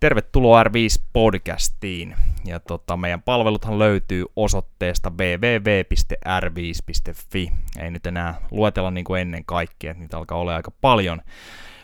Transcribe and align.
Tervetuloa 0.00 0.62
R5-podcastiin. 0.62 2.16
Ja 2.44 2.60
tota, 2.60 2.96
meidän 2.96 3.22
palveluthan 3.22 3.78
löytyy 3.78 4.24
osoitteesta 4.36 5.10
www.r5.fi. 5.10 7.52
Ei 7.78 7.90
nyt 7.90 8.06
enää 8.06 8.40
luetella 8.50 8.90
niin 8.90 9.04
kuin 9.04 9.20
ennen 9.20 9.44
kaikkea, 9.44 9.94
niitä 9.94 10.18
alkaa 10.18 10.38
olla 10.38 10.56
aika 10.56 10.70
paljon. 10.70 11.22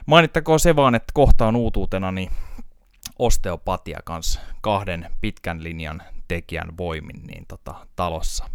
Mainittakoon 0.07 0.61
se 0.61 0.77
vaan, 0.77 0.95
että 0.95 1.11
kohta 1.15 1.47
on 1.47 1.57
uutuutena 1.57 2.13
niin 2.13 2.31
osteopatia 3.19 4.01
kanssa 4.05 4.41
kahden 4.61 5.11
pitkän 5.21 5.63
linjan 5.63 6.03
tekijän 6.29 6.77
voimin 6.79 7.27
niin 7.27 7.45
tota, 7.49 7.75
talossa. 7.97 8.51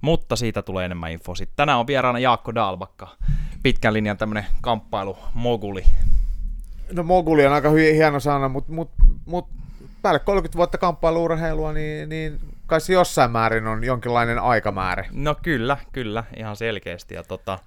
Mutta 0.00 0.36
siitä 0.36 0.62
tulee 0.62 0.84
enemmän 0.84 1.12
info 1.12 1.34
sitten. 1.34 1.56
Tänään 1.56 1.78
on 1.78 1.86
vieraana 1.86 2.18
Jaakko 2.18 2.54
Dalbakka, 2.54 3.08
pitkän 3.62 3.94
linjan 3.94 4.16
tämmönen 4.16 4.46
kamppailu 4.60 5.18
moguli. 5.34 5.84
No 6.92 7.02
moguli 7.02 7.46
on 7.46 7.52
aika 7.52 7.70
hieno 7.70 8.20
sana, 8.20 8.48
mutta 8.48 8.72
mut, 8.72 8.90
mut, 9.26 9.48
päälle 10.02 10.18
30 10.18 10.56
vuotta 10.56 10.78
kamppailuurheilua, 10.78 11.72
niin, 11.72 12.08
niin 12.08 12.40
kai 12.66 12.80
se 12.80 12.92
jossain 12.92 13.30
määrin 13.30 13.66
on 13.66 13.84
jonkinlainen 13.84 14.38
aikamäärä. 14.38 15.04
No 15.12 15.36
kyllä, 15.42 15.76
kyllä, 15.92 16.24
ihan 16.36 16.56
selkeästi. 16.56 17.14
Ja 17.14 17.22
tota, 17.22 17.58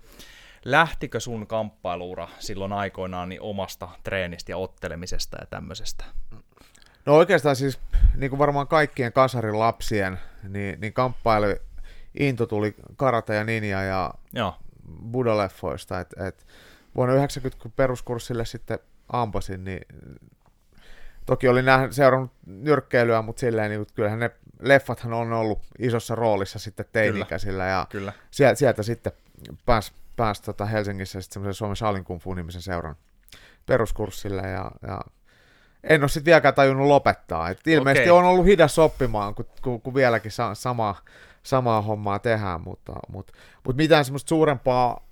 lähtikö 0.66 1.20
sun 1.20 1.48
kamppailuura 1.48 2.28
silloin 2.40 2.74
aikoinaan 2.74 3.30
niin 3.30 3.42
omasta 3.42 3.90
treenistä 4.04 4.52
ja 4.52 4.58
ottelemisesta 4.58 5.38
ja 5.42 5.46
tämmöisestä? 5.46 6.06
No 7.06 7.16
oikeastaan 7.16 7.56
siis, 7.56 7.80
niin 8.16 8.30
kuin 8.30 8.40
varmaan 8.40 8.68
kaikkien 8.68 9.14
kasarin 9.14 9.60
lapsien, 9.60 10.20
niin, 10.50 10.82
niin 10.82 10.94
kamppailu 10.94 11.56
into 12.20 12.46
tuli 12.46 12.76
karate 12.96 13.36
ja 13.36 13.44
ninja 13.44 13.84
ja 13.84 14.14
Joo. 14.34 14.56
budaleffoista. 15.12 16.00
Et, 16.00 16.14
et 16.28 16.46
vuonna 16.96 17.16
90, 17.16 17.62
kun 17.62 17.72
peruskurssille 17.72 18.46
sitten 18.46 18.80
ampasin, 19.12 19.64
niin 19.64 19.82
toki 21.26 21.48
olin 21.48 21.66
nähnyt, 21.66 21.94
seurannut 21.94 22.32
nyrkkeilyä, 22.46 23.22
mutta 23.22 23.40
silleen, 23.40 23.72
niin 23.72 23.86
kyllähän 23.96 24.20
ne 24.20 24.32
leffathan 24.60 25.14
on 25.14 25.34
ollut 25.34 25.60
isossa 25.80 26.16
roolissa 26.16 26.60
sitten 26.60 26.86
teinikäisillä. 26.92 27.66
Ja 27.66 27.88
Kyllä. 27.90 28.14
Sieltä, 28.32 28.60
sieltä 28.60 28.84
sitten 28.84 29.12
pääsi 29.66 29.92
pääs 30.16 30.42
tota 30.42 30.66
Helsingissä 30.66 31.22
sitten 31.22 31.34
semmoisen 31.34 31.54
Suomen 31.54 31.76
Shalin 31.76 32.04
Kung 32.04 32.22
Fu 32.22 32.34
nimisen 32.34 32.62
seuran 32.62 32.96
peruskurssille 33.66 34.42
ja, 34.42 34.72
ja 34.88 35.02
en 35.84 36.02
ole 36.02 36.10
sitten 36.10 36.26
vieläkään 36.26 36.54
tajunnut 36.54 36.88
lopettaa. 36.88 37.50
Et 37.50 37.68
ilmeisesti 37.68 38.10
Okei. 38.10 38.20
on 38.20 38.26
ollut 38.26 38.46
hidas 38.46 38.80
oppimaan, 38.80 39.36
kun, 39.36 39.46
kun, 39.62 39.82
kun 39.82 39.94
vieläkin 39.94 40.32
sa- 40.32 40.56
sama, 40.56 40.96
samaa 41.44 41.82
hommaa 41.82 42.20
tehdään, 42.20 42.62
mutta, 42.62 42.94
mutta, 43.10 43.34
mutta 43.66 43.78
mitään 43.82 44.06
semmoista 44.06 44.30
suurempaa 44.30 45.08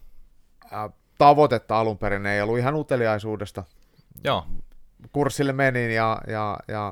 ää, 0.71 0.89
tavoitetta 1.17 1.79
alun 1.79 1.97
perin 1.97 2.25
ei 2.25 2.41
ollut 2.41 2.57
ihan 2.57 2.75
uteliaisuudesta. 2.75 3.63
Joo, 4.23 4.45
Kurssille 5.11 5.53
menin 5.53 5.91
ja, 5.91 6.21
ja, 6.27 6.57
ja 6.67 6.91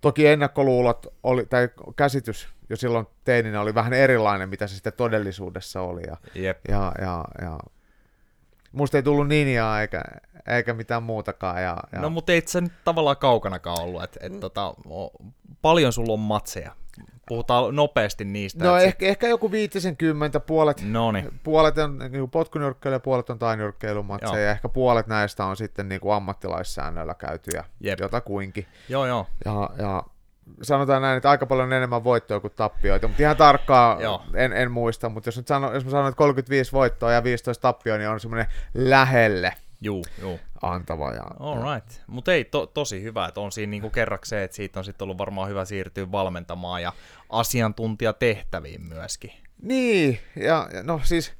toki 0.00 0.26
ennakkoluulot 0.26 1.06
oli, 1.22 1.46
tai 1.46 1.68
käsitys 1.96 2.48
jo 2.70 2.76
silloin 2.76 3.06
teininä 3.24 3.60
oli 3.60 3.74
vähän 3.74 3.92
erilainen, 3.92 4.48
mitä 4.48 4.66
se 4.66 4.74
sitten 4.74 4.92
todellisuudessa 4.92 5.80
oli. 5.80 6.02
Ja, 6.06 6.16
jep. 6.34 6.60
ja, 6.68 6.92
ja, 7.00 7.24
ja 7.42 7.58
musta 8.72 8.96
ei 8.96 9.02
tullut 9.02 9.28
ninjaa 9.28 9.80
eikä, 9.80 10.02
eikä 10.46 10.74
mitään 10.74 11.02
muutakaan. 11.02 11.62
Ja, 11.62 11.76
ja... 11.92 12.00
No 12.00 12.10
mutta 12.10 12.32
ei 12.32 12.42
se 12.46 12.60
nyt 12.60 12.72
tavallaan 12.84 13.16
kaukanakaan 13.16 13.80
ollut, 13.80 14.02
että 14.02 14.20
et, 14.22 14.40
tota, 14.40 14.74
o- 14.90 15.12
paljon 15.62 15.92
sulla 15.92 16.12
on 16.12 16.20
matseja. 16.20 16.72
Puhutaan 17.28 17.76
nopeasti 17.76 18.24
niistä. 18.24 18.64
no 18.64 18.76
ehkä, 18.76 19.06
ehkä 19.06 19.28
joku 19.28 19.52
viitisen 19.52 19.96
kymmentä, 19.96 20.40
puolet, 20.40 20.78
sit- 20.78 20.88
Noniin. 20.90 21.40
puolet 21.42 21.78
on 21.78 21.98
niin 21.98 22.30
potkunyrkkeily 22.30 22.94
ja 22.96 23.00
puolet 23.00 23.30
on 23.30 23.38
tainyrkkeilumatseja, 23.38 24.32
Joo. 24.34 24.44
ja 24.44 24.50
ehkä 24.50 24.68
puolet 24.68 25.06
näistä 25.06 25.44
on 25.44 25.56
sitten 25.56 25.88
niin 25.88 26.00
kuin 26.00 26.14
ammattilaissäännöillä 26.14 27.14
käytyjä, 27.14 27.64
Jep. 27.80 28.00
jotakuinkin. 28.00 28.66
Joo, 28.88 29.06
joo. 29.06 29.26
Ja, 29.44 29.70
ja 29.78 30.02
sanotaan 30.62 31.02
näin, 31.02 31.16
että 31.16 31.30
aika 31.30 31.46
paljon 31.46 31.72
enemmän 31.72 32.04
voittoja 32.04 32.40
kuin 32.40 32.52
tappioita, 32.56 33.08
mutta 33.08 33.22
ihan 33.22 33.36
tarkkaan 33.36 34.00
Joo. 34.00 34.22
en, 34.34 34.52
en, 34.52 34.70
muista, 34.70 35.08
mutta 35.08 35.28
jos, 35.28 35.36
nyt 35.36 35.46
sano, 35.48 35.72
jos 35.74 35.84
mä 35.84 35.90
sanon, 35.90 36.08
että 36.08 36.18
35 36.18 36.72
voittoa 36.72 37.12
ja 37.12 37.24
15 37.24 37.62
tappioa, 37.62 37.98
niin 37.98 38.08
on 38.10 38.20
semmoinen 38.20 38.46
lähelle 38.74 39.52
Juu, 39.80 40.04
juu. 40.20 40.40
antava. 40.62 41.12
Ja, 41.12 41.22
All 41.40 41.74
right. 41.74 42.02
Mutta 42.06 42.32
ei, 42.32 42.44
to, 42.44 42.66
tosi 42.66 43.02
hyvä, 43.02 43.26
että 43.26 43.40
on 43.40 43.52
siinä 43.52 43.70
niinku 43.70 43.90
kerrakseen, 43.90 44.42
että 44.42 44.56
siitä 44.56 44.80
on 44.80 44.84
sitten 44.84 45.04
ollut 45.04 45.18
varmaan 45.18 45.48
hyvä 45.48 45.64
siirtyä 45.64 46.12
valmentamaan 46.12 46.82
ja 46.82 46.92
asiantuntijatehtäviin 47.30 48.88
myöskin. 48.88 49.32
Niin, 49.62 50.18
ja 50.36 50.68
ja 50.74 50.82
no 50.82 51.00
siis, 51.04 51.32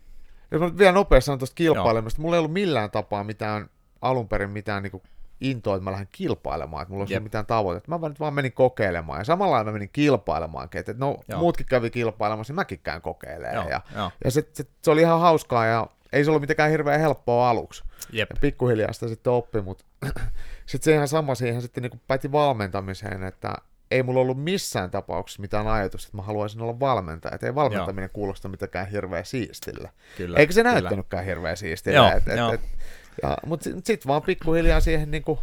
jos 0.51 0.61
mä 0.61 0.79
vielä 0.79 0.93
nopeasti 0.93 1.27
sanon 1.27 1.39
tuosta 1.39 1.55
kilpailemasta, 1.55 2.23
mulla 2.23 2.37
ei 2.37 2.39
ollut 2.39 2.53
millään 2.53 2.91
tapaa 2.91 3.25
mitään 3.25 3.71
alun 4.03 4.29
perin 4.29 4.51
mitään 4.51 4.83
niin 4.83 5.03
intoa, 5.41 5.77
että 5.77 5.85
mä 5.85 5.93
lähden 5.93 6.09
kilpailemaan, 6.13 6.83
että 6.83 6.93
mulla 6.93 7.07
Jep. 7.09 7.17
ollut 7.17 7.23
mitään 7.23 7.47
tavoitetta. 7.47 7.89
Mä 7.89 8.01
vaan 8.01 8.11
nyt 8.11 8.21
vaan 8.21 8.35
menin 8.35 8.53
kokeilemaan, 8.53 9.21
ja 9.21 9.25
samalla 9.25 9.65
mä 9.65 9.73
menin 9.73 9.91
kilpailemaankin, 9.93 10.79
että 10.79 10.95
no 10.99 11.17
Joo. 11.29 11.41
muutkin 11.41 11.67
kävi 11.67 11.91
kilpailemassa, 11.91 12.51
niin 12.53 12.57
mäkin 12.57 12.81
käyn 12.83 13.03
kokeilemaan. 13.03 13.55
Joo, 13.55 13.69
ja 13.69 13.81
joo. 13.97 14.11
ja 14.25 14.31
se, 14.31 14.49
se, 14.53 14.65
se, 14.83 14.91
oli 14.91 15.01
ihan 15.01 15.21
hauskaa, 15.21 15.67
ja 15.67 15.87
ei 16.13 16.25
se 16.25 16.31
ollut 16.31 16.41
mitenkään 16.41 16.71
hirveän 16.71 17.01
helppoa 17.01 17.51
aluksi. 17.51 17.85
Jep. 18.13 18.31
Ja 18.31 18.37
pikkuhiljaa 18.41 18.93
sitä 18.93 19.09
sitten 19.09 19.33
oppi, 19.33 19.61
mutta 19.61 19.85
sitten 20.67 20.85
se 20.85 20.95
ihan 20.95 21.09
sama 21.09 21.35
siihen 21.35 21.63
sitten 21.63 21.83
niin 21.83 22.01
päätti 22.07 22.33
valmentamiseen, 22.33 23.23
että 23.23 23.55
ei 23.91 24.03
mulla 24.03 24.21
ollut 24.21 24.45
missään 24.45 24.91
tapauksessa 24.91 25.41
mitään 25.41 25.67
ajatusta, 25.67 26.09
että 26.09 26.17
mä 26.17 26.23
haluaisin 26.23 26.61
olla 26.61 26.81
valmentaja. 26.81 27.35
Että 27.35 27.47
ei 27.47 27.55
valmentaminen 27.55 28.11
kuulosta 28.13 28.49
mitenkään 28.49 28.87
hirveän 28.87 29.25
siistille. 29.25 29.91
Kyllä. 30.17 30.39
Eikä 30.39 30.53
se 30.53 30.63
kyllä. 30.63 30.73
näyttänytkään 30.73 31.25
hirveän 31.25 31.57
siistille. 31.57 31.97
Joo, 31.97 32.11
et, 32.17 32.29
et, 32.29 32.37
joo. 32.37 32.53
et, 32.53 32.61
ja, 33.23 33.37
mutta 33.47 33.65
sitten 33.65 33.83
sit 33.85 34.07
vaan 34.07 34.23
pikkuhiljaa 34.23 34.81
siihen, 34.81 35.11
niin 35.11 35.23
kuin, 35.23 35.39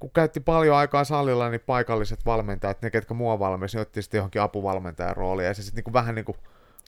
kun 0.00 0.10
käytti 0.10 0.40
paljon 0.40 0.76
aikaa 0.76 1.04
salilla, 1.04 1.50
niin 1.50 1.60
paikalliset 1.66 2.26
valmentajat, 2.26 2.82
ne 2.82 2.90
ketkä 2.90 3.14
mua 3.14 3.38
valmensi, 3.38 3.76
niin 3.76 3.82
otti 3.82 4.02
sitten 4.02 4.18
johonkin 4.18 4.42
apuvalmentajan 4.42 5.16
rooliin. 5.16 5.46
Ja 5.46 5.54
se 5.54 5.62
sitten 5.62 5.84
niin 5.86 5.92
vähän 5.92 6.14
niin 6.14 6.24
kuin 6.24 6.38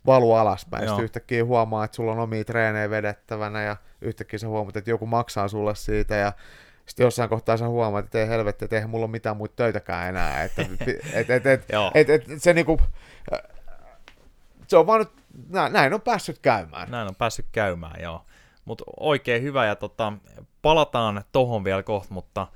valu 0.07 0.33
alaspäin. 0.33 0.85
Joo. 0.85 0.89
Sitten 0.89 1.05
yhtäkkiä 1.05 1.45
huomaa, 1.45 1.85
että 1.85 1.95
sulla 1.95 2.13
on 2.13 2.19
omia 2.19 2.45
treenejä 2.45 2.91
vedettävänä 2.91 3.63
ja 3.63 3.77
yhtäkkiä 4.01 4.39
sä 4.39 4.49
huomaat, 4.49 4.77
että 4.77 4.91
joku 4.91 5.07
maksaa 5.07 5.49
sulle 5.49 5.75
siitä 5.75 6.15
ja 6.15 6.33
sitten 6.87 7.05
jossain 7.05 7.29
kohtaa 7.29 7.57
sä 7.57 7.69
huomaat, 7.69 8.05
että 8.05 8.19
ei 8.19 8.29
helvetti, 8.29 8.65
että 8.65 8.77
eihän 8.77 8.91
mulla 8.91 9.05
ole 9.05 9.11
mitään 9.11 9.37
muita 9.37 9.57
töitäkään 9.57 10.09
enää. 10.09 10.45
Että, 10.45 10.63
et, 11.13 11.31
et, 11.31 11.47
et, 11.47 11.67
Joo. 11.73 11.91
et, 11.95 12.11
et, 12.11 12.25
se 12.37 12.55
niinku, 12.55 12.81
se 14.69 14.77
on 14.77 14.87
vaan 14.87 15.01
nyt, 15.01 15.11
nä- 15.49 15.69
näin 15.69 15.95
on 15.95 16.01
päässyt 16.01 16.39
käymään. 16.39 16.91
Näin 16.91 17.09
on 17.09 17.17
päässyt 17.17 17.47
käymään, 17.53 18.03
joo. 18.03 18.25
Mutta 18.65 18.85
oikein 19.01 19.43
hyvä, 19.43 19.67
ja 19.67 19.77
tota, 19.77 20.13
palataan 20.63 21.25
tohon 21.33 21.65
vielä 21.65 21.83
kohta, 21.83 22.15
mutta 22.15 22.47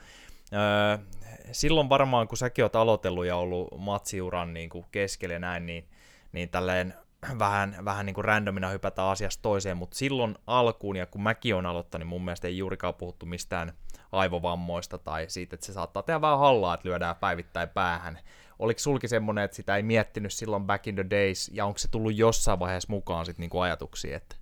öö, 0.52 0.98
silloin 1.52 1.88
varmaan, 1.88 2.28
kun 2.28 2.38
säkin 2.38 2.64
oot 2.64 2.76
aloitellut 2.76 3.26
ja 3.26 3.36
ollut 3.36 3.68
matsiuran 3.78 4.54
niin 4.54 4.70
kuin 4.70 4.86
keskellä 4.92 5.32
ja 5.32 5.38
näin, 5.38 5.66
niin, 5.66 5.88
niin 6.32 6.48
tälleen 6.48 6.94
vähän, 7.38 7.76
vähän 7.84 8.06
niin 8.06 8.14
kuin 8.14 8.24
randomina 8.24 8.68
hypätään 8.68 9.08
asiasta 9.08 9.42
toiseen, 9.42 9.76
mutta 9.76 9.96
silloin 9.96 10.34
alkuun, 10.46 10.96
ja 10.96 11.06
kun 11.06 11.22
mäkin 11.22 11.54
olen 11.54 11.66
aloittanut, 11.66 12.00
niin 12.00 12.08
mun 12.08 12.24
mielestä 12.24 12.48
ei 12.48 12.58
juurikaan 12.58 12.94
puhuttu 12.94 13.26
mistään 13.26 13.72
aivovammoista 14.12 14.98
tai 14.98 15.24
siitä, 15.28 15.56
että 15.56 15.66
se 15.66 15.72
saattaa 15.72 16.02
tehdä 16.02 16.20
vähän 16.20 16.38
hallaa, 16.38 16.74
että 16.74 16.88
lyödään 16.88 17.16
päivittäin 17.16 17.68
päähän. 17.68 18.18
Oliko 18.58 18.80
sulki 18.80 19.08
semmoinen, 19.08 19.44
että 19.44 19.56
sitä 19.56 19.76
ei 19.76 19.82
miettinyt 19.82 20.32
silloin 20.32 20.64
back 20.64 20.86
in 20.86 20.94
the 20.94 21.06
days, 21.10 21.50
ja 21.54 21.66
onko 21.66 21.78
se 21.78 21.88
tullut 21.90 22.16
jossain 22.16 22.58
vaiheessa 22.58 22.90
mukaan 22.90 23.26
sitten 23.26 23.42
niinku 23.42 23.60
ajatuksia, 23.60 24.16
että 24.16 24.36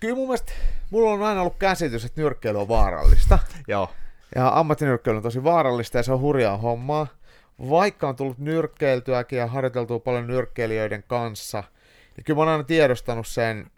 Kyllä 0.00 0.14
mun 0.14 0.26
mielestä, 0.26 0.52
mulla 0.90 1.10
on 1.10 1.22
aina 1.22 1.40
ollut 1.40 1.56
käsitys, 1.58 2.04
että 2.04 2.20
nyrkkeily 2.20 2.60
on 2.60 2.68
vaarallista. 2.68 3.38
joo, 3.68 3.90
Ja 4.34 4.48
ammattinyrkkeily 4.58 5.16
on 5.16 5.22
tosi 5.22 5.44
vaarallista 5.44 5.98
ja 5.98 6.02
se 6.02 6.12
on 6.12 6.20
hurjaa 6.20 6.56
hommaa. 6.56 7.06
Vaikka 7.70 8.08
on 8.08 8.16
tullut 8.16 8.38
nyrkkeiltyäkin 8.38 9.38
ja 9.38 9.46
harjoiteltua 9.46 9.98
paljon 9.98 10.26
nyrkkeilijöiden 10.26 11.02
kanssa, 11.06 11.64
niin 12.16 12.24
kyllä 12.24 12.36
mä 12.36 12.42
oon 12.42 12.48
aina 12.52 12.64
tiedostanut 12.64 13.26
sen 13.26 13.70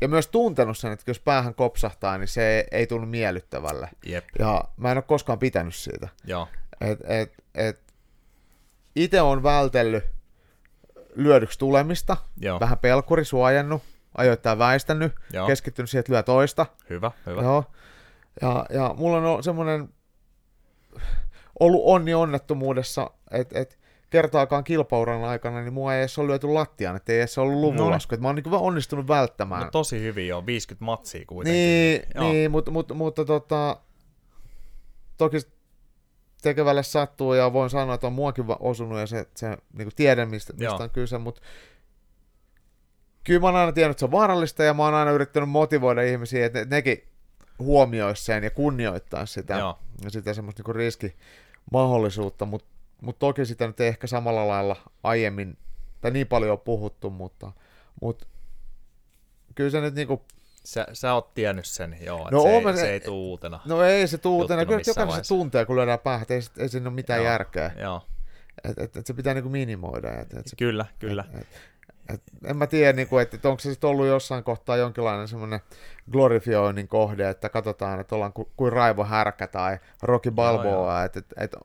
ja 0.00 0.08
myös 0.08 0.28
tuntenut 0.28 0.78
sen, 0.78 0.92
että 0.92 1.10
jos 1.10 1.20
päähän 1.20 1.54
kopsahtaa, 1.54 2.18
niin 2.18 2.28
se 2.28 2.66
ei 2.70 2.86
tunnu 2.86 3.06
miellyttävälle. 3.06 3.88
jep, 4.06 4.24
Ja 4.38 4.64
mä 4.76 4.90
en 4.90 4.96
ole 4.98 5.02
koskaan 5.02 5.38
pitänyt 5.38 5.74
siitä. 5.74 6.08
joo, 6.24 6.48
Et, 6.80 6.98
et, 7.04 7.32
et, 7.54 7.80
itse 8.96 9.20
on 9.20 9.42
vältellyt 9.42 10.04
lyödyksi 11.14 11.58
tulemista, 11.58 12.16
joo, 12.36 12.60
vähän 12.60 12.78
pelkuri 12.78 13.24
suojannut, 13.24 13.82
ajoittain 14.16 14.58
väistänyt, 14.58 15.12
Joo. 15.32 15.46
keskittynyt 15.46 15.90
siihen, 15.90 16.00
että 16.00 16.12
lyö 16.12 16.22
toista. 16.22 16.66
hyvä, 16.90 17.10
hyvä, 17.26 17.42
Joo. 17.42 17.64
Ja, 18.42 18.66
ja 18.70 18.94
mulla 18.98 19.16
on 19.32 19.42
semmoinen 19.42 19.88
ollut 21.60 21.82
onni 21.84 22.14
onnettomuudessa, 22.14 23.10
että 23.30 23.58
et 23.58 23.78
kertaakaan 24.10 24.64
kilpauran 24.64 25.24
aikana, 25.24 25.60
niin 25.62 25.72
mua 25.72 25.94
ei 25.94 26.00
edes 26.00 26.18
ole 26.18 26.28
lyöty 26.28 26.46
lattiaan, 26.46 26.96
että 26.96 27.12
ei 27.12 27.18
edes 27.18 27.38
ollut 27.38 27.60
luvunlasku. 27.60 28.14
No. 28.14 28.20
Mä 28.20 28.28
oon 28.28 28.34
niin 28.34 28.44
onnistunut 28.52 29.08
välttämään. 29.08 29.62
no 29.62 29.70
tosi 29.70 30.00
hyvin 30.00 30.28
joo, 30.28 30.46
50 30.46 30.84
matsia 30.84 31.24
kuitenkin. 31.26 31.62
niin, 31.62 32.02
Joo. 32.14 32.32
niin 32.32 32.50
mutta, 32.50 32.70
mutta, 32.70 32.94
mutta 32.94 33.24
tota, 33.24 33.76
toki 35.16 35.36
tekevälle 36.42 36.82
sattuu 36.82 37.34
ja 37.34 37.52
voin 37.52 37.70
sanoa, 37.70 37.94
että 37.94 38.06
on 38.06 38.12
muakin 38.12 38.44
osunut 38.60 38.98
ja 38.98 39.06
se, 39.06 39.26
se 39.36 39.56
niin 39.72 39.88
tiedän, 39.96 40.30
mistä, 40.30 40.52
Joo. 40.56 40.72
mistä 40.72 40.84
on 40.84 40.90
kyse, 40.90 41.18
mutta 41.18 41.40
kyllä 43.24 43.40
mä 43.40 43.46
oon 43.46 43.56
aina 43.56 43.72
tiennyt, 43.72 43.90
että 43.90 43.98
se 43.98 44.04
on 44.04 44.10
vaarallista 44.10 44.64
ja 44.64 44.74
mä 44.74 44.84
oon 44.84 44.94
aina 44.94 45.10
yrittänyt 45.10 45.48
motivoida 45.48 46.02
ihmisiä, 46.02 46.46
että 46.46 46.58
ne, 46.58 46.66
nekin 46.70 47.08
huomioisi 47.58 48.24
sen 48.24 48.44
ja 48.44 48.50
kunnioittaisi 48.50 49.32
sitä, 49.32 49.58
Joo. 49.58 49.78
sitä 50.08 50.34
semmoista 50.34 50.62
niin 51.02 51.12
riskimahdollisuutta, 51.70 52.44
mutta 52.46 52.68
mut 53.02 53.18
toki 53.18 53.46
sitä 53.46 53.66
nyt 53.66 53.80
ei 53.80 53.88
ehkä 53.88 54.06
samalla 54.06 54.48
lailla 54.48 54.76
aiemmin, 55.02 55.56
tai 56.00 56.10
niin 56.10 56.26
paljon 56.26 56.52
on 56.52 56.58
puhuttu, 56.60 57.10
mutta, 57.10 57.52
mutta 58.02 58.26
kyllä 59.54 59.70
se 59.70 59.80
nyt 59.80 59.94
niinku, 59.94 60.22
Sä, 60.64 60.86
sä 60.92 61.14
oot 61.14 61.34
tiennyt 61.34 61.64
sen, 61.66 61.96
joo, 62.00 62.28
No 62.30 62.42
se, 62.42 62.60
mä 62.60 62.70
ei, 62.70 62.76
se- 62.76 62.80
se 62.80 62.92
ei 62.92 63.00
tuu 63.00 63.30
uutena. 63.30 63.60
no 63.64 63.82
ei 63.82 64.06
se 64.06 64.18
tuutena, 64.18 64.60
Juttuna 64.62 64.66
kyllä 64.76 64.80
jokainen 64.86 64.94
se 64.94 65.08
vaiheessa. 65.08 65.34
tuntee, 65.34 65.64
kun 65.64 65.76
lyödään 65.76 65.98
päähän, 65.98 66.22
että 66.22 66.34
ei, 66.34 66.40
ei 66.58 66.68
siinä 66.68 66.88
ole 66.88 66.94
mitään 66.94 67.18
Joo. 67.20 67.26
järkeä, 67.32 67.70
Joo, 67.78 68.02
että 68.64 68.84
et, 68.84 68.96
et 68.96 69.06
se 69.06 69.14
pitää 69.14 69.34
niinku 69.34 69.50
minimoida, 69.50 70.20
et, 70.20 70.34
et 70.34 70.46
se 70.46 70.56
kyllä, 70.56 70.86
kyllä. 70.98 71.24
Et, 71.34 71.40
et, 71.40 71.46
en 72.44 72.56
mä 72.56 72.66
tiedä, 72.66 72.92
niin 72.92 73.08
kuin, 73.08 73.22
että, 73.22 73.36
että 73.36 73.48
onko 73.48 73.60
se 73.60 73.70
sitten 73.70 73.90
ollut 73.90 74.06
jossain 74.06 74.44
kohtaa 74.44 74.76
jonkinlainen 74.76 75.28
semmoinen 75.28 75.60
glorifioinnin 76.12 76.88
kohde, 76.88 77.28
että 77.28 77.48
katsotaan, 77.48 78.00
että 78.00 78.14
ollaan 78.14 78.32
ku, 78.32 78.50
kuin 78.56 78.72
Raivo 78.72 79.04
Härkä 79.04 79.46
tai 79.46 79.78
Rocky 80.02 80.30
Balboa, 80.30 81.04
että 81.04 81.18
et, 81.18 81.26
et, 81.36 81.56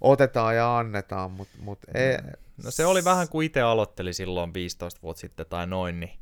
otetaan 0.00 0.56
ja 0.56 0.78
annetaan, 0.78 1.30
mutta 1.30 1.58
mut 1.58 1.78
ei, 1.94 2.18
No 2.64 2.70
se 2.70 2.86
oli 2.86 3.04
vähän 3.04 3.28
kuin 3.28 3.46
itse 3.46 3.60
aloitteli 3.60 4.12
silloin 4.12 4.54
15 4.54 5.02
vuotta 5.02 5.20
sitten 5.20 5.46
tai 5.46 5.66
noin, 5.66 6.00
niin, 6.00 6.18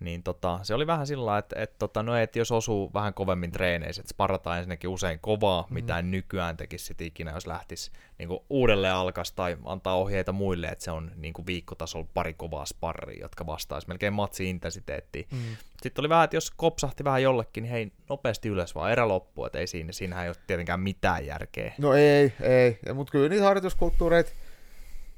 niin 0.00 0.22
tota, 0.22 0.58
se 0.62 0.74
oli 0.74 0.86
vähän 0.86 1.06
sillä 1.06 1.38
että, 1.38 1.62
että, 1.62 1.76
tota, 1.78 2.02
no, 2.02 2.16
että 2.16 2.38
jos 2.38 2.52
osuu 2.52 2.90
vähän 2.94 3.14
kovemmin 3.14 3.52
treeneissä, 3.52 4.00
että 4.00 4.10
sparataan 4.10 4.58
ensinnäkin 4.58 4.90
usein 4.90 5.18
kovaa, 5.18 5.66
mm. 5.70 5.74
mitä 5.74 5.98
en 5.98 6.10
nykyään 6.10 6.56
tekisi 6.56 6.84
sit 6.84 7.00
ikinä, 7.00 7.30
jos 7.30 7.46
lähtisi 7.46 7.90
niin 8.18 8.28
kuin 8.28 8.40
uudelleen 8.50 8.94
alkas 8.94 9.32
tai 9.32 9.56
antaa 9.64 9.96
ohjeita 9.96 10.32
muille, 10.32 10.66
että 10.66 10.84
se 10.84 10.90
on 10.90 11.10
niin 11.16 11.32
kuin 11.32 11.46
viikkotasolla 11.46 12.08
pari 12.14 12.34
kovaa 12.34 12.66
sparria, 12.66 13.20
jotka 13.20 13.46
vastaisi 13.46 13.88
melkein 13.88 14.12
matsi-intensiteettiin. 14.12 15.26
Mm. 15.30 15.56
Sitten 15.82 16.02
oli 16.02 16.08
vähän, 16.08 16.24
että 16.24 16.36
jos 16.36 16.50
kopsahti 16.50 17.04
vähän 17.04 17.22
jollekin, 17.22 17.62
niin 17.62 17.72
hei, 17.72 17.92
nopeasti 18.08 18.48
ylös 18.48 18.74
vaan 18.74 18.92
erä 18.92 19.08
loppu, 19.08 19.44
että 19.44 19.58
ei 19.58 19.66
siinä, 19.66 19.92
siinähän 19.92 20.24
ei 20.24 20.30
ole 20.30 20.36
tietenkään 20.46 20.80
mitään 20.80 21.26
järkeä. 21.26 21.72
No 21.78 21.94
ei, 21.94 22.32
ei, 22.40 22.78
mutta 22.94 23.10
kyllä 23.10 23.28
niitä 23.28 23.44
harjoituskulttuureita 23.44 24.30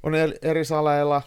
on 0.03 0.13
eri- 0.41 0.65
saleilla, 0.65 1.21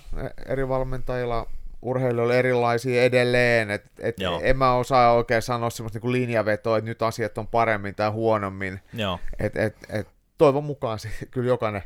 eri 0.47 0.69
valmentajilla, 0.69 1.47
urheilijoilla 1.85 2.35
erilaisia 2.35 3.03
edelleen, 3.03 3.71
että 3.71 3.91
et 3.99 4.21
Joo. 4.21 4.41
en 4.43 4.57
mä 4.57 4.75
osaa 4.75 5.13
oikein 5.13 5.43
sanoa 5.43 5.71
semmoista 5.71 5.97
niinku 5.97 6.13
linjavetoa, 6.13 6.79
että 6.79 6.91
nyt 6.91 7.03
asiat 7.03 7.39
on 7.39 7.47
paremmin 7.47 7.95
tai 7.95 8.11
huonommin, 8.11 8.81
Joo, 8.93 9.21
Et, 9.39 9.57
et, 9.57 9.77
et, 9.89 10.09
toivon 10.39 10.65
mukaan 10.65 10.99
se, 10.99 11.09
kyllä 11.31 11.49
jokainen 11.49 11.83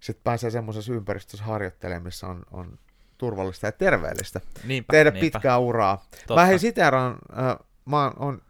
sit 0.00 0.18
pääsee 0.24 0.50
semmoisessa 0.50 0.92
ympäristössä 0.92 1.44
harjoittelemaan, 1.44 2.02
missä 2.02 2.26
on, 2.26 2.42
on 2.50 2.78
turvallista 3.18 3.66
ja 3.66 3.72
terveellistä. 3.72 4.40
niinpä, 4.64 4.90
Tehdä 4.90 5.10
niinpä. 5.10 5.20
pitkää 5.20 5.58
uraa. 5.58 6.04
Totta. 6.10 6.34
Mä 6.34 6.46
hei 6.46 6.58
siteraan, 6.58 7.16
äh, 7.38 7.56
mä 7.84 8.12
oon, 8.16 8.42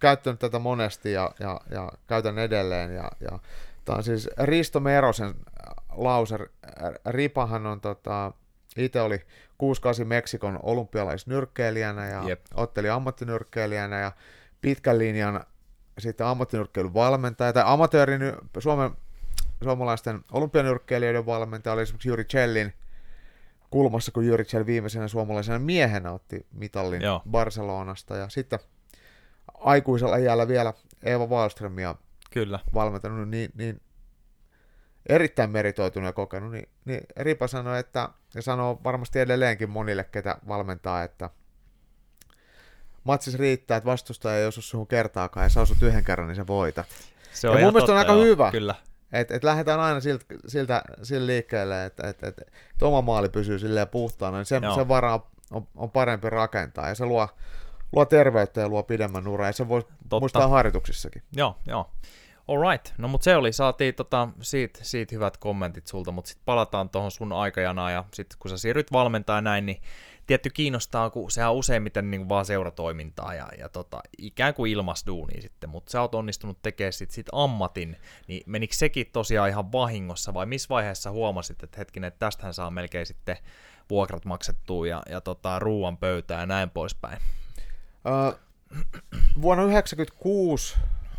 käyttänyt 0.00 0.40
tätä 0.40 0.58
monesti 0.58 1.12
ja, 1.12 1.30
ja, 1.40 1.60
ja 1.70 1.92
käytän 2.06 2.38
edelleen. 2.38 2.94
Ja, 2.94 3.10
ja 3.20 3.38
Tämä 3.84 3.96
on 3.96 4.04
siis 4.04 4.28
Risto 4.42 4.80
Merosen 4.80 5.34
lause. 5.92 6.38
Ripahan 7.06 7.66
on 7.66 7.80
tota, 7.80 8.32
itse 8.76 9.00
oli 9.00 9.20
68 9.58 10.06
Meksikon 10.06 10.58
olympialaisnyrkkeilijänä 10.62 12.06
ja 12.06 12.22
Jep. 12.28 12.40
otteli 12.54 12.90
ammattinyrkkeilijänä 12.90 14.00
ja 14.00 14.12
pitkän 14.60 14.98
linjan 14.98 15.44
sitten 15.98 16.26
ammattinyrkkeilyn 16.26 16.94
valmentaja 16.94 17.52
tai 17.52 17.62
amatöörin 17.66 18.20
Suomen, 18.58 18.90
suomalaisten 19.62 20.20
olympianyrkkeilijöiden 20.32 21.26
valmentaja 21.26 21.72
oli 21.72 21.82
esimerkiksi 21.82 22.08
Juri 22.08 22.24
Cellin 22.24 22.72
kulmassa, 23.70 24.12
kun 24.12 24.26
Juri 24.26 24.44
Cell 24.44 24.66
viimeisenä 24.66 25.08
suomalaisena 25.08 25.58
miehenä 25.58 26.12
otti 26.12 26.46
mitallin 26.52 27.02
Joo. 27.02 27.22
Barcelonasta 27.30 28.16
ja 28.16 28.28
sitten 28.28 28.58
aikuisella 29.54 30.16
iällä 30.16 30.48
vielä 30.48 30.72
Eeva 31.02 31.26
Wallströmia 31.26 31.94
Kyllä, 32.30 32.58
valmentanut, 32.74 33.28
niin, 33.28 33.50
niin 33.54 33.80
erittäin 35.06 35.50
meritoitunut 35.50 36.08
ja 36.08 36.12
kokenut, 36.12 36.52
niin, 36.52 36.68
niin 36.84 37.00
Ripa 37.16 37.46
sanoi, 37.46 37.78
että, 37.80 38.08
ja 38.34 38.42
sanoo 38.42 38.80
varmasti 38.84 39.20
edelleenkin 39.20 39.70
monille, 39.70 40.04
ketä 40.04 40.36
valmentaa, 40.48 41.02
että 41.02 41.30
matsis 43.04 43.34
riittää, 43.38 43.76
että 43.76 43.90
vastustaja 43.90 44.38
ei 44.38 44.46
osu 44.46 44.62
suhun 44.62 44.86
kertaakaan, 44.86 45.44
ja 45.44 45.48
sä 45.50 45.60
osut 45.60 45.82
yhden 45.82 46.04
kerran, 46.04 46.28
niin 46.28 46.36
sä 46.36 46.46
voitat. 46.46 46.86
se 47.32 47.46
Ja 47.46 47.50
on 47.50 47.54
mun 47.54 47.60
ihan 47.60 47.72
mielestä 47.72 47.92
on 47.92 47.98
aika 47.98 48.12
joo, 48.12 48.22
hyvä. 48.22 48.50
Kyllä, 48.50 48.74
Et, 49.12 49.30
et 49.30 49.44
lähdetään 49.44 49.80
aina 49.80 50.00
siltä, 50.00 50.24
siltä, 50.46 50.82
sillä 51.02 51.26
liikkeelle, 51.26 51.84
että 51.84 52.08
et, 52.08 52.22
et, 52.22 52.38
et 52.40 52.82
oma 52.82 53.02
maali 53.02 53.28
pysyy 53.28 53.58
silleen 53.58 53.88
puhtaana, 53.88 54.36
niin 54.36 54.46
sen, 54.46 54.62
Joo. 54.62 54.74
sen 54.74 54.88
varaa 54.88 55.30
on, 55.50 55.68
on 55.76 55.90
parempi 55.90 56.30
rakentaa, 56.30 56.88
ja 56.88 56.94
se 56.94 57.06
luo, 57.06 57.28
luo 57.92 58.04
terveyttä 58.04 58.60
ja 58.60 58.68
luo 58.68 58.82
pidemmän 58.82 59.28
uran, 59.28 59.48
ja 59.48 59.52
se 59.52 59.68
voi 59.68 59.82
Totta. 59.82 60.20
muistaa 60.20 60.48
harjoituksissakin. 60.48 61.22
Joo, 61.32 61.56
joo. 61.66 61.90
Alright, 62.48 62.92
no 62.98 63.08
mutta 63.08 63.24
se 63.24 63.36
oli, 63.36 63.52
saatiin 63.52 63.94
tota, 63.94 64.28
siitä, 64.40 64.78
siitä 64.82 65.14
hyvät 65.14 65.36
kommentit 65.36 65.86
sulta, 65.86 66.12
mutta 66.12 66.28
sitten 66.28 66.44
palataan 66.44 66.88
tuohon 66.88 67.10
sun 67.10 67.32
aikajanaan 67.32 67.92
ja 67.92 68.04
sitten 68.14 68.38
kun 68.38 68.50
sä 68.50 68.58
siirryt 68.58 68.92
valmentaa 68.92 69.40
näin, 69.40 69.66
niin 69.66 69.82
tietty 70.26 70.50
kiinnostaa, 70.50 71.10
kun 71.10 71.30
sehän 71.30 71.50
on 71.50 71.56
useimmiten 71.56 72.10
niin 72.10 72.28
vaan 72.28 72.44
seuratoimintaa 72.44 73.34
ja, 73.34 73.48
ja 73.58 73.68
tota, 73.68 74.00
ikään 74.18 74.54
kuin 74.54 74.72
ilmasduunia 74.72 75.42
sitten, 75.42 75.70
mutta 75.70 75.90
sä 75.90 76.00
oot 76.00 76.14
onnistunut 76.14 76.62
tekemään 76.62 76.92
sit, 76.92 77.10
sit 77.10 77.26
ammatin, 77.32 77.96
niin 78.28 78.42
menikö 78.46 78.74
sekin 78.74 79.06
tosiaan 79.12 79.48
ihan 79.48 79.72
vahingossa 79.72 80.34
vai 80.34 80.46
missä 80.46 80.68
vaiheessa 80.68 81.10
huomasit, 81.10 81.62
että 81.62 81.78
hetkinen, 81.78 82.08
että 82.08 82.18
tästähän 82.18 82.54
saa 82.54 82.70
melkein 82.70 83.06
sitten 83.06 83.36
vuokrat 83.90 84.24
maksettua 84.24 84.86
ja, 84.86 85.02
ja 85.08 85.20
tota, 85.20 85.58
ruuan 85.58 85.96
pöytään 85.96 86.40
ja 86.40 86.46
näin 86.46 86.70
poispäin. 86.70 87.18
Ö, 88.06 88.38
vuonna 89.42 89.62
1996 89.62 90.76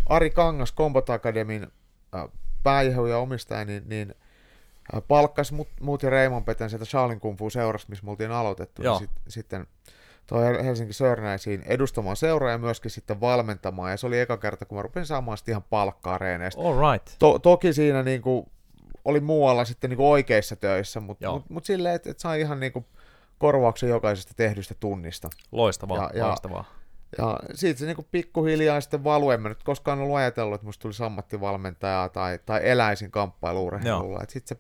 Ari 0.10 0.30
Kangas 0.30 0.74
Combat 0.74 1.10
Academyn 1.10 1.72
ö, 2.16 2.28
pääjehu 2.64 3.06
ja 3.06 3.18
omistaja, 3.18 3.66
niin, 3.66 3.84
niin 3.90 4.16
ö, 4.96 5.02
palkkasi 5.02 5.54
mut, 5.54 5.68
mut 5.82 6.04
ja 6.04 6.10
Reimon 6.10 6.44
Peten 6.46 6.70
sieltä 6.70 6.86
Charlin 6.86 7.20
Kung 7.20 7.38
Fu 7.38 7.50
seurasta, 7.50 7.90
missä 7.90 8.06
me 8.06 8.12
oltiin 8.12 8.32
aloitettu, 8.32 8.84
Joo. 8.84 9.00
niin 9.00 9.10
sit, 9.10 9.22
sitten 9.28 9.68
toi 10.28 10.44
Helsinki 10.66 10.94
Sörnäisiin 10.94 11.64
edustamaan 11.66 12.16
seuraa 12.16 12.52
ja 12.52 12.58
myöskin 12.58 12.92
sitten 12.92 13.22
valmentamaan, 13.22 13.92
ja 13.92 13.98
se 13.98 14.08
oli 14.08 14.20
eka 14.20 14.38
kerta, 14.38 14.66
kun 14.66 14.78
mä 14.78 14.82
rupesin 14.82 15.06
saamaan 15.08 15.38
sitten 15.38 15.52
ihan 15.54 15.64
palkkaa 15.70 16.18
reeneistä. 16.18 16.62
Alright, 16.62 17.16
To, 17.20 17.40
toki 17.40 17.74
siinä 17.74 18.04
niinku 18.04 18.50
oli 19.06 19.20
muualla 19.20 19.66
sitten 19.66 19.90
niinku 19.90 20.12
oikeissa 20.12 20.56
töissä, 20.56 21.00
mutta 21.00 21.32
mut, 21.32 21.50
mut 21.50 21.66
silleen, 21.66 21.96
että 21.96 22.12
et 22.12 22.20
sai 22.20 22.42
ihan 22.42 22.60
niinku 22.60 22.86
korvauksen 23.38 23.90
jokaisesta 23.90 24.34
tehdystä 24.36 24.76
tunnista. 24.80 25.30
loistavaa, 25.52 25.98
Ja- 25.98 26.12
ja- 26.14 26.28
loistavaa. 26.28 26.66
Ja 27.18 27.40
siitä 27.54 27.80
se 27.80 27.86
niinku 27.86 28.08
pikkuhiljaa 28.12 28.82
sitten 28.82 29.04
valuu. 29.04 29.32
En 29.32 29.42
mä 29.42 29.50
nyt 29.50 29.64
koskaan 29.64 30.00
ollut 30.00 30.18
ajatellut, 30.18 30.56
että 30.56 30.66
musta 30.66 30.82
tulisi 30.82 31.04
ammattivalmentaja 31.04 32.10
tai, 32.14 32.40
tai 32.46 32.62
eläisin 32.64 33.12
kamppailuurheilulla. 33.12 34.24
Et 34.24 34.30
sit 34.30 34.48
se, 34.48 34.58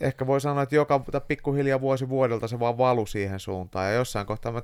ehkä 0.00 0.26
voi 0.26 0.40
sanoa, 0.40 0.62
että 0.62 0.74
joka 0.74 1.00
pikkuhiljaa 1.28 1.80
vuosi 1.80 2.08
vuodelta 2.08 2.48
se 2.48 2.60
vaan 2.60 2.78
valu 2.78 3.06
siihen 3.06 3.40
suuntaan. 3.40 3.86
Ja 3.86 3.92
jossain 3.92 4.26
kohtaa 4.26 4.52
mä 4.52 4.62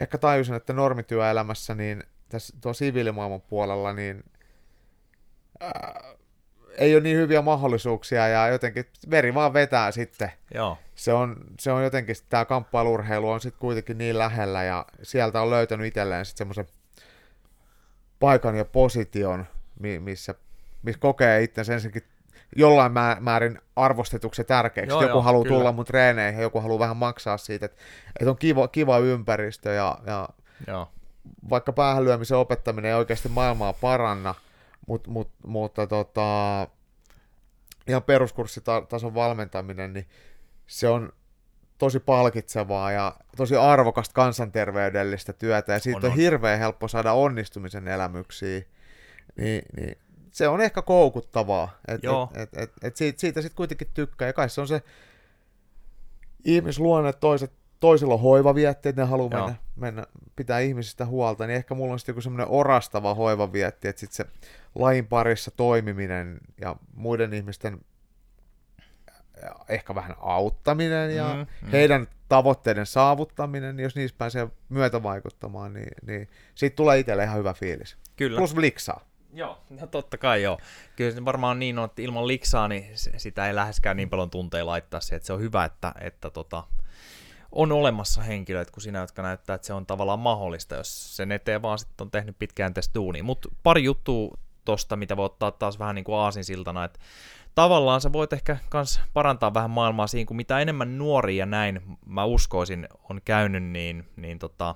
ehkä 0.00 0.18
tajusin, 0.18 0.54
että 0.54 0.72
normityöelämässä, 0.72 1.74
niin 1.74 2.02
tässä 2.28 2.56
tuo 2.60 2.72
siviilimaailman 2.72 3.40
puolella, 3.40 3.92
niin 3.92 4.24
ei 6.78 6.94
ole 6.94 7.02
niin 7.02 7.16
hyviä 7.16 7.42
mahdollisuuksia 7.42 8.28
ja 8.28 8.48
jotenkin 8.48 8.84
veri 9.10 9.34
vaan 9.34 9.52
vetää 9.52 9.90
sitten 9.90 10.32
Joo, 10.54 10.78
se 10.94 11.12
on, 11.12 11.36
se 11.60 11.72
on 11.72 11.84
jotenkin, 11.84 12.16
tämä 12.28 12.44
kamppailurheilu 12.44 13.30
on 13.30 13.40
sitten 13.40 13.60
kuitenkin 13.60 13.98
niin 13.98 14.18
lähellä 14.18 14.62
ja 14.64 14.86
sieltä 15.02 15.42
on 15.42 15.50
löytänyt 15.50 15.86
itselleen 15.86 16.24
sitten 16.24 16.38
semmoisen 16.38 16.66
paikan 18.20 18.56
ja 18.56 18.64
position, 18.64 19.46
mi- 19.80 19.98
missä, 19.98 20.34
missä 20.82 21.00
kokee 21.00 21.42
itsensä 21.42 21.72
ensinnäkin 21.72 22.02
jollain 22.56 22.92
mä- 22.92 23.16
määrin 23.20 23.58
arvostetuksi 23.76 24.40
ja 24.40 24.44
tärkeäksi. 24.44 24.90
Joo, 24.90 25.02
joku 25.02 25.12
joo, 25.12 25.22
haluaa 25.22 25.44
kyllä. 25.44 25.56
tulla 25.56 25.72
mun 25.72 25.84
treeneihin 25.84 26.38
ja 26.38 26.42
joku 26.42 26.60
haluaa 26.60 26.78
vähän 26.78 26.96
maksaa 26.96 27.36
siitä, 27.36 27.66
että, 27.66 27.82
että 28.20 28.30
on 28.30 28.36
kiva, 28.36 28.68
kiva 28.68 28.98
ympäristö 28.98 29.72
ja, 29.72 29.98
ja 30.06 30.28
joo, 30.66 30.88
vaikka 31.50 31.72
päähänlyömisen 31.72 32.36
opettaminen 32.38 32.88
ei 32.88 32.94
oikeasti 32.94 33.28
maailmaa 33.28 33.72
paranna, 33.72 34.34
mut, 34.88 35.06
mut, 35.06 35.30
mutta 35.46 35.86
tota, 35.86 36.68
ihan 37.88 38.02
peruskurssitason 38.02 39.14
valmentaminen, 39.14 39.92
niin 39.92 40.06
se 40.66 40.88
on 40.88 41.12
tosi 41.78 42.00
palkitsevaa 42.00 42.92
ja 42.92 43.16
tosi 43.36 43.56
arvokasta 43.56 44.14
kansanterveydellistä 44.14 45.32
työtä. 45.32 45.72
Ja 45.72 45.78
siitä 45.78 46.06
On, 46.06 46.10
on, 46.10 46.16
hirveän 46.16 46.58
helppo 46.58 46.88
saada 46.88 47.12
onnistumisen 47.12 47.88
elämyksiä. 47.88 48.62
Niin, 49.36 49.62
niin. 49.76 49.98
Se 50.30 50.48
on 50.48 50.60
ehkä 50.60 50.82
koukuttavaa, 50.82 51.78
että 51.88 52.08
et, 52.34 52.42
et, 52.42 52.58
et, 52.58 52.72
et 52.82 52.96
siitä, 52.96 53.20
siitä 53.20 53.42
sitten 53.42 53.56
kuitenkin 53.56 53.88
tykkää. 53.94 54.28
Ja 54.28 54.32
kai 54.32 54.48
se 54.48 54.60
on 54.60 54.68
se 54.68 54.82
ihmisluonne, 56.44 57.10
että 57.10 57.20
toiset, 57.20 57.52
toisilla 57.80 58.14
on 58.14 58.20
hoivavietti, 58.20 58.88
että 58.88 59.02
ne 59.02 59.08
haluaa 59.08 59.30
Joo. 59.32 59.46
mennä, 59.46 59.56
mennä, 59.76 60.06
pitää 60.36 60.60
ihmisistä 60.60 61.06
huolta, 61.06 61.46
niin 61.46 61.56
ehkä 61.56 61.74
mulla 61.74 61.92
on 61.92 61.98
sitten 61.98 62.12
joku 62.12 62.20
semmoinen 62.20 62.46
orastava 62.50 63.14
hoivavietti, 63.14 63.88
että 63.88 64.00
sitten 64.00 64.16
se 64.16 64.48
lajin 64.74 65.06
parissa 65.06 65.50
toimiminen 65.50 66.38
ja 66.60 66.76
muiden 66.94 67.32
ihmisten 67.32 67.80
ehkä 69.68 69.94
vähän 69.94 70.16
auttaminen 70.20 71.16
ja 71.16 71.34
Mm, 71.34 71.46
mm. 71.62 71.70
heidän 71.70 72.06
tavoitteiden 72.28 72.86
saavuttaminen, 72.86 73.76
niin 73.76 73.84
jos 73.84 73.96
niissä 73.96 74.16
pääsee 74.18 74.48
myötä 74.68 75.02
vaikuttamaan, 75.02 75.72
niin, 75.72 75.88
niin 76.06 76.28
siitä 76.54 76.76
tulee 76.76 76.98
itselle 76.98 77.24
ihan 77.24 77.38
hyvä 77.38 77.54
fiilis. 77.54 77.96
Kyllä. 78.16 78.38
Plus 78.38 78.56
liksaa. 78.56 79.00
Joo, 79.34 79.58
no 79.70 79.86
totta 79.86 80.18
kai 80.18 80.42
joo. 80.42 80.58
Kyllä 80.96 81.10
se 81.10 81.24
varmaan 81.24 81.58
niin 81.58 81.78
on, 81.78 81.84
että 81.84 82.02
ilman 82.02 82.26
liksaa 82.26 82.68
niin 82.68 82.86
se- 82.98 83.18
sitä 83.18 83.46
ei 83.46 83.54
läheskään 83.54 83.96
niin 83.96 84.10
paljon 84.10 84.30
tunteja 84.30 84.66
laittaa 84.66 85.00
siihen, 85.00 85.16
että 85.16 85.26
se 85.26 85.32
on 85.32 85.40
hyvä, 85.40 85.64
että, 85.64 85.92
että 86.00 86.30
tota, 86.30 86.64
on 87.52 87.72
olemassa 87.72 88.22
henkilöitä 88.22 88.72
kuin 88.72 88.82
sinä, 88.82 88.98
jotka 88.98 89.22
näyttää, 89.22 89.54
että 89.54 89.66
se 89.66 89.72
on 89.72 89.86
tavallaan 89.86 90.18
mahdollista, 90.18 90.74
jos 90.74 91.16
sen 91.16 91.32
eteen 91.32 91.62
vaan 91.62 91.78
sitten 91.78 92.04
on 92.04 92.10
tehnyt 92.10 92.36
pitkään 92.38 92.74
tästä 92.74 92.94
duunia. 92.94 93.24
Mutta 93.24 93.48
pari 93.62 93.84
juttua 93.84 94.38
tosta, 94.64 94.96
mitä 94.96 95.16
voi 95.16 95.24
ottaa 95.24 95.50
taas 95.50 95.78
vähän 95.78 95.94
niin 95.94 96.04
kuin 96.04 96.18
aasinsiltana, 96.18 96.84
että 96.84 96.98
tavallaan 97.54 98.00
sä 98.00 98.12
voit 98.12 98.32
ehkä 98.32 98.56
kans 98.68 99.00
parantaa 99.12 99.54
vähän 99.54 99.70
maailmaa 99.70 100.06
siinä, 100.06 100.26
kun 100.26 100.36
mitä 100.36 100.60
enemmän 100.60 100.98
nuoria 100.98 101.46
näin, 101.46 101.80
mä 102.06 102.24
uskoisin, 102.24 102.88
on 103.10 103.20
käynyt, 103.24 103.64
niin, 103.64 104.08
niin 104.16 104.38
tota, 104.38 104.74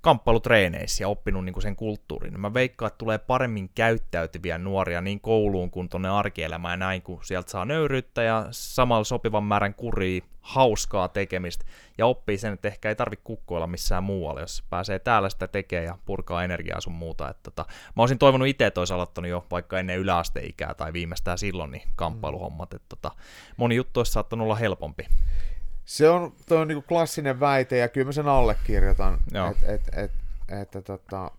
kamppailutreeneissä 0.00 1.04
ja 1.04 1.08
oppinut 1.08 1.44
niin 1.44 1.52
kuin 1.52 1.62
sen 1.62 1.76
kulttuurin. 1.76 2.40
Mä 2.40 2.54
veikkaan, 2.54 2.86
että 2.86 2.98
tulee 2.98 3.18
paremmin 3.18 3.70
käyttäytyviä 3.74 4.58
nuoria 4.58 5.00
niin 5.00 5.20
kouluun 5.20 5.70
kuin 5.70 5.88
tuonne 5.88 6.08
arkielämään 6.08 6.78
näin, 6.78 7.02
kun 7.02 7.24
sieltä 7.24 7.50
saa 7.50 7.64
nöyryyttä 7.64 8.22
ja 8.22 8.46
samalla 8.50 9.04
sopivan 9.04 9.44
määrän 9.44 9.74
kuria, 9.74 10.22
hauskaa 10.40 11.08
tekemistä 11.08 11.64
ja 11.98 12.06
oppii 12.06 12.38
sen, 12.38 12.52
että 12.52 12.68
ehkä 12.68 12.88
ei 12.88 12.96
tarvitse 12.96 13.24
kukkoilla 13.24 13.66
missään 13.66 14.04
muualla, 14.04 14.40
jos 14.40 14.64
pääsee 14.70 14.98
täällä 14.98 15.30
sitä 15.30 15.48
tekemään 15.48 15.86
ja 15.86 15.98
purkaa 16.04 16.44
energiaa 16.44 16.80
sun 16.80 16.92
muuta. 16.92 17.28
Että 17.28 17.42
tota, 17.42 17.64
mä 17.96 18.02
olisin 18.02 18.18
toivonut 18.18 18.48
itse, 18.48 18.66
että 18.66 18.80
olisi 18.80 18.94
aloittanut 18.94 19.30
jo 19.30 19.46
vaikka 19.50 19.78
ennen 19.78 19.98
yläasteikää 19.98 20.74
tai 20.74 20.92
viimeistään 20.92 21.38
silloin 21.38 21.70
niin 21.70 21.88
kamppailuhommat. 21.96 22.74
Että 22.74 22.86
tota, 22.88 23.10
moni 23.56 23.76
juttu 23.76 24.00
olisi 24.00 24.12
saattanut 24.12 24.44
olla 24.44 24.56
helpompi. 24.56 25.06
Se 25.90 26.08
on, 26.08 26.32
toi 26.48 26.58
on 26.58 26.68
niinku 26.68 26.84
klassinen 26.88 27.40
väite 27.40 27.76
ja 27.78 27.88
kyllä 27.88 28.04
mä 28.04 28.12
sen 28.12 28.28
allekirjoitan, 28.28 29.18
että 29.50 29.72
et, 29.72 29.82
et, 29.96 30.12
että 30.60 30.82
tota, 30.82 31.30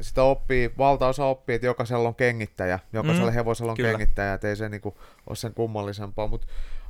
sitä 0.00 0.22
oppii, 0.22 0.70
valtaosa 0.78 1.24
oppii, 1.24 1.54
että 1.54 1.66
jokaisella 1.66 2.08
on 2.08 2.14
kengittäjä, 2.14 2.78
jokaisella 2.92 3.30
Mm, 3.30 3.34
hevosella 3.34 3.72
on 3.72 3.76
kyllä. 3.76 3.90
kengittäjä, 3.90 4.34
että 4.34 4.48
ei 4.48 4.56
se 4.56 4.68
niinku 4.68 4.98
ole 5.26 5.36
sen 5.36 5.54
kummallisempaa, 5.54 6.26
Mut, 6.26 6.46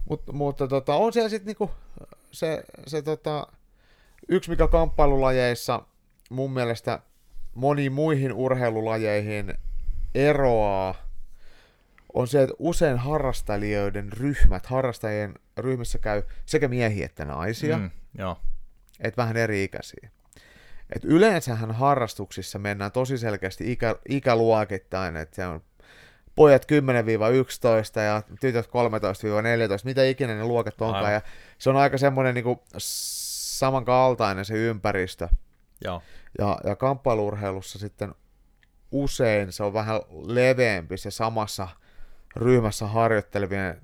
mut, 0.08 0.22
mutta 0.32 0.68
tota, 0.68 0.94
on 0.94 1.12
siellä 1.12 1.28
sitten 1.28 1.46
niinku 1.46 1.70
se, 2.32 2.64
se 2.86 3.02
tota, 3.02 3.46
yksi 4.28 4.50
mikä 4.50 4.68
kamppailulajeissa 4.68 5.82
mun 6.30 6.52
mielestä 6.52 7.00
moniin 7.54 7.92
muihin 7.92 8.32
urheilulajeihin 8.32 9.54
eroaa, 10.14 10.94
on 12.14 12.28
se, 12.28 12.42
että 12.42 12.54
usein 12.58 12.98
harrastelijoiden 12.98 14.12
ryhmät, 14.12 14.66
harrastajien 14.66 15.34
ryhmissä 15.58 15.98
käy 15.98 16.22
sekä 16.46 16.68
miehiä 16.68 17.06
että 17.06 17.24
naisia, 17.24 17.78
mm. 17.78 17.90
Joo, 18.18 18.36
että 19.00 19.22
vähän 19.22 19.36
eri 19.36 19.64
ikäisiä. 19.64 20.10
Et 20.96 21.04
yleensähän 21.04 21.70
harrastuksissa 21.70 22.58
mennään 22.58 22.92
tosi 22.92 23.18
selkeästi 23.18 23.72
ikä, 23.72 23.96
ikäluokittain, 24.08 25.16
että 25.16 25.36
se 25.36 25.46
on 25.46 25.60
pojat 26.34 26.66
10-11 27.96 28.00
ja 28.00 28.22
tytöt 28.40 28.66
13-14, 28.66 28.70
mitä 29.84 30.04
ikinä 30.04 30.34
ne 30.34 30.44
luokat 30.44 30.80
onkaan. 30.80 31.04
Aivan. 31.04 31.12
Ja 31.12 31.20
se 31.58 31.70
on 31.70 31.76
aika 31.76 31.98
semmoinen 31.98 32.34
niinku 32.34 32.62
samankaltainen 32.78 34.44
se 34.44 34.54
ympäristö. 34.54 35.28
joo, 35.84 36.02
Ja, 36.38 36.58
ja 36.64 36.76
kamppailurheilussa 36.76 37.78
sitten 37.78 38.14
usein 38.90 39.52
se 39.52 39.62
on 39.62 39.72
vähän 39.72 40.00
leveämpi 40.26 40.96
se 40.96 41.10
samassa 41.10 41.68
ryhmässä 42.36 42.86
harjoittelevien 42.86 43.80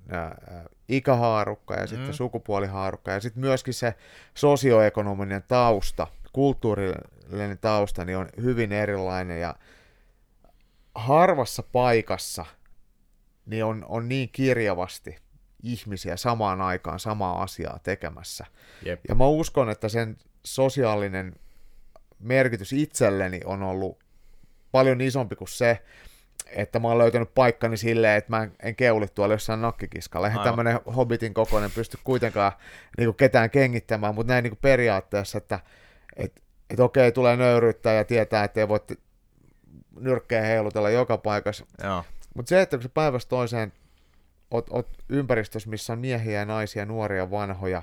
ikähaarukka 0.88 1.74
ja 1.74 1.86
sitten 1.86 2.06
Mm. 2.08 2.12
sukupuolihaarukka 2.12 3.10
ja 3.10 3.20
sitten 3.20 3.40
myöskin 3.40 3.74
se 3.74 3.94
sosioekonominen 4.34 5.42
tausta, 5.48 6.06
kulttuurillinen 6.32 7.58
tausta 7.60 8.04
niin 8.04 8.18
on 8.18 8.28
hyvin 8.42 8.72
erilainen 8.72 9.40
ja 9.40 9.54
harvassa 10.94 11.62
paikassa 11.62 12.46
niin 13.46 13.64
on, 13.64 13.84
on 13.88 14.08
niin 14.08 14.28
kirjavasti 14.32 15.18
ihmisiä 15.62 16.16
samaan 16.16 16.60
aikaan 16.60 17.00
samaa 17.00 17.42
asiaa 17.42 17.78
tekemässä. 17.82 18.46
jep. 18.84 19.00
Ja 19.08 19.14
mä 19.14 19.26
uskon, 19.26 19.70
että 19.70 19.88
sen 19.88 20.16
sosiaalinen 20.44 21.34
merkitys 22.18 22.72
itselleni 22.72 23.40
on 23.44 23.62
ollut 23.62 23.98
paljon 24.72 25.00
isompi 25.00 25.36
kuin 25.36 25.48
se, 25.48 25.82
että 26.46 26.78
mä 26.78 26.88
oon 26.88 26.98
löytänyt 26.98 27.34
paikkani 27.34 27.76
silleen, 27.76 28.16
että 28.18 28.30
mä 28.30 28.48
en- 28.62 28.76
keuli 28.76 29.06
tuolla 29.14 29.34
jossain 29.34 29.60
nakkikiskalla. 29.60 30.26
Eihän 30.26 30.40
Aivan. 30.40 30.52
tämmönen 30.56 30.80
hobbitin 30.96 31.34
kokoinen 31.34 31.70
pysty 31.70 31.98
kuitenkaan 32.04 32.52
niinku 32.98 33.12
ketään 33.12 33.50
kengittämään, 33.50 34.14
mutta 34.14 34.32
näin 34.32 34.42
niinku 34.42 34.58
periaatteessa, 34.62 35.38
että 35.38 35.60
et, 36.16 36.42
et 36.70 36.80
okei, 36.80 37.12
tulee 37.12 37.36
nöyryyttää 37.36 37.94
ja 37.94 38.04
tietää, 38.04 38.44
että 38.44 38.60
ei 38.60 38.68
voi 38.68 38.80
nyrkkejä 40.00 40.42
heilutella 40.42 40.90
joka 40.90 41.18
paikassa. 41.18 41.66
Mutta 42.34 42.48
se, 42.48 42.60
että 42.62 42.76
kun 42.76 42.82
sä 42.82 42.88
päivästä 42.88 43.28
toiseen 43.30 43.72
oot, 44.50 44.66
oot 44.70 44.88
ympäristössä, 45.08 45.70
missä 45.70 45.92
on 45.92 45.98
miehiä 45.98 46.38
ja 46.38 46.44
naisia, 46.44 46.86
nuoria, 46.86 47.30
vanhoja, 47.30 47.82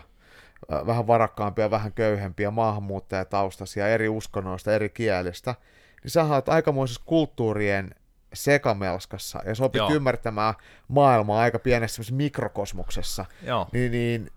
vähän 0.88 1.08
varakkaampia, 1.08 1.72
vähän 1.72 1.94
köyhempiä, 1.94 2.52
maahanmuuttajataustaisia, 2.52 3.88
eri 3.88 4.10
uskonnoista, 4.10 4.74
eri 4.74 4.90
kielistä, 4.90 5.56
niin 6.04 6.12
sä 6.12 6.24
oot 6.24 6.50
aikamoisessa 6.50 7.02
kulttuurien 7.06 7.96
sekamelskassa 8.34 9.40
ja 9.46 9.56
sä 9.56 9.64
opit 9.64 9.80
Joo. 9.80 9.94
ymmärtämään 9.94 10.54
maailmaa 10.88 11.42
aika 11.42 11.60
pienessä 11.60 12.02
mikrokosmoksessa, 12.12 13.26
Joo, 13.42 13.68
niin, 13.72 13.92
niin 13.92 14.32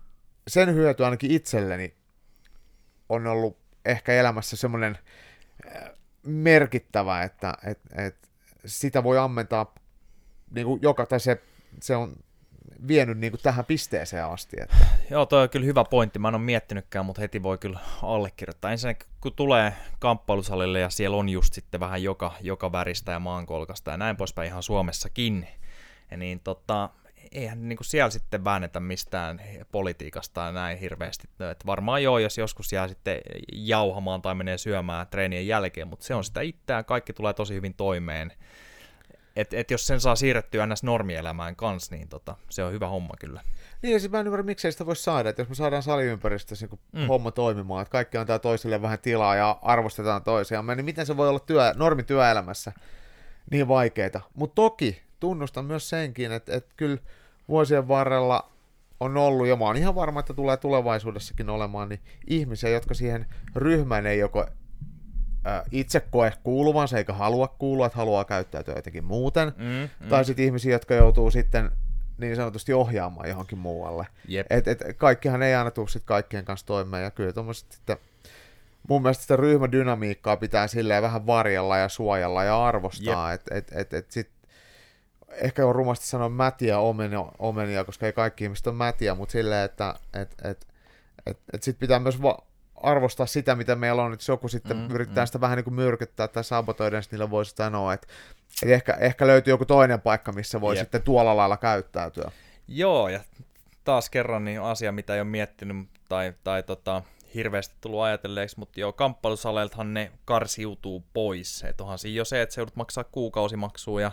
sen 0.47 0.73
hyöty 0.73 1.05
ainakin 1.05 1.31
itselleni 1.31 1.95
on 3.09 3.27
ollut 3.27 3.57
ehkä 3.85 4.13
elämässä 4.13 4.55
semmoinen 4.55 4.97
äh, 5.75 5.89
merkittävä, 6.23 7.23
että 7.23 7.53
et, 7.63 7.79
et 7.95 8.29
sitä 8.65 9.03
voi 9.03 9.17
ammentaa 9.17 9.75
niin 10.51 10.67
kuin 10.67 10.81
joka, 10.81 11.05
tai 11.05 11.19
se, 11.19 11.41
se 11.81 11.95
on 11.95 12.15
vienyt 12.87 13.17
niin 13.17 13.31
kuin 13.31 13.41
tähän 13.41 13.65
pisteeseen 13.65 14.25
asti. 14.25 14.57
Että, 14.61 14.75
Joo, 15.09 15.25
toi 15.25 15.43
on 15.43 15.49
kyllä 15.49 15.65
hyvä 15.65 15.83
pointti. 15.83 16.19
Mä 16.19 16.27
en 16.27 16.35
ole 16.35 16.43
miettinytkään, 16.43 17.05
mutta 17.05 17.21
heti 17.21 17.43
voi 17.43 17.57
kyllä 17.57 17.79
allekirjoittaa. 18.03 18.71
Ensinnäkin 18.71 19.07
kun 19.21 19.33
tulee 19.33 19.73
kamppailusalille 19.99 20.79
ja 20.79 20.89
siellä 20.89 21.17
on 21.17 21.29
just 21.29 21.53
sitten 21.53 21.79
vähän 21.79 22.03
joka, 22.03 22.33
joka 22.41 22.71
väristä 22.71 23.11
ja 23.11 23.19
maankolkasta 23.19 23.91
ja 23.91 23.97
näin 23.97 24.17
poispäin 24.17 24.47
ihan 24.47 24.63
Suomessakin, 24.63 25.47
ja 26.11 26.17
niin 26.17 26.39
tota, 26.39 26.89
eihän 27.31 27.69
niin 27.69 27.77
kuin 27.77 27.85
siellä 27.85 28.09
sitten 28.09 28.43
väännetä 28.43 28.79
mistään 28.79 29.41
politiikasta 29.71 30.41
ja 30.41 30.51
näin 30.51 30.77
hirveästi. 30.77 31.27
Et 31.51 31.65
varmaan 31.65 32.03
joo, 32.03 32.19
jos 32.19 32.37
joskus 32.37 32.73
jää 32.73 32.87
sitten 32.87 33.21
jauhamaan 33.53 34.21
tai 34.21 34.35
menee 34.35 34.57
syömään 34.57 35.07
treenien 35.07 35.47
jälkeen, 35.47 35.87
mutta 35.87 36.05
se 36.05 36.15
on 36.15 36.23
sitä 36.23 36.41
itseään, 36.41 36.85
kaikki 36.85 37.13
tulee 37.13 37.33
tosi 37.33 37.53
hyvin 37.53 37.73
toimeen. 37.73 38.33
Et, 39.37 39.53
et 39.53 39.71
jos 39.71 39.87
sen 39.87 39.99
saa 40.01 40.15
siirrettyä 40.15 40.65
ns. 40.67 40.83
normielämään 40.83 41.55
kanssa, 41.55 41.95
niin 41.95 42.07
tota, 42.09 42.35
se 42.49 42.63
on 42.63 42.71
hyvä 42.73 42.87
homma 42.87 43.13
kyllä. 43.19 43.41
niin 43.81 43.93
ja 43.93 43.99
sit 43.99 44.11
mä 44.11 44.19
en 44.19 44.25
ymmärrä, 44.27 44.43
miksei 44.43 44.71
sitä 44.71 44.85
voi 44.85 44.95
saada, 44.95 45.29
että 45.29 45.41
jos 45.41 45.49
me 45.49 45.55
saadaan 45.55 45.83
saliympäristössä 45.83 46.67
niin 46.71 46.79
Mm. 46.91 47.07
homma 47.07 47.31
toimimaan, 47.31 47.81
että 47.81 47.91
kaikki 47.91 48.17
antaa 48.17 48.39
toisille 48.39 48.81
vähän 48.81 48.99
tilaa 48.99 49.35
ja 49.35 49.59
arvostetaan 49.61 50.23
toisiamme, 50.23 50.75
niin 50.75 50.85
miten 50.85 51.05
se 51.05 51.17
voi 51.17 51.29
olla 51.29 51.39
työ, 51.39 51.73
normi 51.75 52.03
työelämässä 52.03 52.71
niin 53.51 53.67
vaikeita. 53.67 54.21
Mutta 54.33 54.55
toki 54.55 55.01
tunnustan 55.19 55.65
myös 55.65 55.89
senkin, 55.89 56.31
että, 56.31 56.55
että 56.55 56.73
kyllä 56.77 56.97
vuosien 57.49 57.87
varrella 57.87 58.51
on 58.99 59.17
ollut, 59.17 59.47
ja 59.47 59.55
mä 59.55 59.65
oon 59.65 59.77
ihan 59.77 59.95
varma, 59.95 60.19
että 60.19 60.33
tulee 60.33 60.57
tulevaisuudessakin 60.57 61.49
olemaan, 61.49 61.89
niin 61.89 61.99
ihmisiä, 62.27 62.69
jotka 62.69 62.93
siihen 62.93 63.25
ryhmään 63.55 64.05
ei 64.05 64.19
joko 64.19 64.45
itse 65.71 65.99
koe 65.99 66.33
kuuluvansa 66.43 66.97
eikä 66.97 67.13
halua 67.13 67.47
kuulua, 67.47 67.85
että 67.85 67.97
haluaa 67.97 68.25
käyttäytyä 68.25 68.75
jotenkin 68.75 69.03
muuten, 69.03 69.53
Mm, 69.57 69.89
mm. 69.99 70.09
tai 70.09 70.25
sitten 70.25 70.45
ihmisiä, 70.45 70.71
jotka 70.71 70.93
joutuu 70.93 71.31
sitten 71.31 71.71
niin 72.17 72.35
sanotusti 72.35 72.73
ohjaamaan 72.73 73.29
johonkin 73.29 73.57
muualle. 73.57 74.07
Jep. 74.27 74.47
Et, 74.49 74.67
et, 74.67 74.83
kaikkihan 74.97 75.43
ei 75.43 75.55
aina 75.55 75.71
tule 75.71 75.87
kaikkien 76.05 76.45
kanssa 76.45 76.65
toimeen, 76.65 77.03
ja 77.03 77.11
kyllä 77.11 77.33
tuommoiset 77.33 77.71
sitten, 77.71 77.97
mun 78.89 79.01
mielestä 79.01 79.21
sitä 79.21 79.35
ryhmädynamiikkaa 79.35 80.37
pitää 80.37 80.67
silleen 80.67 81.03
vähän 81.03 81.25
varjella 81.27 81.77
ja 81.77 81.89
suojella 81.89 82.43
ja 82.43 82.65
arvostaa, 82.65 83.33
että 83.33 83.55
et, 83.55 83.71
et, 83.71 83.93
et 83.93 84.11
sit, 84.11 84.29
ehkä 85.31 85.65
on 85.65 85.75
rumasti 85.75 86.07
sanoa 86.07 86.29
mätiä 86.29 86.79
omenia, 86.79 87.25
omenia, 87.39 87.83
koska 87.83 88.05
ei 88.05 88.13
kaikki 88.13 88.43
ihmiset 88.43 88.67
on 88.67 88.75
mätiä, 88.75 89.15
mutta 89.15 89.31
silleen, 89.31 89.65
että 89.65 89.95
et, 90.13 90.35
et, 90.43 90.67
et, 91.25 91.37
et 91.53 91.63
sit 91.63 91.79
pitää 91.79 91.99
myös 91.99 92.21
va- 92.21 92.43
arvostaa 92.83 93.25
sitä, 93.25 93.55
mitä 93.55 93.75
meillä 93.75 94.03
on, 94.03 94.13
että 94.13 94.31
joku 94.31 94.47
sitten 94.47 94.77
Mm, 94.77 94.83
mm, 94.83 94.91
yrittää 94.95 95.23
mm. 95.23 95.27
sitä 95.27 95.41
vähän 95.41 95.57
niin 95.57 95.63
kuin 95.63 95.73
myrkyttää 95.73 96.27
tai 96.27 96.43
sabotoida, 96.43 96.97
niin 96.99 97.07
niillä 97.11 97.29
voisi 97.29 97.55
sanoa, 97.55 97.93
että, 97.93 98.07
että 98.63 98.75
ehkä, 98.75 98.93
ehkä 98.93 99.27
löytyy 99.27 99.53
joku 99.53 99.65
toinen 99.65 100.01
paikka, 100.01 100.31
missä 100.31 100.61
voi 100.61 100.75
Jep. 100.75 100.83
sitten 100.83 101.01
tuolla 101.01 101.37
lailla 101.37 101.57
käyttäytyä. 101.57 102.31
Joo, 102.67 103.09
ja 103.09 103.19
taas 103.83 104.09
kerran 104.09 104.45
niin 104.45 104.61
asia, 104.61 104.91
mitä 104.91 105.13
ei 105.13 105.21
ole 105.21 105.29
miettinyt 105.29 105.87
tai, 106.09 106.33
tai 106.43 106.63
tota, 106.63 107.03
hirveästi 107.35 107.75
tullut 107.81 108.01
ajatelleeksi, 108.01 108.59
mutta 108.59 108.79
joo, 108.79 108.93
kamppailusaleiltahan 108.93 109.93
ne 109.93 110.11
karsiutuu 110.25 111.03
pois. 111.13 111.63
Et 111.63 111.81
onhan 111.81 111.97
siinä 111.97 112.17
jo 112.17 112.25
se, 112.25 112.41
että 112.41 112.55
se 112.55 112.61
joudut 112.61 112.75
maksaa 112.75 113.03
kuukausimaksua 113.03 114.01
ja 114.01 114.11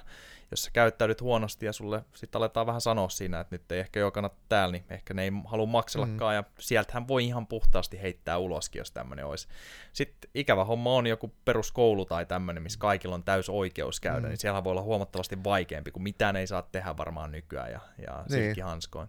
jos 0.54 0.64
sä 0.64 0.70
käyttäydyt 0.72 1.20
huonosti 1.20 1.66
ja 1.66 1.72
sulle 1.72 2.04
sitten 2.14 2.38
aletaan 2.38 2.66
vähän 2.66 2.80
sanoa 2.80 3.08
siinä, 3.08 3.40
että 3.40 3.54
nyt 3.54 3.72
ei 3.72 3.80
ehkä 3.80 4.00
jo 4.00 4.10
kannata 4.10 4.36
täällä, 4.48 4.72
niin 4.72 4.84
ehkä 4.90 5.14
ne 5.14 5.22
ei 5.22 5.30
halua 5.44 5.66
maksellakaan, 5.66 6.34
mm. 6.34 6.36
ja 6.36 6.44
sieltähän 6.58 7.08
voi 7.08 7.24
ihan 7.24 7.46
puhtaasti 7.46 8.02
heittää 8.02 8.38
uloskin, 8.38 8.78
jos 8.78 8.90
tämmöinen 8.90 9.26
olisi. 9.26 9.48
Sitten 9.92 10.30
ikävä 10.34 10.64
homma 10.64 10.94
on 10.94 11.06
joku 11.06 11.32
peruskoulu 11.44 12.04
tai 12.04 12.26
tämmöinen, 12.26 12.62
missä 12.62 12.78
kaikilla 12.78 13.14
on 13.14 13.24
täys 13.24 13.48
oikeus 13.48 14.00
käydä, 14.00 14.20
mm. 14.20 14.28
niin 14.28 14.38
siellä 14.38 14.64
voi 14.64 14.70
olla 14.70 14.82
huomattavasti 14.82 15.44
vaikeampi, 15.44 15.90
kun 15.90 16.02
mitään 16.02 16.36
ei 16.36 16.46
saa 16.46 16.62
tehdä 16.62 16.96
varmaan 16.96 17.32
nykyään, 17.32 17.72
ja, 17.72 17.80
ja 18.06 18.24
niin. 18.30 18.64
hanskoin. 18.64 19.08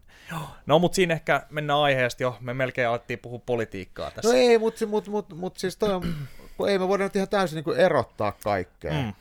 No, 0.65 0.79
mutta 0.79 0.95
siinä 0.95 1.13
ehkä 1.13 1.45
mennään 1.49 1.79
aiheesta 1.79 2.23
jo, 2.23 2.37
me 2.39 2.53
melkein 2.53 2.89
alettiin 2.89 3.19
puhua 3.19 3.39
politiikkaa 3.45 4.11
tässä. 4.11 4.29
No 4.29 4.37
ei, 4.37 4.57
mutta 4.57 4.87
mut, 4.87 5.07
mut, 5.07 5.33
mut, 5.33 5.57
siis 5.57 5.77
toi 5.77 5.93
on, 5.93 6.03
ei 6.67 6.79
me 6.79 6.87
voida 6.87 7.03
nyt 7.03 7.15
ihan 7.15 7.29
täysin 7.29 7.63
niin 7.65 7.77
erottaa 7.77 8.31
kaikkea. 8.43 8.93
Mm. 8.93 9.13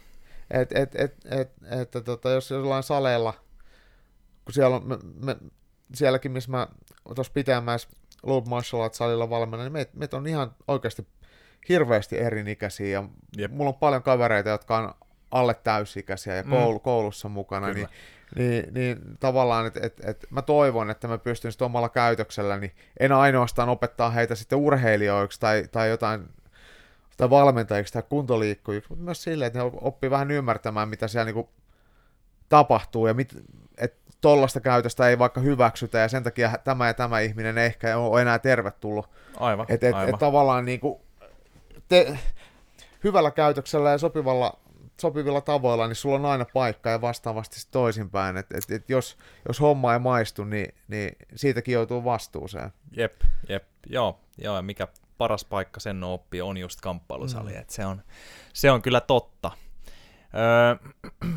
Et, 0.61 0.73
et, 0.73 0.95
et, 0.95 1.17
et, 1.25 1.53
et, 1.81 1.97
et, 1.97 2.05
tota, 2.05 2.31
jos 2.31 2.51
jollain 2.51 2.83
saleilla, 2.83 3.35
kun 4.45 4.53
siellä 4.53 4.77
on, 4.77 4.89
me, 4.89 4.99
me, 5.23 5.37
sielläkin, 5.95 6.33
missä 6.33 6.51
mä 6.51 6.69
tuossa 7.15 7.33
pitämässä 7.33 7.89
Loop 8.23 8.47
Martial 8.47 8.83
Arts 8.83 8.99
salilla 8.99 9.31
valmennan, 9.31 9.65
niin 9.67 9.73
meitä 9.73 9.93
meit 9.95 10.15
on 10.15 10.27
ihan 10.27 10.55
oikeasti 10.69 11.07
hirveästi 11.69 12.19
erinikäisiä 12.19 12.89
ja 12.89 13.09
Jep. 13.37 13.53
mulla 13.53 13.69
on 13.69 13.75
paljon 13.75 14.03
kavereita, 14.03 14.51
jotka 14.51 14.77
on 14.77 14.95
alle 15.31 15.55
täysikäisiä 15.55 16.35
ja 16.37 16.43
mm. 16.43 16.51
koulu, 16.51 16.79
mm. 16.79 16.83
koulussa 16.83 17.29
mukana, 17.29 17.73
niin, 17.73 17.89
niin, 18.37 18.75
niin 18.75 18.99
tavallaan, 19.21 19.67
että 19.67 19.81
et, 19.83 20.01
et 20.05 20.27
mä 20.31 20.43
toivon, 20.43 20.91
että 20.91 21.09
mä 21.09 21.19
pystyn 21.19 21.53
sitten 21.53 21.67
omalla 21.67 21.89
käytöksellä, 21.89 22.57
niin 22.57 22.73
en 23.01 23.13
ainoastaan 23.13 23.69
opettaa 23.69 24.11
heitä 24.11 24.35
sitten 24.35 24.59
urheilijoiksi 24.59 25.41
tai, 25.41 25.69
tai 25.73 25.89
jotain 25.89 26.29
tai 27.17 27.31
valmentajiksi 27.31 27.93
tai 27.93 28.03
kuntoliikkujiksi, 28.09 28.89
mutta 28.89 29.05
myös 29.05 29.23
silleen, 29.23 29.47
että 29.47 29.59
ne 29.59 29.71
oppii 29.81 30.11
vähän 30.11 30.31
ymmärtämään, 30.31 30.89
mitä 30.89 31.09
siellä 31.09 31.33
niin 31.33 31.49
tapahtuu 32.49 33.07
ja 33.07 33.15
mit, 33.15 33.37
että 33.79 34.05
tollasta 34.21 34.61
käytöstä 34.61 35.09
ei 35.09 35.19
vaikka 35.19 35.41
hyväksytä 35.41 35.99
ja 35.99 36.09
sen 36.09 36.23
takia 36.23 36.59
tämä 36.65 36.87
ja 36.87 36.95
tämä 36.95 37.21
ihminen 37.21 37.59
ei 37.59 37.67
ehkä 37.67 37.99
ole 37.99 38.23
enää 38.23 38.39
tervetullut. 38.39 39.11
Aivan, 39.37 39.67
et, 39.69 39.85
et, 39.85 39.95
aivan. 39.95 40.15
Et 40.15 40.19
tavallaan 40.19 40.65
niin 40.65 40.81
kuin 40.81 41.01
te, 41.89 42.19
hyvällä 43.05 43.31
käytöksellä 43.31 43.91
ja 43.91 43.99
sopivalla, 43.99 44.59
sopivilla 45.01 45.41
tavoilla, 45.41 45.87
niin 45.87 45.97
sulla 45.97 46.17
on 46.17 46.27
aina 46.27 46.47
paikka 46.55 46.91
ja 46.91 47.01
vastaavasti 47.01 47.57
toisinpäin. 47.71 48.37
Et, 48.37 48.47
et, 48.53 48.71
et 48.71 48.91
jos, 48.91 49.17
jos 49.49 49.61
homma 49.61 49.93
ei 49.93 49.99
maistu, 49.99 50.45
niin, 50.45 50.75
niin 50.89 51.17
siitäkin 51.35 51.75
joutuu 51.75 52.05
vastuuseen. 52.05 52.73
Jep, 52.97 53.13
jep, 53.49 53.65
joo, 53.87 54.21
joo, 54.39 54.57
ja 54.57 54.63
mikä 54.63 54.89
paras 55.19 55.45
paikka 55.45 55.81
sen 55.81 56.05
oppi 56.05 56.43
on 56.43 56.57
just 56.57 56.81
kamppailusali, 56.81 57.53
mm. 57.53 57.65
se, 57.69 57.87
on, 57.87 58.03
se 58.53 58.71
on 58.71 58.83
kyllä 58.83 59.01
totta. 59.01 59.51
Öö, 60.35 60.91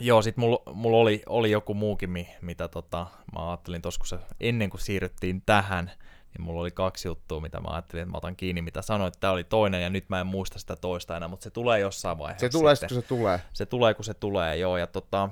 joo, 0.00 0.22
sit 0.22 0.36
mulla 0.36 0.62
mul 0.74 0.94
oli, 0.94 1.22
oli 1.26 1.50
joku 1.50 1.74
muukin, 1.74 2.26
mitä 2.40 2.68
tota, 2.68 3.06
mä 3.34 3.48
ajattelin 3.50 3.82
tuossa, 3.82 3.98
kun 3.98 4.06
se, 4.06 4.18
ennen 4.40 4.70
kuin 4.70 4.80
siirryttiin 4.80 5.42
tähän, 5.46 5.90
niin 6.32 6.44
mulla 6.46 6.60
oli 6.60 6.70
kaksi 6.70 7.08
juttua, 7.08 7.40
mitä 7.40 7.60
mä 7.60 7.68
ajattelin, 7.68 8.02
että 8.02 8.12
mä 8.12 8.18
otan 8.18 8.36
kiinni, 8.36 8.62
mitä 8.62 8.82
sanoit. 8.82 9.14
Tämä 9.20 9.32
oli 9.32 9.44
toinen, 9.44 9.82
ja 9.82 9.90
nyt 9.90 10.08
mä 10.08 10.20
en 10.20 10.26
muista 10.26 10.58
sitä 10.58 10.76
toista 10.76 11.16
enää, 11.16 11.28
mutta 11.28 11.44
se 11.44 11.50
tulee 11.50 11.80
jossain 11.80 12.18
vaiheessa. 12.18 12.46
Se 12.46 12.58
tulee, 12.58 12.74
sitten. 12.74 12.88
kun 12.88 13.02
se 13.02 13.08
tulee. 13.08 13.40
Se 13.52 13.66
tulee, 13.66 13.94
kun 13.94 14.04
se 14.04 14.14
tulee, 14.14 14.56
joo. 14.56 14.76
Ja 14.76 14.86
tota, 14.86 15.28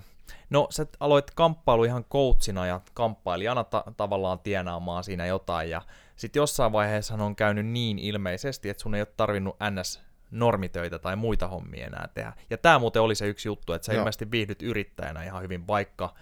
no, 0.51 0.67
sä 0.71 0.87
aloit 1.01 1.31
kamppailu 1.31 1.85
ihan 1.85 2.05
coachina 2.05 2.67
ja 2.67 2.81
kamppailijana 2.95 3.65
ta- 3.65 3.85
tavallaan 3.97 4.39
tienaamaan 4.39 5.05
siinä 5.05 5.27
jotain, 5.27 5.71
ja 5.71 5.83
sitten 6.17 6.41
jossain 6.41 6.73
vaiheessa 6.73 7.15
on 7.15 7.37
käynyt 7.37 7.67
niin 7.67 7.99
ilmeisesti, 7.99 8.69
että 8.69 8.83
sun 8.83 8.95
ei 8.95 9.01
ole 9.01 9.09
tarvinnut 9.17 9.57
ns 9.71 10.03
normitöitä 10.31 10.99
tai 10.99 11.17
muita 11.17 11.49
hommia 11.49 11.87
enää 11.87 12.09
tehdä. 12.15 12.33
Ja 12.51 12.59
tämä 12.59 12.79
muuten 12.79 13.03
oli 13.03 13.15
se 13.15 13.29
yksi 13.29 13.49
juttu, 13.49 13.73
että 13.73 13.87
sä 13.87 13.93
Joo. 13.93 14.01
ilmeisesti 14.01 14.31
viihdyt 14.31 14.63
yrittäjänä 14.63 15.25
ihan 15.25 15.43
hyvin, 15.43 15.67
vaikka 15.67 16.15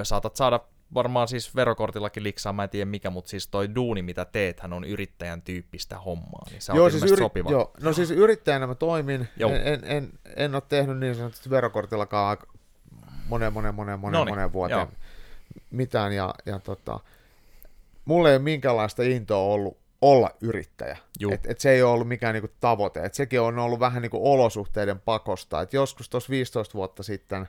ö, 0.00 0.04
saatat 0.04 0.36
saada 0.36 0.60
varmaan 0.94 1.28
siis 1.28 1.56
verokortillakin 1.56 2.22
liksaa, 2.22 2.52
mä 2.52 2.62
en 2.62 2.70
tiedä 2.70 2.90
mikä, 2.90 3.10
mutta 3.10 3.30
siis 3.30 3.48
toi 3.48 3.74
duuni, 3.74 4.02
mitä 4.02 4.24
teet, 4.24 4.60
hän 4.60 4.72
on 4.72 4.84
yrittäjän 4.84 5.42
tyyppistä 5.42 5.98
hommaa, 5.98 6.46
niin 6.50 6.62
se 6.62 6.72
joo, 6.72 6.90
siis 6.90 7.02
yri- 7.02 7.18
sopiva. 7.18 7.50
Joo, 7.50 7.70
no 7.82 7.92
siis 7.92 8.10
yrittäjänä 8.10 8.66
mä 8.66 8.74
toimin, 8.74 9.28
en, 9.38 9.54
en, 9.64 9.80
en, 9.84 10.12
en 10.36 10.54
ole 10.54 10.62
tehnyt 10.68 10.98
niin 10.98 11.14
sanotusti 11.14 11.50
verokortillakaan 11.50 12.36
monen, 13.28 13.52
monen, 13.52 13.74
monen, 13.74 14.00
monen, 14.00 14.18
Noniin, 14.18 14.34
monen 14.34 14.52
vuoteen 14.52 14.78
joo. 14.78 14.88
mitään, 15.70 16.12
ja, 16.12 16.34
ja 16.46 16.58
tota, 16.58 17.00
mulla 18.04 18.28
ei 18.28 18.36
ole 18.36 18.42
minkäänlaista 18.42 19.02
intoa 19.02 19.38
ollut 19.38 19.80
olla 20.02 20.30
yrittäjä. 20.40 20.98
Et, 21.32 21.46
et 21.46 21.60
se 21.60 21.70
ei 21.70 21.82
ole 21.82 21.92
ollut 21.92 22.08
mikään 22.08 22.34
niinku 22.34 22.50
tavoite. 22.60 23.00
Et 23.00 23.14
sekin 23.14 23.40
on 23.40 23.58
ollut 23.58 23.80
vähän 23.80 24.02
niinku 24.02 24.32
olosuhteiden 24.32 25.00
pakosta. 25.00 25.60
Et 25.60 25.72
joskus 25.72 26.08
tuossa 26.08 26.30
15 26.30 26.74
vuotta 26.74 27.02
sitten, 27.02 27.48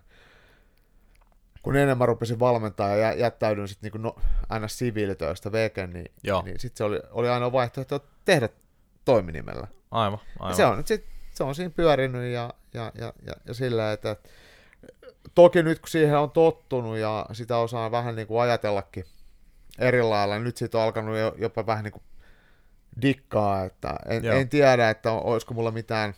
kun 1.63 1.75
enemmän 1.75 2.07
rupesin 2.07 2.39
valmentaa 2.39 2.95
ja 2.95 3.13
jättäydyin 3.13 3.67
sitten 3.67 3.87
niinku 3.87 3.97
no, 3.97 4.15
aina 4.49 4.67
siviilitöistä 4.67 5.51
veken, 5.51 5.93
niin, 5.93 6.11
niin 6.43 6.59
sitten 6.59 6.77
se 6.77 6.83
oli, 6.83 6.99
oli 7.11 7.29
aina 7.29 7.51
vaihtoehto 7.51 8.05
tehdä 8.25 8.49
toiminimellä. 9.05 9.67
Aivan, 9.91 10.19
aivan. 10.39 10.55
se 10.55 10.65
on, 10.65 10.87
sit, 10.87 11.05
se 11.33 11.43
on 11.43 11.55
siinä 11.55 11.73
pyörinyt 11.75 12.33
ja, 12.33 12.53
ja, 12.73 12.91
ja, 12.95 13.13
ja, 13.27 13.33
ja 13.45 13.53
sillä, 13.53 13.91
että, 13.91 14.11
että 14.11 14.29
toki 15.35 15.63
nyt 15.63 15.79
kun 15.79 15.89
siihen 15.89 16.17
on 16.17 16.31
tottunut 16.31 16.97
ja 16.97 17.25
sitä 17.31 17.57
osaa 17.57 17.91
vähän 17.91 18.15
niin 18.15 18.27
kuin 18.27 18.41
ajatellakin 18.41 19.05
eri 19.81 20.01
lailla. 20.01 20.39
Nyt 20.39 20.57
siitä 20.57 20.77
on 20.77 20.83
alkanut 20.83 21.17
jo, 21.17 21.35
jopa 21.37 21.65
vähän 21.65 21.83
niin 21.83 21.91
kuin 21.91 22.03
dikkaa, 23.01 23.65
että 23.65 23.95
en, 24.05 24.25
en 24.25 24.49
tiedä, 24.49 24.89
että 24.89 25.11
olisiko 25.11 25.53
mulla 25.53 25.71
mitään 25.71 26.13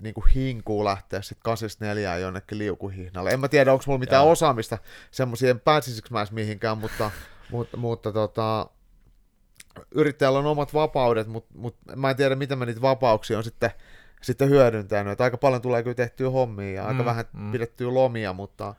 niin 0.00 0.14
kuin 0.14 0.28
hinkuu 0.28 0.84
lähteä 0.84 1.22
sitten 1.22 1.42
84 1.42 2.18
jonnekin 2.18 2.58
liukuhihnalle. 2.58 3.30
En 3.30 3.40
mä 3.40 3.48
tiedä, 3.48 3.72
onko 3.72 3.84
mulla 3.86 3.98
mitään 3.98 4.22
Joo. 4.22 4.32
osaamista 4.32 4.78
semmoisia, 5.10 5.54
pääsisikö 5.54 6.08
mä 6.10 6.20
edes 6.20 6.32
mihinkään, 6.32 6.78
mutta, 6.78 7.10
mutta, 7.50 7.76
mutta 7.76 8.12
tota, 8.12 8.66
yrittäjällä 9.94 10.38
on 10.38 10.46
omat 10.46 10.74
vapaudet, 10.74 11.26
mutta, 11.26 11.54
mutta 11.58 11.96
mä 11.96 12.10
en 12.10 12.16
tiedä, 12.16 12.34
miten 12.34 12.58
mä 12.58 12.66
niitä 12.66 12.80
vapauksia 12.80 13.38
on 13.38 13.44
sitten, 13.44 13.70
sitten 14.22 14.48
hyödyntänyt. 14.48 15.12
Että 15.12 15.24
aika 15.24 15.36
paljon 15.36 15.62
tulee 15.62 15.82
kyllä 15.82 15.94
tehtyä 15.94 16.30
hommia 16.30 16.72
ja 16.72 16.86
aika 16.86 17.02
mm, 17.02 17.06
vähän 17.06 17.24
mm. 17.32 17.52
pidettyä 17.52 17.94
lomia, 17.94 18.32
mutta, 18.32 18.74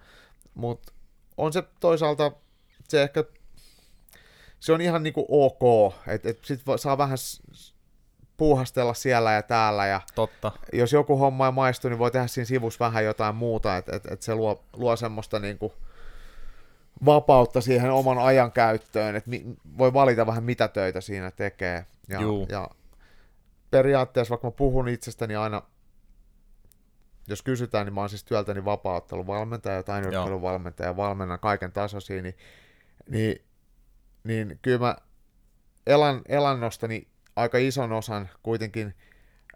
mutta 0.54 0.94
on 1.38 1.54
se 1.54 1.64
toisaalta 1.80 2.32
se 2.88 3.04
ehkä 3.04 3.24
se 4.60 4.74
on 4.74 4.82
ihan 4.82 5.04
niinku 5.04 5.26
ok, 5.30 5.94
että 6.08 6.30
et 6.30 6.40
sit 6.44 6.62
saa 6.76 6.98
vähän 6.98 7.18
puuhastella 8.38 8.94
siellä 8.94 9.32
ja 9.32 9.42
täällä, 9.42 9.88
ja 9.88 10.02
Totta. 10.16 10.52
jos 10.74 10.94
joku 10.94 11.18
homma 11.18 11.46
ei 11.46 11.52
maistu, 11.52 11.90
niin 11.90 12.00
voi 12.00 12.12
tehdä 12.12 12.28
siinä 12.28 12.46
sivussa 12.46 12.86
vähän 12.86 13.06
jotain 13.06 13.36
muuta, 13.36 13.78
että 13.78 13.96
et, 13.96 14.06
et 14.06 14.22
se 14.22 14.36
luo, 14.36 14.64
luo 14.74 14.96
semmoista 14.96 15.40
niinku 15.40 15.74
vapautta 17.06 17.62
siihen 17.62 17.92
oman 17.92 18.18
ajan 18.18 18.52
käyttöön, 18.52 19.16
että 19.16 19.32
voi 19.78 19.94
valita 19.94 20.26
vähän 20.26 20.44
mitä 20.44 20.68
töitä 20.68 21.02
siinä 21.02 21.32
tekee. 21.32 21.86
Ja, 22.08 22.20
ja 22.50 22.70
periaatteessa, 23.72 24.30
vaikka 24.30 24.48
mä 24.48 24.52
puhun 24.52 24.90
itsestäni 24.90 25.36
aina, 25.36 25.62
jos 27.28 27.42
kysytään, 27.42 27.86
niin 27.86 27.94
mä 27.94 28.02
oon 28.02 28.10
siis 28.10 28.24
työltäni 28.24 28.66
vapaa-otteluvalmentaja 28.66 29.84
tai 29.84 30.02
valmentaja, 30.42 30.98
valmennan 30.98 31.40
kaiken 31.40 31.72
tasoisia, 31.72 32.22
niin, 32.22 32.38
niin 33.10 33.47
niin 34.28 34.60
kyllä 34.62 34.80
mä 34.80 34.96
elan, 35.88 36.22
elannostani 36.28 37.08
aika 37.36 37.58
ison 37.58 37.92
osan 37.92 38.30
kuitenkin 38.44 38.94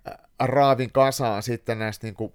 äh, 0.10 0.18
raavin 0.40 0.92
kasaan 0.92 1.44
sitten 1.44 1.80
näistä 1.80 2.08
niin 2.08 2.16
kuin 2.16 2.34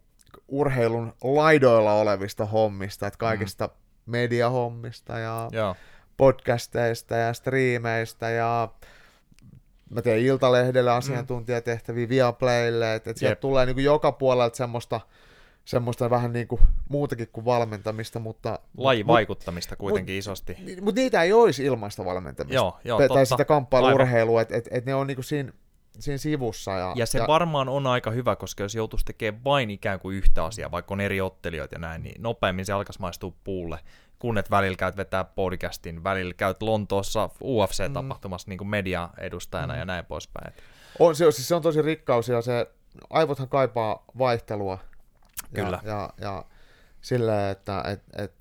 urheilun 0.48 1.14
laidoilla 1.24 1.92
olevista 1.94 2.46
hommista, 2.46 3.06
että 3.06 3.18
kaikista 3.18 3.66
mm. 3.66 3.72
mediahommista 4.06 5.18
ja 5.18 5.48
Joo. 5.52 5.76
podcasteista 6.16 7.16
ja 7.16 7.32
striimeistä 7.32 8.30
ja 8.30 8.68
mä 9.90 10.02
teen 10.02 10.20
Iltalehdelle 10.20 10.90
mm. 10.90 10.96
asiantuntijatehtäviä 10.96 12.08
Viaplaylle, 12.08 12.94
että 12.94 13.10
et 13.10 13.16
sieltä 13.16 13.40
tulee 13.40 13.66
niin 13.66 13.76
kuin 13.76 13.84
joka 13.84 14.12
puolelta 14.12 14.56
semmoista 14.56 15.00
semmoista 15.66 16.10
vähän 16.10 16.32
niin 16.32 16.48
kuin 16.48 16.60
muutakin 16.88 17.28
kuin 17.32 17.44
valmentamista, 17.44 18.18
mutta... 18.18 18.58
Lajivaikuttamista 18.76 19.76
kuitenkin 19.76 20.14
mut, 20.14 20.18
isosti. 20.18 20.56
Mutta 20.80 21.00
niitä 21.00 21.22
ei 21.22 21.32
olisi 21.32 21.64
ilmaista 21.64 22.04
valmentamista. 22.04 22.54
Joo, 22.54 22.78
joo, 22.84 22.98
tai, 22.98 23.08
tai 23.08 23.26
sitä 23.26 23.44
kamppailurheilua, 23.44 24.40
että 24.40 24.56
et, 24.56 24.68
et 24.70 24.86
ne 24.86 24.94
on 24.94 25.06
niin 25.06 25.16
kuin 25.16 25.24
siinä, 25.24 25.52
siinä 25.98 26.18
sivussa. 26.18 26.70
Ja, 26.70 26.92
ja 26.96 27.06
se 27.06 27.18
ja... 27.18 27.26
varmaan 27.26 27.68
on 27.68 27.86
aika 27.86 28.10
hyvä, 28.10 28.36
koska 28.36 28.62
jos 28.62 28.74
joutuisi 28.74 29.04
tekemään 29.04 29.44
vain 29.44 29.70
ikään 29.70 30.00
kuin 30.00 30.16
yhtä 30.16 30.44
asiaa, 30.44 30.70
vaikka 30.70 30.94
on 30.94 31.00
eri 31.00 31.20
ottelijoita 31.20 31.74
ja 31.74 31.78
näin, 31.78 32.02
niin 32.02 32.22
nopeammin 32.22 32.66
se 32.66 32.72
alkaisi 32.72 33.00
maistua 33.00 33.32
puulle, 33.44 33.78
kun 34.18 34.38
et 34.38 34.50
välillä 34.50 34.76
käyt 34.76 34.96
vetää 34.96 35.24
podcastin, 35.24 36.04
välillä 36.04 36.34
käyt 36.34 36.62
Lontoossa 36.62 37.30
UFC-tapahtumassa 37.42 38.46
mm. 38.46 38.50
niin 38.50 38.58
kuin 38.58 38.68
media-edustajana 38.68 39.74
mm. 39.74 39.78
ja 39.78 39.84
näin 39.84 40.04
poispäin. 40.04 40.54
On, 40.98 41.16
se, 41.16 41.32
siis 41.32 41.48
se 41.48 41.54
on 41.54 41.62
tosi 41.62 41.82
rikkaus 41.82 42.28
ja 42.28 42.42
se 42.42 42.66
aivothan 43.10 43.48
kaipaa 43.48 44.04
vaihtelua 44.18 44.78
Kyllä. 45.54 45.80
Ja, 45.82 45.92
ja, 45.92 46.10
ja 46.20 46.44
silleen, 47.00 47.50
että 47.50 47.82
et, 47.86 48.02
et, 48.16 48.32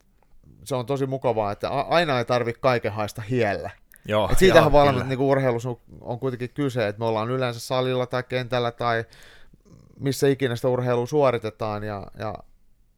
se 0.63 0.75
on 0.75 0.85
tosi 0.85 1.05
mukavaa, 1.05 1.51
että 1.51 1.69
aina 1.69 2.17
ei 2.17 2.25
tarvitse 2.25 2.61
kaiken 2.61 2.91
haista 2.91 3.21
hiellä. 3.21 3.69
Joo, 4.07 4.29
Et 4.31 4.37
siitähän 4.37 4.71
valmet, 4.71 5.07
niin 5.07 5.19
urheilussa 5.19 5.75
on 6.01 6.19
kuitenkin 6.19 6.49
kyse, 6.49 6.87
että 6.87 6.99
me 6.99 7.05
ollaan 7.05 7.29
yleensä 7.29 7.59
salilla 7.59 8.05
tai 8.05 8.23
kentällä 8.23 8.71
tai 8.71 9.05
missä 9.99 10.27
ikinä 10.27 10.55
sitä 10.55 10.67
urheilua 10.67 11.05
suoritetaan 11.05 11.83
ja, 11.83 12.07
ja 12.19 12.35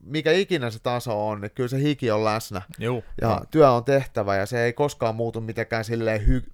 mikä 0.04 0.32
ikinä 0.32 0.70
se 0.70 0.80
taso 0.80 1.28
on, 1.28 1.42
niin 1.42 1.52
kyllä 1.56 1.70
se 1.70 1.80
hiki 1.80 2.12
on 2.12 2.26
läsnä. 2.26 2.62
Juu. 2.80 3.04
Ja 3.22 3.42
työ 3.52 3.72
on 3.72 3.84
tehtävä 3.84 4.36
ja 4.36 4.46
se 4.46 4.64
ei 4.64 4.74
koskaan 4.74 5.16
muutu 5.16 5.42
mitenkään 5.42 5.86
silleen 5.86 6.22
hy- 6.22 6.52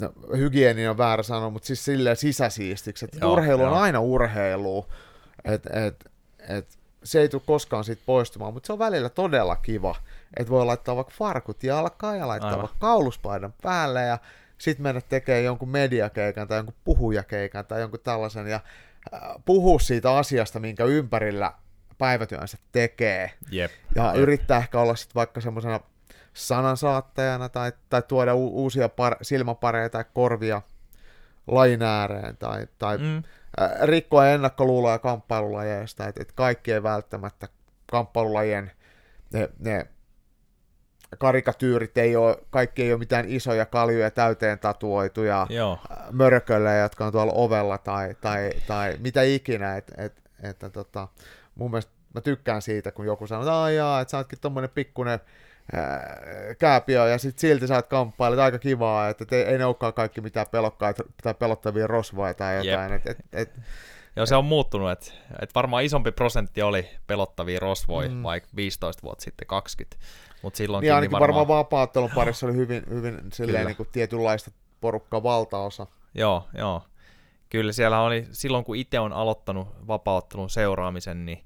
no, 0.00 0.12
hygieni 0.36 0.88
on 0.88 0.98
väärä 0.98 1.22
sana, 1.22 1.50
mutta 1.50 1.66
siis 1.66 1.84
silleen 1.84 2.16
sisäsiistiksi. 2.16 3.04
Et 3.04 3.18
Joo, 3.20 3.32
urheilu 3.32 3.62
on 3.62 3.68
joo. 3.68 3.78
aina 3.78 4.00
urheilu. 4.00 4.86
Et, 5.44 5.66
et, 5.66 6.10
et, 6.48 6.78
se 7.04 7.20
ei 7.20 7.28
tule 7.28 7.42
koskaan 7.46 7.84
siitä 7.84 8.02
poistumaan, 8.06 8.52
mutta 8.52 8.66
se 8.66 8.72
on 8.72 8.78
välillä 8.78 9.08
todella 9.08 9.56
kiva, 9.56 9.94
että 10.36 10.50
voi 10.50 10.66
laittaa 10.66 10.96
vaikka 10.96 11.14
farkut 11.18 11.62
jalkaan 11.62 12.18
ja 12.18 12.28
laittaa 12.28 12.50
Aivan. 12.50 12.62
vaikka 12.62 12.78
kauluspaidan 12.80 13.54
päälle 13.62 14.02
ja 14.02 14.18
sitten 14.58 14.82
mennä 14.82 15.00
tekemään 15.00 15.44
jonkun 15.44 15.68
mediakeikan 15.68 16.48
tai 16.48 16.58
jonkun 16.58 16.74
puhujakeikan 16.84 17.66
tai 17.66 17.80
jonkun 17.80 18.00
tällaisen 18.00 18.46
ja 18.46 18.60
äh, 19.14 19.20
puhua 19.44 19.78
siitä 19.78 20.16
asiasta, 20.16 20.60
minkä 20.60 20.84
ympärillä 20.84 21.52
päivätyönsä 21.98 22.58
tekee 22.72 23.30
Jep. 23.50 23.70
ja 23.94 24.06
Jep. 24.06 24.16
yrittää 24.16 24.58
ehkä 24.58 24.80
olla 24.80 24.96
sitten 24.96 25.14
vaikka 25.14 25.40
semmoisena 25.40 25.80
sanansaattajana 26.34 27.48
tai, 27.48 27.72
tai 27.90 28.02
tuoda 28.02 28.34
u- 28.34 28.62
uusia 28.62 28.86
par- 28.86 29.18
silmäpareja 29.22 29.90
tai 29.90 30.04
korvia 30.14 30.62
lain 31.46 31.82
ääreen 31.82 32.36
tai, 32.36 32.66
tai 32.78 32.98
mm. 32.98 33.22
Äh, 33.62 33.70
rikkoa 33.82 34.28
ennakkoluuloja 34.28 34.98
kamppailulajeista, 34.98 36.06
että 36.06 36.22
et 36.22 36.32
kaikki 36.32 36.72
ei 36.72 36.82
välttämättä 36.82 37.48
kamppailulajien 37.90 38.70
ne, 39.32 39.48
ne 39.58 39.86
karikatyyrit 41.18 41.98
ei 41.98 42.16
ole, 42.16 42.38
kaikki 42.50 42.82
ei 42.82 42.92
ole 42.92 42.98
mitään 42.98 43.24
isoja 43.28 43.66
kaljuja 43.66 44.10
täyteen 44.10 44.58
tatuoituja 44.58 45.46
Joo. 45.50 45.78
äh, 45.90 45.98
mörköllejä, 46.12 46.82
jotka 46.82 47.06
on 47.06 47.12
tuolla 47.12 47.32
ovella 47.32 47.78
tai, 47.78 48.14
tai, 48.20 48.50
tai 48.66 48.96
mitä 49.00 49.22
ikinä, 49.22 49.76
et, 49.76 49.92
et, 49.98 50.22
että 50.42 50.70
tota, 50.70 51.08
mun 51.54 51.70
mielestä 51.70 51.92
mä 52.14 52.20
tykkään 52.20 52.62
siitä, 52.62 52.92
kun 52.92 53.06
joku 53.06 53.26
sanoo, 53.26 53.66
että 53.66 53.70
jaa, 53.70 54.00
että 54.00 54.10
sä 54.10 54.18
ootkin 54.18 54.40
tommonen 54.40 54.70
pikkunen 54.70 55.20
kääpiö 56.58 57.08
ja 57.08 57.18
sit 57.18 57.38
silti 57.38 57.66
sä 57.66 57.74
oot 57.74 57.86
kamppailet 57.86 58.38
aika 58.38 58.58
kivaa, 58.58 59.08
että 59.08 59.24
et 59.24 59.32
ei, 59.32 59.58
ne 59.58 59.64
olekaan 59.64 59.92
kaikki 59.94 60.20
mitään 60.20 60.46
pelokkaita 60.50 61.02
tai 61.22 61.34
pelottavia 61.34 61.86
rosvoja 61.86 62.34
tai 62.34 62.56
Jep. 62.56 62.64
jotain, 62.64 62.92
että 62.92 63.10
et, 63.10 63.18
et, 63.32 63.52
Joo, 64.16 64.26
se 64.26 64.36
on 64.36 64.44
muuttunut, 64.44 64.90
että 64.90 65.12
et 65.42 65.54
varmaan 65.54 65.84
isompi 65.84 66.12
prosentti 66.12 66.62
oli 66.62 66.88
pelottavia 67.06 67.60
rosvoja, 67.60 68.08
Mm. 68.08 68.22
vaikka 68.22 68.48
15 68.56 69.02
vuotta 69.02 69.24
sitten 69.24 69.46
20. 69.46 69.96
Mutta 70.42 70.56
silloinkin 70.56 70.86
niin 70.86 70.94
ainakin 70.94 71.12
varmaan, 71.12 71.28
varmaan 71.28 71.58
vapaattelun 71.58 72.10
parissa 72.14 72.46
oli 72.46 72.54
hyvin, 72.54 72.82
hyvin 72.90 73.18
silleen 73.32 73.66
niin 73.66 73.76
kuin 73.76 73.88
tietynlaista 73.92 74.50
porukkaa 74.80 75.22
valtaosa. 75.22 75.86
Joo, 76.14 76.48
joo. 76.54 76.82
Kyllä 77.50 77.72
siellä 77.72 78.00
oli, 78.00 78.26
silloin 78.32 78.64
kun 78.64 78.76
itse 78.76 79.00
on 79.00 79.12
aloittanut 79.12 79.68
vapauttelun 79.86 80.50
seuraamisen, 80.50 81.26
niin 81.26 81.44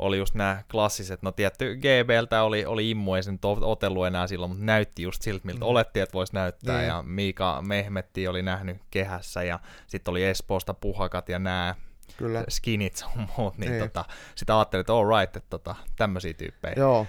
oli 0.00 0.18
just 0.18 0.34
nämä 0.34 0.62
klassiset, 0.70 1.22
no 1.22 1.32
tietty 1.32 1.76
GBltä 1.76 2.42
oli, 2.42 2.66
oli 2.66 2.90
immu, 2.90 3.14
ei 3.14 3.22
sen 3.22 3.34
nyt 3.34 3.44
otellut 3.44 4.06
enää 4.06 4.26
silloin, 4.26 4.50
mutta 4.50 4.64
näytti 4.64 5.02
just 5.02 5.22
siltä, 5.22 5.46
miltä 5.46 5.60
Mm. 5.60 5.66
olettiin, 5.68 6.02
että 6.02 6.12
voisi 6.12 6.34
näyttää, 6.34 6.76
Niin. 6.78 6.88
ja 6.88 7.02
Miika 7.06 7.62
Mehmetti 7.66 8.28
oli 8.28 8.42
nähnyt 8.42 8.76
kehässä, 8.90 9.42
ja 9.42 9.60
sitten 9.86 10.12
oli 10.12 10.24
Espoosta 10.24 10.74
puhakat 10.74 11.28
ja 11.28 11.38
nämä 11.38 11.74
Kyllä. 12.16 12.44
skinit 12.48 12.96
sun 12.96 13.28
muut, 13.38 13.58
niin, 13.58 13.72
Niin. 13.72 13.82
tota, 13.82 14.04
sitä 14.34 14.58
ajattelin, 14.58 14.80
että 14.80 14.92
all 14.92 15.18
right, 15.20 15.36
että 15.36 15.50
tota, 15.50 15.74
tämmöisiä 15.96 16.34
tyyppejä. 16.34 16.74
Joo, 16.76 17.06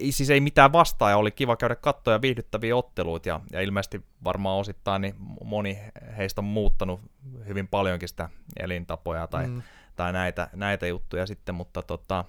Ei- 0.00 0.12
Siis 0.12 0.30
ei 0.30 0.40
mitään 0.40 0.72
vastaa, 0.72 1.10
ja 1.10 1.16
oli 1.16 1.30
kiva 1.30 1.56
käydä 1.56 1.74
kattoja 1.76 2.20
viihdyttäviä 2.22 2.76
otteluita, 2.76 3.28
ja, 3.28 3.40
ja 3.52 3.60
ilmeisesti 3.60 4.02
varmaan 4.24 4.58
osittain 4.58 5.02
niin 5.02 5.14
moni 5.44 5.78
heistä 6.16 6.40
on 6.40 6.44
muuttanut 6.44 7.00
hyvin 7.48 7.68
paljonkin 7.68 8.08
sitä 8.08 8.28
elintapoja 8.60 9.26
tai, 9.26 9.46
mm. 9.48 9.62
Tai 9.96 10.12
näitä, 10.12 10.48
näitä 10.52 10.86
juttuja 10.86 11.26
sitten, 11.26 11.54
mutta 11.54 11.82
tota, 11.82 12.24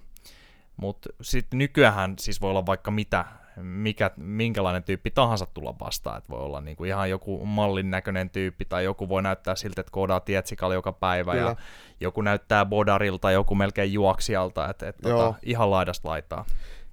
mut 0.77 1.05
sitten 1.21 1.57
nykyään 1.57 2.15
siis 2.19 2.41
voi 2.41 2.49
olla 2.49 2.65
vaikka 2.65 2.91
mitä, 2.91 3.25
mikä, 3.61 4.11
minkälainen 4.17 4.83
tyyppi 4.83 5.11
tahansa 5.11 5.45
tulla 5.45 5.75
vastaan, 5.79 6.17
että 6.17 6.29
voi 6.29 6.39
olla 6.39 6.61
niinku 6.61 6.83
ihan 6.83 7.09
joku 7.09 7.45
mallin 7.45 7.91
näköinen 7.91 8.29
tyyppi, 8.29 8.65
tai 8.65 8.83
joku 8.83 9.09
voi 9.09 9.23
näyttää 9.23 9.55
siltä, 9.55 9.81
että 9.81 9.91
koodaa 9.91 10.19
tietsikalla 10.19 10.73
joka 10.73 10.91
päivä, 10.93 11.31
Kyllä. 11.31 11.49
ja 11.49 11.55
joku 11.99 12.21
näyttää 12.21 12.65
bodarilta, 12.65 13.31
joku 13.31 13.55
melkein 13.55 13.93
juoksijalta, 13.93 14.69
että 14.69 14.87
et, 14.87 14.97
tota, 14.97 15.33
ihan 15.43 15.71
laidasta 15.71 16.09
laitaa. 16.09 16.45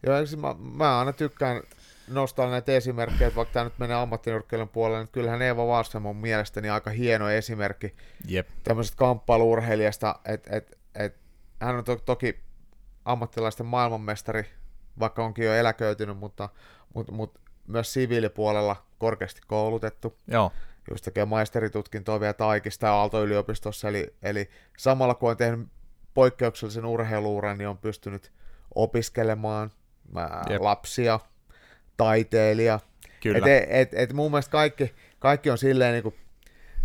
Joo, 0.06 0.16
mä, 0.37 0.54
mä 0.59 0.98
aina 0.98 1.12
tykkään 1.12 1.62
nostaa 2.11 2.51
näitä 2.51 2.73
esimerkkejä, 2.73 3.29
että 3.29 3.37
vaikka 3.37 3.53
tämä 3.53 3.64
nyt 3.64 3.79
menee 3.79 3.96
ammattinyrkkeilyn 3.96 4.68
puolelle, 4.68 4.99
niin 4.99 5.12
kyllähän 5.12 5.42
Eeva 5.42 5.66
Wallström 5.66 6.07
on 6.07 6.16
mielestäni 6.16 6.70
aika 6.70 6.90
hieno 6.90 7.31
esimerkki 7.31 7.94
Jep. 8.27 8.49
tämmöisestä 8.64 8.96
kamppailuurheilijasta, 8.99 10.18
että 10.25 10.57
et, 10.57 10.79
et, 10.94 11.16
hän 11.61 11.77
on 11.77 11.85
to, 11.85 11.96
toki 11.96 12.40
ammattilaisten 13.05 13.66
maailmanmestari, 13.66 14.46
vaikka 14.99 15.25
onkin 15.25 15.44
jo 15.44 15.55
eläköitynyt, 15.55 16.18
mutta, 16.18 16.49
mutta, 16.94 17.12
mutta 17.12 17.40
myös 17.66 17.92
siviilipuolella 17.92 18.77
korkeasti 18.99 19.40
koulutettu, 19.46 20.16
Joo, 20.27 20.53
just 20.90 21.05
tekee 21.05 21.25
maisteritutkintoa 21.25 22.20
vielä 22.20 22.33
Taikista 22.33 22.87
ja 22.87 22.94
Aalto-yliopistossa, 22.94 23.88
eli, 23.88 24.14
eli 24.23 24.51
samalla 24.79 25.14
kun 25.14 25.31
on 25.31 25.37
tehnyt 25.37 25.68
poikkeuksellisen 26.14 26.85
urheiluuran, 26.85 27.59
niin 27.59 27.68
on 27.68 27.79
pystynyt 27.79 28.33
opiskelemaan 28.75 29.70
ää, 30.16 30.44
Jep. 30.51 30.62
lapsia, 30.62 31.20
taiteilija. 32.04 32.80
kyllä. 33.22 33.38
Et, 33.38 33.66
et, 33.68 33.94
et 33.94 34.12
mun 34.12 34.30
mielestä 34.30 34.50
kaikki, 34.50 34.94
kaikki 35.18 35.50
on 35.50 35.58
silleen 35.58 35.92
niin 35.92 36.02
kuin, 36.02 36.14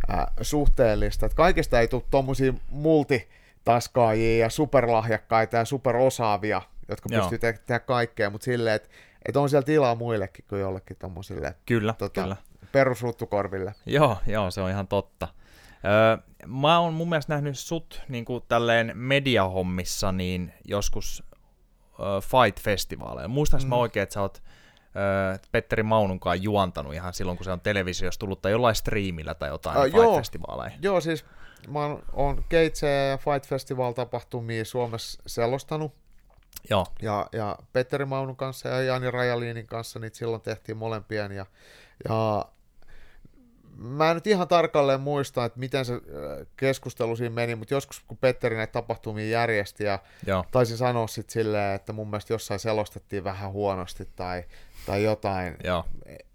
ää, 0.07 0.31
suhteellista, 0.41 1.25
että 1.25 1.35
kaikista 1.35 1.79
ei 1.79 1.87
tule 1.87 2.03
tommosia 2.11 2.53
multitaskaajia 2.69 4.37
ja 4.45 4.49
superlahjakkaita 4.49 5.57
ja 5.57 5.65
superosaavia, 5.65 6.61
jotka 6.89 7.09
Joo. 7.11 7.21
pystyy 7.21 7.37
te- 7.37 7.59
tehdä 7.65 7.79
kaikkea, 7.79 8.29
mutta 8.29 8.45
silleen, 8.45 8.75
että 8.75 8.89
et 9.25 9.37
on 9.37 9.49
siellä 9.49 9.65
tilaa 9.65 9.95
muillekin 9.95 10.45
kuin 10.49 10.61
jollekin 10.61 10.97
tommosille 10.97 11.55
Kyllä, 11.65 11.93
tota, 11.93 12.21
kyllä. 12.21 12.35
perusruttukorville. 12.71 13.75
Joo, 13.85 14.17
joo, 14.27 14.51
se 14.51 14.61
on 14.61 14.69
ihan 14.69 14.87
totta. 14.87 15.27
Öö, 15.85 16.17
mä 16.47 16.79
oon 16.79 16.93
mun 16.93 17.09
mielestä 17.09 17.33
nähnyt 17.33 17.59
sut 17.59 18.01
niin 18.09 18.25
kuin 18.25 18.43
tälleen 18.47 18.91
mediahommissa 18.95 20.11
niin 20.11 20.53
joskus 20.65 21.23
öö, 21.99 22.05
Fight-festivaaleilla. 22.21 23.27
Muistaaks 23.27 23.63
mm. 23.63 23.69
mä 23.69 23.75
oikein, 23.75 24.03
että 24.03 24.13
sä 24.13 24.21
oot 24.21 24.43
öö, 24.95 25.37
Petteri 25.51 25.83
Maununkaan 25.83 26.43
juontanut 26.43 26.93
ihan 26.93 27.13
silloin, 27.13 27.37
kun 27.37 27.45
se 27.45 27.51
on 27.51 27.61
televisiossa 27.61 28.19
tullut, 28.19 28.41
tai 28.41 28.51
jollain 28.51 28.75
striimillä 28.75 29.33
tai 29.33 29.49
jotain 29.49 29.77
Ää, 29.77 29.83
uh, 29.83 29.89
joo. 29.89 30.03
Fight-festivaaleja. 30.03 30.77
Joo, 30.81 31.01
siis 31.01 31.25
mä 31.67 31.79
oon, 31.79 32.03
oon 32.13 32.43
Keitse 32.49 33.07
ja 33.07 33.17
Fight 33.17 33.49
Festival-tapahtumia 33.49 34.65
Suomessa 34.65 35.21
selostanut, 35.25 35.93
Joo, 36.69 36.85
ja, 37.01 37.27
ja 37.31 37.57
Petteri 37.73 38.05
Maunun 38.05 38.35
kanssa 38.35 38.69
ja 38.69 38.81
Jani 38.81 39.11
Rajaliinin 39.11 39.67
kanssa 39.67 39.99
niitä 39.99 40.17
silloin 40.17 40.41
tehtiin 40.41 40.77
molempien, 40.77 41.31
ja, 41.31 41.45
ja 42.09 42.45
mä 43.77 44.09
en 44.09 44.15
nyt 44.15 44.27
ihan 44.27 44.47
tarkalleen 44.47 45.01
muista, 45.01 45.45
että 45.45 45.59
miten 45.59 45.85
se 45.85 45.93
äh, 45.93 45.99
keskustelu 46.57 47.15
siinä 47.15 47.35
meni, 47.35 47.55
mutta 47.55 47.73
joskus 47.73 48.03
kun 48.07 48.17
Petteri 48.17 48.55
näitä 48.55 48.71
tapahtumia 48.71 49.29
järjesti 49.29 49.83
ja 49.83 49.99
joo, 50.25 50.45
taisin 50.51 50.77
sanoa 50.77 51.07
sitten 51.07 51.33
silleen, 51.33 51.75
että 51.75 51.93
mun 51.93 52.09
mielestä 52.09 52.33
jossain 52.33 52.59
selostettiin 52.59 53.23
vähän 53.23 53.51
huonosti 53.51 54.07
tai, 54.15 54.43
tai 54.85 55.03
jotain, 55.03 55.55
joo, 55.63 55.83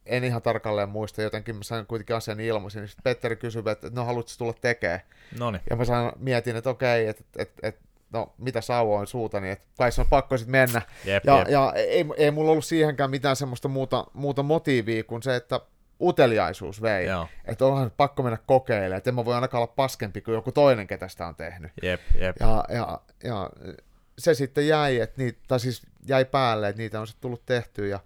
en 0.07 0.25
ihan 0.25 0.43
tarkalleen 0.43 0.89
muista, 0.89 1.23
jotenkin 1.23 1.57
mä 1.57 1.63
sain 1.63 1.87
kuitenkin 1.87 2.17
asian 2.17 2.41
ilmaisin, 2.41 2.81
niin 2.81 2.89
sitten 2.89 3.03
Petteri 3.05 3.37
kysyi, 3.37 3.63
että 3.71 3.91
no 3.95 4.05
haluatko 4.05 4.33
tulla 4.39 4.55
tekemään? 4.61 5.01
no 5.39 5.51
niin, 5.51 5.63
Ja 5.71 5.77
mä 5.77 5.85
sain, 5.85 6.13
mietin, 6.19 6.57
että 6.57 6.71
okei, 6.71 7.07
että 7.07 7.25
et, 7.39 7.53
et, 7.63 7.79
no 8.13 8.33
mitä 8.39 8.61
sauvoin 8.61 9.07
suutani, 9.07 9.51
että 9.51 9.65
kai 9.79 9.93
se 9.93 10.01
on 10.01 10.07
pakko 10.11 10.37
sitten 10.37 10.53
mennä. 10.53 10.83
jep, 11.05 11.25
Ja, 11.25 11.39
jep. 11.39 11.49
ja 11.49 11.73
ei, 11.77 12.05
ei 12.17 12.31
mulla 12.31 12.51
ollut 12.51 12.65
siihenkään 12.65 13.11
mitään 13.11 13.37
semmoista 13.37 13.69
muuta, 13.69 14.07
muuta 14.13 14.43
motiivia 14.43 15.05
kuin 15.05 15.23
se, 15.23 15.37
että 15.37 15.61
uteliaisuus 16.01 16.83
vei. 16.83 17.07
Joo, 17.07 17.29
Että 17.45 17.67
onhan 17.67 17.93
pakko 17.97 18.23
mennä 18.23 18.39
kokeilemaan, 18.47 18.99
että 18.99 19.11
en 19.11 19.15
mä 19.15 19.25
voi 19.25 19.35
ainakaan 19.35 19.63
olla 19.63 19.73
paskempi 19.77 20.21
kuin 20.21 20.35
joku 20.35 20.53
toinen, 20.53 20.87
ketä 20.87 21.09
sitä 21.09 21.27
on 21.27 21.37
tehnyt. 21.37 21.73
jep, 21.83 22.01
jep. 22.15 22.37
Ja, 22.41 22.65
ja, 22.69 23.01
ja 23.25 23.51
se 24.19 24.35
sitten 24.35 24.69
jäi, 24.69 25.01
että 25.01 25.23
niitä, 25.23 25.39
tai 25.49 25.61
siis 25.61 25.83
jäi 26.09 26.25
päälle, 26.25 26.69
että 26.69 26.83
niitä 26.83 27.01
on 27.01 27.07
sitten 27.07 27.21
tullut 27.23 27.47
tehtyä. 27.47 27.87
Ja 27.87 28.01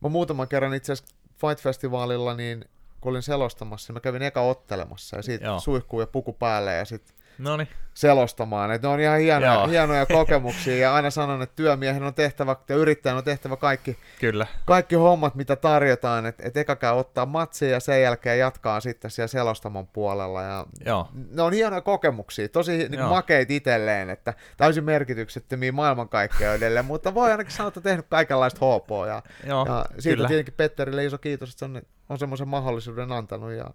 mä 0.00 0.08
muutaman 0.08 0.48
kerran 0.48 0.74
itse 0.74 0.92
asiassa 0.92 1.14
Fight-festivaalilla, 1.40 2.34
niin 2.36 2.64
kun 3.00 3.10
olin 3.10 3.22
selostamassa, 3.22 3.92
niin 3.92 3.96
mä 3.96 4.00
kävin 4.00 4.22
eka 4.22 4.40
ottelemassa 4.40 5.16
ja 5.16 5.22
siitä 5.22 5.44
Joo. 5.44 5.60
suihkuu 5.60 6.00
ja 6.00 6.06
puku 6.06 6.32
päälle 6.32 6.74
ja 6.74 6.84
sitten 6.84 7.16
No 7.38 7.56
niin, 7.56 7.68
selostamaan. 7.98 8.70
Et 8.70 8.82
ne 8.82 8.88
on 8.88 9.00
ihan 9.00 9.18
hienoja, 9.18 9.54
Joo. 9.54 9.66
hienoja 9.66 10.06
kokemuksia 10.18 10.76
ja 10.76 10.94
aina 10.94 11.10
sanon, 11.10 11.42
että 11.42 11.56
työmiehen 11.56 12.02
on 12.02 12.14
tehtävä 12.14 12.56
ja 12.68 12.76
yrittäjän 12.76 13.18
on 13.18 13.24
tehtävä 13.24 13.56
kaikki, 13.56 13.98
kyllä, 14.20 14.46
kaikki 14.64 14.94
hommat, 14.94 15.34
mitä 15.34 15.56
tarjotaan. 15.56 16.26
Että 16.26 16.42
et 16.46 16.56
eka 16.56 16.76
käy 16.76 16.94
ottaa 16.94 17.26
matsia 17.26 17.68
ja 17.68 17.80
sen 17.80 18.02
jälkeen 18.02 18.38
jatkaa 18.38 18.80
sitten 18.80 19.10
siellä 19.10 19.28
selostamon 19.28 19.86
puolella. 19.86 20.42
Ja 20.42 20.66
joo, 20.84 21.08
ne 21.30 21.42
on 21.42 21.52
hienoja 21.52 21.80
kokemuksia, 21.80 22.48
tosi 22.48 22.88
niin 22.88 23.04
makeit 23.04 23.50
itselleen, 23.50 24.10
että 24.10 24.34
täysin 24.56 24.84
merkityksettömiä 24.84 25.72
maailmankaikkeudelle, 25.72 26.82
mutta 26.82 27.14
voi 27.14 27.30
ainakin 27.30 27.52
sanoa, 27.52 27.68
että 27.68 27.80
tehnyt 27.80 28.06
kaikenlaista 28.08 28.60
hoopoa. 28.60 29.06
Ja, 29.06 29.22
joo, 29.46 29.66
ja 29.66 29.86
siitä 29.98 30.16
kyllä. 30.16 30.28
tietenkin 30.28 30.54
Petterille 30.54 31.04
iso 31.04 31.18
kiitos, 31.18 31.50
että 31.50 31.58
se 31.58 31.64
on, 31.64 31.82
on 32.08 32.18
semmoisen 32.18 32.48
mahdollisuuden 32.48 33.12
antanut 33.12 33.52
ja 33.52 33.70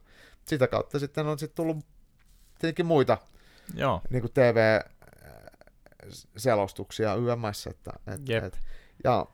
sitä 0.46 0.68
kautta 0.68 1.00
sitten 1.00 1.28
on 1.28 1.40
sitten 1.40 1.56
tullut 1.56 1.78
tietenkin 2.60 2.86
muita 2.86 3.18
joo, 3.76 4.02
niin 4.10 4.22
kuin 4.22 4.34
TV, 4.34 4.80
selostuksia 6.38 7.16
YMS. 7.16 7.68
Että, 7.68 7.92
et, 8.08 8.30
Jep. 8.30 8.44
et, 8.44 8.60
ja 9.04 9.26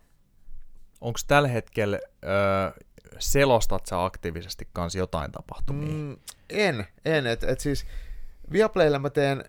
Onko 1.01 1.19
tällä 1.27 1.47
hetkellä, 1.47 1.99
öö, 2.23 2.71
selostat 3.19 3.85
sä 3.85 4.05
aktiivisesti 4.05 4.67
kans 4.73 4.95
jotain 4.95 5.31
tapahtumia? 5.31 5.93
mm, 5.93 6.17
en, 6.49 6.87
en. 7.05 7.27
Et, 7.27 7.43
et 7.43 7.59
siis 7.59 7.85
Viaplaylla 8.51 8.99
mä 8.99 9.09
teen 9.09 9.43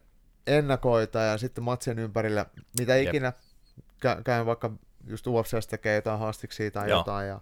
ennakoita 0.47 1.19
ja 1.19 1.39
sitten 1.39 1.65
matsien 1.65 1.99
ympärillä, 1.99 2.47
mitä 2.79 2.97
Jep. 2.97 3.09
ikinä 3.09 3.33
kä- 4.07 4.23
käyn 4.23 4.47
vaikka 4.47 4.71
just 5.07 5.27
UFCs 5.27 5.67
tekee 5.67 5.95
jotain 5.95 6.19
haastiksia 6.19 6.71
tai 6.71 6.91
Joo. 6.91 6.99
jotain 7.01 7.29
ja 7.29 7.41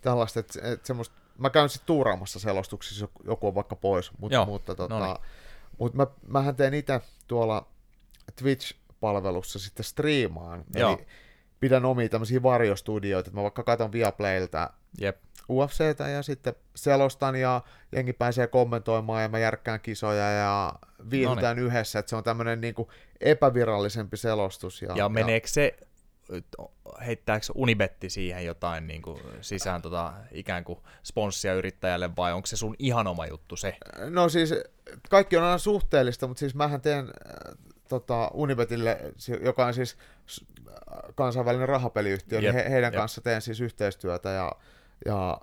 tällaista, 0.00 0.40
että 0.40 0.58
et 0.62 0.84
semmoista, 0.84 1.14
mä 1.38 1.50
käyn 1.50 1.68
sitten 1.68 1.86
tuuraamassa 1.86 2.38
selostuksissa, 2.38 3.08
joku 3.24 3.46
on 3.46 3.54
vaikka 3.54 3.76
pois, 3.76 4.10
mut, 4.18 4.32
Joo, 4.32 4.46
mutta 4.46 4.72
no 4.72 4.76
tota, 4.76 5.06
niin. 5.06 5.16
Mut 5.78 5.94
mä, 5.94 6.06
mähän 6.26 6.56
teen 6.56 6.74
itse 6.74 7.00
tuolla 7.26 7.68
Twitch-palvelussa 8.42 9.58
sitten 9.58 9.84
striimaan, 9.84 10.64
Joo. 10.74 10.92
eli 10.92 11.06
pidän 11.60 11.84
omia 11.84 12.08
tämmöisiä 12.08 12.42
varjostudioita, 12.42 13.28
että 13.28 13.38
mä 13.38 13.42
vaikka 13.42 13.62
katson 13.62 13.92
Viaplaylta 13.92 14.70
Jep, 15.00 15.16
UFCtä 15.48 16.08
ja 16.08 16.22
sitten 16.22 16.54
selostan 16.76 17.36
ja 17.36 17.62
jengi 17.92 18.12
pääsee 18.12 18.46
kommentoimaan 18.46 19.22
ja 19.22 19.28
mä 19.28 19.38
järkkään 19.38 19.80
kisoja 19.80 20.30
ja 20.30 20.74
viihdytään 21.10 21.58
yhdessä, 21.58 21.98
että 21.98 22.10
se 22.10 22.16
on 22.16 22.24
tämmöinen 22.24 22.60
niinku 22.60 22.90
epävirallisempi 23.20 24.16
selostus. 24.16 24.82
Ja, 24.82 24.88
ja, 24.88 24.96
ja 24.96 25.08
meneekö 25.08 25.48
se, 25.48 25.76
heittääkö 27.06 27.46
Unibetti 27.54 28.10
siihen 28.10 28.44
jotain 28.44 28.86
niin 28.86 29.02
kuin 29.02 29.20
sisään 29.40 29.82
tota, 29.82 30.12
ikään 30.32 30.64
kuin 30.64 30.78
sponssia 31.04 31.54
yrittäjälle 31.54 32.16
vai 32.16 32.32
onko 32.32 32.46
se 32.46 32.56
sun 32.56 32.74
ihan 32.78 33.06
oma 33.06 33.26
juttu 33.26 33.56
se? 33.56 33.76
No 34.10 34.28
siis 34.28 34.54
kaikki 35.10 35.36
on 35.36 35.44
aina 35.44 35.58
suhteellista, 35.58 36.26
mutta 36.26 36.40
siis 36.40 36.54
mähän 36.54 36.80
teen 36.80 37.04
äh, 37.04 37.58
tota, 37.88 38.30
Unibetille, 38.34 38.98
joka 39.44 39.66
on 39.66 39.74
siis 39.74 39.96
äh, 40.68 40.74
kansainvälinen 41.14 41.68
rahapeliyhtiö, 41.68 42.38
Jep, 42.38 42.54
niin 42.54 42.64
he, 42.64 42.70
heidän 42.70 42.92
jep. 42.92 43.00
kanssa 43.00 43.20
teen 43.20 43.42
siis 43.42 43.60
yhteistyötä 43.60 44.30
ja, 44.30 44.52
ja 45.06 45.40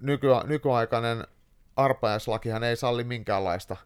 nyky, 0.00 0.26
nykyaikainen 0.44 1.26
arpajaislakihan 1.76 2.64
ei 2.64 2.76
salli 2.76 3.04
minkäänlaista 3.04 3.76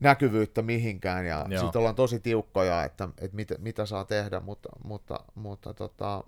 näkyvyyttä 0.00 0.62
mihinkään 0.62 1.26
ja 1.26 1.46
sitten 1.60 1.78
ollaan 1.78 1.94
tosi 1.94 2.20
tiukkoja, 2.20 2.84
että, 2.84 3.08
että 3.18 3.36
mitä, 3.36 3.54
mitä 3.58 3.86
saa 3.86 4.04
tehdä, 4.04 4.40
mutta, 4.40 4.68
mutta, 4.84 5.20
mutta 5.34 5.74
tota, 5.74 6.24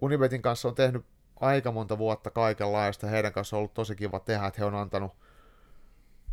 Unibetin 0.00 0.42
kanssa 0.42 0.68
on 0.68 0.74
tehnyt 0.74 1.06
aika 1.40 1.72
monta 1.72 1.98
vuotta 1.98 2.30
kaikenlaista, 2.30 3.06
heidän 3.06 3.32
kanssa 3.32 3.56
on 3.56 3.58
ollut 3.58 3.74
tosi 3.74 3.96
kiva 3.96 4.20
tehdä, 4.20 4.46
että 4.46 4.60
he 4.60 4.64
on 4.64 4.74
antanut 4.74 5.12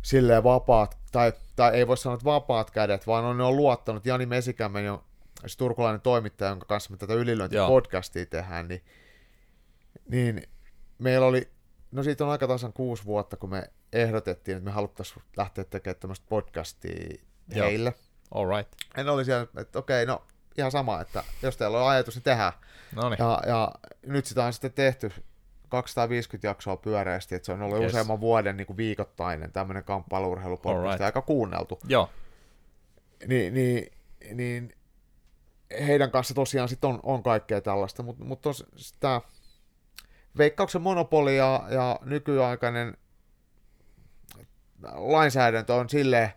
silleen 0.02 0.44
vapaat, 0.44 0.98
tai, 1.12 1.32
tai 1.56 1.74
ei 1.74 1.86
voi 1.86 1.96
sanoa, 1.96 2.14
että 2.14 2.24
vapaat 2.24 2.70
kädet, 2.70 3.06
vaan 3.06 3.24
on, 3.24 3.36
ne 3.36 3.44
on 3.44 3.56
luottanut. 3.56 4.06
Jani 4.06 4.26
Mesikämmen, 4.26 4.84
jo, 4.84 5.04
siis 5.40 5.56
turkulainen 5.56 6.00
toimittaja, 6.00 6.50
jonka 6.50 6.66
kanssa 6.66 6.90
me 6.90 6.96
tätä 6.96 7.12
Joo. 7.12 7.22
ylilyöntipodcastia 7.22 8.26
tehdään, 8.26 8.68
niin, 8.68 8.82
niin 10.08 10.42
meillä 10.98 11.26
oli, 11.26 11.48
no 11.94 12.02
siitä 12.02 12.24
on 12.24 12.30
aika 12.30 12.48
tasan 12.48 12.72
kuusi 12.72 13.04
vuotta, 13.04 13.36
kun 13.36 13.50
me 13.50 13.70
ehdotettiin, 13.92 14.56
että 14.56 14.64
me 14.64 14.70
haluttaisiin 14.70 15.22
lähteä 15.36 15.64
tekemään 15.64 16.00
tämmöistä 16.00 16.26
podcastia 16.28 17.16
Joo. 17.54 17.66
heille. 17.68 17.94
All 18.30 18.56
right. 18.56 18.72
Ja 18.96 19.04
ne 19.04 19.10
oli 19.10 19.24
siellä, 19.24 19.46
että 19.56 19.78
okei, 19.78 20.06
no 20.06 20.22
ihan 20.58 20.70
sama, 20.70 21.00
että 21.00 21.24
jos 21.42 21.56
teillä 21.56 21.82
on 21.82 21.88
ajatus, 21.90 22.14
niin 22.14 22.22
tehdään. 22.22 22.52
No 22.96 23.08
niin, 23.10 23.18
Ja, 23.18 23.42
ja 23.46 23.72
nyt 24.06 24.26
sitä 24.26 24.44
on 24.44 24.52
sitten 24.52 24.72
tehty 24.72 25.12
250 25.68 26.46
jaksoa 26.48 26.76
pyöreästi, 26.76 27.34
että 27.34 27.46
se 27.46 27.52
on 27.52 27.62
ollut 27.62 27.78
Yes. 27.80 27.92
useamman 27.92 28.20
vuoden 28.20 28.56
niin 28.56 28.66
kuin 28.66 28.76
viikoittainen 28.76 29.52
tämmöinen 29.52 29.84
kamppailuurheilupodcast, 29.84 30.84
Alright. 30.84 31.00
aika 31.04 31.22
kuunneltu. 31.22 31.78
joo, 31.88 32.10
Ni, 33.26 33.50
niin, 33.50 33.86
niin 34.34 34.72
heidän 35.86 36.10
kanssa 36.10 36.34
tosiaan 36.34 36.68
sit 36.68 36.84
on, 36.84 37.00
on 37.02 37.22
kaikkea 37.22 37.60
tällaista, 37.60 38.02
mutta 38.02 38.24
mut 38.24 38.40
tos, 38.40 38.64
sitä 38.76 39.20
veikkauksen 40.38 40.82
monopoli 40.82 41.36
ja, 41.36 41.62
ja 41.70 41.98
nykyaikainen 42.04 42.96
lainsäädäntö 44.94 45.74
on 45.74 45.88
silleen 45.88 46.32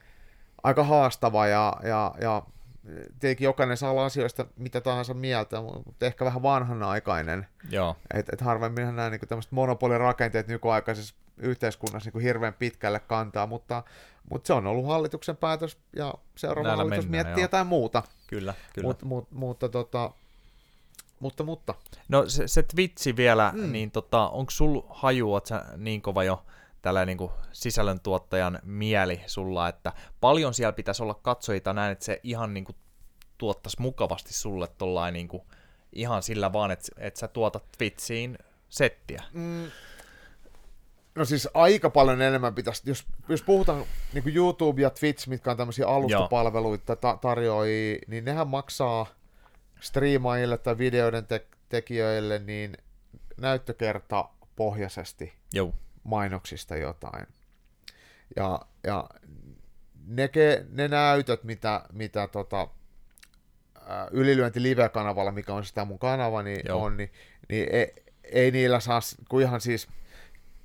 aika 0.64 0.84
haastava 0.84 1.48
ja, 1.48 1.74
ja, 1.84 2.16
ja 2.22 2.44
tietenkin 3.20 3.46
jokainen 3.46 3.78
saa 3.78 3.92
olla 3.92 4.06
asioista 4.06 4.46
mitä 4.56 4.82
tahansa 4.82 5.14
mieltä, 5.14 5.62
mutta 5.62 6.06
ehkä 6.06 6.26
vähän 6.26 6.44
vanhanaikainen. 6.44 7.48
joo, 7.70 7.96
Et, 8.14 8.30
et 8.34 8.42
harvemminhan 8.42 8.96
nämä 8.96 9.10
niin 9.10 9.20
tämmöiset 9.28 9.52
monopolirakenteet 9.52 10.48
nykyaikaisessa 10.48 11.16
yhteiskunnassa 11.38 12.12
niin 12.14 12.24
hirveän 12.24 12.54
pitkälle 12.54 13.00
kantaa, 13.00 13.48
mutta, 13.48 13.84
mutta 14.30 14.48
se 14.48 14.54
on 14.54 14.68
ollut 14.68 14.88
hallituksen 14.88 15.38
päätös 15.38 15.78
ja 15.96 16.14
seuraava 16.36 16.68
Näillä 16.68 16.84
hallitus 16.84 17.06
mennään, 17.06 17.26
miettii 17.26 17.42
joo. 17.42 17.46
jotain 17.46 17.68
muuta. 17.68 18.04
kyllä, 18.28 18.54
kyllä. 18.74 18.88
Mut, 18.88 19.04
mut, 19.04 19.32
mutta, 19.32 19.70
tota, 19.70 20.12
mutta, 21.20 21.44
mutta, 21.44 21.76
No 22.10 22.30
se, 22.30 22.48
se 22.48 22.64
Twitchi 22.64 23.16
vielä, 23.16 23.54
mm. 23.56 23.72
Niin 23.72 23.92
tota, 23.92 24.30
onko 24.30 24.52
sul 24.52 24.82
haju, 24.90 25.40
sä 25.44 25.66
niin 25.78 26.02
kova 26.02 26.24
jo 26.24 26.46
tällainen 26.82 27.18
niin 27.18 27.30
sisällöntuottajan 27.52 28.60
mieli 28.64 29.22
sulla, 29.28 29.70
että 29.70 29.94
paljon 30.22 30.54
siellä 30.54 30.74
pitäisi 30.74 31.04
olla 31.04 31.14
katsojita 31.14 31.74
näin, 31.74 31.92
että 31.92 32.06
se 32.06 32.20
ihan 32.24 32.54
niin 32.54 32.66
kuin 32.66 32.76
tuottaisi 33.38 33.82
mukavasti 33.82 34.34
sulle 34.34 34.68
tollain 34.78 35.14
niin 35.14 35.28
kuin, 35.28 35.44
ihan 35.94 36.24
sillä 36.24 36.54
vaan, 36.54 36.72
että, 36.72 36.88
että 36.98 37.20
sä 37.20 37.28
tuotat 37.28 37.64
Twitchiin 37.78 38.38
settiä. 38.70 39.24
mm, 39.34 39.72
no 41.16 41.26
siis 41.26 41.50
aika 41.54 41.90
paljon 41.90 42.22
enemmän 42.22 42.56
pitäisi, 42.56 42.82
jos, 42.86 43.06
jos 43.30 43.42
puhutaan 43.42 43.84
niin 44.14 44.24
kuin 44.24 44.36
YouTube 44.36 44.82
ja 44.82 44.90
Twitch, 44.90 45.28
mitkä 45.28 45.52
on 45.52 45.58
tämmöisiä 45.58 45.88
alustapalveluita 45.88 46.96
ta- 46.96 47.18
tarjoajia, 47.22 48.00
niin 48.08 48.26
nehän 48.26 48.48
maksaa 48.48 49.06
striimaajille 49.80 50.58
tai 50.58 50.78
videoiden 50.78 51.26
te- 51.26 51.48
tekijöille 51.70 52.40
niin 52.40 52.78
näyttökerta 53.38 54.30
pohjaisesti 54.56 55.34
Joo, 55.54 55.74
mainoksista 56.04 56.76
jotain. 56.76 57.28
Ja, 58.36 58.60
ja 58.84 59.10
ne, 60.08 60.28
ke, 60.28 60.66
ne 60.70 60.88
näytöt, 60.88 61.44
mitä, 61.44 61.82
mitä 61.94 62.28
tota, 62.28 62.68
ää, 63.86 64.08
ylilyönti 64.12 64.63
live-kanavalla, 64.63 65.32
mikä 65.32 65.54
on 65.54 65.66
sitä 65.66 65.86
mun 65.86 66.00
kanava, 66.00 66.44
niin 66.44 66.62
Joo. 66.66 66.84
on, 66.84 66.98
niin, 66.98 67.12
niin 67.50 67.68
ei, 67.72 67.94
ei 68.24 68.52
niillä 68.52 68.80
saa 68.80 69.00
kuin 69.30 69.46
ihan 69.46 69.62
siis 69.62 69.88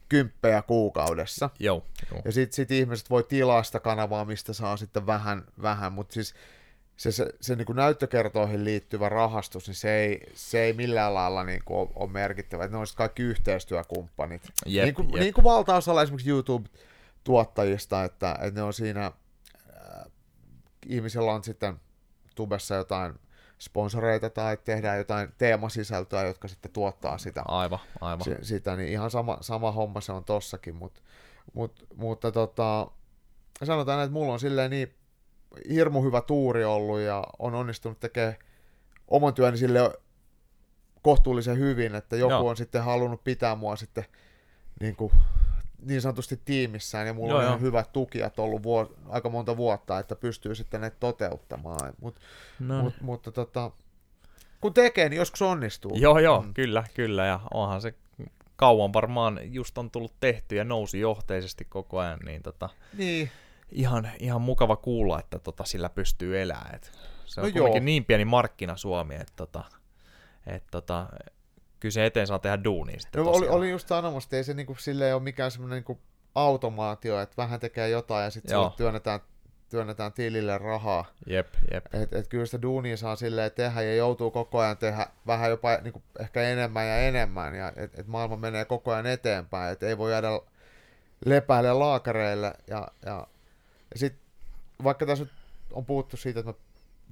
kymppejä 0.08 0.62
kuukaudessa. 0.62 1.50
joo, 1.58 1.86
joo. 2.10 2.22
Ja 2.24 2.32
sitten 2.32 2.54
sit 2.54 2.70
ihmiset 2.70 3.10
voi 3.10 3.24
tilaa 3.24 3.62
sitä 3.62 3.80
kanavaa, 3.80 4.24
mistä 4.24 4.52
saa 4.52 4.76
sitten 4.76 5.06
vähän, 5.06 5.44
vähän 5.62 5.92
mutta 5.92 6.14
siis 6.14 6.34
se, 6.96 7.12
se, 7.12 7.26
se 7.40 7.56
niin 7.56 7.66
kuin 7.66 7.76
näyttökertoihin 7.76 8.64
liittyvä 8.64 9.08
rahastus, 9.08 9.66
niin 9.66 9.74
se 9.74 9.94
ei, 9.96 10.30
se 10.34 10.62
ei 10.62 10.72
millään 10.72 11.14
lailla 11.14 11.44
niin 11.44 11.62
kuin 11.64 11.78
ole, 11.78 11.88
ole 11.94 12.10
merkittävä. 12.10 12.68
Ne 12.68 12.76
on 12.76 12.86
kaikki 12.96 13.22
yhteistyökumppanit. 13.22 14.42
Jep, 14.66 14.84
niin, 14.84 14.94
kuin, 14.94 15.10
jep. 15.10 15.20
niin 15.20 15.34
kuin 15.34 15.44
valtaosalla 15.44 16.02
esimerkiksi 16.02 16.30
YouTube-tuottajista, 16.30 18.04
että, 18.04 18.32
että 18.32 18.60
ne 18.60 18.62
on 18.62 18.72
siinä, 18.72 19.06
äh, 19.06 19.12
ihmisellä 20.86 21.32
on 21.32 21.44
sitten 21.44 21.80
tubessa 22.34 22.74
jotain 22.74 23.14
sponsoreita 23.58 24.30
tai 24.30 24.56
tehdään 24.56 24.98
jotain 24.98 25.28
teemasisältöä, 25.38 26.26
jotka 26.26 26.48
sitten 26.48 26.72
tuottaa 26.72 27.18
sitä 27.18 27.42
Aivan, 27.48 27.78
aivan. 28.00 28.24
si- 28.24 28.36
sitä, 28.42 28.76
niin 28.76 28.88
ihan 28.88 29.10
sama, 29.10 29.38
sama 29.40 29.72
homma 29.72 30.00
se 30.00 30.12
on 30.12 30.24
tossakin, 30.24 30.74
mut, 30.74 31.02
mut, 31.52 31.86
mutta 31.96 32.32
tota, 32.32 32.90
sanotaan, 33.64 34.04
että 34.04 34.12
mulla 34.12 34.32
on 34.32 34.40
silleen 34.40 34.70
niin 34.70 34.94
hirmu 35.70 36.02
hyvä 36.02 36.20
tuuri 36.20 36.64
ollut 36.64 37.00
ja 37.00 37.24
on 37.38 37.54
onnistunut 37.54 38.00
tekemään 38.00 38.34
oman 39.08 39.34
työni 39.34 39.56
sille 39.56 39.98
kohtuullisen 41.02 41.58
hyvin, 41.58 41.94
että 41.94 42.16
joku 42.16 42.30
Joo. 42.32 42.48
on 42.48 42.56
sitten 42.56 42.82
halunnut 42.82 43.24
pitää 43.24 43.54
mua 43.54 43.76
sitten 43.76 44.04
niin, 44.80 44.96
kuin, 44.96 45.12
niin 45.86 46.02
sanotusti 46.02 46.40
tiimissään 46.44 47.06
ja 47.06 47.14
mulla 47.14 47.30
Joo, 47.32 47.38
on 47.38 47.44
joo. 47.44 47.50
ihan 47.50 47.60
hyvät 47.60 47.92
tukijat 47.92 48.38
ollut 48.38 48.62
vuo, 48.62 48.92
aika 49.08 49.28
monta 49.30 49.56
vuotta, 49.56 49.98
että 49.98 50.16
pystyy 50.16 50.54
sitten 50.54 50.80
ne 50.80 50.90
toteuttamaan, 50.90 51.92
Mut, 52.00 52.16
No, 52.58 52.82
mut, 52.82 52.94
mutta 53.00 53.32
tota, 53.32 53.70
kun 54.60 54.74
tekee, 54.74 55.08
niin 55.08 55.16
joskus 55.18 55.42
onnistuu. 55.42 55.92
Joo, 55.96 56.18
joo, 56.18 56.42
Mm. 56.42 56.54
kyllä, 56.54 56.84
kyllä, 56.94 57.26
ja 57.26 57.40
onhan 57.54 57.80
se 57.82 57.94
kauan 58.56 58.92
varmaan 58.92 59.40
just 59.54 59.78
on 59.78 59.90
tullut 59.90 60.12
tehty 60.20 60.56
ja 60.56 60.64
nousi 60.64 61.00
johteisesti 61.00 61.64
koko 61.64 61.98
ajan, 61.98 62.18
niin 62.24 62.42
tota, 62.42 62.68
Niin, 62.98 63.30
ihan, 63.72 64.10
ihan 64.18 64.42
mukava 64.42 64.76
kuulla, 64.76 65.20
että 65.20 65.38
tota, 65.38 65.64
sillä 65.64 65.88
pystyy 65.88 66.40
elämään. 66.42 66.74
Et 66.74 66.92
se 67.24 67.40
on 67.40 67.44
No 67.44 67.48
no 67.48 67.52
kuitenkin 67.52 67.80
joo. 67.80 67.84
niin 67.84 68.04
pieni 68.04 68.24
markkina 68.24 68.76
Suomi, 68.76 69.14
että 69.14 69.32
tota, 69.36 69.64
et 70.46 70.64
tota, 70.70 71.06
kyllä 71.80 71.92
se 71.92 72.06
eteen 72.06 72.26
saa 72.26 72.38
tehdä 72.38 72.64
duunia 72.64 73.00
sitten 73.00 73.22
No, 73.22 73.30
oli, 73.30 73.38
tosiaan. 73.38 73.56
oli 73.56 73.70
just 73.70 73.88
sanomassa, 73.88 74.26
että 74.26 74.36
ei 74.36 74.44
se 74.44 74.54
niinku, 74.54 74.74
sille 74.74 75.14
ole 75.14 75.22
mikään 75.22 75.50
semmoinen 75.50 75.76
niinku 75.76 76.00
automaatio, 76.34 77.20
että 77.20 77.36
vähän 77.36 77.60
tekee 77.60 77.88
jotain 77.88 78.24
ja 78.24 78.30
sitten 78.30 78.50
sille 78.56 78.70
työnnetään, 78.76 79.20
työnnetään 79.70 80.12
tilille 80.12 80.58
rahaa. 80.58 81.04
Jep, 81.26 81.54
jep. 81.72 81.86
Et, 81.94 82.12
et 82.12 82.28
kyllä 82.28 82.46
sitä 82.46 82.62
duunia 82.62 82.96
saa 82.96 83.16
silleen 83.16 83.52
tehdä 83.52 83.82
ja 83.82 83.94
joutuu 83.94 84.30
koko 84.30 84.58
ajan 84.58 84.76
tehdä 84.78 85.06
vähän 85.26 85.50
jopa 85.50 85.68
niinku, 85.82 86.02
ehkä 86.20 86.42
enemmän 86.42 86.86
ja 86.86 86.98
enemmän. 86.98 87.54
Ja 87.54 87.72
et, 87.76 87.98
et 87.98 88.06
maailma 88.06 88.36
menee 88.36 88.64
koko 88.64 88.92
ajan 88.92 89.06
eteenpäin, 89.06 89.72
että 89.72 89.86
ei 89.86 89.98
voi 89.98 90.12
jäädä 90.12 90.28
lepäille 91.26 91.72
laakareille. 91.72 92.52
Ja, 92.66 92.88
ja, 93.06 93.26
ja 93.92 93.98
sit, 93.98 94.14
vaikka 94.84 95.06
tässä 95.06 95.24
nyt 95.24 95.32
on 95.72 95.86
puhuttu 95.86 96.16
siitä, 96.16 96.40
että 96.40 96.52
mä 96.52 96.58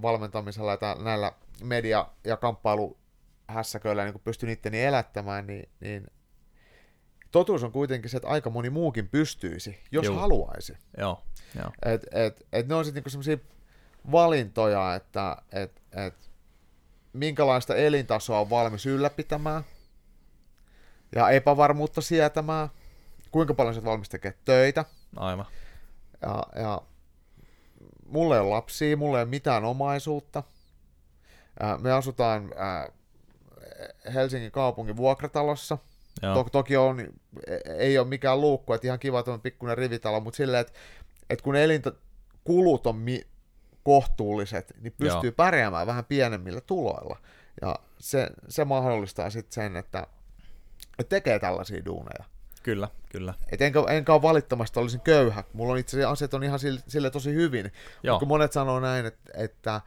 valmentamisella 0.02 0.72
ja 0.72 0.96
näillä 1.04 1.32
media- 1.62 2.08
ja 2.24 2.36
kamppailuhässäköillä 2.36 4.04
niin 4.04 4.20
pystyn 4.24 4.48
itteni 4.50 4.84
elättämään, 4.84 5.46
niin, 5.46 5.68
niin 5.80 6.06
totuus 7.30 7.64
on 7.64 7.72
kuitenkin 7.72 8.10
se, 8.10 8.16
että 8.16 8.28
aika 8.28 8.50
moni 8.50 8.70
muukin 8.70 9.08
pystyisi, 9.08 9.80
jos 9.92 10.06
Juu. 10.06 10.16
haluaisi. 10.16 10.76
Joo, 10.98 11.22
joo. 11.56 11.72
Et, 11.84 12.06
et, 12.12 12.46
et 12.52 12.68
ne 12.68 12.74
on 12.74 12.84
sitten 12.84 12.98
niinku 12.98 13.10
sellaisia 13.10 13.38
valintoja, 14.12 14.94
että 14.94 15.36
et, 15.52 15.82
et, 16.06 16.30
minkälaista 17.12 17.76
elintasoa 17.76 18.40
on 18.40 18.50
valmis 18.50 18.86
ylläpitämään 18.86 19.64
ja 21.14 21.30
epävarmuutta 21.30 22.00
sietämään, 22.00 22.68
kuinka 23.30 23.54
paljon 23.54 23.74
sä 23.74 23.84
valmis 23.84 24.08
tekemään 24.08 24.40
töitä. 24.44 24.84
Aivan. 25.16 25.46
Ja, 26.22 26.42
ja 26.56 26.83
mulla 28.06 28.35
ei 28.35 28.40
ole 28.40 28.50
lapsia, 28.50 28.96
mulla 28.96 29.18
ei 29.18 29.22
ole 29.22 29.30
mitään 29.30 29.64
omaisuutta. 29.64 30.42
Me 31.78 31.92
asutaan 31.92 32.50
Helsingin 34.14 34.50
kaupungin 34.52 34.96
vuokratalossa. 34.96 35.78
To- 36.35 36.44
toki 36.52 36.76
on, 36.76 37.00
e- 37.46 37.74
ei 37.78 37.98
ole 37.98 38.06
mikään 38.09 38.40
luukku, 38.40 38.72
että 38.72 38.87
ihan 38.87 38.98
kiva 38.98 39.22
tuon 39.22 39.40
pikkuinen 39.40 39.78
rivitalo, 39.78 40.20
mutta 40.20 40.37
silleen, 40.37 40.61
että, 40.61 40.72
että 41.30 41.42
kun 41.42 41.56
elinkulut 41.56 42.87
on 42.87 42.96
mi- 42.96 43.26
kohtuulliset, 43.83 44.72
niin 44.80 44.94
pystyy 44.98 45.28
Joo. 45.28 45.35
pärjäämään 45.37 45.87
vähän 45.87 46.04
pienemmillä 46.04 46.61
tuloilla. 46.61 47.18
Ja 47.62 47.76
se, 47.98 48.30
se 48.48 48.64
mahdollistaa 48.64 49.30
sitten 49.30 49.52
sen, 49.52 49.76
että, 49.76 50.06
että 50.98 51.11
tekee 51.11 51.38
tällaisia 51.38 51.85
duuneja. 51.85 52.24
Kyllä, 52.62 52.88
kyllä. 53.12 53.34
Et 53.52 53.62
enkä, 53.62 53.80
enkä 53.88 54.12
ole 54.12 54.22
valittamasta, 54.22 54.80
olisin 54.80 55.00
köyhä. 55.00 55.44
Mulla 55.52 55.72
on 55.72 55.78
itse 55.78 55.96
asiassa 55.96 56.10
asiat 56.10 56.34
on 56.34 56.44
ihan 56.44 56.58
sille, 56.58 56.80
sille 56.88 57.10
tosi 57.10 57.34
hyvin. 57.34 57.72
Joo. 58.02 58.18
Kun 58.18 58.28
monet 58.28 58.52
sanoo 58.52 58.80
näin, 58.80 59.06
että, 59.06 59.30
että, 59.34 59.80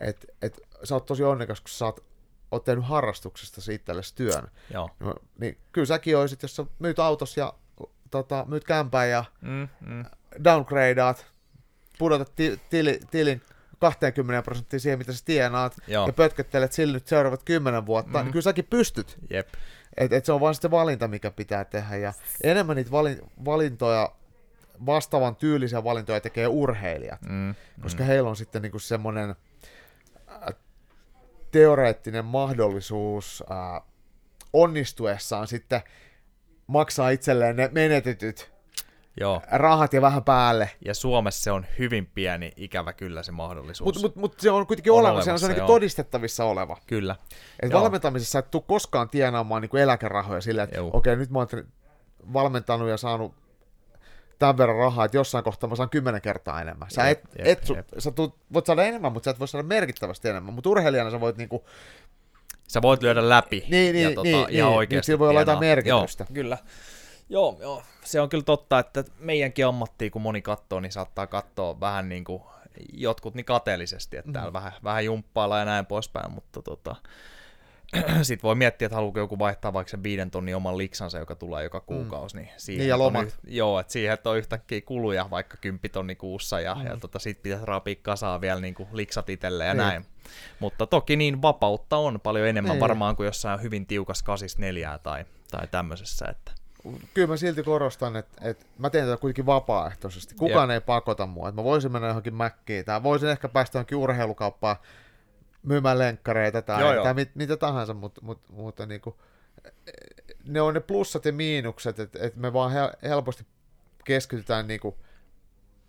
että, 0.00 0.26
että 0.42 0.60
sä 0.84 0.94
oot 0.94 1.06
tosi 1.06 1.24
onnekas, 1.24 1.60
kun 1.60 1.68
sä 1.68 1.84
oot, 1.84 2.04
oot 2.50 2.64
tehnyt 2.64 2.84
harrastuksesta 2.84 3.72
itsellesi 3.72 4.14
työn. 4.14 4.48
Joo. 4.72 4.90
No, 5.00 5.14
niin 5.38 5.58
kyllä 5.72 5.86
säkin 5.86 6.16
olisit, 6.16 6.42
jos 6.42 6.56
sä 6.56 6.64
myyt 6.78 6.98
autos 6.98 7.36
ja 7.36 7.54
tota, 8.10 8.44
myyt 8.48 8.64
kämpän 8.64 9.10
ja 9.10 9.24
Mm, 9.40 9.68
mm. 9.80 10.04
downgradeaat, 10.44 11.26
pudotat 11.98 12.32
ti- 12.36 12.60
tili, 12.70 13.00
tilin 13.10 13.42
20 13.78 14.42
prosenttia 14.42 14.80
siihen, 14.80 14.98
mitä 14.98 15.12
sä 15.12 15.24
tienaat, 15.24 15.76
Joo. 15.86 16.06
ja 16.06 16.12
pötköttelet 16.12 16.72
sillä 16.72 16.92
nyt 16.92 17.06
seuraavat 17.06 17.42
10 17.44 17.86
vuotta, 17.86 18.18
mm. 18.18 18.24
niin 18.24 18.32
kyllä 18.32 18.42
säkin 18.42 18.66
pystyt. 18.70 19.18
Jep. 19.30 19.48
Et, 19.96 20.12
et 20.12 20.24
se 20.24 20.32
on 20.32 20.40
vaan 20.40 20.54
sitten 20.54 20.70
valinta, 20.70 21.08
mikä 21.08 21.30
pitää 21.30 21.64
tehdä. 21.64 21.96
Ja 21.96 22.12
enemmän 22.44 22.76
niitä 22.76 22.90
valin, 22.90 23.20
valintoja, 23.44 24.12
vastaavan 24.86 25.36
tyylisiä 25.36 25.84
valintoja 25.84 26.20
tekee 26.20 26.46
urheilijat, 26.46 27.22
Mm, 27.22 27.54
koska 27.82 28.04
heillä 28.04 28.30
on 28.30 28.36
sitten 28.36 28.62
niinku 28.62 28.78
semmoinen 28.78 29.34
äh, 30.28 30.54
teoreettinen 31.50 32.24
mahdollisuus 32.24 33.44
äh, 33.50 33.82
onnistuessaan 34.52 35.46
sitten 35.46 35.80
maksaa 36.66 37.10
itselleen 37.10 37.56
ne 37.56 37.68
menetetyt 37.72 38.52
Joo. 39.20 39.42
rahat 39.50 39.92
ja 39.92 40.02
vähän 40.02 40.24
päälle. 40.24 40.70
Ja 40.84 40.94
Suomessa 40.94 41.42
se 41.42 41.50
on 41.50 41.66
hyvin 41.78 42.06
pieni, 42.14 42.52
ikävä 42.56 42.92
kyllä 42.92 43.22
se 43.22 43.32
mahdollisuus. 43.32 43.86
Mutta 43.86 44.00
mut, 44.00 44.16
mut 44.16 44.40
se 44.40 44.50
on 44.50 44.66
kuitenkin 44.66 44.92
On 44.92 44.98
olemassa, 44.98 45.24
se 45.24 45.30
on, 45.30 45.32
olemassa, 45.32 45.46
se 45.46 45.52
on 45.52 45.58
joo. 45.58 45.66
todistettavissa 45.66 46.44
oleva. 46.44 46.76
Kyllä. 46.86 47.16
Et 47.62 47.70
Joo. 47.70 47.80
valmentamisessa 47.80 48.32
sä 48.32 48.38
et 48.38 48.50
tuu 48.50 48.60
koskaan 48.60 49.08
tienaamaan 49.08 49.62
niinku 49.62 49.76
eläkerahoja 49.76 50.40
sillä, 50.40 50.62
että 50.62 50.82
okei, 50.82 51.16
nyt 51.16 51.30
mä 51.30 51.38
oon 51.38 51.48
valmentanut 52.32 52.88
ja 52.88 52.96
saanut 52.96 53.34
tämän 54.38 54.58
verran 54.58 54.76
rahaa, 54.76 55.04
että 55.04 55.16
jossain 55.16 55.44
kohtaa 55.44 55.70
mä 55.70 55.76
saan 55.76 55.90
kymmenen 55.90 56.22
kertaa 56.22 56.60
enemmän. 56.60 56.90
Sä, 56.90 57.08
Jep, 57.08 57.24
et, 57.24 57.30
jep, 57.38 57.46
et, 57.58 57.64
su, 57.64 57.74
jep. 57.74 57.88
sä 57.98 58.10
tuut, 58.10 58.36
voit 58.52 58.66
saada 58.66 58.84
enemmän, 58.84 59.12
mutta 59.12 59.24
sä 59.24 59.30
et 59.30 59.38
voi 59.38 59.48
saada 59.48 59.66
merkittävästi 59.66 60.28
enemmän. 60.28 60.54
Mutta 60.54 60.70
urheilijana 60.70 61.10
sä 61.10 61.20
voit 61.20 61.36
niinku, 61.36 61.64
Sä 62.68 62.82
voit 62.82 63.02
lyödä 63.02 63.28
läpi. 63.28 63.64
Niin, 63.68 63.92
niin, 63.92 64.02
ja 64.02 64.10
tota, 64.10 64.22
niin, 64.22 64.34
ihan 64.34 64.50
niin. 64.50 64.64
oikeasti 64.64 65.06
sillä 65.06 65.18
voi 65.18 65.28
olla 65.28 65.40
jotain 65.40 65.60
merkitystä. 65.60 66.24
Joo, 66.28 66.34
kyllä. 66.34 66.58
Joo, 67.30 67.56
joo, 67.60 67.82
se 68.04 68.20
on 68.20 68.28
kyllä 68.28 68.44
totta, 68.44 68.78
että 68.78 69.04
meidänkin 69.18 69.66
ammattia, 69.66 70.10
kun 70.10 70.22
moni 70.22 70.42
katsoo, 70.42 70.80
niin 70.80 70.92
saattaa 70.92 71.26
katsoa 71.26 71.80
vähän 71.80 72.08
niin 72.08 72.24
kuin 72.24 72.42
jotkut 72.92 73.34
niin 73.34 73.44
kateellisesti, 73.44 74.16
että 74.16 74.28
Mm. 74.28 74.32
täällä 74.32 74.52
vähän, 74.52 74.72
vähän 74.84 75.04
jumppailla 75.04 75.58
ja 75.58 75.64
näin 75.64 75.86
poispäin, 75.86 76.32
mutta 76.32 76.62
tota, 76.62 76.96
sitten 78.22 78.42
voi 78.42 78.54
miettiä, 78.54 78.86
että 78.86 78.94
haluaako 78.96 79.18
joku 79.18 79.38
vaihtaa 79.38 79.72
vaikka 79.72 79.90
sen 79.90 80.02
viiden 80.02 80.30
tonnin 80.30 80.56
oman 80.56 80.78
liksansa, 80.78 81.18
joka 81.18 81.34
tulee 81.34 81.64
joka 81.64 81.80
kuukausi, 81.80 82.36
niin 82.36 82.48
siihen 82.56 82.78
Niin, 82.80 82.88
ja 82.88 82.94
on 82.94 82.98
lomat. 83.00 83.38
joo, 83.46 83.80
että 83.80 83.92
siihen 83.92 84.14
että 84.14 84.30
on 84.30 84.38
yhtäkkiä 84.38 84.80
kuluja 84.80 85.30
vaikka 85.30 85.56
10 85.56 85.90
tonni 85.92 86.14
kuussa, 86.14 86.60
ja, 86.60 86.74
Mm. 86.74 86.86
ja 86.86 86.96
tota, 86.96 87.18
sit 87.18 87.42
pitäisi 87.42 87.66
raapia 87.66 87.94
kasaan 88.02 88.40
vielä 88.40 88.60
niin 88.60 88.74
kuin 88.74 88.88
liksat 88.92 89.28
itselleen 89.30 89.68
ja 89.68 89.74
Niin. 89.74 89.86
näin. 89.88 90.04
Mutta 90.60 90.86
toki 90.86 91.16
niin 91.16 91.42
vapautta 91.42 91.96
on 91.96 92.20
paljon 92.20 92.46
enemmän 92.48 92.72
Niin. 92.72 92.80
varmaan 92.80 93.16
kuin 93.16 93.24
jossain 93.24 93.62
hyvin 93.62 93.86
tiukas 93.86 94.22
kasis 94.22 94.58
neljää 94.58 94.98
tai, 94.98 95.24
tai 95.50 95.66
tämmöisessä, 95.70 96.26
että 96.30 96.52
kyllä 97.14 97.28
mä 97.28 97.36
silti 97.36 97.62
korostan, 97.62 98.16
että, 98.16 98.48
että 98.50 98.64
mä 98.78 98.90
teen 98.90 99.06
tätä 99.06 99.16
kuitenkin 99.20 99.46
vapaaehtoisesti. 99.46 100.34
Kukaan 100.34 100.70
ei 100.70 100.80
pakota 100.80 101.26
mua. 101.26 101.48
Että 101.48 101.60
mä 101.60 101.64
voisin 101.64 101.92
mennä 101.92 102.08
johonkin 102.08 102.34
mäkkiin 102.34 102.84
tai 102.84 103.02
voisin 103.02 103.28
ehkä 103.28 103.48
päästä 103.48 103.78
johonkin 103.78 103.98
urheilukauppaan 103.98 104.76
myymään 105.62 105.98
lenkkareita 105.98 106.62
tai, 106.62 106.80
Joo, 106.80 106.92
joo. 106.92 107.04
tai 107.04 107.14
mit, 107.14 107.30
mitä 107.34 107.56
tahansa, 107.56 107.94
mutta, 107.94 108.20
mutta, 108.24 108.52
mutta 108.52 108.86
niin 108.86 109.00
kuin, 109.00 109.14
ne 110.44 110.60
on 110.60 110.74
ne 110.74 110.80
plussat 110.80 111.24
ja 111.24 111.32
miinukset, 111.32 111.98
että, 111.98 112.18
että 112.22 112.40
me 112.40 112.52
vaan 112.52 112.72
hel- 112.72 113.08
helposti 113.08 113.46
keskitytään 114.04 114.66
niin 114.66 114.80
kuin 114.80 114.94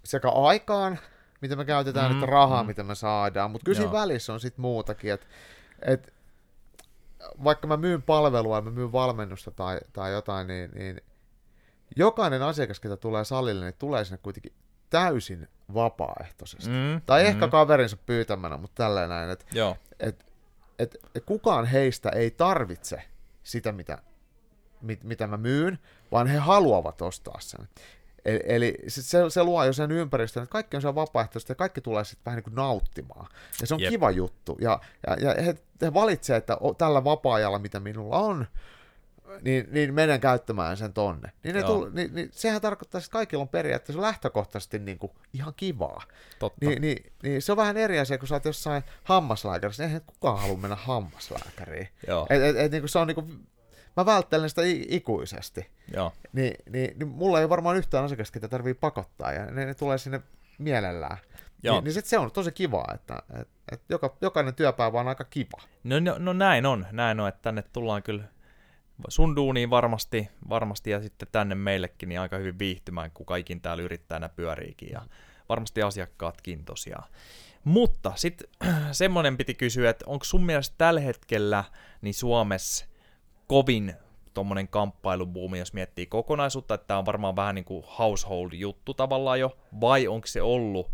sekä 0.03 0.29
aikaan, 0.29 0.99
mitä 1.41 1.55
me 1.55 1.65
käytetään, 1.65 2.11
Mm, 2.11 2.17
että 2.17 2.25
rahaa, 2.25 2.63
mm. 2.63 2.67
mitä 2.67 2.83
me 2.83 2.95
saadaan, 2.95 3.51
mutta 3.51 3.65
kyllä 3.65 3.77
siinä 3.77 3.91
välissä 3.91 4.33
on 4.33 4.39
sitten 4.39 4.61
muutakin, 4.61 5.13
että, 5.13 5.25
että 5.81 6.11
vaikka 7.43 7.67
mä 7.67 7.77
myyn 7.77 8.01
palvelua 8.01 8.61
mä 8.61 8.71
myyn 8.71 8.91
valmennusta 8.91 9.51
tai, 9.51 9.79
tai 9.93 10.11
jotain, 10.11 10.47
niin, 10.47 10.71
niin 10.71 11.01
jokainen 11.95 12.41
asiakas, 12.41 12.79
ketä 12.79 12.97
tulee 12.97 13.25
salille, 13.25 13.65
niin 13.65 13.75
tulee 13.79 14.05
sinne 14.05 14.17
kuitenkin 14.17 14.53
täysin 14.89 15.47
vapaaehtoisesti. 15.73 16.69
Mm, 16.69 17.01
tai 17.05 17.23
mm. 17.23 17.27
ehkä 17.27 17.47
kaverinsa 17.47 17.97
pyytämänä, 17.97 18.57
mutta 18.57 18.83
tälleen 18.83 19.09
näin, 19.09 19.29
että 19.29 19.45
Joo, 19.53 19.77
et, 19.99 20.25
et, 20.79 20.97
et 21.15 21.25
kukaan 21.25 21.65
heistä 21.65 22.09
ei 22.09 22.31
tarvitse 22.31 23.03
sitä, 23.43 23.71
mitä, 23.71 23.97
mit, 24.81 25.03
mitä 25.03 25.27
mä 25.27 25.37
myyn, 25.37 25.79
vaan 26.11 26.27
he 26.27 26.37
haluavat 26.37 27.01
ostaa 27.01 27.39
sen. 27.39 27.67
Eli, 28.25 28.39
eli 28.45 28.77
se, 28.87 29.01
se, 29.01 29.29
se 29.29 29.43
luo 29.43 29.63
jo 29.63 29.73
sen 29.73 29.91
ympäristön, 29.91 30.43
että 30.43 30.51
kaikki 30.51 30.77
on 30.77 30.81
siellä 30.81 30.95
vapaaehtoista 30.95 31.51
ja 31.51 31.55
kaikki 31.55 31.81
tulee 31.81 32.03
sitten 32.03 32.25
vähän 32.25 32.37
niin 32.37 32.43
kuin 32.43 32.55
nauttimaan. 32.55 33.27
Ja 33.61 33.67
se 33.67 33.73
on 33.73 33.79
Jep. 33.79 33.89
Kiva 33.89 34.11
juttu. 34.11 34.57
Ja, 34.61 34.79
ja, 35.07 35.13
ja 35.13 35.43
he, 35.43 35.55
he 35.81 35.93
valitsevat, 35.93 36.37
että 36.37 36.57
tällä 36.77 37.03
vapaa-ajalla, 37.03 37.59
mitä 37.59 37.79
minulla 37.79 38.17
on, 38.17 38.47
niin, 39.41 39.67
niin 39.71 39.93
menen 39.93 40.19
käyttämään 40.19 40.77
sen 40.77 40.93
tonne. 40.93 41.31
Niin, 41.43 41.55
ne 41.55 41.63
tull, 41.63 41.89
niin, 41.93 42.15
niin 42.15 42.29
sehän 42.31 42.61
tarkoittaa, 42.61 42.99
että 42.99 43.11
kaikilla 43.11 43.41
on 43.41 43.47
periaatteessa 43.47 44.01
lähtökohtaisesti 44.01 44.79
niin 44.79 44.99
kuin 44.99 45.11
ihan 45.33 45.53
kivaa. 45.57 46.03
totta. 46.39 46.65
Niin, 46.65 46.81
niin, 46.81 47.11
niin, 47.23 47.41
se 47.41 47.51
on 47.51 47.57
vähän 47.57 47.77
eri 47.77 47.99
asia, 47.99 48.17
kun 48.17 48.27
sä 48.27 48.35
oot 48.35 48.45
jossain 48.45 48.83
hammaslääkärissä. 49.03 49.83
Eihän 49.83 50.01
kukaan 50.05 50.39
halua 50.39 50.57
mennä 50.57 50.75
hammaslääkäriin. 50.75 51.87
Joo, 52.07 52.27
Et, 52.29 52.41
et, 52.41 52.55
et, 52.57 52.71
niin 52.71 52.81
kuin 52.81 52.89
se 52.89 52.99
on 52.99 53.07
niin 53.07 53.15
kuin, 53.15 53.47
mä 53.97 54.05
välttelen 54.05 54.49
sitä 54.49 54.61
ikuisesti. 54.87 55.67
joo, 55.93 56.13
Niin, 56.33 56.53
niin, 56.69 56.99
niin 56.99 57.07
mulla 57.07 57.41
ei 57.41 57.49
varmaan 57.49 57.77
yhtään 57.77 58.05
asiakasta, 58.05 58.33
ketä 58.33 58.47
tarvii 58.47 58.73
pakottaa, 58.73 59.31
ja 59.31 59.45
ne, 59.45 59.65
ne 59.65 59.73
tulee 59.73 59.97
sinne 59.97 60.21
mielellään. 60.57 61.17
Joo. 61.63 61.75
Niin, 61.75 61.83
niin 61.83 61.93
sit 61.93 62.05
se 62.05 62.17
on 62.17 62.31
tosi 62.31 62.51
kivaa, 62.51 62.91
että 62.93 63.23
et, 63.41 63.47
et 63.71 63.81
joka, 63.89 64.17
jokainen 64.21 64.55
työpäivä 64.55 64.99
on 64.99 65.07
aika 65.07 65.23
kiva. 65.23 65.61
No, 65.83 65.99
no, 65.99 66.15
no 66.19 66.33
näin 66.33 66.65
on, 66.65 66.87
näin 66.91 67.19
on, 67.19 67.27
että 67.27 67.41
tänne 67.41 67.63
tullaan 67.73 68.03
kyllä 68.03 68.23
sun 69.07 69.35
duuniin 69.35 69.69
varmasti, 69.69 70.29
varmasti 70.49 70.89
ja 70.89 71.01
sitten 71.01 71.27
tänne 71.31 71.55
meillekin 71.55 72.09
niin 72.09 72.19
aika 72.19 72.37
hyvin 72.37 72.59
viihtymään, 72.59 73.11
kun 73.11 73.25
kaikin 73.25 73.61
täällä 73.61 73.83
yrittäjänä 73.83 74.29
pyöriikin 74.29 74.89
ja 74.91 75.01
varmasti 75.49 75.81
asiakkaatkin 75.81 76.65
tosiaan. 76.65 77.09
Mutta 77.63 78.13
sitten 78.15 78.49
semmoinen 78.91 79.37
piti 79.37 79.53
kysyä, 79.53 79.89
että 79.89 80.05
onko 80.07 80.25
sun 80.25 80.45
mielestä 80.45 80.75
tällä 80.77 80.99
hetkellä 80.99 81.63
niin 82.01 82.13
Suomessa 82.13 82.85
kovin 83.51 83.93
tuommoinen 84.33 84.67
kamppailubuumi, 84.67 85.59
jos 85.59 85.73
miettii 85.73 86.05
kokonaisuutta, 86.05 86.73
että 86.73 86.87
tämä 86.87 86.97
on 86.97 87.05
varmaan 87.05 87.35
vähän 87.35 87.55
niin 87.55 87.65
kuin 87.65 87.85
household-juttu 87.99 88.93
tavallaan 88.93 89.39
jo, 89.39 89.57
vai 89.81 90.07
onko 90.07 90.27
se 90.27 90.41
ollut 90.41 90.91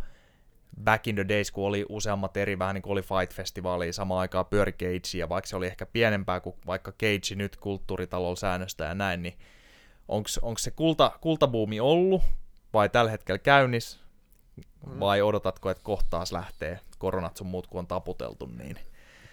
back 0.83 1.07
in 1.07 1.15
the 1.15 1.25
days, 1.27 1.51
kun 1.51 1.67
oli 1.67 1.85
useammat 1.89 2.37
eri, 2.37 2.59
vähän 2.59 2.75
niin 2.75 2.81
kuin 2.81 2.91
oli 2.91 3.01
Fight-festivaali, 3.01 3.93
samaan 3.93 4.19
aikaan 4.19 4.45
pyöri 4.45 4.71
Cage, 4.71 5.17
ja 5.17 5.29
vaikka 5.29 5.47
se 5.47 5.55
oli 5.55 5.67
ehkä 5.67 5.85
pienempää 5.85 6.39
kuin 6.39 6.55
vaikka 6.65 6.91
Cage 6.91 7.35
nyt 7.35 7.55
kulttuuritalolla 7.55 8.35
säännöstä 8.35 8.85
ja 8.85 8.93
näin, 8.93 9.21
niin 9.23 9.37
onko 10.41 10.57
se 10.57 10.71
kulta, 10.71 11.11
kultabuumi 11.21 11.79
ollut, 11.79 12.21
vai 12.73 12.89
tällä 12.89 13.11
hetkellä 13.11 13.39
käynnissä, 13.39 13.99
vai 14.99 15.21
odotatko, 15.21 15.69
että 15.69 15.83
kohtaas 15.83 16.31
lähtee? 16.31 16.79
Koronat 16.97 17.37
sun 17.37 17.47
muut, 17.47 17.67
kun 17.67 17.79
on 17.79 17.87
taputeltu, 17.87 18.45
niin 18.45 18.77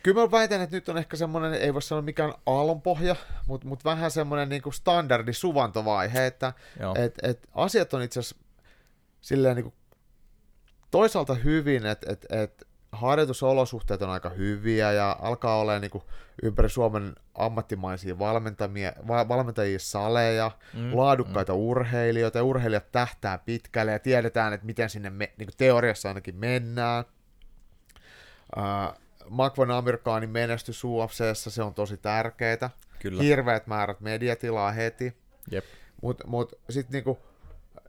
Kyllä 0.05 0.21
mä 0.21 0.31
väitän, 0.31 0.61
että 0.61 0.77
nyt 0.77 0.89
on 0.89 0.99
ehkä 0.99 1.17
semmoinen, 1.17 1.55
ei 1.55 1.75
voi 1.75 1.83
sanoa 1.83 2.03
mikään 2.03 2.35
aallonpohja, 2.47 3.17
mutta 3.47 3.67
mut 3.67 3.85
vähän 3.85 4.11
semmoinen 4.11 4.49
niinku 4.49 4.73
standardi 4.73 5.33
suvantovaihe, 5.33 6.27
että 6.27 6.53
joo, 6.81 6.95
et, 6.99 7.15
et 7.23 7.49
asiat 7.55 7.95
on 7.95 8.03
itse 8.03 8.21
asiassa 8.21 8.37
silleen 9.21 9.57
niinku 9.57 9.75
toisaalta 10.91 11.35
hyvin, 11.35 11.87
että 11.87 12.13
et, 12.13 12.27
et 12.31 12.69
harjoitusolosuhteet 12.93 14.03
on 14.03 14.11
aika 14.11 14.29
hyviä 14.29 14.93
ja 14.93 15.17
alkaa 15.21 15.59
olla 15.59 15.79
niin 15.79 15.91
kuin 15.91 16.05
ympäri 16.43 16.69
Suomen 16.69 17.15
ammattimaisia 17.35 18.19
valmentamia, 18.19 18.93
va, 19.09 19.29
valmentajia 19.29 19.79
saleja, 19.79 20.51
mm, 20.75 20.97
laadukkaita 20.97 21.53
mm. 21.53 21.59
urheilijoita 21.59 22.39
ja 22.39 22.45
urheilijat 22.45 22.93
tähtää 22.93 23.39
pitkälle 23.39 23.93
ja 23.93 23.99
tiedetään, 23.99 24.53
että 24.53 24.67
miten 24.67 24.91
sinne 24.91 25.11
me, 25.11 25.33
niin 25.39 25.47
kuin 25.47 25.57
teoriassa 25.57 26.09
ainakin 26.09 26.37
mennään. 26.37 27.05
Uh, 28.57 29.04
Makvan 29.31 29.71
Amerikaanin 29.71 30.31
menestys 30.31 30.85
UFCssä, 30.85 31.51
se 31.51 31.63
on 31.63 31.75
tosi 31.75 31.97
tärkeää. 31.97 32.71
Kyllä. 32.99 33.23
Hirveät 33.23 33.67
määrät 33.67 34.01
mediatilaa 34.01 34.73
heti. 34.73 35.17
Mutta 36.03 36.27
mut, 36.27 36.53
mut 36.53 36.61
sitten 36.71 36.93
niinku, 36.93 37.19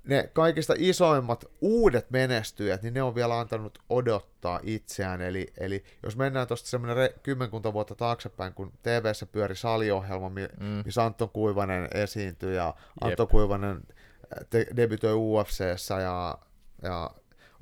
ne 0.03 0.29
kaikista 0.33 0.73
isoimmat 0.77 1.45
uudet 1.61 2.11
menestyjät, 2.11 2.81
niin 2.81 2.93
ne 2.93 3.03
on 3.03 3.15
vielä 3.15 3.39
antanut 3.39 3.79
odottaa 3.89 4.59
itseään. 4.63 5.21
Eli, 5.21 5.53
eli 5.57 5.83
jos 6.03 6.17
mennään 6.17 6.47
tuosta 6.47 6.69
semmoinen 6.69 7.09
kymmenkunta 7.23 7.73
vuotta 7.73 7.95
taaksepäin, 7.95 8.53
kun 8.53 8.73
TV-ssä 8.83 9.25
pyöri 9.25 9.55
saliohjelma, 9.55 10.29
mm. 10.29 10.65
missä 10.85 11.05
Anton 11.05 11.29
Kuivanen 11.29 11.87
esiintyi 11.93 12.55
ja 12.55 12.73
Anto 13.01 13.23
Jep. 13.23 13.29
Kuivanen 13.29 13.75
äh, 13.77 14.47
te- 14.49 14.67
debytoi 14.75 15.13
UFCssä 15.13 15.99
ja, 16.01 16.37
ja 16.81 17.11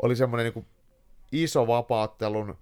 oli 0.02 0.16
semmoinen 0.16 0.54
niin 0.54 0.66
iso 1.32 1.68
vapaattelun 1.68 2.58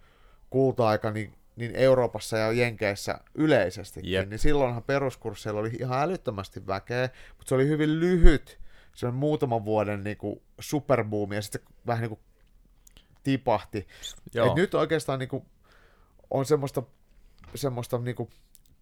kulta-aika 0.52 1.12
niin, 1.12 1.34
niin 1.56 1.76
Euroopassa 1.76 2.38
ja 2.38 2.52
Jenkeissä 2.52 3.20
yleisesti, 3.36 4.02
niin 4.02 4.40
silloinhan 4.40 4.84
peruskursseilla 4.84 5.60
oli 5.60 5.72
ihan 5.80 6.02
älyttömästi 6.02 6.68
väkeä, 6.68 7.10
mutta 7.28 7.50
se 7.50 7.56
oli 7.56 7.68
hyvin 7.68 8.00
lyhyt, 8.00 8.60
se 8.96 9.08
on 9.08 9.14
muutaman 9.14 9.66
vuoden 9.66 10.04
niin 10.04 10.18
kuin 10.18 10.42
superboomi 10.60 11.36
ja 11.36 11.42
sitten 11.42 11.62
vähän 11.88 12.02
niin 12.02 12.10
kuin 12.10 12.20
tipahti. 13.24 13.88
Et 14.46 14.56
nyt 14.56 14.74
oikeastaan 14.76 15.20
niin 15.20 15.30
kuin 15.30 15.46
on 16.30 16.46
semmoista, 16.46 16.84
semmoista 17.56 17.98
niin 17.98 18.16
kuin 18.16 18.30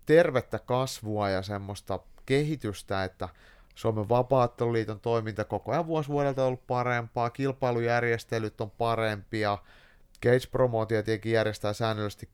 tervettä 0.06 0.60
kasvua 0.60 1.30
ja 1.30 1.42
semmoista 1.42 2.00
kehitystä, 2.26 3.04
että 3.04 3.30
Suomen 3.76 4.10
vapaatteluliiton 4.10 5.00
toiminta 5.00 5.46
koko 5.46 5.72
ajan 5.72 5.88
vuosi 5.88 6.10
vuodelta 6.10 6.42
on 6.42 6.48
ollut 6.48 6.68
parempaa, 6.68 7.30
kilpailujärjestelyt 7.30 8.62
on 8.62 8.72
parempia, 8.72 9.58
Cage 10.26 10.48
Promotion 10.52 10.88
tietenkin 10.88 11.32
järjestää 11.32 11.74
säännöllisesti 11.74 12.30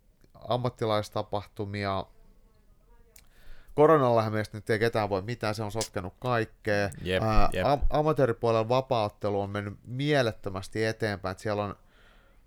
ammattilaistapahtumia. 0.49 2.05
Koronallahan 3.75 4.33
meistä 4.33 4.57
nyt 4.57 4.69
ei 4.69 4.79
ketään 4.79 5.09
voi 5.09 5.21
mitään, 5.21 5.55
se 5.55 5.63
on 5.63 5.71
sotkenut 5.71 6.13
kaikkea. 6.19 6.89
Jep, 7.01 7.23
jep. 7.53 7.65
Am- 7.65 7.81
amatööripuolella 7.89 8.69
vapauttelu 8.69 9.41
on 9.41 9.49
mennyt 9.49 9.73
mielettömästi 9.85 10.85
eteenpäin, 10.85 11.31
että 11.31 11.41
siellä 11.41 11.63
on 11.63 11.75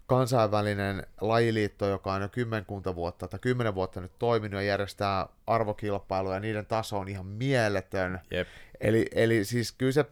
kansainvälinen 0.07 1.07
lajiliitto, 1.21 1.87
joka 1.87 2.13
on 2.13 2.23
jo 2.23 2.29
kymmenkunta 2.29 2.95
vuotta 2.95 3.29
tai 3.29 3.39
kymmenen 3.39 3.75
vuotta 3.75 4.01
nyt 4.01 4.13
toiminut 4.19 4.61
ja 4.61 4.67
järjestää 4.67 5.27
arvokilpailuja, 5.47 6.37
ja 6.37 6.41
niiden 6.41 6.67
taso 6.67 6.99
on 6.99 7.09
ihan 7.09 7.27
mieletön. 7.27 8.21
Jep. 8.31 8.49
Eli, 8.81 9.07
eli 9.15 9.45
siis 9.45 9.73
kyllä 9.73 9.93
se 9.93 10.05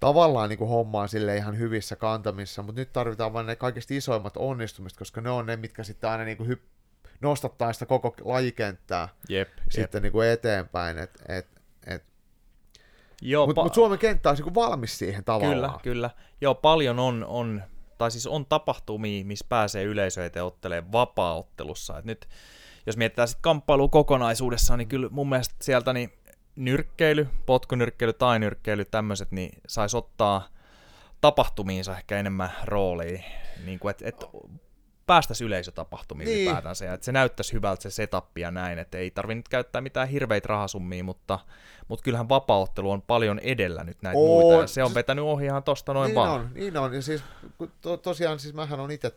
tavallaan 0.00 0.48
niin 0.48 0.58
kuin 0.58 0.70
hommaa 0.70 1.06
sille 1.06 1.36
ihan 1.36 1.58
hyvissä 1.58 1.96
kantamissa, 1.96 2.62
mutta 2.62 2.80
nyt 2.80 2.92
tarvitaan 2.92 3.32
vain 3.32 3.46
ne 3.46 3.56
kaikista 3.56 3.94
isoimmat 3.94 4.36
onnistumiset, 4.36 4.98
koska 4.98 5.20
ne 5.20 5.30
on 5.30 5.46
ne, 5.46 5.56
mitkä 5.56 5.84
sitten 5.84 6.10
aina 6.10 6.24
niin 6.24 6.36
kuin 6.36 6.50
hyp- 6.50 7.08
nostattaa 7.20 7.72
sitä 7.72 7.86
koko 7.86 8.14
lajikenttää 8.24 9.08
jep, 9.28 9.48
sitten 9.70 9.98
jep. 9.98 10.02
Niin 10.02 10.12
kuin 10.12 10.28
eteenpäin. 10.28 10.98
Et, 10.98 11.22
et, 11.28 11.46
et. 11.86 12.04
Mutta 13.46 13.60
pa- 13.60 13.64
mut 13.64 13.74
Suomen 13.74 13.98
kenttä 13.98 14.30
on 14.30 14.36
niin 14.36 14.54
valmis 14.54 14.98
siihen 14.98 15.24
tavallaan. 15.24 15.54
Kyllä, 15.54 15.78
kyllä. 15.82 16.10
Joo, 16.40 16.54
paljon 16.54 16.98
on, 16.98 17.24
on 17.28 17.62
tai 17.98 18.10
siis 18.10 18.26
on 18.26 18.46
tapahtumia, 18.46 19.24
missä 19.24 19.46
pääsee 19.48 19.84
yleisö 19.84 20.26
eteen 20.26 20.44
ottelemaan 20.44 20.92
vapaaottelussa. 20.92 21.98
Et 21.98 22.04
nyt, 22.04 22.28
jos 22.86 22.96
mietitään 22.96 23.28
sitten 23.28 23.42
kamppailua 23.42 23.88
kokonaisuudessaan, 23.88 24.78
niin 24.78 24.88
kyllä 24.88 25.08
mun 25.10 25.28
mielestä 25.28 25.54
sieltä 25.62 25.92
niin 25.92 26.12
nyrkkeily, 26.58 27.28
potkunyrkkeily 27.46 28.12
tai 28.12 28.38
nyrkkeily, 28.38 28.84
tämmöiset, 28.84 29.30
niin 29.30 29.58
saisi 29.66 29.96
ottaa 29.96 30.48
tapahtumiinsa 31.20 31.96
ehkä 31.96 32.18
enemmän 32.18 32.52
roolia, 32.64 33.22
niin 33.64 33.78
kuin, 33.78 33.90
että 33.90 34.08
et 34.08 34.24
päästäisiin 35.06 35.46
yleisötapahtumiin 35.46 36.26
niin. 36.26 36.42
ylipäätänsä, 36.44 36.84
ja 36.84 36.94
että 36.94 37.04
se 37.04 37.12
näyttäisi 37.12 37.52
hyvältä 37.52 37.82
se 37.82 37.90
setup 37.90 38.38
ja 38.38 38.50
näin, 38.50 38.78
että 38.78 38.98
ei 38.98 39.10
tarvitse 39.10 39.36
nyt 39.36 39.48
käyttää 39.48 39.80
mitään 39.80 40.08
hirveitä 40.08 40.46
rahasummia, 40.48 41.04
mutta, 41.04 41.38
mutta 41.88 42.02
kyllähän 42.02 42.28
vapauttelu 42.28 42.90
on 42.90 43.02
paljon 43.02 43.38
edellä 43.38 43.84
nyt 43.84 44.02
näitä 44.02 44.18
on. 44.18 44.26
muita, 44.26 44.60
ja 44.60 44.66
se 44.66 44.84
on 44.84 44.94
vetänyt 44.94 45.24
ohi 45.24 45.44
ihan 45.44 45.62
tosta 45.62 45.94
noin 45.94 46.06
niin 46.06 46.14
vaan. 46.14 46.30
On, 46.30 46.50
niin 46.54 46.76
on, 46.76 46.94
ja 46.94 47.02
siis 47.02 47.22
to, 47.80 47.96
tosiaan 47.96 48.38
siis 48.38 48.54
mähän 48.54 48.80
on 48.80 48.90
itse 48.90 49.12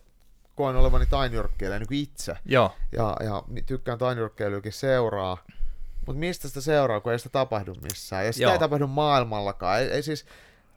koen 0.55 0.75
olevani 0.75 1.05
tainyrkkeilijä 1.05 1.79
niin 1.79 2.03
itse, 2.03 2.35
Joo. 2.45 2.75
Ja, 2.91 3.17
ja 3.23 3.43
tykkään 3.65 3.97
tainyrkkeilyäkin 3.97 4.73
seuraa, 4.73 5.37
mutta 6.05 6.19
mistä 6.19 6.47
sitä 6.47 6.61
seuraa, 6.61 6.99
kun 6.99 7.11
ei 7.11 7.19
sitä 7.19 7.29
tapahdu 7.29 7.75
missään? 7.81 8.25
Ja 8.25 8.33
sitä 8.33 8.43
Joo. 8.43 8.53
ei 8.53 8.59
tapahdu 8.59 8.87
maailmallakaan. 8.87 9.79
Ei, 9.79 9.87
ei 9.87 10.03
siis, 10.03 10.25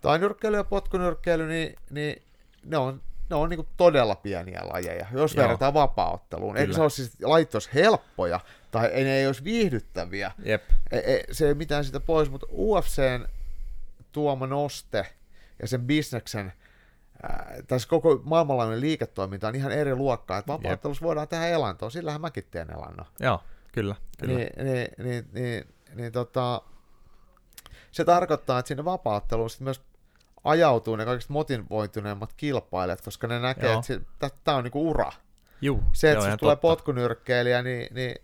tai 0.02 0.18
nyrkkeily 0.18 0.56
ja 0.56 0.64
potkunyrkkeily, 0.64 1.48
niin, 1.48 1.76
niin 1.90 2.22
ne 2.64 2.76
on, 2.76 3.00
ne 3.30 3.36
on 3.36 3.48
niin 3.48 3.68
todella 3.76 4.14
pieniä 4.14 4.60
lajeja, 4.72 5.06
jos 5.12 5.34
Joo. 5.34 5.42
verrataan 5.42 5.74
vapaaotteluun. 5.74 6.56
Eikö 6.56 6.72
se 6.72 6.82
ole 6.82 6.90
siis 6.90 7.12
laitos 7.22 7.74
helppoja, 7.74 8.40
tai 8.70 8.86
ei, 8.86 9.04
ne 9.04 9.16
ei 9.16 9.26
olisi 9.26 9.44
viihdyttäviä. 9.44 10.32
Jep. 10.44 10.62
E, 10.90 10.98
e, 10.98 11.24
se 11.32 11.48
ei 11.48 11.54
mitään 11.54 11.84
sitä 11.84 12.00
pois, 12.00 12.30
mutta 12.30 12.46
UFCn 12.52 13.28
tuoma 14.12 14.46
noste 14.46 15.06
ja 15.62 15.68
sen 15.68 15.80
bisneksen 15.80 16.52
tässä 17.66 17.88
koko 17.88 18.20
maailmanlaajuinen 18.24 18.80
liiketoiminta 18.80 19.48
on 19.48 19.54
ihan 19.54 19.72
eri 19.72 19.94
luokkaa, 19.94 20.38
että 20.38 20.52
vapauttelussa 20.52 21.04
voidaan 21.04 21.28
tehdä 21.28 21.46
elantoa, 21.46 21.90
sillähän 21.90 22.20
mäkin 22.20 22.44
teen 22.50 22.70
elannon. 22.70 23.06
Joo. 23.20 23.40
Kyllä, 23.74 23.94
kyllä. 24.18 24.34
Niin, 24.34 24.50
niin, 24.64 24.88
niin, 24.98 25.28
niin, 25.32 25.64
niin 25.94 26.12
tota, 26.12 26.62
se 27.90 28.04
tarkoittaa, 28.04 28.58
että 28.58 28.68
sinne 28.68 28.84
vapaatteluun 28.84 29.50
sitten 29.50 29.64
myös 29.64 29.80
ajautuu 30.44 30.96
ne 30.96 31.04
kaikista 31.04 31.32
motivoituneemmat 31.32 32.32
kilpailijat, 32.32 33.00
koska 33.00 33.26
ne 33.26 33.38
näkee, 33.38 33.72
Joo. 33.72 33.82
että 33.88 34.30
tämä 34.44 34.56
on 34.56 34.64
niinku 34.64 34.90
ura. 34.90 35.12
Juu, 35.60 35.82
se, 35.92 36.12
että 36.12 36.24
se 36.24 36.36
tulee 36.36 36.56
potkunyrkkeilijä, 36.56 37.62
niin, 37.62 37.94
niin 37.94 38.16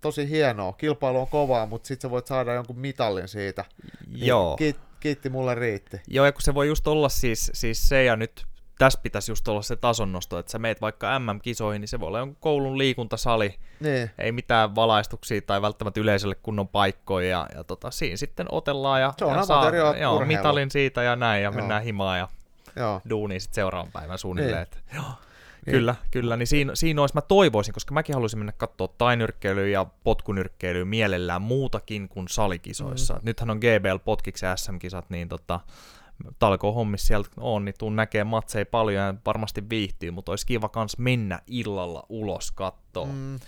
tosi 0.00 0.28
hienoa. 0.28 0.72
Kilpailu 0.72 1.20
on 1.20 1.28
kovaa, 1.28 1.66
mutta 1.66 1.86
sitten 1.86 2.08
sä 2.08 2.10
voit 2.10 2.26
saada 2.26 2.54
jonkun 2.54 2.78
mitallin 2.78 3.28
siitä. 3.28 3.64
Niin 4.06 4.26
Joo. 4.26 4.56
Kiit, 4.56 4.80
kiitti, 5.00 5.28
mulle 5.28 5.54
riitti. 5.54 6.00
Joo, 6.08 6.26
ja 6.26 6.32
kun 6.32 6.42
se 6.42 6.54
voi 6.54 6.68
just 6.68 6.86
olla 6.86 7.08
siis, 7.08 7.50
siis 7.54 7.88
se, 7.88 8.04
ja 8.04 8.16
nyt 8.16 8.46
tässä 8.80 9.00
pitäisi 9.02 9.32
just 9.32 9.48
olla 9.48 9.62
se 9.62 9.76
tasonnosto, 9.76 10.38
että 10.38 10.52
sä 10.52 10.58
meet 10.58 10.80
vaikka 10.80 11.18
MM-kisoihin, 11.18 11.80
niin 11.80 11.88
se 11.88 12.00
voi 12.00 12.06
olla 12.06 12.18
jonkun 12.18 12.36
koulun 12.40 12.78
liikuntasali, 12.78 13.54
niin. 13.80 14.10
ei 14.18 14.32
mitään 14.32 14.74
valaistuksia 14.74 15.40
tai 15.42 15.62
välttämättä 15.62 16.00
yleisölle 16.00 16.34
kunnon 16.34 16.68
paikkoja, 16.68 17.28
ja, 17.28 17.46
ja 17.54 17.64
tota, 17.64 17.90
siinä 17.90 18.16
sitten 18.16 18.46
otellaan 18.50 19.00
ja, 19.00 19.14
se 19.18 19.24
on 19.24 19.36
ja 19.36 19.44
saa 19.44 19.70
joo, 20.00 20.24
mitalin 20.24 20.70
siitä 20.70 21.02
ja 21.02 21.16
näin, 21.16 21.42
ja 21.42 21.50
joo. 21.50 21.54
mennään 21.54 21.82
himaan 21.82 22.18
ja 22.18 22.28
joo. 22.76 23.00
duuniin 23.10 23.40
sitten 23.40 23.54
seuraavan 23.54 23.92
päivän 23.92 24.18
suunnilleen. 24.18 24.66
Niin. 24.70 24.96
joo. 24.96 25.12
Niin. 25.66 25.72
Kyllä, 25.72 25.94
kyllä. 26.10 26.36
Niin 26.36 26.46
siinä, 26.46 26.74
siinä 26.74 27.00
olisi, 27.00 27.14
mä 27.14 27.20
toivoisin, 27.20 27.74
koska 27.74 27.94
mäkin 27.94 28.14
haluaisin 28.14 28.38
mennä 28.38 28.52
katsoa 28.52 28.88
tainyrkkeilyä 28.98 29.66
ja 29.66 29.86
potkunyrkkeilyä 30.04 30.84
mielellään 30.84 31.42
muutakin 31.42 32.08
kuin 32.08 32.28
salikisoissa. 32.28 33.14
Mm. 33.14 33.20
Nythän 33.22 33.50
on 33.50 33.56
GBL 33.56 33.98
potkiksi 34.04 34.46
SM-kisat, 34.56 35.10
niin 35.10 35.28
tota, 35.28 35.60
talkohommissa 36.38 37.06
sieltä 37.06 37.28
on, 37.36 37.64
niin 37.64 37.74
tuun 37.78 37.96
näkee 37.96 38.24
matseja 38.24 38.66
paljon 38.66 39.04
ja 39.04 39.14
varmasti 39.26 39.70
viihtyy, 39.70 40.10
mutta 40.10 40.32
olisi 40.32 40.46
kiva 40.46 40.68
kans 40.68 40.98
mennä 40.98 41.40
illalla 41.46 42.06
ulos 42.08 42.52
kattoon. 42.52 43.08
Mm. 43.08 43.38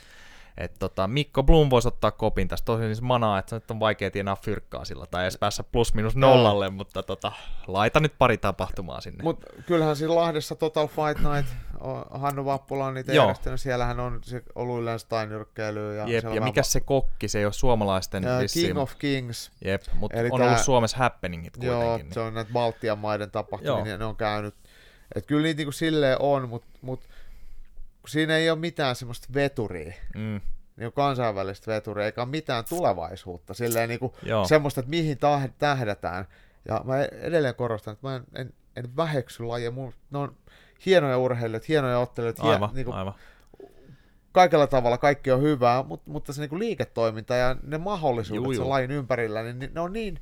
Et 0.59 0.75
tota, 0.79 1.09
Mikko 1.09 1.43
Blum 1.43 1.71
voisi 1.71 1.89
ottaa 1.89 2.11
kopin 2.11 2.49
tästä, 2.49 2.67
tosi 2.67 2.85
siis 2.85 3.03
manaa, 3.03 3.39
että 3.39 3.57
nyt 3.57 3.71
on 3.71 3.81
vaikea 3.81 4.11
tienaa 4.11 4.37
fyrkkaa 4.37 4.85
sillä, 4.85 5.07
tai 5.07 5.23
edes 5.23 5.39
päässä 5.39 5.63
plus 5.63 5.95
minus 5.95 6.17
nollalle, 6.17 6.65
no. 6.65 6.71
mutta 6.71 7.03
tota, 7.03 7.33
laita 7.67 8.01
nyt 8.01 8.15
pari 8.19 8.39
tapahtumaa 8.39 9.01
sinne. 9.01 9.23
Mutta 9.23 9.47
kyllähän 9.67 9.97
siinä 9.97 10.15
Lahdessa 10.15 10.55
Total 10.55 10.87
Fight 10.87 11.33
Night, 11.35 11.55
Hannu 12.11 12.45
Vappula 12.45 12.87
on 12.87 12.95
niitä 12.95 13.13
järjestänyt, 13.13 13.61
siellähän 13.61 14.01
on 14.01 14.21
se 14.23 14.43
ollut 14.55 14.81
yleensä 14.83 15.07
tainyrkkeilyä. 15.09 15.95
Ja, 15.95 16.09
Jep, 16.09 16.25
ja 16.35 16.41
mikä 16.41 16.59
va- 16.59 16.63
se 16.63 16.81
kokki, 16.81 17.29
se 17.29 17.39
ei 17.39 17.45
ole 17.45 17.53
suomalaisten 17.53 18.23
ja 18.23 18.31
King 18.53 18.79
of 18.79 18.93
Kings. 18.99 19.51
Jep, 19.65 19.83
mutta 19.95 20.19
on 20.31 20.41
tää, 20.41 20.49
ollut 20.49 20.63
Suomessa 20.63 20.97
happeningit 20.97 21.57
kuitenkin. 21.57 21.87
Joo, 21.87 21.97
niin. 21.97 22.13
se 22.13 22.21
on 22.21 22.35
näitä 22.35 22.53
Baltian 22.53 22.99
maiden 22.99 23.31
tapahtumia, 23.31 23.99
ne 23.99 24.05
on 24.05 24.17
käynyt. 24.17 24.55
Et 25.15 25.27
kyllä 25.27 25.43
niitä 25.43 25.59
niinku 25.59 25.73
silleen 25.73 26.17
on, 26.21 26.49
mutta 26.49 26.69
mut, 26.83 27.01
siinä 28.07 28.37
ei 28.37 28.51
ole 28.51 28.59
mitään 28.59 28.97
semmoista 28.97 29.29
veturia. 29.35 29.93
Mm 30.17 30.41
niin 30.77 30.93
kansainvälistä 30.93 31.73
veturia, 31.73 32.07
eikä 32.07 32.23
ole 32.23 32.31
mitään 32.31 32.65
tulevaisuutta, 32.69 33.55
silleen 33.55 33.89
niin 33.89 34.01
kuin 34.01 34.13
semmoista, 34.49 34.81
että 34.81 34.91
mihin 34.91 35.19
tähdätään. 35.59 36.25
Ja 36.69 36.81
mä 36.85 37.03
edelleen 37.03 37.55
korostan, 37.55 37.93
että 37.93 38.09
mä 38.09 38.17
en, 38.17 38.25
en, 38.35 38.53
en 38.77 38.97
väheksy 38.97 39.43
lajia, 39.43 39.71
mun, 39.71 39.95
ne 40.11 40.19
on 40.19 40.37
hienoja 40.87 41.19
urheilijoita, 41.19 41.67
hienoja 41.69 41.99
ottelijoita, 41.99 42.43
aivan, 42.43 42.69
hie, 42.69 42.77
niin 42.77 42.85
kuin, 42.85 42.95
aivan. 42.95 43.15
kaikella 44.33 44.67
tavalla 44.67 44.99
kaikki 44.99 45.31
on 45.31 45.43
hyvää, 45.43 45.83
mutta, 45.83 46.11
mutta 46.11 46.33
se 46.33 46.41
niin 46.41 46.49
kuin 46.49 46.59
liiketoiminta 46.59 47.35
ja 47.35 47.57
ne 47.63 47.79
mahdollisuudet 47.79 48.57
sen 48.57 48.69
lajin 48.69 48.91
ympärillä, 48.91 49.43
niin 49.43 49.71
ne 49.75 49.81
on 49.81 49.93
niin, 49.93 50.21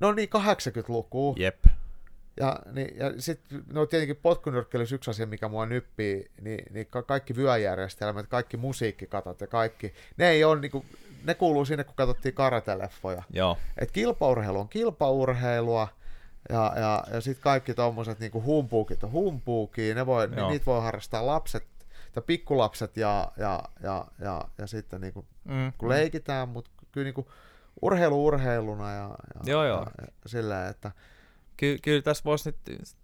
ne 0.00 0.06
on 0.06 0.16
niin 0.16 0.28
80-lukua. 0.28 1.34
Jep. 1.38 1.64
Ja, 2.40 2.58
niin, 2.72 2.96
ja 2.98 3.12
sitten 3.18 3.62
no 3.72 3.86
tietenkin 3.86 4.16
potkunyrkkeilys 4.16 4.92
yksi 4.92 5.10
asia, 5.10 5.26
mikä 5.26 5.48
mua 5.48 5.66
nyppii, 5.66 6.30
niin, 6.40 6.64
niin 6.70 6.86
ka- 6.86 7.02
kaikki 7.02 7.36
vyöjärjestelmät, 7.36 8.26
kaikki 8.26 8.56
musiikkikatot 8.56 9.40
ja 9.40 9.46
kaikki, 9.46 9.94
ne 10.16 10.28
ei 10.28 10.44
ole 10.44 10.60
niinku, 10.60 10.84
ne 11.24 11.34
kuuluu 11.34 11.64
sinne, 11.64 11.84
kun 11.84 11.94
katsottiin 11.96 12.34
karateleffoja. 12.34 13.22
Joo. 13.30 13.58
Et 13.78 13.90
kilpaurheilu 13.90 14.58
on 14.60 14.68
kilpaurheilua, 14.68 15.88
ja, 16.48 16.72
ja, 16.76 17.04
ja 17.12 17.20
sitten 17.20 17.42
kaikki 17.42 17.74
tuommoiset 17.74 18.18
niinku 18.20 18.42
humpuukit 18.42 19.04
on 19.04 19.12
humpuukia, 19.12 19.94
ne 19.94 20.06
voi, 20.06 20.28
Joo. 20.36 20.50
niitä 20.50 20.66
voi 20.66 20.80
harrastaa 20.82 21.26
lapset, 21.26 21.64
tai 22.12 22.22
pikkulapset 22.26 22.96
ja, 22.96 23.32
ja, 23.36 23.62
ja, 23.82 24.04
ja, 24.20 24.44
ja 24.58 24.66
sitten 24.66 25.00
niinku, 25.00 25.24
Mm. 25.44 25.72
kun 25.78 25.88
leikitään, 25.88 26.48
mutta 26.48 26.70
kyllä 26.92 27.04
niinku 27.04 27.28
urheilu 27.82 28.26
urheiluna 28.26 28.92
ja, 28.92 29.00
ja, 29.34 29.40
Joo, 29.52 29.64
joo. 29.64 29.78
ja, 29.80 29.86
ja 30.00 30.06
silleen, 30.26 30.70
että 30.70 30.92
Ky- 31.56 31.78
kyllä 31.82 32.02
tässä 32.02 32.24
voisi 32.24 32.54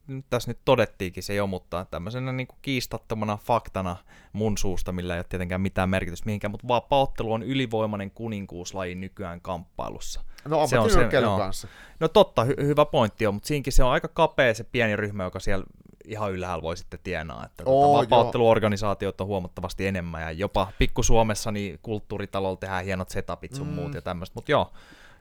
nyt, 0.07 0.25
tässä 0.31 0.51
nyt 0.51 0.59
todettiinkin 0.65 1.23
se 1.23 1.35
jo, 1.35 1.47
mutta 1.47 1.87
tämmöisenä 1.91 2.33
niin 2.33 2.47
kuin 2.47 2.59
kiistattomana 2.63 3.37
faktana 3.37 3.97
mun 4.33 4.59
suusta, 4.59 4.93
millä 4.93 5.15
ei 5.15 5.19
ole 5.19 5.27
tietenkään 5.29 5.61
mitään 5.61 5.91
merkitystä 5.91 6.27
mihinkään, 6.27 6.51
mutta 6.51 6.69
vapaaottelu 6.69 7.33
on 7.33 7.43
ylivoimainen 7.43 8.11
kuninkuuslaji 8.11 8.95
nykyään 8.95 9.41
kamppailussa. 9.41 10.21
no 10.45 10.67
Se 10.67 10.79
on 10.79 10.91
se, 10.91 11.09
joo. 11.21 11.39
kanssa. 11.39 11.69
No 12.01 12.09
totta, 12.09 12.45
hy- 12.45 12.65
hyvä 12.65 12.85
pointti 12.85 13.27
on, 13.27 13.35
mutta 13.35 13.47
siinkin 13.47 13.73
se 13.73 13.85
on 13.85 13.91
aika 13.93 14.09
kapea 14.09 14.55
se 14.55 14.65
pieni 14.65 14.97
ryhmä, 14.97 15.25
joka 15.25 15.41
siellä 15.41 15.65
ihan 16.05 16.33
ylhäällä 16.33 16.63
voi 16.63 16.77
sitten 16.77 17.01
tienaa. 17.03 17.45
Että 17.47 17.63
Oo, 17.67 17.97
tota, 17.97 18.11
vapaaotteluorganisaatiot 18.11 19.21
on 19.21 19.27
huomattavasti 19.27 19.87
enemmän 19.87 20.23
ja 20.23 20.31
jopa 20.31 20.73
pikku 20.79 21.03
Suomessa 21.03 21.53
niin 21.53 21.79
kulttuuritalolla 21.83 22.57
tehdään 22.57 22.85
hienot 22.85 23.09
setupit 23.11 23.55
sun 23.55 23.67
Mm. 23.67 23.73
muut 23.75 23.95
ja 23.95 24.03
tämmöistä. 24.03 24.35
Mutta 24.35 24.51
joo, 24.53 24.73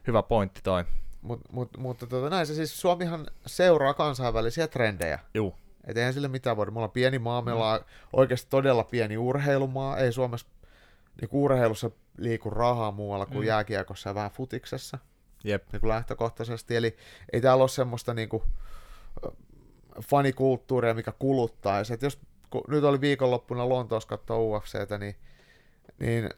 hyvä 0.07 0.23
pointti 0.23 0.61
toi. 0.63 0.83
Mut, 1.21 1.39
mut, 1.51 1.77
mutta 1.77 2.07
tota, 2.07 2.29
näin 2.29 2.47
se 2.47 2.53
siis 2.53 2.81
Suomihan 2.81 3.27
seuraa 3.45 3.93
kansainvälisiä 3.93 4.67
trendejä. 4.67 5.19
Juu, 5.33 5.55
Et 5.85 5.97
eihän 5.97 6.13
sille 6.13 6.27
mitään 6.27 6.57
voida. 6.57 6.71
Me 6.71 6.77
ollaan 6.79 6.91
pieni 6.91 7.19
maa, 7.19 7.41
me 7.41 7.53
ollaan 7.53 7.79
oikeasti 8.13 8.47
todella 8.49 8.83
pieni 8.83 9.17
urheilumaa. 9.17 9.97
Ei 9.97 10.11
Suomessa 10.11 10.47
niin 11.21 11.29
urheilussa 11.31 11.91
liiku 12.17 12.49
rahaa 12.49 12.91
muualla 12.91 13.25
kuin 13.25 13.37
Mm. 13.37 13.41
mm. 13.41 13.47
jääkiekossa 13.47 14.09
ja 14.09 14.15
vähän 14.15 14.31
futiksessa 14.31 14.97
jep. 15.43 15.63
niin 15.71 15.79
kuin 15.79 15.89
lähtökohtaisesti. 15.89 16.75
Eli 16.75 16.97
ei 17.33 17.41
täällä 17.41 17.61
ole 17.63 17.69
semmoista 17.69 18.13
niin 18.13 18.29
kuin, 18.29 18.43
ö, 19.25 19.31
fanikulttuuria, 20.01 20.93
mikä 20.93 21.11
kuluttaisi. 21.19 21.93
Et 21.93 22.01
jos 22.01 22.19
kun 22.49 22.63
nyt 22.67 22.83
oli 22.83 23.01
viikonloppuna 23.01 23.69
Lontoossa 23.69 24.09
katsoa 24.09 24.37
UFCtä, 24.37 24.97
niin, 24.97 25.15
niin 25.99 26.29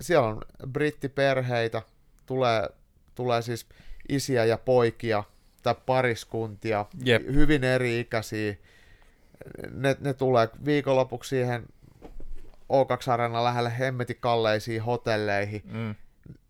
siellä 0.00 0.28
on 0.28 0.42
brittiperheitä, 0.72 1.82
tulee, 2.26 2.68
tulee 3.14 3.42
siis 3.42 3.66
isiä 4.08 4.44
ja 4.44 4.58
poikia 4.58 5.24
tai 5.62 5.74
pariskuntia, 5.86 6.84
Jep. 7.04 7.22
hyvin 7.26 7.64
eri-ikäisiä. 7.64 8.54
Ne, 9.70 9.96
ne 10.00 10.14
tulee 10.14 10.48
viikonlopuksi 10.64 11.28
siihen 11.28 11.62
O2-areenan 12.72 13.44
lähelle 13.44 13.78
hemmetin 13.78 14.16
kalleisiin 14.20 14.82
hotelleihin. 14.82 15.62
Mm. 15.64 15.94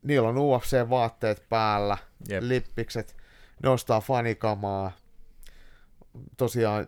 Niillä 0.03 0.29
on 0.29 0.39
UFC-vaatteet 0.39 1.43
päällä, 1.49 1.99
Jep. 2.29 2.43
lippikset, 2.43 3.17
ne 3.63 3.69
ostaa 3.69 4.01
fanikamaa. 4.01 4.93
Tosiaan 6.37 6.87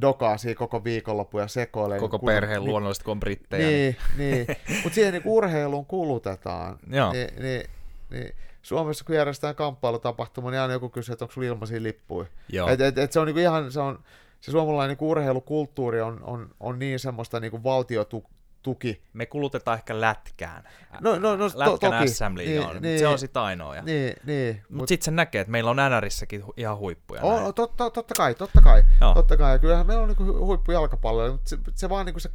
dokaasii 0.00 0.54
koko 0.54 0.84
viikonloppu 0.84 1.38
ja 1.38 1.48
sekoilee. 1.48 1.98
Koko 1.98 2.18
kun- 2.18 2.26
perheen 2.26 2.60
niin- 2.60 2.70
luonnollisesti, 2.70 3.04
kun 3.04 3.12
on 3.12 3.20
brittejä. 3.20 3.66
Niin, 3.68 3.96
niin. 4.18 4.46
mutta 4.82 4.94
siihen 4.94 5.12
niin 5.12 5.22
urheiluun 5.24 5.86
kulutetaan. 5.86 6.78
Joo. 6.90 7.12
Niin, 7.12 7.28
niin, 7.42 7.62
niin. 8.10 8.34
Suomessa 8.64 9.04
kun 9.04 9.14
järjestetään 9.14 9.54
kamppailutapahtuma, 9.54 10.50
niin 10.50 10.60
aina 10.60 10.72
joku 10.72 10.88
kysyy, 10.88 11.12
että 11.12 11.24
onko 11.24 11.32
sulla 11.32 11.46
ilmaisia 11.46 11.82
lippuja. 11.82 12.26
Joo. 12.48 12.68
Et, 12.68 12.80
et, 12.80 12.98
et 12.98 13.12
se 13.12 13.20
on 13.20 13.26
niinku 13.26 13.40
ihan, 13.40 13.72
se, 13.72 13.80
on, 13.80 13.98
se 14.40 14.50
suomalainen 14.50 14.88
niinku 14.88 15.10
urheilukulttuuri 15.10 16.00
on, 16.00 16.20
on, 16.22 16.50
on 16.60 16.78
niin 16.78 16.98
semmoista 16.98 17.40
niinku 17.40 17.62
valtiotuki. 17.62 19.02
Me 19.12 19.26
kulutetaan 19.26 19.78
ehkä 19.78 20.00
lätkään. 20.00 20.68
No, 21.00 21.18
no, 21.18 21.36
no 21.36 21.50
to, 21.50 21.78
toki. 21.78 22.08
SM 22.08 22.24
on, 22.24 22.82
niin, 22.82 22.98
se 22.98 23.06
on 23.06 23.18
sitten 23.18 23.42
ainoa. 23.42 23.76
Ja... 23.76 23.82
Niin, 23.82 24.14
niin. 24.26 24.54
Mutta 24.56 24.74
Mut, 24.74 24.88
sitten 24.88 25.04
se 25.04 25.10
näkee, 25.10 25.40
että 25.40 25.50
meillä 25.50 25.70
on 25.70 25.76
NRissäkin 25.76 26.44
ihan 26.56 26.78
huippuja. 26.78 27.22
näin. 27.22 27.32
oh, 27.32 27.54
totta, 27.54 27.90
totta 27.90 28.14
kai, 28.16 28.34
totta 28.34 28.60
kai. 28.60 28.82
Joo. 29.00 29.14
Totta 29.14 29.36
kai. 29.36 29.52
Ja 29.52 29.58
kyllähän 29.58 29.86
meillä 29.86 30.02
on 30.02 30.08
niinku 30.08 30.24
hu- 30.24 30.38
huippujalkapalloja, 30.38 31.32
mutta 31.32 31.48
se, 31.50 31.58
se 31.74 31.88
vaan 31.88 32.06
niinku 32.06 32.20
se 32.20 32.30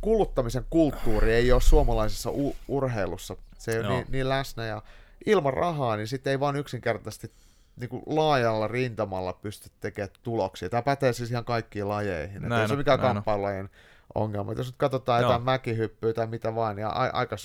kuluttamisen 0.00 0.66
kulttuuri 0.70 1.32
ei 1.32 1.52
ole 1.52 1.60
suomalaisessa 1.60 2.30
u- 2.30 2.56
urheilussa. 2.68 3.36
Se 3.58 3.72
ei 3.72 3.78
ole 3.78 3.86
Joo. 3.86 3.94
niin, 3.96 4.06
niin 4.10 4.28
läsnä 4.28 4.66
ja 4.66 4.82
ilman 5.26 5.54
rahaa, 5.54 5.96
niin 5.96 6.08
sitten 6.08 6.30
ei 6.30 6.40
vaan 6.40 6.56
yksinkertaisesti 6.56 7.32
niin 7.76 7.90
kuin 7.90 8.02
laajalla 8.06 8.68
rintamalla 8.68 9.32
pysty 9.32 9.70
tekemään 9.80 10.10
tuloksia. 10.22 10.68
Tämä 10.68 10.82
pätee 10.82 11.12
siis 11.12 11.30
ihan 11.30 11.44
kaikkiin 11.44 11.88
lajeihin. 11.88 12.42
Näin 12.42 12.62
ei 12.62 12.68
se 12.68 12.74
on, 12.74 12.78
mikään 12.78 13.00
kamppailulajien 13.00 13.70
ongelma. 14.14 14.52
Jos 14.52 14.66
nyt 14.66 14.76
katsotaan 14.76 15.22
Joo. 15.22 15.30
jotain 15.30 15.44
mäkihyppyä 15.44 16.12
tai 16.12 16.26
mitä 16.26 16.54
vaan, 16.54 16.76
niin 16.76 16.86
a- 16.86 17.10
aika, 17.12 17.36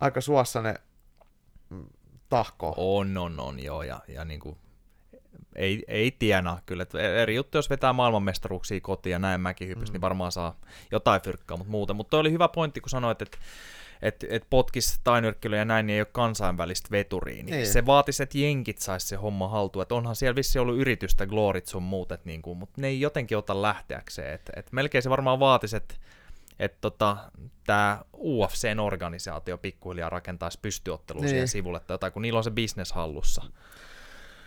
aika 0.00 0.20
suossa 0.20 0.62
ne 0.62 0.74
mm, 1.70 1.86
tahkoo. 2.28 2.74
On, 2.76 3.18
on, 3.18 3.40
on, 3.40 3.60
joo. 3.62 3.82
Ja, 3.82 4.00
ja 4.08 4.24
niin 4.24 4.40
kuin, 4.40 4.56
ei, 5.56 5.84
ei 5.88 6.10
tienaa 6.10 6.60
kyllä. 6.66 6.82
Et 6.82 6.94
eri 6.94 7.34
juttu, 7.34 7.58
jos 7.58 7.70
vetää 7.70 7.92
maailmanmestaruuksia 7.92 8.80
kotiin 8.80 9.12
ja 9.12 9.18
näin 9.18 9.40
mäkihypys, 9.40 9.88
mm. 9.88 9.92
niin 9.92 10.00
varmaan 10.00 10.32
saa 10.32 10.56
jotain 10.92 11.22
fyrkkaa, 11.22 11.56
mutta 11.56 11.70
muuten. 11.70 11.96
Mutta 11.96 12.18
oli 12.18 12.32
hyvä 12.32 12.48
pointti, 12.48 12.80
kun 12.80 12.90
sanoit, 12.90 13.22
että 13.22 13.38
et, 14.02 14.24
et 14.28 14.44
potkis 14.50 15.00
tainyrkkely 15.04 15.56
ja 15.56 15.64
näin, 15.64 15.86
niin 15.86 15.94
ei 15.94 16.00
ole 16.00 16.08
kansainvälistä 16.12 16.88
veturia. 16.90 17.34
Niin 17.42 17.46
Niin. 17.46 17.66
Se 17.66 17.86
vaatisi, 17.86 18.22
että 18.22 18.38
jenkit 18.38 18.78
saisi 18.78 19.06
se 19.08 19.16
homma 19.16 19.48
haltuun. 19.48 19.82
Et 19.82 19.92
onhan 19.92 20.16
siellä 20.16 20.36
vissi 20.36 20.58
ollut 20.58 20.78
yritystä, 20.78 21.26
Glorit 21.26 21.66
sun 21.66 21.82
muut, 21.82 22.12
et 22.12 22.24
niinku, 22.24 22.54
mutta 22.54 22.80
ne 22.80 22.86
ei 22.88 23.00
jotenkin 23.00 23.38
ota 23.38 23.62
lähteäkseen. 23.62 24.34
Et, 24.34 24.50
et 24.56 24.72
melkein 24.72 25.02
se 25.02 25.10
varmaan 25.10 25.40
vaatisi, 25.40 25.76
että 25.76 25.94
että 26.58 26.78
tota, 26.80 27.16
tämä 27.66 28.00
UFCn 28.18 28.80
organisaatio 28.80 29.58
pikkuhiljaa 29.58 30.10
rakentaisi 30.10 30.58
pystyottelua 30.62 31.20
Niin. 31.22 31.28
siihen 31.30 31.48
sivulle 31.48 31.80
tai 31.80 31.94
jotain, 31.94 32.12
kun 32.12 32.22
niillä 32.22 32.38
on 32.38 32.44
se 32.44 32.50
business 32.50 32.92
hallussa. 32.92 33.42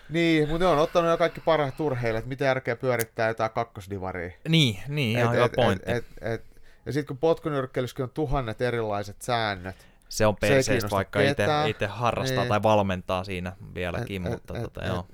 Niin, 0.10 0.50
mutta 0.50 0.66
ne 0.66 0.72
on 0.72 0.80
ottanut 0.80 1.10
jo 1.12 1.18
kaikki 1.18 1.42
parhaat 1.42 1.80
urheilijat, 1.80 2.26
mitä 2.26 2.46
järkeä 2.46 2.76
pyörittää 2.76 3.28
jotain 3.28 3.52
kakkosdivaria. 3.52 4.32
Niin, 4.48 4.80
niin 4.88 5.18
ihan 5.20 5.28
Et- 5.34 5.36
hyvä 5.36 5.46
et- 5.46 5.52
pointti. 5.56 5.92
et- 5.92 5.98
et- 6.22 6.34
et- 6.34 6.46
ja 6.90 6.94
sitten 6.94 7.08
kun 7.08 7.18
potkunyrkkeilyssäkin 7.18 8.04
on 8.04 8.10
tuhannet 8.10 8.62
erilaiset 8.62 9.22
säännöt, 9.22 9.76
se 10.10 10.26
on 10.26 10.36
kiinnosta 10.36 10.96
vaikka 10.96 11.20
itse, 11.22 11.86
harrastaa 11.88 12.38
Niin. 12.44 12.50
tai 12.50 12.64
valmentaa 12.64 13.24
siinä 13.24 13.54
vieläkin, 13.76 14.26
Et- 14.26 14.32
mutta 14.32 14.58
et- 14.58 14.64
tota, 14.64 14.82
et- 14.82 14.88
joo. 14.88 15.06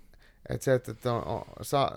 että 0.49 0.63
se, 0.65 0.73
että 0.73 0.91
että 0.91 1.13
on, 1.13 1.27
on, 1.27 1.45
saa, 1.61 1.91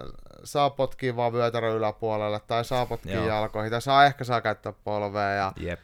saa 0.45 0.71
potkia 0.71 1.17
vaan 1.17 1.33
vyötärön 1.33 1.77
yläpuolelle, 1.77 2.41
tai 2.47 2.65
saa 2.65 2.87
potkia 2.87 3.15
Joo. 3.15 3.27
jalkoihin, 3.29 3.71
tai 3.71 3.83
saa 3.83 4.05
ehkä 4.05 4.25
saa 4.25 4.41
käyttää 4.41 4.73
polvea, 4.85 5.31
ja, 5.31 5.53
Jep. 5.57 5.81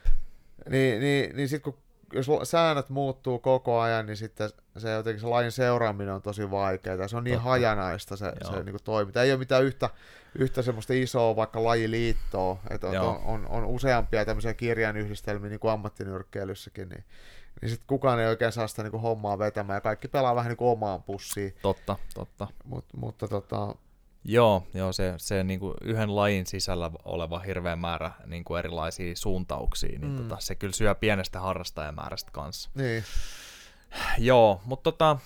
niin, 0.69 1.01
niin, 1.01 1.35
niin 1.35 1.49
sitten 1.49 1.73
kun 1.73 1.81
jos 2.15 2.49
säännöt 2.49 2.89
muuttuu 2.89 3.39
koko 3.39 3.79
ajan, 3.79 4.05
niin 4.05 4.17
sitten 4.17 4.49
se 4.77 4.91
jotenkin 4.91 5.21
se 5.21 5.27
lajin 5.27 5.51
seuraaminen 5.51 6.13
on 6.13 6.21
tosi 6.21 6.51
vaikeaa. 6.51 7.07
Se 7.07 7.17
on 7.17 7.23
niin 7.23 7.35
Totta. 7.35 7.49
hajanaista 7.49 8.15
se, 8.15 8.25
Joo. 8.25 8.53
se 8.53 8.63
niin 8.63 8.75
toiminta. 8.83 9.23
Ei 9.23 9.31
ole 9.31 9.39
mitään 9.39 9.63
yhtä, 9.63 9.89
yhtä 10.35 10.61
semmoista 10.61 10.93
isoa 10.93 11.35
vaikka 11.35 11.63
lajiliittoa, 11.63 12.57
että 12.69 12.87
on, 12.87 12.97
on, 12.97 13.21
on, 13.25 13.47
on, 13.47 13.65
useampia 13.65 14.25
tämmöisiä 14.25 14.53
kirjainyhdistelmiä 14.53 15.49
niin 15.49 15.59
kuin 15.59 15.71
ammattinyrkkeilyssäkin, 15.71 16.89
niin, 16.89 17.03
niin 17.61 17.69
sitten 17.69 17.87
kukaan 17.87 18.19
ei 18.19 18.27
oikein 18.27 18.51
saa 18.51 18.67
sitä 18.67 18.83
niin 18.83 18.91
kuin 18.91 19.01
hommaa 19.01 19.39
vetämään 19.39 19.77
ja 19.77 19.81
kaikki 19.81 20.07
pelaa 20.07 20.35
vähän 20.35 20.49
niin 20.49 20.57
kuin 20.57 20.71
omaan 20.71 21.03
pussiin. 21.03 21.55
Totta, 21.61 21.95
totta. 22.13 22.47
Mut, 22.63 22.85
mutta 22.95 23.27
tota, 23.27 23.75
Joo, 24.27 24.67
joo 24.73 24.93
se, 24.93 25.13
se 25.17 25.43
niin 25.43 25.59
kuin 25.59 25.73
yhden 25.81 26.15
lajin 26.15 26.45
sisällä 26.45 26.91
oleva 27.05 27.39
hirveä 27.39 27.75
määrä 27.75 28.11
niin 28.25 28.43
kuin 28.43 28.59
erilaisia 28.59 29.15
suuntauksia, 29.15 29.99
niin 29.99 30.11
Mm. 30.11 30.17
tota, 30.17 30.37
se 30.39 30.55
kyllä 30.55 30.73
syö 30.73 30.95
pienestä 30.95 31.39
harrastajamäärästä 31.39 32.31
kanssa. 32.31 32.69
niin, 32.75 33.03
Joo, 34.17 34.61
mutta 34.65 34.91
tota, 34.91 35.17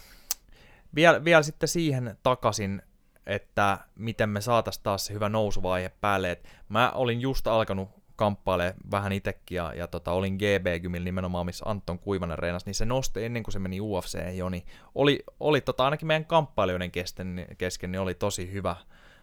vielä, 0.95 1.23
vielä 1.23 1.43
sitten 1.43 1.69
siihen 1.69 2.17
takaisin, 2.23 2.81
että 3.25 3.77
miten 3.95 4.29
me 4.29 4.41
saataisiin 4.41 4.83
taas 4.83 5.05
se 5.05 5.13
hyvä 5.13 5.29
nousuvaihe 5.29 5.91
päälle. 6.01 6.31
Et 6.31 6.47
mä 6.69 6.91
olin 6.91 7.21
just 7.21 7.47
alkanut 7.47 7.89
kamppailemaan 8.19 8.75
vähän 8.91 9.11
itsekin 9.11 9.55
ja, 9.55 9.73
ja 9.75 9.87
tota, 9.87 10.11
olin 10.11 10.35
GB-gymillä 10.35 11.05
nimenomaan, 11.05 11.45
missä 11.45 11.65
Anton 11.67 11.99
Kuivanen 11.99 12.39
reenasi, 12.39 12.65
niin 12.65 12.75
se 12.75 12.85
nosti 12.85 13.25
ennen 13.25 13.43
kuin 13.43 13.53
se 13.53 13.59
meni 13.59 13.81
UFC 13.81 14.17
jo, 14.35 14.49
niin 14.49 14.65
oli, 14.95 15.23
oli 15.39 15.61
tota, 15.61 15.85
ainakin 15.85 16.07
meidän 16.07 16.25
kamppailijoiden 16.25 16.91
kesken, 16.91 17.45
kesken 17.57 17.91
niin 17.91 17.99
oli 17.99 18.13
tosi 18.13 18.51
hyvä 18.51 18.75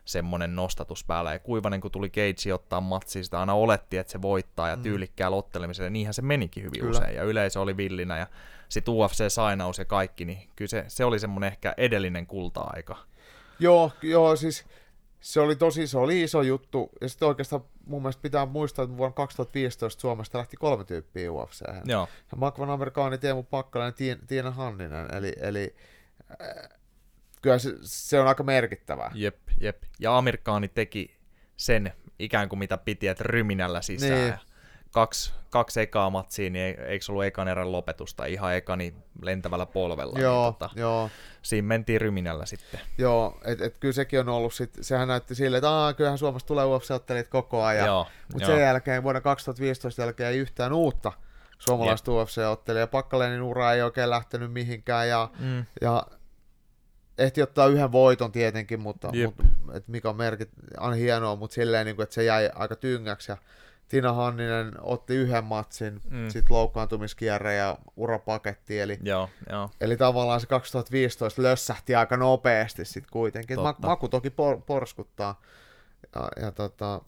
semmonen 0.04 0.56
nostatus 0.56 1.04
päällä. 1.04 1.32
Ja 1.32 1.38
Kuivanen, 1.38 1.80
kun 1.80 1.90
tuli 1.90 2.10
Cage 2.10 2.54
ottaa 2.54 2.80
matsia, 2.80 3.24
sitä 3.24 3.40
aina 3.40 3.54
oletti, 3.54 3.98
että 3.98 4.12
se 4.12 4.22
voittaa 4.22 4.68
ja 4.68 4.76
Mm. 4.76 4.82
tyylikkäällä 4.82 5.36
ottelemisella. 5.36 5.90
Niinhän 5.90 6.14
se 6.14 6.22
menikin 6.22 6.62
hyvin 6.64 6.80
Kyllä. 6.80 6.98
usein 6.98 7.16
ja 7.16 7.22
yleisö 7.22 7.60
oli 7.60 7.76
villinä 7.76 8.18
ja 8.18 8.26
sitten 8.68 8.94
UFC-sainaus 8.94 9.78
ja 9.78 9.84
kaikki, 9.84 10.24
niin 10.24 10.48
kyllä 10.56 10.68
se, 10.68 10.84
se 10.88 11.04
oli 11.04 11.18
semmonen 11.18 11.46
ehkä 11.46 11.74
edellinen 11.76 12.26
kulta-aika. 12.26 12.96
Joo, 13.58 13.92
joo, 14.02 14.36
siis 14.36 14.64
se 15.20 15.40
oli 15.40 15.56
tosi 15.56 15.86
se 15.86 15.98
oli 15.98 16.22
iso 16.22 16.42
juttu. 16.42 16.90
Ja 17.00 17.08
sitten 17.08 17.28
oikeastaan 17.28 17.64
mun 17.86 18.02
mielestä 18.02 18.22
pitää 18.22 18.46
muistaa, 18.46 18.82
että 18.82 18.96
vuonna 18.96 19.14
2015 19.14 20.00
Suomesta 20.00 20.38
lähti 20.38 20.56
kolme 20.56 20.84
tyyppiä 20.84 21.32
UFC. 21.32 21.62
Joo, 21.84 22.08
Makvan 22.36 22.70
Amerikaani, 22.70 23.18
Teemu 23.18 23.42
Pakkalainen 23.42 23.94
ja 23.98 24.14
Tien- 24.14 24.26
Tiina 24.26 24.50
Hanninen. 24.50 25.14
Eli, 25.14 25.32
eli 25.40 25.74
äh, 26.30 26.68
kyllä 27.42 27.58
se, 27.58 27.74
se 27.82 28.20
on 28.20 28.28
aika 28.28 28.42
merkittävää. 28.42 29.10
Jep, 29.14 29.38
jep. 29.60 29.82
Ja 30.00 30.18
amerikkaani 30.18 30.68
teki 30.68 31.16
sen 31.56 31.92
ikään 32.18 32.48
kuin 32.48 32.58
mitä 32.58 32.78
piti, 32.78 33.08
että 33.08 33.24
ryminällä 33.24 33.82
sisään. 33.82 34.20
Niin. 34.20 34.34
Kaksi, 34.96 35.32
kaksi 35.50 35.80
ekaa 35.80 36.10
matsia, 36.10 36.50
niin 36.50 36.64
ei- 36.64 36.76
eikö 36.86 37.04
se 37.04 37.12
ollut 37.12 37.24
ekan 37.24 37.48
erän 37.48 37.72
lopetusta, 37.72 38.24
ihan 38.24 38.54
ekani 38.54 38.94
lentävällä 39.22 39.66
polvella. 39.66 40.18
Joo, 40.18 40.44
Niin, 40.44 40.54
tota, 40.54 40.70
joo, 40.76 41.10
siinä 41.42 41.68
mentiin 41.68 42.00
ryminällä 42.00 42.46
sitten. 42.46 42.80
joo, 42.98 43.40
että 43.44 43.64
et 43.64 43.76
kyllä 43.80 43.92
sekin 43.92 44.20
on 44.20 44.28
ollut 44.28 44.54
sit, 44.54 44.70
sehän 44.80 45.08
näytti 45.08 45.34
silleen, 45.34 45.58
että 45.58 45.70
Aa, 45.70 45.92
kyllähän 45.94 46.18
Suomesta 46.18 46.46
tulee 46.46 46.64
UFC-ottelijat 46.64 47.28
koko 47.28 47.62
ajan, 47.64 47.88
mutta 48.32 48.46
sen 48.46 48.60
jälkeen 48.60 49.02
vuonna 49.02 49.20
2015 49.20 50.02
jälkeen 50.02 50.30
ei 50.30 50.38
yhtään 50.38 50.72
uutta 50.72 51.12
suomalaista 51.58 52.10
UFC-ottelijaa, 52.12 52.86
Pakkalenin 52.86 53.42
ura 53.42 53.72
ei 53.72 53.82
oikein 53.82 54.10
lähtenyt 54.10 54.52
mihinkään, 54.52 55.08
ja, 55.08 55.30
Mm, 55.38 55.64
ja 55.80 56.06
ehti 57.18 57.42
ottaa 57.42 57.66
yhden 57.66 57.92
voiton 57.92 58.32
tietenkin, 58.32 58.80
mutta, 58.80 59.10
Jep. 59.12 59.30
mutta 59.38 59.76
et 59.76 59.88
mikä 59.88 60.08
on 60.08 60.16
merkit, 60.16 60.50
on 60.80 60.94
hienoa, 60.94 61.36
mutta 61.36 61.54
silleen, 61.54 61.86
niin 61.86 61.96
kuin, 61.96 62.04
että 62.04 62.14
se 62.14 62.24
jäi 62.24 62.50
aika 62.54 62.76
tyngäksi, 62.76 63.32
ja 63.32 63.36
Tina 63.88 64.12
Hanninen 64.12 64.72
otti 64.80 65.14
yhden 65.14 65.44
matsin, 65.44 66.00
Mm. 66.10 66.28
sitten 66.30 66.56
loukkaantumiskierre 66.56 67.54
ja 67.54 67.78
urapaketti, 67.96 68.80
eli 68.80 68.98
joo, 69.02 69.28
joo. 69.50 69.70
Eli 69.80 69.96
tavallaan 69.96 70.40
se 70.40 70.46
2015 70.46 71.42
lössähti 71.42 71.94
aika 71.94 72.16
nopeasti 72.16 72.84
sitten 72.84 73.12
kuitenkin. 73.12 73.60
Ma- 73.60 73.74
maku 73.78 74.08
toki 74.08 74.28
por- 74.28 74.60
porskuttaa. 74.66 75.40
Ja, 76.14 76.28
ja 76.44 76.52
tota, 76.52 77.00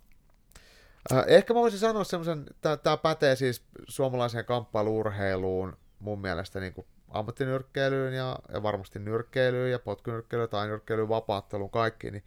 äh, 1.12 1.24
ehkä 1.26 1.54
mä 1.54 1.60
voisin 1.60 1.78
sanoa 1.80 2.04
semmoisen, 2.04 2.44
tämä 2.82 2.96
pätee 2.96 3.36
siis 3.36 3.62
suomalaiseen 3.88 4.44
kamppailuurheiluun 4.44 5.76
mun 5.98 6.18
mielestä 6.20 6.60
niin 6.60 6.72
kuin 6.72 6.86
ammattinyrkkeilyyn 7.10 8.14
ja, 8.14 8.38
ja 8.52 8.62
varmasti 8.62 8.98
nyrkkeilyyn 8.98 9.70
ja 9.72 9.78
potkunyrkkeilyyn 9.78 10.48
tai 10.50 10.66
nyrkkeilyyn, 10.66 11.08
vapaatteluun, 11.08 11.70
kaikki, 11.70 12.10
niin 12.10 12.24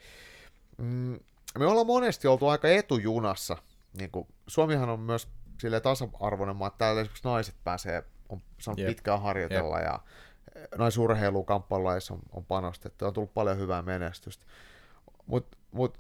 mm, 0.78 1.20
me 1.60 1.66
ollaan 1.66 1.88
monesti 1.88 2.28
oltu 2.28 2.47
aika 2.47 2.68
etujunassa. 2.68 3.58
Niin 3.98 4.12
kuin, 4.12 4.28
Suomihan 4.48 4.89
on 4.89 5.00
myös 5.00 5.28
sille 5.60 5.80
tasa-arvoinen 5.80 6.56
maa, 6.56 6.68
että 6.68 6.78
täällä 6.78 7.02
esimerkiksi 7.02 7.28
naiset 7.28 7.56
pääsee, 7.64 8.04
on 8.30 8.42
saanut 8.60 8.80
Jep. 8.80 8.88
pitkään 8.88 9.22
harjoitella 9.22 9.80
ja 9.80 10.00
naisurheiluun 10.78 11.46
kamppailulaissa 11.46 12.14
on, 12.14 12.20
on 12.32 12.46
panostettu, 12.46 13.06
on 13.06 13.14
tullut 13.14 13.34
paljon 13.34 13.58
hyvää 13.58 13.82
menestystä. 13.82 14.46
Mutta 15.26 15.58
mut, 15.72 15.98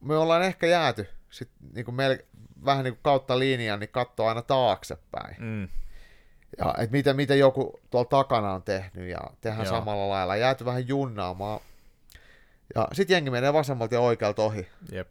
me 0.00 0.16
ollaan 0.16 0.42
ehkä 0.42 0.66
jääty 0.66 1.08
sit 1.30 1.50
niinku 1.74 1.92
mel- 1.92 2.24
vähän 2.64 2.84
niinku 2.84 3.00
kautta 3.02 3.38
linjan, 3.38 3.80
niin 3.80 3.90
katsoa 3.90 4.28
aina 4.28 4.42
taaksepäin. 4.42 5.36
Mm, 5.38 5.68
Ja 6.58 6.74
et 6.78 6.90
mitä, 6.90 7.14
mitä 7.14 7.34
joku 7.34 7.80
tuolla 7.90 8.08
takana 8.08 8.52
on 8.52 8.62
tehnyt 8.62 9.08
ja 9.08 9.20
tehdään 9.40 9.66
Joo. 9.66 9.74
samalla 9.78 10.08
lailla. 10.08 10.36
Jääty 10.36 10.64
vähän 10.64 10.88
junnaamaan. 10.88 11.60
Ja 12.74 12.88
sitten 12.92 13.14
jengi 13.14 13.30
menee 13.30 13.52
vasemmalta 13.52 13.94
ja 13.94 14.00
oikealta 14.00 14.42
ohi. 14.42 14.68
jep, 14.92 15.08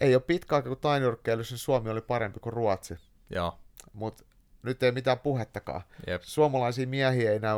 Ei 0.00 0.14
ole 0.14 0.22
pitkä 0.22 0.56
aika, 0.56 0.68
kun 0.68 0.78
tainyrkkeilyssä 0.78 1.58
Suomi 1.58 1.90
oli 1.90 2.00
parempi 2.00 2.40
kuin 2.40 2.52
Ruotsi. 2.52 2.94
joo, 3.30 3.58
Mutta 3.92 4.24
nyt 4.62 4.82
ei 4.82 4.92
mitään 4.92 5.18
puhettakaan. 5.18 5.82
jep, 6.06 6.22
Suomalaisia 6.22 6.86
miehiä 6.86 7.32
ei 7.32 7.38
näy 7.38 7.56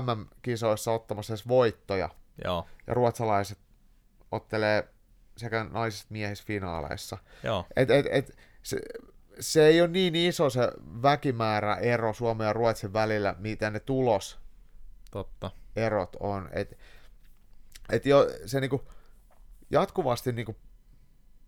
MM-kisoissa 0.00 0.92
ottamassa 0.92 1.32
edes 1.32 1.48
voittoja. 1.48 2.08
joo, 2.44 2.66
Ja 2.86 2.94
ruotsalaiset 2.94 3.58
ottelee 4.32 4.88
sekä 5.36 5.64
naisista 5.64 6.06
miehissä 6.10 6.44
finaaleissa. 6.46 7.18
joo, 7.42 7.66
Et, 7.76 7.90
et, 7.90 8.06
et, 8.10 8.36
se, 8.62 8.80
se 9.40 9.66
ei 9.66 9.80
ole 9.80 9.88
niin 9.90 10.16
iso 10.16 10.50
se 10.50 10.60
väkimäärä 11.02 11.74
ero 11.76 12.12
Suomen 12.12 12.44
ja 12.46 12.52
Ruotsin 12.52 12.92
välillä, 12.92 13.34
mitä 13.38 13.70
ne 13.70 13.80
tuloserot 13.80 14.40
totta. 15.10 15.50
on. 16.20 16.48
Et, 16.52 16.78
et 17.92 18.06
jo, 18.06 18.26
se 18.46 18.60
niinku, 18.60 18.88
jatkuvasti 19.70 20.32
niinku 20.32 20.56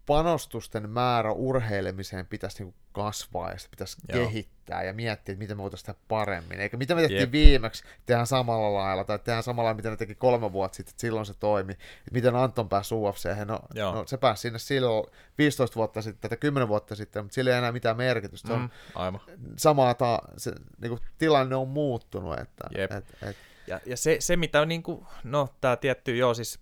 panostusten 0.06 0.90
määrä 0.90 1.32
urheilemiseen 1.32 2.26
pitäisi 2.26 2.62
niinku 2.62 2.78
kasvaa 2.92 3.50
ja 3.50 3.58
sitä 3.58 3.70
pitäisi 3.70 3.96
Joo. 4.12 4.26
kehittää 4.26 4.82
ja 4.82 4.92
miettiä, 4.92 5.32
että 5.32 5.38
miten 5.42 5.56
me 5.56 5.62
voitaisiin 5.62 5.86
tehdä 5.86 6.00
paremmin. 6.08 6.60
Eikä 6.60 6.76
mitä 6.76 6.94
me 6.94 7.00
tehtiin 7.00 7.20
Jep. 7.20 7.32
viimeksi, 7.32 7.84
tehdään 8.06 8.26
samalla 8.26 8.74
lailla 8.80 9.04
tai 9.04 9.18
tehdään 9.18 9.42
samalla 9.42 9.66
lailla, 9.66 9.76
mitä 9.76 9.90
ne 9.90 9.96
teki 9.96 10.14
kolme 10.14 10.52
vuotta 10.52 10.76
sitten, 10.76 10.92
että 10.92 11.00
silloin 11.00 11.26
se 11.26 11.34
toimi. 11.34 11.72
Et 11.72 12.12
miten 12.12 12.36
Anton 12.36 12.68
pääsi 12.68 12.94
UFC, 12.94 13.28
no, 13.44 13.60
Joo. 13.74 13.94
no, 13.94 14.06
se 14.06 14.16
pääsi 14.16 14.40
sinne 14.42 14.58
silloin 14.58 15.06
15 15.38 15.74
vuotta 15.74 16.02
sitten 16.02 16.30
tai 16.30 16.38
10 16.38 16.68
vuotta 16.68 16.94
sitten, 16.94 17.24
mutta 17.24 17.34
sillä 17.34 17.50
ei 17.50 17.58
enää 17.58 17.72
mitään 17.72 17.96
merkitystä. 17.96 18.48
Se 18.48 18.54
on 18.54 18.60
Mm, 18.60 18.68
aivan. 18.94 19.20
samaa, 19.56 19.94
ta, 19.94 20.18
se, 20.36 20.52
niinku, 20.80 20.98
tilanne 21.18 21.56
on 21.56 21.68
muuttunut. 21.68 22.38
Että, 22.38 22.68
Jep. 22.78 22.92
et, 22.92 23.04
et, 23.22 23.36
Ja, 23.66 23.80
ja 23.86 23.96
se, 23.96 24.16
se, 24.20 24.36
mitä 24.36 24.60
on 24.60 24.68
niin 24.68 24.82
kuin, 24.82 25.06
no 25.24 25.48
tämä 25.60 25.76
tietty, 25.76 26.16
joo 26.16 26.34
siis 26.34 26.60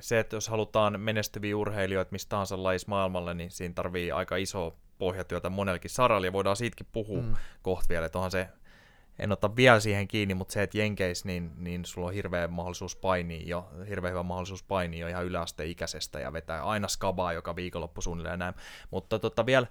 se, 0.00 0.20
että 0.20 0.36
jos 0.36 0.48
halutaan 0.48 1.00
menestyviä 1.00 1.56
urheilijoita 1.56 2.12
mistä 2.12 2.28
tahansa 2.28 2.62
lajissa 2.62 2.88
maailmalle, 2.88 3.34
niin 3.34 3.50
siinä 3.50 3.74
tarvii 3.74 4.12
aika 4.12 4.36
iso 4.36 4.76
pohjatyötä 4.98 5.50
monellakin 5.50 5.90
saralla, 5.90 6.26
ja 6.26 6.32
voidaan 6.32 6.56
siitäkin 6.56 6.86
puhua 6.92 7.22
mm. 7.22 7.34
Kohta 7.62 7.88
vielä, 7.88 8.06
että 8.06 8.18
onhan 8.18 8.30
se, 8.30 8.48
en 9.18 9.32
ota 9.32 9.56
vielä 9.56 9.80
siihen 9.80 10.08
kiinni, 10.08 10.34
mutta 10.34 10.52
se, 10.52 10.62
että 10.62 10.78
Jenkeis, 10.78 11.24
niin, 11.24 11.50
niin 11.56 11.84
sulla 11.84 12.06
on 12.06 12.14
hirveä 12.14 12.48
mahdollisuus 12.48 12.96
painia 12.96 13.42
jo, 13.46 13.70
hirveän 13.88 14.12
hyvä 14.12 14.22
mahdollisuus 14.22 14.62
painia 14.62 15.00
jo 15.00 15.08
ihan 15.08 15.24
yläasteikäisestä 15.24 16.20
ja 16.20 16.32
vetää 16.32 16.62
aina 16.62 16.88
skabaa 16.88 17.32
joka 17.32 17.56
viikonloppu 17.56 18.00
suunnilleen 18.00 18.32
ja 18.32 18.36
näin. 18.36 18.54
Mutta 18.90 19.18
tota 19.18 19.46
vielä, 19.46 19.66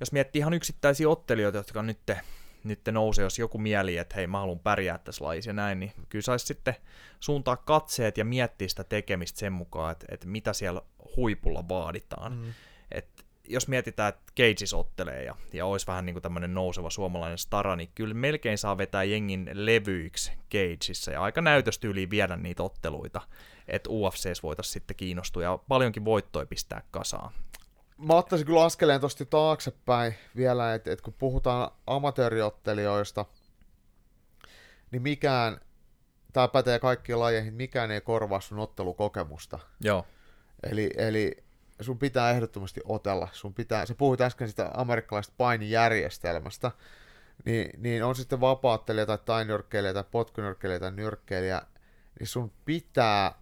jos 0.00 0.12
miettii 0.12 0.40
ihan 0.40 0.54
yksittäisiä 0.54 1.08
ottelijoita, 1.08 1.58
jotka 1.58 1.82
nyt, 1.82 1.98
nyt 2.68 2.80
nousee, 2.90 3.22
jos 3.22 3.38
joku 3.38 3.58
mieli, 3.58 3.96
että 3.96 4.14
hei 4.14 4.26
mä 4.26 4.38
haluan 4.38 4.58
pärjää 4.58 4.98
tässä 4.98 5.24
lajissa 5.24 5.50
ja 5.50 5.54
näin, 5.54 5.80
niin 5.80 5.92
kyllä 6.08 6.22
saisi 6.22 6.46
sitten 6.46 6.74
suuntaa 7.20 7.56
katseet 7.56 8.18
ja 8.18 8.24
miettiä 8.24 8.68
sitä 8.68 8.84
tekemistä 8.84 9.38
sen 9.38 9.52
mukaan, 9.52 9.92
että, 9.92 10.06
että 10.10 10.26
mitä 10.26 10.52
siellä 10.52 10.82
huipulla 11.16 11.68
vaaditaan. 11.68 12.36
Mm. 12.36 12.52
Et 12.92 13.26
jos 13.48 13.68
mietitään, 13.68 14.08
että 14.08 14.32
Cages 14.36 14.74
ottelee 14.74 15.24
ja, 15.24 15.34
ja 15.52 15.66
olisi 15.66 15.86
vähän 15.86 16.06
niin 16.06 16.14
kuin 16.14 16.22
tämmöinen 16.22 16.54
nouseva 16.54 16.90
suomalainen 16.90 17.38
stara, 17.38 17.76
niin 17.76 17.90
kyllä 17.94 18.14
melkein 18.14 18.58
saa 18.58 18.78
vetää 18.78 19.04
jengin 19.04 19.50
levyiksi 19.52 20.32
Cageissa 20.52 21.10
ja 21.10 21.22
aika 21.22 21.40
näytöstyyliin 21.40 22.10
viedä 22.10 22.36
niitä 22.36 22.62
otteluita, 22.62 23.20
että 23.68 23.90
UFCs 23.90 24.42
voitaisiin 24.42 24.72
sitten 24.72 24.96
kiinnostua 24.96 25.42
ja 25.42 25.58
paljonkin 25.68 26.04
voittoja 26.04 26.46
pistää 26.46 26.82
kasaan. 26.90 27.32
Mä 27.98 28.14
ottaisin 28.14 28.46
kyllä 28.46 28.64
askeleen 28.64 29.00
tosta 29.00 29.22
jo 29.22 29.26
taaksepäin 29.26 30.14
vielä, 30.36 30.74
että 30.74 30.92
et 30.92 31.00
kun 31.00 31.14
puhutaan 31.18 31.70
amatööriottelijoista, 31.86 33.24
niin 34.90 35.02
mikään, 35.02 35.60
tämä 36.32 36.48
pätee 36.48 36.78
kaikkiin 36.78 37.20
lajeihin, 37.20 37.54
mikään 37.54 37.90
ei 37.90 38.00
korvaa 38.00 38.40
sun 38.40 38.58
ottelukokemusta. 38.58 39.58
Joo, 39.80 40.06
Eli, 40.62 40.90
eli 40.96 41.44
sun 41.80 41.98
pitää 41.98 42.30
ehdottomasti 42.30 42.80
otella. 42.84 43.28
Sun 43.32 43.54
pitää, 43.54 43.86
sä 43.86 43.94
puhuit 43.94 44.20
äsken 44.20 44.48
sitä 44.48 44.70
amerikkalaisesta 44.74 45.34
painijärjestelmästä, 45.36 46.70
niin, 47.44 47.82
niin 47.82 48.04
on 48.04 48.16
sitten 48.16 48.40
vapaattelija 48.40 49.06
tai 49.06 49.18
tainyrkkeilijä 49.24 49.94
tai 49.94 50.04
potkunyrkkeilijä 50.10 50.80
tai 50.80 50.92
nyrkkeilijä, 50.92 51.62
niin 52.18 52.26
sun 52.26 52.52
pitää 52.64 53.32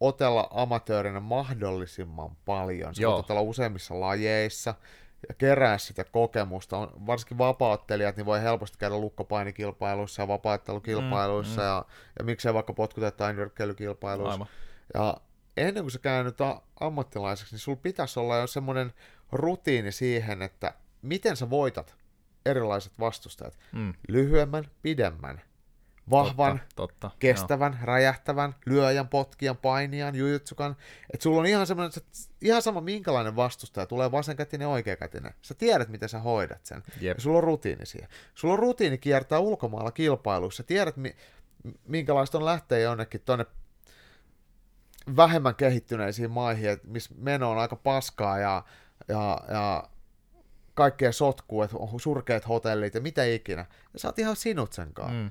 otella 0.00 0.48
amatöörinä 0.50 1.20
mahdollisimman 1.20 2.36
paljon. 2.44 2.94
Sä 2.94 3.02
Joo. 3.02 3.16
otella 3.18 3.40
useimmissa 3.40 4.00
lajeissa 4.00 4.74
ja 5.28 5.34
kerää 5.34 5.78
sitä 5.78 6.04
kokemusta. 6.04 6.78
On, 6.78 7.06
varsinkin 7.06 7.38
vapaattelijat 7.38 8.16
niin 8.16 8.26
voi 8.26 8.42
helposti 8.42 8.78
käydä 8.78 8.98
lukkopainikilpailuissa 8.98 10.22
ja 10.22 10.28
vapaattelukilpailuissa 10.28 11.60
Mm, 11.60 11.66
mm. 11.66 11.68
ja, 11.68 11.84
ja 12.18 12.24
miksei 12.24 12.54
vaikka 12.54 12.72
potku- 12.72 13.00
tai 13.00 13.12
tainyrkkeilykilpailuissa. 13.12 14.32
aivan. 14.32 14.46
Ja 14.94 15.16
ennen 15.56 15.84
kuin 15.84 15.90
sä 15.90 15.98
käännyt 15.98 16.40
a- 16.40 16.60
ammattilaiseksi, 16.80 17.54
niin 17.54 17.60
sulla 17.60 17.78
pitäisi 17.82 18.20
olla 18.20 18.36
jo 18.36 18.46
semmoinen 18.46 18.92
rutiini 19.32 19.92
siihen, 19.92 20.42
että 20.42 20.74
miten 21.02 21.36
sä 21.36 21.50
voitat 21.50 21.96
erilaiset 22.46 22.92
vastustajat. 23.00 23.58
Mm, 23.72 23.94
Lyhyemmän, 24.08 24.64
pidemmän, 24.82 25.42
vahvan, 26.10 26.60
totta, 26.76 26.92
totta. 27.00 27.10
kestävän, 27.18 27.78
räjähtävän, 27.82 28.54
lyöjän, 28.66 29.08
potkijan, 29.08 29.56
painijan, 29.56 30.14
jujutsukan. 30.14 30.76
Että 31.12 31.22
sulla 31.22 31.40
on 31.40 31.46
ihan 31.46 31.66
semmoinen, 31.66 31.92
että 31.96 32.10
ihan 32.40 32.62
sama 32.62 32.80
minkälainen 32.80 33.36
vastustaja, 33.36 33.86
tulee 33.86 34.12
vasenkätinen, 34.12 34.68
oikeakätinen. 34.68 35.34
Sä 35.42 35.54
tiedät, 35.54 35.88
miten 35.88 36.08
sä 36.08 36.18
hoidat 36.18 36.66
sen. 36.66 36.82
Joo. 36.86 36.96
Jep. 37.00 37.16
Ja 37.16 37.22
sulla 37.22 37.38
on 37.38 37.44
rutiini 37.44 37.86
siihen. 37.86 38.08
Sulla 38.34 38.54
on 38.54 38.58
rutiini 38.58 38.98
kiertää 38.98 39.38
ulkomailla 39.38 39.92
kilpailuissa. 39.92 40.56
Sä 40.56 40.62
tiedät, 40.66 40.96
mi- 40.96 41.16
minkälaista 41.88 42.38
on 42.38 42.44
lähteä 42.44 42.78
jonnekin 42.78 43.22
tonne 43.24 43.46
vähemmän 45.16 45.54
kehittyneisiin 45.54 46.30
maihin, 46.30 46.80
missä 46.84 47.14
meno 47.18 47.50
on 47.50 47.58
aika 47.58 47.76
paskaa 47.76 48.38
ja, 48.38 48.62
ja, 49.08 49.40
ja 49.48 49.88
kaikkea 50.74 51.12
sotkuu, 51.12 51.62
että 51.62 51.76
on 51.76 52.00
surkeat 52.00 52.48
hotellit 52.48 52.94
ja 52.94 53.00
mitä 53.00 53.24
ikinä. 53.24 53.66
Ja 53.92 53.98
sä 53.98 54.08
oot 54.08 54.18
ihan 54.18 54.36
sinut 54.36 54.72
sen 54.72 54.92
kanssa. 54.92 55.12
Mm, 55.12 55.30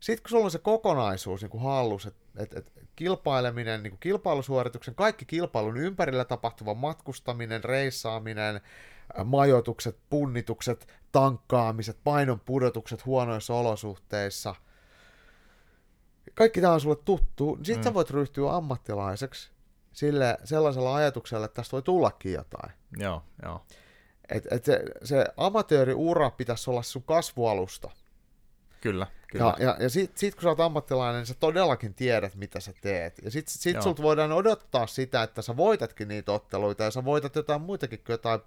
Sitten 0.00 0.22
kun 0.22 0.30
sulla 0.30 0.44
on 0.44 0.50
se 0.50 0.58
kokonaisuus 0.58 1.42
niin 1.42 1.62
hallus, 1.62 2.06
että 2.06 2.42
et, 2.42 2.52
et 2.54 2.72
kilpaileminen, 2.96 3.82
niin 3.82 3.98
kilpailusuorituksen, 4.00 4.94
kaikki 4.94 5.24
kilpailun 5.24 5.76
ympärillä 5.76 6.24
tapahtuva 6.24 6.74
matkustaminen, 6.74 7.64
reissaaminen, 7.64 8.60
majoitukset, 9.24 9.98
punnitukset, 10.10 10.88
tankkaamiset, 11.12 11.98
painon 12.04 12.40
pudotukset 12.40 13.06
huonoissa 13.06 13.54
olosuhteissa, 13.54 14.54
kaikki 16.34 16.60
tämä 16.60 16.72
on 16.72 16.80
sulle 16.80 16.96
tuttu, 17.04 17.54
niin 17.54 17.64
sit 17.64 17.76
Mm. 17.76 17.82
sä 17.82 17.94
voit 17.94 18.10
ryhtyä 18.10 18.56
ammattilaiseksi 18.56 19.50
sille, 19.92 20.38
sellaisella 20.44 20.94
ajatuksella, 20.94 21.44
että 21.44 21.56
tästä 21.56 21.72
voi 21.72 21.82
tullakin 21.82 22.32
jotain. 22.32 22.72
Joo, 22.98 23.22
joo. 23.42 23.64
Et, 24.28 24.46
et 24.50 24.64
se, 24.64 24.84
se 25.04 25.26
amatööriura 25.36 26.30
pitäisi 26.30 26.70
olla 26.70 26.82
sun 26.82 27.02
kasvualusta. 27.02 27.90
Kyllä, 28.80 29.06
kyllä. 29.28 29.54
Ja, 29.58 29.66
ja, 29.66 29.76
ja 29.80 29.90
sit, 29.90 30.16
sit 30.16 30.34
kun 30.34 30.42
sä 30.42 30.48
oot 30.48 30.60
ammattilainen, 30.60 31.18
niin 31.18 31.26
sä 31.26 31.34
todellakin 31.40 31.94
tiedät, 31.94 32.34
mitä 32.34 32.60
sä 32.60 32.72
teet. 32.80 33.18
Ja 33.22 33.30
sit, 33.30 33.48
sit 33.48 33.82
sulta 33.82 34.02
voidaan 34.02 34.32
odottaa 34.32 34.86
sitä, 34.86 35.22
että 35.22 35.42
sä 35.42 35.56
voitatkin 35.56 36.08
niitä 36.08 36.32
otteluita, 36.32 36.84
ja 36.84 36.90
sä 36.90 37.04
voitat 37.04 37.36
jotain 37.36 37.60
muitakin 37.60 37.98
kuin 37.98 38.14
jotain 38.14 38.40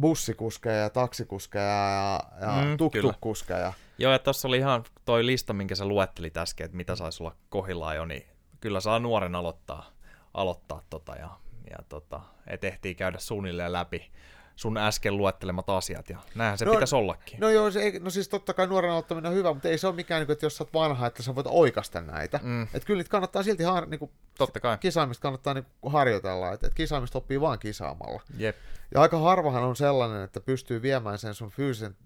bussikuskeja 0.00 0.76
ja 0.76 0.90
taksikuskeja 0.90 1.64
ja, 1.64 2.20
ja 2.40 2.62
Mm, 2.62 2.68
mm, 2.68 2.76
tuk-tuk-kuskeja. 2.76 3.72
Joo, 3.98 4.12
ja 4.12 4.18
tuossa 4.18 4.48
oli 4.48 4.58
ihan 4.58 4.84
toi 5.04 5.26
lista, 5.26 5.52
minkä 5.52 5.74
sä 5.74 5.84
luettelit 5.84 6.36
äsken, 6.36 6.64
että 6.64 6.76
mitä 6.76 6.96
saisi 6.96 7.22
olla 7.22 7.36
kohillaan 7.48 7.96
jo, 7.96 8.04
niin 8.04 8.26
kyllä 8.60 8.80
saa 8.80 8.98
nuoren 8.98 9.34
aloittaa, 9.34 9.90
aloittaa 10.34 10.82
tota, 10.90 11.14
ja, 11.16 11.30
ja 11.70 11.76
tota, 11.88 12.20
et 12.46 12.64
ehtii 12.64 12.94
käydä 12.94 13.18
suunnilleen 13.18 13.72
läpi 13.72 14.12
sun 14.56 14.76
äsken 14.76 15.16
luettelemat 15.16 15.70
asiat, 15.70 16.10
ja 16.10 16.18
näinhän 16.34 16.58
se 16.58 16.64
No, 16.64 16.72
pitäisi 16.72 16.96
ollakin. 16.96 17.40
No 17.40 17.48
joo, 17.50 17.70
se 17.70 17.80
ei, 17.80 17.98
no 17.98 18.10
siis 18.10 18.28
totta 18.28 18.54
kai 18.54 18.66
nuoren 18.66 18.90
aloittaminen 18.90 19.30
on 19.30 19.36
hyvä, 19.36 19.52
mutta 19.52 19.68
ei 19.68 19.78
se 19.78 19.86
ole 19.86 19.94
mikään, 19.94 20.20
niin 20.20 20.26
kuin, 20.26 20.32
että 20.34 20.46
jos 20.46 20.56
sä 20.56 20.64
oot 20.64 20.74
vanha, 20.74 21.06
että 21.06 21.22
sä 21.22 21.34
voit 21.34 21.46
oikasta 21.50 22.00
näitä. 22.00 22.40
Mm, 22.42 22.62
Että 22.62 22.86
kyllä 22.86 22.98
niitä 22.98 23.10
kannattaa 23.10 23.42
silti 23.42 23.62
har, 23.62 23.86
niin 23.86 23.98
kuin, 23.98 24.10
totta 24.38 24.60
kai. 24.60 24.78
kisaamista 24.78 25.22
kannattaa 25.22 25.54
niin 25.54 25.66
kuin, 25.80 25.92
harjoitella, 25.92 26.52
että, 26.52 26.66
että 26.66 26.76
kisaamista 26.76 27.18
oppii 27.18 27.40
vaan 27.40 27.58
kisaamalla. 27.58 28.22
Jep. 28.36 28.56
Ja 28.94 29.00
aika 29.00 29.18
harvahan 29.18 29.62
on 29.62 29.76
sellainen, 29.76 30.22
että 30.22 30.40
pystyy 30.40 30.82
viemään 30.82 31.18
sen 31.18 31.34
sun 31.34 31.50
fyysisen 31.50 31.96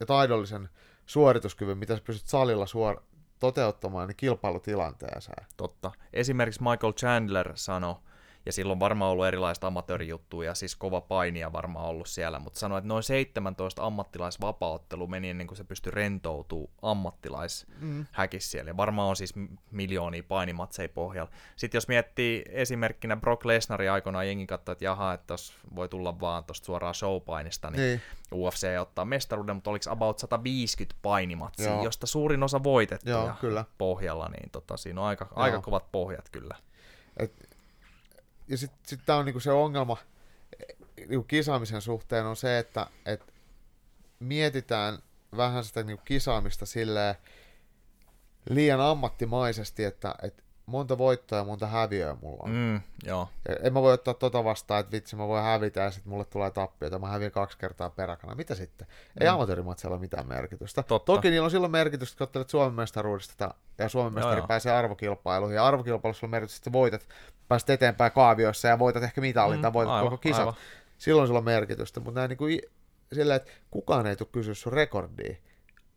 ja 0.00 0.06
taidollisen 0.06 0.68
suorituskyvyn, 1.06 1.78
mitä 1.78 1.96
sä 1.96 2.02
pystyt 2.04 2.28
salilla 2.28 2.66
suor- 2.66 3.02
toteuttamaan, 3.38 4.08
niin 4.08 4.16
kilpailutilanteeseen. 4.16 5.46
Totta. 5.56 5.92
Esimerkiksi 6.12 6.62
Michael 6.62 6.92
Chandler 6.92 7.52
sanoi, 7.54 7.94
ja 8.48 8.52
silloin 8.52 8.80
varmaan 8.80 9.10
ollut 9.10 9.26
erilaista 9.26 9.66
amatöörijuttuja, 9.66 10.54
siis 10.54 10.76
kova 10.76 11.00
painia 11.00 11.52
varmaan 11.52 11.86
ollut 11.86 12.06
siellä, 12.06 12.38
mutta 12.38 12.58
sanoi, 12.58 12.78
että 12.78 12.88
noin 12.88 13.02
17 13.02 13.86
ammattilaisvapauttelu 13.86 15.06
meni 15.06 15.30
ennen 15.30 15.46
kuin 15.46 15.56
se 15.56 15.64
pystyi 15.64 15.90
rentoutuu 15.90 16.70
ammattilaishäkissä 16.82 18.50
siellä. 18.50 18.70
Ja 18.70 18.76
varmaan 18.76 19.08
on 19.08 19.16
siis 19.16 19.34
miljoonia 19.70 20.22
painimatseja 20.28 20.88
pohjalla. 20.88 21.30
Sitten 21.56 21.76
jos 21.76 21.88
miettii 21.88 22.44
esimerkkinä 22.48 23.16
Brock 23.16 23.44
Lesnari 23.44 23.88
aikoinaan 23.88 24.26
jengi 24.26 24.46
katsoi, 24.46 24.72
että 24.72 24.84
jaha, 24.84 25.12
että 25.12 25.34
voi 25.74 25.88
tulla 25.88 26.20
vaan 26.20 26.44
tuosta 26.44 26.66
suoraan 26.66 26.94
showpainista, 26.94 27.70
niin, 27.70 27.82
Niin, 27.82 28.00
UFC 28.32 28.66
ottaa 28.80 29.04
mestaruuden, 29.04 29.56
mutta 29.56 29.70
oliko 29.70 29.90
about 29.90 30.18
150 30.18 30.98
painimatsia, 31.02 31.66
Joo. 31.66 31.84
josta 31.84 32.06
suurin 32.06 32.42
osa 32.42 32.62
voitettuja 32.62 33.16
joo, 33.16 33.32
kyllä. 33.40 33.64
pohjalla, 33.78 34.28
niin 34.28 34.50
tota, 34.50 34.76
siinä 34.76 35.00
on 35.00 35.06
aika, 35.06 35.24
Joo. 35.30 35.42
aika 35.42 35.60
kovat 35.60 35.92
pohjat 35.92 36.28
kyllä. 36.28 36.54
Ja 38.48 38.58
sitten 38.58 38.78
sit 38.86 39.00
tämä 39.06 39.18
on 39.18 39.24
niinku 39.24 39.40
se 39.40 39.50
ongelma 39.50 39.96
niinku 40.98 41.22
kisaamisen 41.22 41.82
suhteen 41.82 42.26
on 42.26 42.36
se, 42.36 42.58
että 42.58 42.86
et 43.06 43.34
mietitään 44.20 44.98
vähän 45.36 45.64
sitä 45.64 45.82
niinku 45.82 46.02
kisaamista 46.04 46.66
silleen 46.66 47.14
liian 48.50 48.80
ammattimaisesti, 48.80 49.84
että 49.84 50.14
et 50.22 50.44
monta 50.68 50.98
voittoa 50.98 51.38
ja 51.38 51.44
monta 51.44 51.66
häviöä 51.66 52.16
mulla 52.22 52.42
on. 52.42 52.50
Mm. 52.50 52.80
Joo, 53.04 53.28
Ja 53.48 53.54
en 53.62 53.72
mä 53.72 53.82
voi 53.82 53.92
ottaa 53.92 54.14
tota 54.14 54.44
vastaan, 54.44 54.80
että 54.80 54.92
vitsi 54.92 55.16
mä 55.16 55.28
voin 55.28 55.44
hävitä 55.44 55.80
ja 55.80 55.90
sitten 55.90 56.10
mulle 56.10 56.24
tulee 56.24 56.50
tappioita, 56.50 56.98
mä 56.98 57.08
häviän 57.08 57.30
kaksi 57.30 57.58
kertaa 57.58 57.90
peräkana. 57.90 58.34
Mitä 58.34 58.54
sitten? 58.54 58.86
Ei 59.20 59.28
Mm. 59.28 59.34
amatöörimatseilla 59.34 59.94
ole 59.94 60.00
mitään 60.00 60.28
merkitystä. 60.28 60.82
Totta. 60.82 61.12
Toki 61.12 61.30
niillä 61.30 61.44
on 61.44 61.50
silloin 61.50 61.72
merkitystä, 61.72 62.18
kun 62.18 62.24
ottelet 62.24 62.50
Suomen 62.50 62.74
mestaruudesta 62.74 63.34
ta- 63.36 63.54
ja 63.78 63.88
Suomen 63.88 64.14
mestari 64.14 64.38
joo. 64.40 64.46
pääsee 64.46 64.72
arvokilpailuihin. 64.72 65.56
Ja 65.56 65.66
arvokilpailussa 65.66 66.26
on 66.26 66.30
merkitystä, 66.30 66.58
että 66.60 66.72
voitat, 66.72 67.08
pääset 67.48 67.70
eteenpäin 67.70 68.12
kaavioissa 68.12 68.68
ja 68.68 68.78
voitat 68.78 69.02
ehkä 69.02 69.20
mitalin 69.20 69.58
Mm, 69.58 69.62
tai 69.62 69.72
voitat 69.72 69.94
aivan, 69.94 70.10
koko 70.10 70.20
kisat. 70.20 70.40
aivan. 70.40 70.54
Silloin 70.98 71.28
sillä 71.28 71.38
on 71.38 71.44
merkitystä, 71.44 72.00
mutta 72.00 72.20
näin 72.20 72.28
niin 72.28 72.38
kuin 72.38 72.60
silleen, 73.12 73.36
että 73.36 73.50
kukaan 73.70 74.06
ei 74.06 74.16
tule 74.16 74.28
kysyä 74.32 74.54
sun 74.54 74.72
rekordia. 74.72 75.34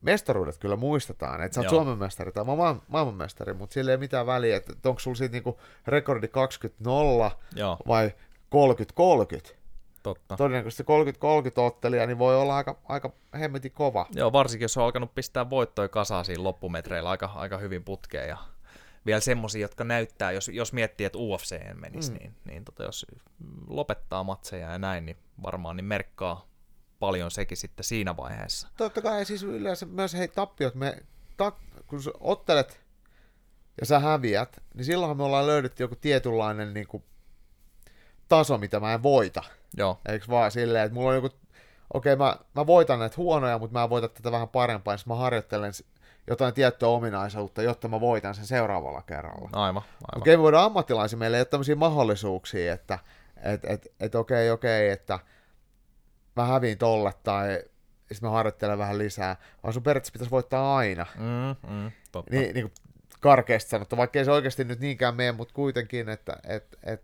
Mestaruudet 0.01 0.57
kyllä 0.57 0.75
muistetaan, 0.75 1.41
että 1.41 1.55
sä 1.55 1.61
oot 1.61 1.71
Joo. 1.71 1.83
Suomen 1.83 1.97
mestari 1.97 2.31
tai 2.31 2.43
ma- 2.43 2.81
maailmanmestari, 2.87 3.53
mutta 3.53 3.73
sillä 3.73 3.91
ei 3.91 3.97
mitään 3.97 4.25
väliä, 4.25 4.57
että 4.57 4.89
onko 4.89 4.99
sulla 4.99 5.15
siitä 5.15 5.31
niinku 5.31 5.59
rekordi 5.87 6.27
20-0 6.27 7.31
joo, 7.55 7.77
vai 7.87 8.11
30-30. 9.51 9.55
totta. 10.03 10.37
Todennäköisesti 10.37 10.83
30-30 10.83 10.85
ottelija 11.61 12.07
niin 12.07 12.19
voi 12.19 12.35
olla 12.35 12.55
aika, 12.55 12.77
aika 12.89 13.11
hemmetin 13.39 13.71
kova. 13.71 14.05
Joo, 14.11 14.31
varsinkin 14.31 14.63
jos 14.63 14.77
on 14.77 14.83
alkanut 14.83 15.15
pistää 15.15 15.49
voittoja 15.49 15.89
kasaan 15.89 16.25
siinä 16.25 16.43
loppumetreillä 16.43 17.09
aika, 17.09 17.31
aika 17.35 17.57
hyvin 17.57 17.83
putkeen 17.83 18.29
ja 18.29 18.37
vielä 19.05 19.19
semmosia, 19.19 19.61
jotka 19.61 19.83
näyttää, 19.83 20.31
jos, 20.31 20.47
jos 20.47 20.73
miettii, 20.73 21.05
että 21.05 21.19
UFC 21.19 21.59
menisi, 21.73 22.11
mm. 22.11 22.17
niin, 22.17 22.33
niin 22.45 22.65
tota, 22.65 22.83
jos 22.83 23.05
lopettaa 23.67 24.23
matseja 24.23 24.71
ja 24.71 24.77
näin, 24.77 25.05
niin 25.05 25.17
varmaan 25.43 25.75
niin 25.75 25.85
merkkaa 25.85 26.50
paljon 27.01 27.31
sekin 27.31 27.57
sitten 27.57 27.83
siinä 27.83 28.17
vaiheessa. 28.17 28.67
Totta 28.77 29.01
kai 29.01 29.25
siis 29.25 29.43
yleensä 29.43 29.85
myös 29.85 30.13
hei 30.13 30.27
tappiot, 30.27 30.75
me, 30.75 30.97
ta, 31.37 31.51
kun 31.87 32.03
sä 32.03 32.11
ottelet 32.19 32.81
ja 33.79 33.85
sä 33.85 33.99
häviät, 33.99 34.61
niin 34.73 34.85
silloinhan 34.85 35.17
me 35.17 35.23
ollaan 35.23 35.47
löydetty 35.47 35.83
joku 35.83 35.95
tietynlainen 35.95 36.73
niin 36.73 36.87
kuin, 36.87 37.03
taso, 38.27 38.57
mitä 38.57 38.79
mä 38.79 38.93
en 38.93 39.03
voita. 39.03 39.43
Joo, 39.77 39.99
Eikö 40.09 40.25
vaan 40.29 40.51
silleen, 40.51 40.85
että 40.85 40.93
mulla 40.93 41.09
on 41.09 41.15
joku, 41.15 41.29
okei 41.93 42.15
mä, 42.15 42.35
mä 42.55 42.67
voitan 42.67 42.99
näitä 42.99 43.15
huonoja, 43.17 43.59
mutta 43.59 43.79
mä 43.79 43.89
voitan 43.89 44.09
tätä 44.09 44.31
vähän 44.31 44.47
parempaa, 44.49 44.93
niin 44.93 44.99
sit 44.99 45.07
mä 45.07 45.15
harjoittelen 45.15 45.71
jotain 46.27 46.53
tiettyä 46.53 46.89
ominaisuutta, 46.89 47.61
jotta 47.61 47.87
mä 47.87 48.01
voitan 48.01 48.35
sen 48.35 48.45
seuraavalla 48.45 49.01
kerralla. 49.01 49.49
aivan, 49.53 49.83
aivan. 49.83 50.21
Okei, 50.21 50.37
me 50.37 50.43
voidaan 50.43 50.65
ammattilaisia, 50.65 51.19
meillä 51.19 51.37
ei 51.37 51.41
ole 51.41 51.45
tämmöisiä 51.45 51.75
mahdollisuuksia, 51.75 52.73
että 52.73 52.99
et, 53.43 53.65
et, 53.65 53.87
et, 53.99 54.15
okei, 54.15 54.51
okei, 54.51 54.89
että 54.89 55.19
mä 56.35 56.45
häviin 56.45 56.77
tolle 56.77 57.13
tai 57.23 57.63
sitten 58.11 58.29
mä 58.29 58.35
harjoittelen 58.35 58.77
vähän 58.77 58.97
lisää, 58.97 59.35
vaan 59.63 59.73
sun 59.73 59.83
periaatteessa 59.83 60.13
pitäisi 60.13 60.31
voittaa 60.31 60.77
aina. 60.77 61.05
Mm, 61.15 61.71
mm, 61.73 61.91
totta. 62.11 62.35
Niin, 62.35 62.53
niin 62.53 62.63
kuin 62.63 62.73
karkeasti 63.19 63.69
sanottu, 63.69 63.97
vaikka 63.97 64.19
ei 64.19 64.25
se 64.25 64.31
oikeasti 64.31 64.63
nyt 64.63 64.79
niinkään 64.79 65.15
mene, 65.15 65.31
mutta 65.31 65.53
kuitenkin, 65.53 66.09
että 66.09 66.37
et, 66.43 66.77
et, 66.83 67.03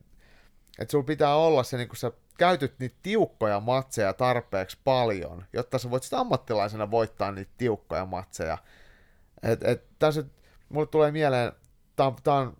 et 0.79 0.89
sulla 0.89 1.03
pitää 1.03 1.35
olla 1.35 1.63
se, 1.63 1.77
niin 1.77 1.87
kun 1.87 1.97
sä 1.97 2.11
käytyt 2.37 2.79
niitä 2.79 2.95
tiukkoja 3.03 3.59
matseja 3.59 4.13
tarpeeksi 4.13 4.77
paljon, 4.83 5.45
jotta 5.53 5.77
sä 5.77 5.89
voit 5.89 6.03
sitten 6.03 6.19
ammattilaisena 6.19 6.91
voittaa 6.91 7.31
niitä 7.31 7.51
tiukkoja 7.57 8.05
matseja. 8.05 8.57
Et, 9.43 9.63
et, 9.63 9.83
tässä 9.99 10.23
mulle 10.69 10.87
tulee 10.87 11.11
mieleen, 11.11 11.51
tää 11.95 12.07
on 12.25 12.57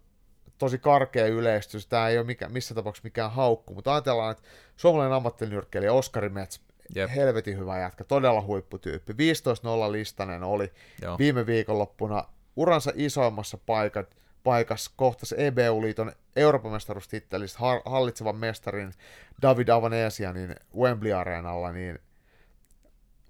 tosi 0.57 0.77
karkea 0.77 1.27
yleistys, 1.27 1.87
tämä 1.87 2.07
ei 2.07 2.17
ole 2.17 2.25
mikä, 2.25 2.49
missä 2.49 2.75
tapauksessa 2.75 3.05
mikään 3.05 3.31
haukku, 3.31 3.73
mutta 3.73 3.93
ajatellaan, 3.93 4.31
että 4.31 4.43
suomalainen 4.75 5.15
ammattinyrkkeilijä 5.15 5.93
Oskari 5.93 6.29
Mets, 6.29 6.61
Jep. 6.95 7.09
helvetin 7.15 7.57
hyvä 7.57 7.79
jätkä, 7.79 8.03
todella 8.03 8.41
huipputyyppi, 8.41 9.13
15-0 9.13 9.91
listanen 9.91 10.43
oli, 10.43 10.71
Joo, 11.01 11.17
viime 11.17 11.45
viikonloppuna 11.45 12.23
uransa 12.55 12.91
isoimmassa 12.95 13.57
paikat, 13.65 14.17
paikassa 14.43 14.91
kohtasi 14.95 15.35
EBU-liiton 15.37 16.11
Euroopan 16.35 16.71
mestaruustittelistä 16.71 17.59
hallitsevan 17.85 18.35
mestarin 18.35 18.93
David 19.41 19.67
Avanesianin 19.67 20.55
Wembley-areenalla, 20.77 21.71
niin 21.71 21.99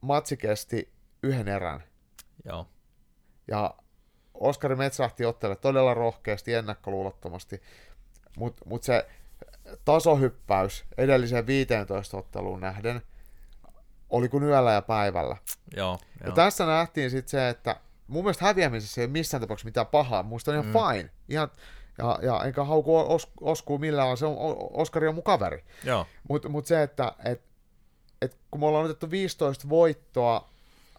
matsi 0.02 0.38
kesti 0.38 0.90
yhden 1.24 1.48
erän. 1.48 1.84
joo, 2.46 2.68
Ja 3.48 3.74
Oskari 4.40 4.76
Metsähti 4.76 5.26
ottelee 5.26 5.56
todella 5.56 5.94
rohkeasti, 5.94 6.54
ennakkoluulottomasti, 6.54 7.62
mutta 8.38 8.66
mut 8.66 8.84
se 8.84 9.08
tasohyppäys 9.86 10.86
edelliseen 10.98 11.48
15 11.48 12.18
otteluun 12.18 12.62
nähden 12.62 13.02
oli 14.10 14.30
kuin 14.30 14.44
yöllä 14.44 14.72
ja 14.72 14.82
päivällä. 14.82 15.38
joo, 15.76 16.00
Ja 16.22 16.26
joo. 16.26 16.36
tässä 16.36 16.66
nähtiin 16.66 17.12
sitten 17.12 17.30
se, 17.30 17.50
että 17.50 17.76
mun 18.08 18.24
mielestä 18.24 18.46
häviämisessä 18.46 19.02
ei 19.02 19.06
ole 19.06 19.12
missään 19.12 19.42
tapauksessa 19.42 19.68
mitään 19.68 19.88
pahaa. 19.88 20.24
Musta 20.24 20.52
on 20.52 20.56
ihan 20.58 20.66
Mm. 20.66 20.74
fine. 20.96 21.10
Ihan, 21.30 21.52
ja, 21.98 22.20
ja 22.22 22.44
enkä 22.46 22.64
hauku 22.64 23.14
os, 23.14 23.28
Oskuu 23.42 23.78
millään, 23.78 24.18
se 24.18 24.26
on, 24.26 24.36
Oskari 24.72 25.08
on 25.08 25.16
mun 25.16 25.24
kaveri. 25.24 25.64
Mutta 26.30 26.50
mut 26.50 26.66
se, 26.66 26.84
että 26.84 27.14
et, 27.26 27.42
et 28.22 28.38
kun 28.52 28.60
me 28.60 28.66
ollaan 28.66 28.86
otettu 28.86 29.12
15 29.12 29.70
voittoa 29.70 30.50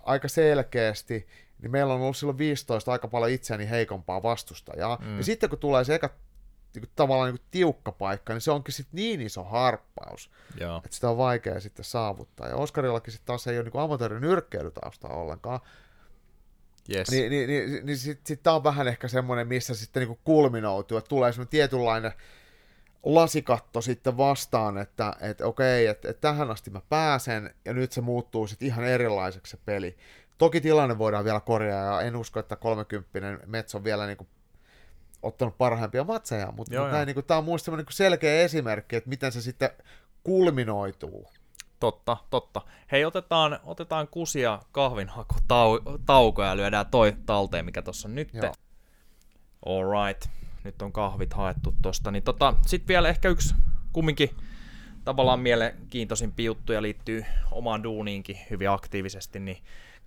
aika 0.05 0.29
selkeästi, 0.29 1.27
niin 1.63 1.71
meillä 1.71 1.95
on 1.95 2.01
ollut 2.01 2.17
silloin 2.17 2.39
15 2.39 2.93
aika 2.93 3.09
paljon 3.09 3.31
itseäni 3.31 3.71
heikompaa 3.71 4.23
vastustajaa. 4.23 4.99
Mm. 5.01 5.17
Ja 5.17 5.25
sitten 5.25 5.51
kun 5.51 5.59
tulee 5.59 5.85
se 5.85 5.95
eka 5.95 6.11
niin 6.75 6.83
kuin, 6.83 6.91
tavallaan 6.97 7.29
niin 7.29 7.39
kuin 7.39 7.49
tiukka 7.51 7.93
paikka, 7.93 8.33
niin 8.33 8.41
se 8.41 8.51
onkin 8.51 8.75
sitten 8.75 8.97
niin 8.97 9.21
iso 9.21 9.45
harppaus, 9.45 10.31
joo. 10.61 10.77
että 10.85 10.95
sitä 10.95 11.11
on 11.11 11.17
vaikea 11.17 11.61
sitten 11.61 11.85
saavuttaa. 11.85 12.49
Ja 12.49 12.57
Oskarillakin 12.57 13.13
sitten 13.13 13.27
taas 13.27 13.47
ei 13.47 13.59
ole 13.59 13.71
niin 13.71 13.83
amatöörin 13.83 14.21
nyrkkeilytausta 14.21 15.09
ollenkaan, 15.09 15.61
Yes. 16.95 17.11
niin, 17.11 17.31
niin, 17.31 17.49
niin, 17.49 17.87
niin 17.87 17.99
sitten 17.99 18.27
sit 18.27 18.43
tämä 18.43 18.57
on 18.57 18.65
vähän 18.65 18.89
ehkä 18.89 19.09
semmoinen, 19.09 19.49
missä 19.49 19.75
sitten 19.75 20.01
niinku 20.01 20.19
kulminoutuu, 20.25 20.99
että 20.99 21.09
tulee 21.09 21.33
semmoinen 21.33 21.51
tietynlainen 21.51 22.13
lasikatto 23.03 23.81
sitten 23.81 24.17
vastaan, 24.17 24.79
että 24.79 25.17
et 25.21 25.41
okei, 25.41 25.87
että 25.87 26.11
et 26.11 26.21
tähän 26.21 26.51
asti 26.51 26.71
mä 26.71 26.81
pääsen, 26.89 27.55
ja 27.65 27.73
nyt 27.73 27.93
se 27.93 28.01
muuttuu 28.01 28.47
sitten 28.47 28.69
ihan 28.69 28.85
erilaiseksi 28.85 29.51
se 29.51 29.59
peli. 29.65 29.97
Toki 30.39 30.61
tilanne 30.61 30.99
voidaan 30.99 31.25
vielä 31.25 31.41
korjaa, 31.41 31.85
ja 31.85 32.01
en 32.01 32.17
usko, 32.17 32.41
että 32.41 32.57
30 32.57 33.39
Mets 33.47 33.75
on 33.75 33.85
vielä 33.85 34.07
niin 34.07 34.17
kuin 34.17 34.29
ottanut 35.23 35.59
parhaimpia 35.59 36.05
matseja, 36.05 36.53
mutta, 36.53 36.75
Joo, 36.75 36.85
joo. 36.85 36.93
näin, 36.93 37.07
niin 37.07 37.15
kuin, 37.15 37.27
tämä 37.27 37.39
on 37.39 37.45
muista 37.45 37.77
niin 37.77 37.87
selkeä 37.91 38.41
esimerkki, 38.41 38.97
että 38.97 39.09
miten 39.09 39.33
se 39.33 39.41
sitten 39.43 39.71
kulminoituu. 40.25 41.31
Totta, 41.81 42.17
totta. 42.31 42.63
Hei, 42.93 43.05
otetaan, 43.05 43.61
otetaan 43.65 44.09
kusia 44.09 44.59
kahvinhaku 44.73 45.35
tau, 45.49 45.81
tauko 46.07 46.45
ja 46.45 46.57
lyödään 46.57 46.87
toi 46.87 47.17
talteen, 47.27 47.65
mikä 47.65 47.83
tuossa 47.83 48.09
on 48.09 48.15
nyt. 48.15 48.35
Joo. 48.35 48.53
Alright, 49.67 50.29
nyt 50.65 50.83
on 50.83 50.93
kahvit 50.93 51.33
haettu 51.33 51.75
tosta. 51.83 52.11
Niin 52.11 52.23
tota, 52.23 52.55
sitten 52.67 52.89
vielä 52.89 53.09
ehkä 53.09 53.29
yksi 53.29 53.55
kumminkin 53.93 54.31
tavallaan 55.05 55.41
mielenkiintoisimpi 55.41 56.45
juttu 56.45 56.73
ja 56.73 56.83
liittyy 56.83 57.25
omaan 57.51 57.83
duuniinkin 57.83 58.39
hyvin 58.51 58.71
aktiivisesti, 58.71 59.41
niin 59.41 59.59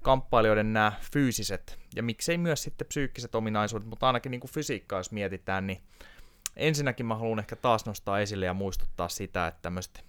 kamppailijoiden 0.02 0.74
nämä 0.74 0.92
fyysiset 1.14 1.80
ja 1.96 2.04
miksei 2.04 2.38
myös 2.38 2.64
sitten 2.64 2.88
psyykkiset 2.88 3.36
ominaisuudet, 3.36 3.88
mutta 3.88 4.08
ainakin 4.08 4.30
niin 4.30 4.42
kuin 4.42 4.52
fysiikkaa 4.52 5.00
jos 5.00 5.12
mietitään, 5.12 5.68
niin 5.68 5.82
ensinnäkin 6.56 7.06
mä 7.06 7.16
haluan 7.16 7.40
ehkä 7.40 7.56
taas 7.56 7.86
nostaa 7.86 8.20
esille 8.20 8.46
ja 8.46 8.54
muistuttaa 8.54 9.10
sitä, 9.10 9.48
että 9.48 9.62
tämmöiset 9.62 10.06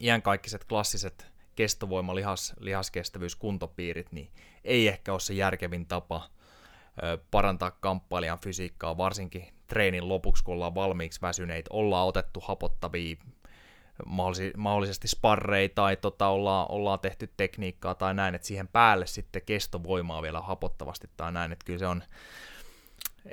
iänkaikkiset 0.00 0.64
klassiset 0.64 1.26
kestovoima, 1.56 2.14
lihas, 2.14 2.54
lihaskestävyys, 2.58 3.36
kuntopiirit, 3.36 4.12
niin 4.12 4.30
ei 4.64 4.88
ehkä 4.88 5.12
ole 5.12 5.20
se 5.20 5.34
järkevin 5.34 5.86
tapa 5.86 6.28
parantaa 7.30 7.70
kamppailijan 7.70 8.38
fysiikkaa, 8.38 8.96
varsinkin 8.96 9.54
treenin 9.66 10.08
lopuksi, 10.08 10.44
kun 10.44 10.54
ollaan 10.54 10.74
valmiiksi 10.74 11.20
väsyneitä, 11.22 11.68
ollaan 11.72 12.08
otettu 12.08 12.40
hapottavia 12.40 13.16
mahdollisesti, 14.56 15.08
sparreita 15.08 15.74
tai 15.74 15.96
tota, 15.96 16.28
ollaan, 16.28 16.66
ollaan 16.68 17.00
tehty 17.00 17.30
tekniikkaa 17.36 17.94
tai 17.94 18.14
näin, 18.14 18.34
että 18.34 18.46
siihen 18.46 18.68
päälle 18.68 19.06
sitten 19.06 19.42
kestovoimaa 19.46 20.22
vielä 20.22 20.40
hapottavasti 20.40 21.10
tai 21.16 21.32
näin, 21.32 21.52
että 21.52 21.64
kyllä 21.64 21.78
se 21.78 21.86
on 21.86 22.02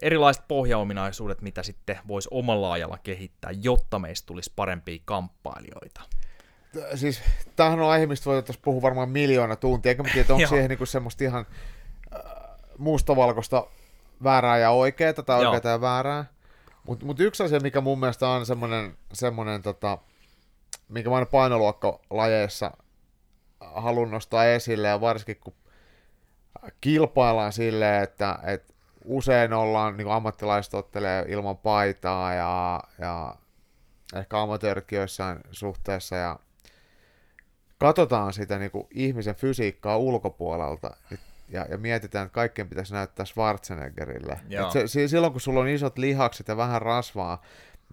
erilaiset 0.02 0.44
pohjaominaisuudet, 0.48 1.42
mitä 1.42 1.64
sitten 1.64 2.00
voisi 2.08 2.28
omalla 2.32 2.72
ajalla 2.72 2.98
kehittää, 3.04 3.52
jotta 3.62 4.00
meistä 4.00 4.26
tulisi 4.28 4.54
parempia 4.56 5.02
kamppailijoita. 5.06 6.02
Siis 6.96 7.22
tämähän 7.56 7.80
on 7.80 7.90
aihe, 7.90 8.06
mistä 8.06 8.30
voitaisiin 8.30 8.62
puhua 8.64 8.82
varmaan 8.82 9.10
miljoona 9.10 9.56
tuntia, 9.56 9.90
eikä 9.90 10.04
mä 10.04 10.10
tiedä, 10.14 10.34
onko 10.34 10.48
siihen 10.56 10.70
niin 10.70 10.88
semmoista 10.88 11.24
ihan 11.24 11.46
äh, 12.16 12.22
mustavalkoista 12.78 13.68
väärää 14.24 14.58
ja 14.58 14.72
oikeaa 14.72 15.14
tai 15.14 15.46
oikeaa 15.46 15.74
ja 15.74 15.82
väärää. 15.82 16.26
Mutta 16.88 17.06
mut 17.06 17.20
yksi 17.20 17.44
asia, 17.44 17.60
mikä 17.60 17.82
mun 17.82 18.00
mielestä 18.00 18.30
on 18.30 18.46
semmoinen, 18.46 18.98
semmoinen 19.14 19.62
tota, 19.62 19.98
minkä 20.92 21.10
mä 21.10 21.26
painoluokkalajeissa 21.26 22.72
haluan 23.60 24.12
nostaa 24.12 24.46
esille, 24.46 24.88
ja 24.88 25.02
varsinkin 25.02 25.38
kun 25.40 25.54
kilpaillaan 26.82 27.54
silleen, 27.54 28.04
että, 28.04 28.40
että 28.44 28.74
usein 29.06 29.54
ollaan, 29.54 29.98
niin 29.98 30.12
ammattilaiset 30.12 30.74
ottelee 30.74 31.26
ilman 31.28 31.58
paitaa 31.58 32.34
ja, 32.34 32.80
ja 33.00 33.36
ehkä 34.16 34.42
amatööritkin 34.42 34.98
joissain 34.98 35.40
suhteessa 35.52 36.16
ja 36.16 36.40
katsotaan 37.78 38.34
sitä 38.34 38.60
niin 38.60 38.72
kuin 38.72 38.88
ihmisen 38.92 39.36
fysiikkaa 39.36 39.98
ulkopuolelta 39.98 40.98
ja, 41.50 41.66
ja 41.70 41.78
mietitään, 41.78 42.26
että 42.26 42.34
kaikkien 42.36 42.70
pitäisi 42.70 42.94
näyttää 42.94 43.26
Schwarzeneggerille. 43.26 44.40
Se, 44.72 44.88
si- 44.88 45.08
silloin 45.08 45.32
kun 45.32 45.42
sulla 45.42 45.60
on 45.60 45.68
isot 45.68 45.98
lihakset 45.98 46.48
ja 46.48 46.58
vähän 46.58 46.82
rasvaa, 46.82 47.42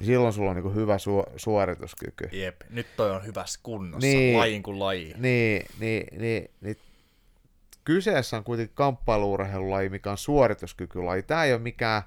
silloin 0.03 0.33
sulla 0.33 0.51
on 0.51 0.57
niin 0.57 0.75
hyvä 0.75 0.97
su- 0.97 1.33
suorituskyky. 1.37 2.29
Jep, 2.33 2.61
nyt 2.71 2.87
toi 2.97 3.11
on 3.11 3.27
hyvässä 3.27 3.61
kunnossa, 3.63 4.07
Niin. 4.07 4.19
niin. 4.19 4.39
lajin 4.39 4.63
kuin 4.63 4.79
laji. 4.79 5.15
Niin, 5.19 5.67
niin, 5.81 6.21
niin, 6.21 6.51
niin 6.61 6.77
kyseessä 7.85 8.37
on 8.37 8.45
kuitenkin 8.45 8.75
kamppailuurheilulaji, 8.75 9.89
mikä 9.89 10.11
on 10.11 10.19
suorituskykylaji. 10.19 11.23
Tämä 11.23 11.45
ei 11.45 11.53
ole 11.53 11.61
mikään 11.61 12.03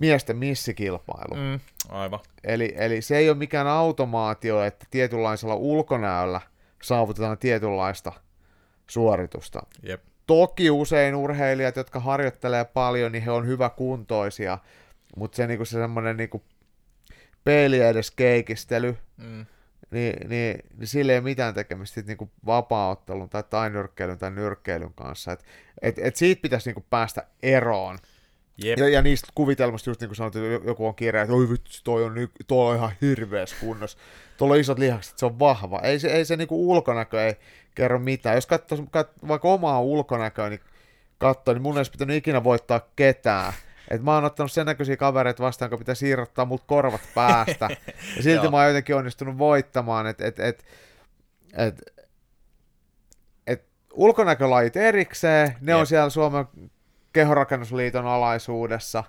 miesten 0.00 0.36
missikilpailu. 0.36 1.34
Mm. 1.34 1.60
Aivan. 1.88 2.20
Eli, 2.44 2.74
eli 2.76 3.02
se 3.02 3.16
ei 3.16 3.28
ole 3.30 3.36
mikään 3.36 3.66
automaatio, 3.66 4.62
että 4.64 4.86
tietynlaisella 4.90 5.54
ulkonäöllä 5.54 6.40
saavutetaan 6.82 7.38
tietynlaista 7.38 8.12
suoritusta. 8.86 9.62
Jep. 9.82 10.02
Toki 10.26 10.70
usein 10.70 11.14
urheilijat, 11.14 11.76
jotka 11.76 12.00
harjoittelee 12.00 12.64
paljon, 12.64 13.12
niin 13.12 13.24
he 13.24 13.30
on 13.30 13.46
hyvä 13.46 13.70
kuntoisia, 13.70 14.58
mutta 15.16 15.36
se, 15.36 15.46
niinku, 15.46 15.64
se 15.64 15.70
semmoinen 15.70 16.16
niinku, 16.16 16.42
peili 17.44 17.80
edes 17.80 18.10
keikistely, 18.10 18.96
Mm. 19.16 19.46
niin, 19.90 20.28
niin, 20.28 20.58
niin 20.78 20.88
sillä 20.88 21.12
ei 21.12 21.18
ole 21.18 21.24
mitään 21.24 21.54
tekemistä 21.54 21.94
sit 21.94 22.06
niinku 22.06 22.30
vapaaottelun 22.46 23.28
tai 23.28 23.44
tainyrkkeilyn 23.50 24.18
tai 24.18 24.30
nyrkkeilyn 24.30 24.94
kanssa. 24.94 25.32
Et, 25.32 25.44
et, 25.82 25.98
et 25.98 26.16
siitä 26.16 26.42
pitäisi 26.42 26.68
niinku 26.68 26.84
päästä 26.90 27.26
eroon. 27.42 27.98
Jep. 28.64 28.78
Ja, 28.78 28.88
ja 28.88 29.02
niistä 29.02 29.28
kuvitelmista, 29.34 29.90
just 29.90 30.00
niin 30.00 30.08
kuin 30.08 30.16
sanoit, 30.16 30.36
että 30.36 30.68
joku 30.68 30.86
on 30.86 30.94
kirja, 30.94 31.22
että 31.22 31.34
oi 31.34 31.50
vitsi, 31.50 31.80
toi 31.84 32.04
on, 32.04 32.14
toi 32.46 32.70
on 32.70 32.76
ihan 32.76 32.92
hirveässä 33.00 33.56
kunnossa. 33.60 33.98
Tuolla 34.36 34.54
on 34.54 34.60
isot 34.60 34.78
lihakset, 34.78 35.18
se 35.18 35.26
on 35.26 35.38
vahva. 35.38 35.80
Ei 35.82 35.98
se, 35.98 36.08
ei 36.08 36.24
se 36.24 36.36
niinku 36.36 36.70
ulkonäkö 36.72 37.26
ei 37.26 37.34
kerro 37.74 37.98
mitään. 37.98 38.34
Jos 38.34 38.46
katsoo 38.46 38.86
kat, 38.90 39.10
vaikka 39.28 39.48
omaa 39.48 39.80
ulkonäköä, 39.80 40.48
niin 40.50 40.60
katsoo, 41.18 41.54
niin 41.54 41.62
mun 41.62 41.74
ei 41.74 41.78
olisi 41.78 41.90
pitänyt 41.90 42.16
ikinä 42.16 42.44
voittaa 42.44 42.88
ketään. 42.96 43.52
Et 43.90 44.02
mä 44.02 44.14
oon 44.14 44.24
ottanut 44.24 44.52
sen 44.52 44.66
näköisiä 44.66 44.96
kavereita 44.96 45.42
vastaan, 45.42 45.68
kun 45.68 45.78
pitää 45.78 45.94
siirrottaa 45.94 46.44
mut 46.44 46.62
korvat 46.66 47.00
päästä. 47.14 47.68
Ja 48.16 48.22
silti 48.22 48.48
mä 48.50 48.56
oon 48.56 48.66
jotenkin 48.66 48.96
onnistunut 48.96 49.38
voittamaan. 49.38 50.06
Et, 50.06 50.20
et, 50.20 50.40
et, 50.40 50.64
et, 51.56 51.80
et 53.46 53.64
ulkonäkölajit 53.92 54.76
erikseen, 54.76 55.56
ne 55.60 55.74
on 55.74 55.80
Jep. 55.80 55.88
siellä 55.88 56.10
Suomen 56.10 56.44
kehorakennusliiton 57.12 58.06
alaisuudessa. 58.06 59.04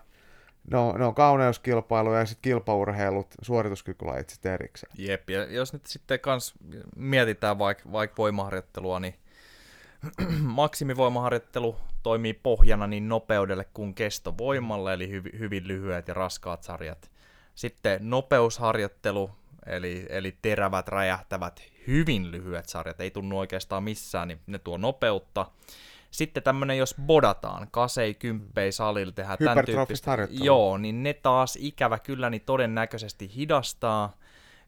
Ne 0.72 0.78
on, 0.78 1.00
ne 1.00 1.06
on 1.06 1.16
kauneuskilpailuja 1.16 2.20
ja 2.20 2.26
sitten 2.26 2.42
kilpaurheilut, 2.42 3.28
suorituskykylajit 3.42 4.30
sitten 4.30 4.54
erikseen. 4.54 4.94
Jep, 4.98 5.30
ja 5.30 5.44
jos 5.44 5.74
nyt 5.74 5.86
sitten 5.86 6.20
kans 6.20 6.54
mietitään 6.96 7.60
vaikka 7.60 7.92
vaik 7.92 8.18
voimaharjoittelua, 8.18 9.00
niin 9.00 9.16
maksimivoimaharjoittelu 10.42 11.76
toimii 12.04 12.34
pohjana 12.34 12.88
niin 12.88 13.10
nopeudelle 13.10 13.66
kuin 13.74 13.94
kestovoimalle, 13.94 14.94
eli 14.94 15.10
hyvi, 15.10 15.30
hyvin 15.40 15.68
lyhyet 15.68 16.08
ja 16.08 16.14
raskaat 16.14 16.64
sarjat. 16.64 17.12
Sitten 17.56 18.10
nopeusharjoittelu, 18.10 19.32
eli, 19.66 20.06
eli 20.10 20.38
terävät, 20.42 20.88
räjähtävät, 20.88 21.64
hyvin 21.88 22.32
lyhyet 22.32 22.70
sarjat, 22.70 23.02
ei 23.02 23.12
tunnu 23.12 23.40
oikeastaan 23.40 23.84
missään, 23.84 24.28
niin 24.28 24.40
ne 24.48 24.60
tuo 24.60 24.78
nopeutta. 24.78 25.46
Sitten 26.12 26.44
tämmönen, 26.44 26.78
jos 26.78 26.96
bodataan, 27.02 27.68
kasei, 27.72 28.14
kymppei, 28.14 28.72
salilla 28.72 29.12
tehdään 29.12 29.38
tämän 29.38 29.66
tyyppistä. 29.66 30.18
Joo, 30.30 30.78
niin 30.78 31.04
ne 31.04 31.14
taas 31.14 31.58
ikävä 31.62 32.00
kyllä 32.00 32.30
niin 32.30 32.42
todennäköisesti 32.46 33.32
hidastaa 33.36 34.14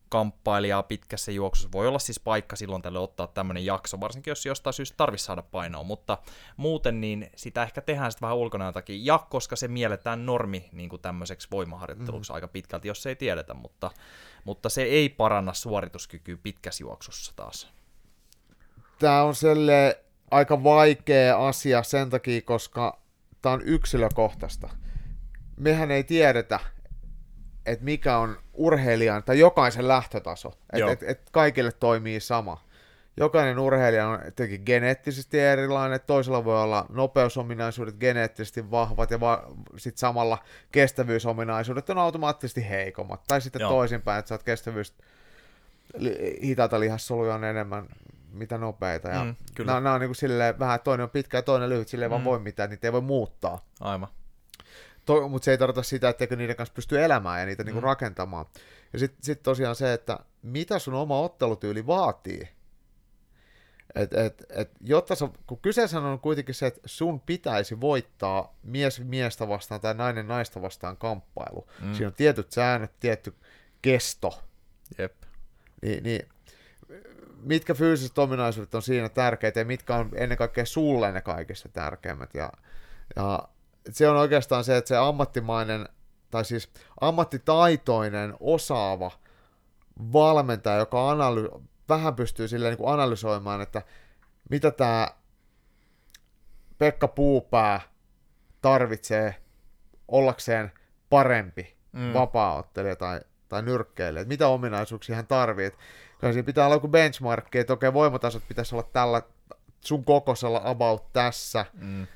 kamppailijaa 0.10 0.84
pitkässä 0.84 1.32
juoksussa. 1.32 1.72
Voi 1.72 1.88
olla 1.88 1.99
siis 1.99 2.20
paikka 2.20 2.55
silloin 2.55 2.82
tälle 2.82 2.99
ottaa 2.99 3.28
tämmöinen 3.28 3.66
jakso, 3.66 3.99
varsinkin 3.99 4.32
jos 4.32 4.45
jostain 4.45 4.74
syystä 4.74 4.97
tarvitsisi 4.97 5.26
saada 5.26 5.41
painoa, 5.41 5.84
mutta 5.84 6.18
muuten 6.58 7.01
niin 7.01 7.30
sitä 7.36 7.64
ehkä 7.64 7.82
tehdään 7.82 8.12
sitten 8.12 8.28
vähän 8.28 8.38
ulkonäön 8.38 8.74
takia, 8.74 8.99
ja 8.99 9.20
koska 9.30 9.55
se 9.55 9.68
mielletään 9.68 10.26
normi 10.26 10.70
niin 10.72 10.89
kuin 10.89 11.01
tämmöiseksi 11.01 11.47
voimaharjoitteluksi 11.51 12.32
mm. 12.32 12.36
aika 12.36 12.47
pitkälti, 12.47 12.88
jos 12.88 13.05
ei 13.05 13.16
tiedetä, 13.16 13.53
mutta, 13.53 13.91
mutta 14.43 14.70
se 14.70 14.84
ei 14.84 15.10
paranna 15.10 15.53
suorituskykyä 15.53 16.38
pitkässä 16.43 16.84
juoksussa 16.84 17.34
taas. 17.36 17.68
Tämä 18.99 19.24
on 19.24 19.36
selle 19.36 20.03
aika 20.32 20.64
vaikea 20.64 21.47
asia 21.47 21.84
sen 21.84 22.10
takia, 22.10 22.41
koska 22.41 23.01
tämä 23.41 23.53
on 23.53 23.62
yksilökohtaista. 23.62 24.70
Mehän 25.58 25.91
ei 25.91 26.03
tiedetä, 26.03 26.60
että 27.68 27.86
mikä 27.86 28.18
on 28.18 28.38
urheilijan 28.53 29.24
tai 29.24 29.39
jokaisen 29.39 29.88
lähtötaso. 29.88 30.53
Että 30.74 30.91
et, 30.91 31.03
et 31.03 31.30
kaikille 31.32 31.72
toimii 31.72 32.20
sama. 32.20 32.68
Jokainen 33.20 33.59
urheilija 33.59 34.07
on 34.07 34.20
tietenkin 34.20 34.61
geneettisesti 34.65 35.39
erilainen, 35.39 35.99
toisella 36.07 36.45
voi 36.45 36.61
olla 36.61 36.86
nopeusominaisuudet 36.89 37.95
geneettisesti 37.99 38.72
vahvat 38.72 39.11
ja 39.11 39.20
va- 39.20 39.43
sitten 39.78 39.99
samalla 39.99 40.38
kestävyysominaisuudet 40.72 41.89
on 41.89 41.97
automaattisesti 41.97 42.70
heikommat. 42.70 43.24
Tai 43.28 43.41
sitten 43.41 43.59
Joo. 43.59 43.70
toisinpäin, 43.70 44.20
että 44.20 44.30
sä 44.30 44.36
oot 44.36 44.43
kestävyys 44.43 44.93
li- 45.97 46.39
hitaita 46.43 46.80
lihassoluja 46.80 47.36
on 47.36 47.43
enemmän 47.43 47.88
mitä 48.32 48.57
nopeita. 48.57 49.09
Ja 49.09 49.24
Mm, 49.24 49.36
kyllä. 49.55 49.72
Nämä, 49.72 49.82
nämä 49.82 49.93
on 49.93 50.01
niin 50.01 50.09
kuin 50.09 50.15
silleen, 50.15 50.59
vähän 50.59 50.80
toinen 50.84 51.03
on 51.03 51.09
pitkä 51.09 51.38
ja 51.38 51.41
toinen 51.41 51.70
lyhyt, 51.70 51.88
silleen 51.88 52.09
mm. 52.09 52.13
vaan 52.13 52.24
voi 52.24 52.39
mitään, 52.39 52.70
niitä 52.70 52.88
ei 52.88 52.91
voi 52.93 53.01
muuttaa. 53.01 53.65
Aivan. 53.82 54.09
To, 55.08 55.30
mutta 55.30 55.45
se 55.45 55.51
ei 55.51 55.58
tarkoita 55.58 55.84
sitä, 55.84 56.10
etteikö 56.10 56.36
niiden 56.36 56.55
kanssa 56.55 56.74
pysty 56.74 57.03
elämään 57.03 57.39
ja 57.39 57.45
niitä 57.45 57.64
mm. 57.64 57.68
niinku 57.68 57.82
Mm. 57.82 57.86
rakentamaan. 57.86 58.45
Ja 58.93 58.99
sitten 58.99 59.24
sit 59.24 59.43
tosiaan 59.43 59.76
se, 59.76 59.93
että 59.93 60.20
mitä 60.41 60.80
sun 60.80 60.93
oma 60.93 61.20
ottelutyyli 61.20 61.88
vaatii. 61.88 62.49
Et, 63.95 64.14
et, 64.14 64.45
et, 64.49 64.72
jotta 64.82 65.16
sä, 65.16 65.30
kun 65.47 65.60
kyseessä 65.60 65.99
on 65.99 66.20
kuitenkin 66.20 66.55
se, 66.55 66.68
että 66.68 66.82
sun 66.86 67.20
pitäisi 67.20 67.82
voittaa 67.82 68.58
mies 68.64 68.99
miestä 69.03 69.47
vastaan 69.47 69.82
tai 69.82 69.93
nainen 69.93 70.28
naista 70.28 70.62
vastaan 70.62 70.97
kamppailu. 70.97 71.68
Mm. 71.82 71.93
Siinä 71.93 72.08
on 72.08 72.14
tietyt 72.14 72.51
säännöt, 72.51 72.91
tietty 72.99 73.34
kesto. 73.82 74.43
Jep. 74.97 75.14
Niin, 75.82 76.03
niin 76.03 76.30
mitkä 77.41 77.74
fyysiset 77.74 78.18
ominaisuudet 78.18 78.76
on 78.76 78.82
siinä 78.82 79.10
tärkeitä 79.10 79.60
ja 79.60 79.66
mitkä 79.66 79.95
on 79.95 80.10
ennen 80.16 80.38
kaikkea 80.38 80.66
sulle 80.66 81.12
ne 81.12 81.22
kaikista 81.22 81.70
tärkeimmät. 81.70 82.34
Ja, 82.34 82.51
ja 83.16 83.47
se 83.91 84.09
on 84.09 84.17
oikeastaan 84.17 84.63
se, 84.63 84.77
että 84.77 84.88
se 84.88 84.97
ammattimainen, 84.97 85.89
tai 86.31 86.45
siis 86.45 86.71
ammattitaitoinen, 87.01 88.33
osaava 88.39 89.11
valmentaja, 90.13 90.77
joka 90.77 91.11
analy- 91.11 91.61
vähän 91.89 92.15
pystyy 92.15 92.47
silleen 92.47 92.71
niin 92.71 92.77
kuin 92.77 92.93
analysoimaan, 92.93 93.61
että 93.61 93.81
mitä 94.49 94.71
tämä 94.71 95.07
Pekka 96.77 97.07
Puupää 97.07 97.81
tarvitsee 98.61 99.35
ollakseen 100.07 100.71
parempi 101.09 101.77
mm. 101.91 102.13
vapaaottelija 102.13 102.95
tai, 102.95 103.21
tai 103.49 103.61
nyrkkeilijä, 103.61 104.21
että 104.21 104.29
mitä 104.29 104.47
ominaisuuksia 104.47 105.15
hän 105.15 105.27
tarvitsee. 105.27 105.79
Kyllä 106.19 106.33
siinä 106.33 106.45
pitää 106.45 106.65
olla 106.65 106.75
joku 106.75 106.88
benchmarkki, 106.88 107.59
että 107.59 107.73
okei, 107.73 107.93
voimatasot 107.93 108.47
pitäisi 108.47 108.75
olla 108.75 108.89
tällä 108.93 109.21
sun 109.81 110.05
kokoisella 110.05 110.61
about 110.63 111.13
tässä, 111.13 111.65
mm. 111.73 112.07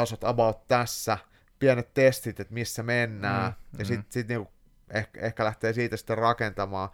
Kestävyystasot 0.00 0.24
about 0.24 0.68
tässä, 0.68 1.18
pienet 1.58 1.94
testit, 1.94 2.40
että 2.40 2.54
missä 2.54 2.82
mennään, 2.82 3.52
mm. 3.72 3.78
ja 3.78 3.84
sitten 3.84 4.06
mm. 4.06 4.12
sit 4.12 4.28
niinku 4.28 4.52
ehkä, 4.90 5.20
ehkä 5.20 5.44
lähtee 5.44 5.72
siitä 5.72 5.96
sitten 5.96 6.18
rakentamaan. 6.18 6.88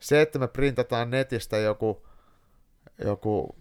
Se, 0.00 0.22
että 0.22 0.38
me 0.38 0.48
printataan 0.48 1.10
netistä 1.10 1.56
joku, 1.56 2.06
joku 3.04 3.56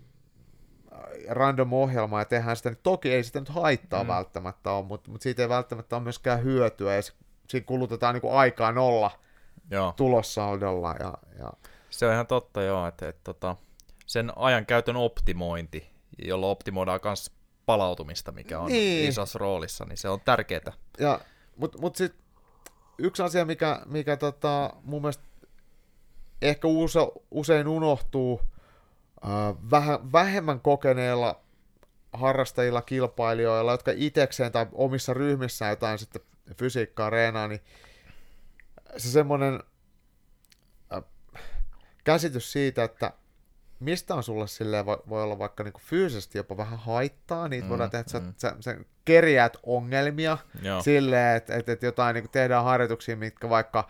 random 1.30 1.74
ohjelma 1.74 2.20
ja 2.20 2.26
tehdään 2.26 2.58
sitä, 2.58 2.70
niin 2.70 2.80
toki 2.84 3.14
ei 3.14 3.24
sitä 3.24 3.40
nyt 3.40 3.50
haittaa 3.50 4.04
mm. 4.04 4.08
välttämättä 4.08 4.72
ole, 4.72 4.86
mutta, 4.86 5.12
mutta 5.12 5.24
siitä 5.24 5.42
ei 5.42 5.50
välttämättä 5.50 5.96
ole 5.96 6.04
myöskään 6.04 6.44
hyötyä, 6.44 6.96
ja 6.96 7.02
siinä 7.48 7.66
kulutetaan 7.66 8.14
niin 8.14 8.22
kuin 8.22 8.34
aikaa 8.34 8.72
nolla 8.72 9.12
joo. 9.72 9.94
tulossaldolla. 9.98 10.96
Ja, 11.00 11.14
ja... 11.40 11.54
Se 11.90 12.08
on 12.08 12.14
ihan 12.14 12.28
totta, 12.28 12.62
joo, 12.62 12.88
että, 12.88 13.10
että, 13.10 13.18
että 13.18 13.24
tota, 13.24 13.56
sen 14.06 14.32
ajan 14.36 14.66
käytön 14.66 14.96
optimointi, 14.96 15.90
jolla 16.18 16.48
optimoidaan 16.48 17.00
myös 17.04 17.37
palautumista, 17.68 18.32
mikä 18.32 18.60
on 18.60 18.72
niin. 18.72 19.10
isossa 19.10 19.40
roolissa, 19.40 19.86
niin 19.86 19.98
se 19.98 20.10
on 20.10 20.22
tärkeää. 20.22 20.74
Ja, 21.00 21.20
mutta 21.58 21.78
mut 21.78 21.96
sitten 21.96 22.26
yksi 22.98 23.24
asia, 23.24 23.46
mikä, 23.46 23.82
mikä 23.86 24.18
tota, 24.18 24.74
mun 24.84 25.02
mielestä 25.02 25.24
ehkä 26.42 26.68
use, 26.68 27.00
usein 27.32 27.68
unohtuu 27.68 28.42
äh, 29.26 29.56
väh, 29.72 29.88
vähemmän 30.12 30.60
kokeneilla 30.60 31.42
harrastajilla, 32.14 32.82
kilpailijoilla, 32.82 33.72
jotka 33.72 33.92
itekseen 33.96 34.52
tai 34.52 34.66
omissa 34.72 35.14
ryhmissään 35.14 35.70
jotain 35.70 36.00
sitten 36.00 36.22
fysiikkaa 36.58 37.10
reenaa, 37.10 37.48
niin 37.48 37.62
se 38.98 39.10
semmoinen 39.12 39.64
äh, 40.94 41.04
käsitys 42.04 42.52
siitä, 42.52 42.84
että 42.84 43.14
mistä 43.80 44.16
on 44.16 44.24
sulle 44.24 44.48
silleen, 44.48 44.86
voi, 44.86 44.98
voi 45.10 45.24
olla 45.24 45.40
vaikka 45.40 45.64
niinku 45.64 45.82
fyysisesti 45.84 46.38
jopa 46.38 46.58
vähän 46.58 46.80
haittaa, 46.80 47.48
niitä 47.48 47.66
mm, 47.66 47.70
voidaan 47.70 47.90
tehdä, 47.90 48.02
että 48.02 48.20
mm. 48.20 48.34
sä, 48.38 48.50
sä, 48.50 48.56
sä 48.60 48.78
kerjäät 49.06 49.58
ongelmia 49.64 50.38
Joo. 50.62 50.82
silleen, 50.82 51.38
että, 51.38 51.56
että, 51.56 51.72
että 51.72 51.86
jotain 51.86 52.14
niinku 52.14 52.30
tehdään 52.32 52.64
harjoituksia, 52.64 53.18
mitkä 53.18 53.50
vaikka 53.50 53.88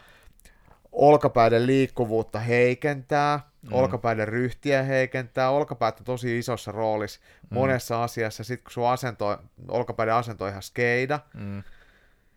olkapäiden 0.92 1.68
liikkuvuutta 1.68 2.40
heikentää, 2.40 3.40
mm. 3.62 3.74
olkapäiden 3.74 4.28
ryhtiä 4.28 4.84
heikentää, 4.84 5.50
olkapäät 5.50 6.00
on 6.00 6.06
tosi 6.06 6.40
isossa 6.40 6.72
roolissa 6.72 7.20
mm. 7.20 7.56
monessa 7.56 8.04
asiassa, 8.04 8.44
sitten 8.44 8.64
kun 8.64 8.72
sun 8.72 8.88
asento, 8.88 9.38
olkapäiden 9.68 10.14
asento 10.14 10.44
on 10.44 10.50
ihan 10.50 10.62
skeida, 10.62 11.20
mm. 11.34 11.64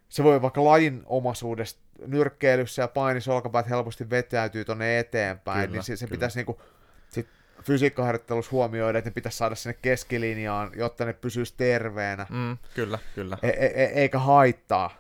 se 0.09 0.25
voi 0.25 0.43
vaikka 0.43 0.65
lajin 0.65 1.03
omaisuudesta 1.07 1.81
nyrkkeilyssä 2.07 2.83
ja 2.83 2.89
painissa 2.89 3.35
olkapäät 3.35 3.69
helposti 3.69 4.11
vetäytyy 4.11 4.65
tuonne 4.65 4.99
eteenpäin, 4.99 5.61
kyllä, 5.61 5.73
niin 5.73 5.83
se, 5.83 5.97
se 5.97 6.07
pitäisi 6.07 6.39
niinku, 6.39 6.61
sit 7.09 7.29
fysiikkaharjoittelussa 7.65 8.51
huomioida, 8.53 8.99
että 8.99 9.11
ne 9.11 9.15
pitäisi 9.15 9.39
saada 9.39 9.55
sinne 9.55 9.79
keskilinjaan, 9.83 10.71
jotta 10.77 11.05
ne 11.05 11.13
pysyisi 11.13 11.55
terveenä. 11.57 12.27
Mm, 12.31 12.59
kyllä, 12.75 12.99
kyllä. 13.15 13.39
E- 13.43 13.49
e-, 13.49 13.85
e- 13.85 13.93
eikä 13.95 14.19
haittaa 14.19 14.91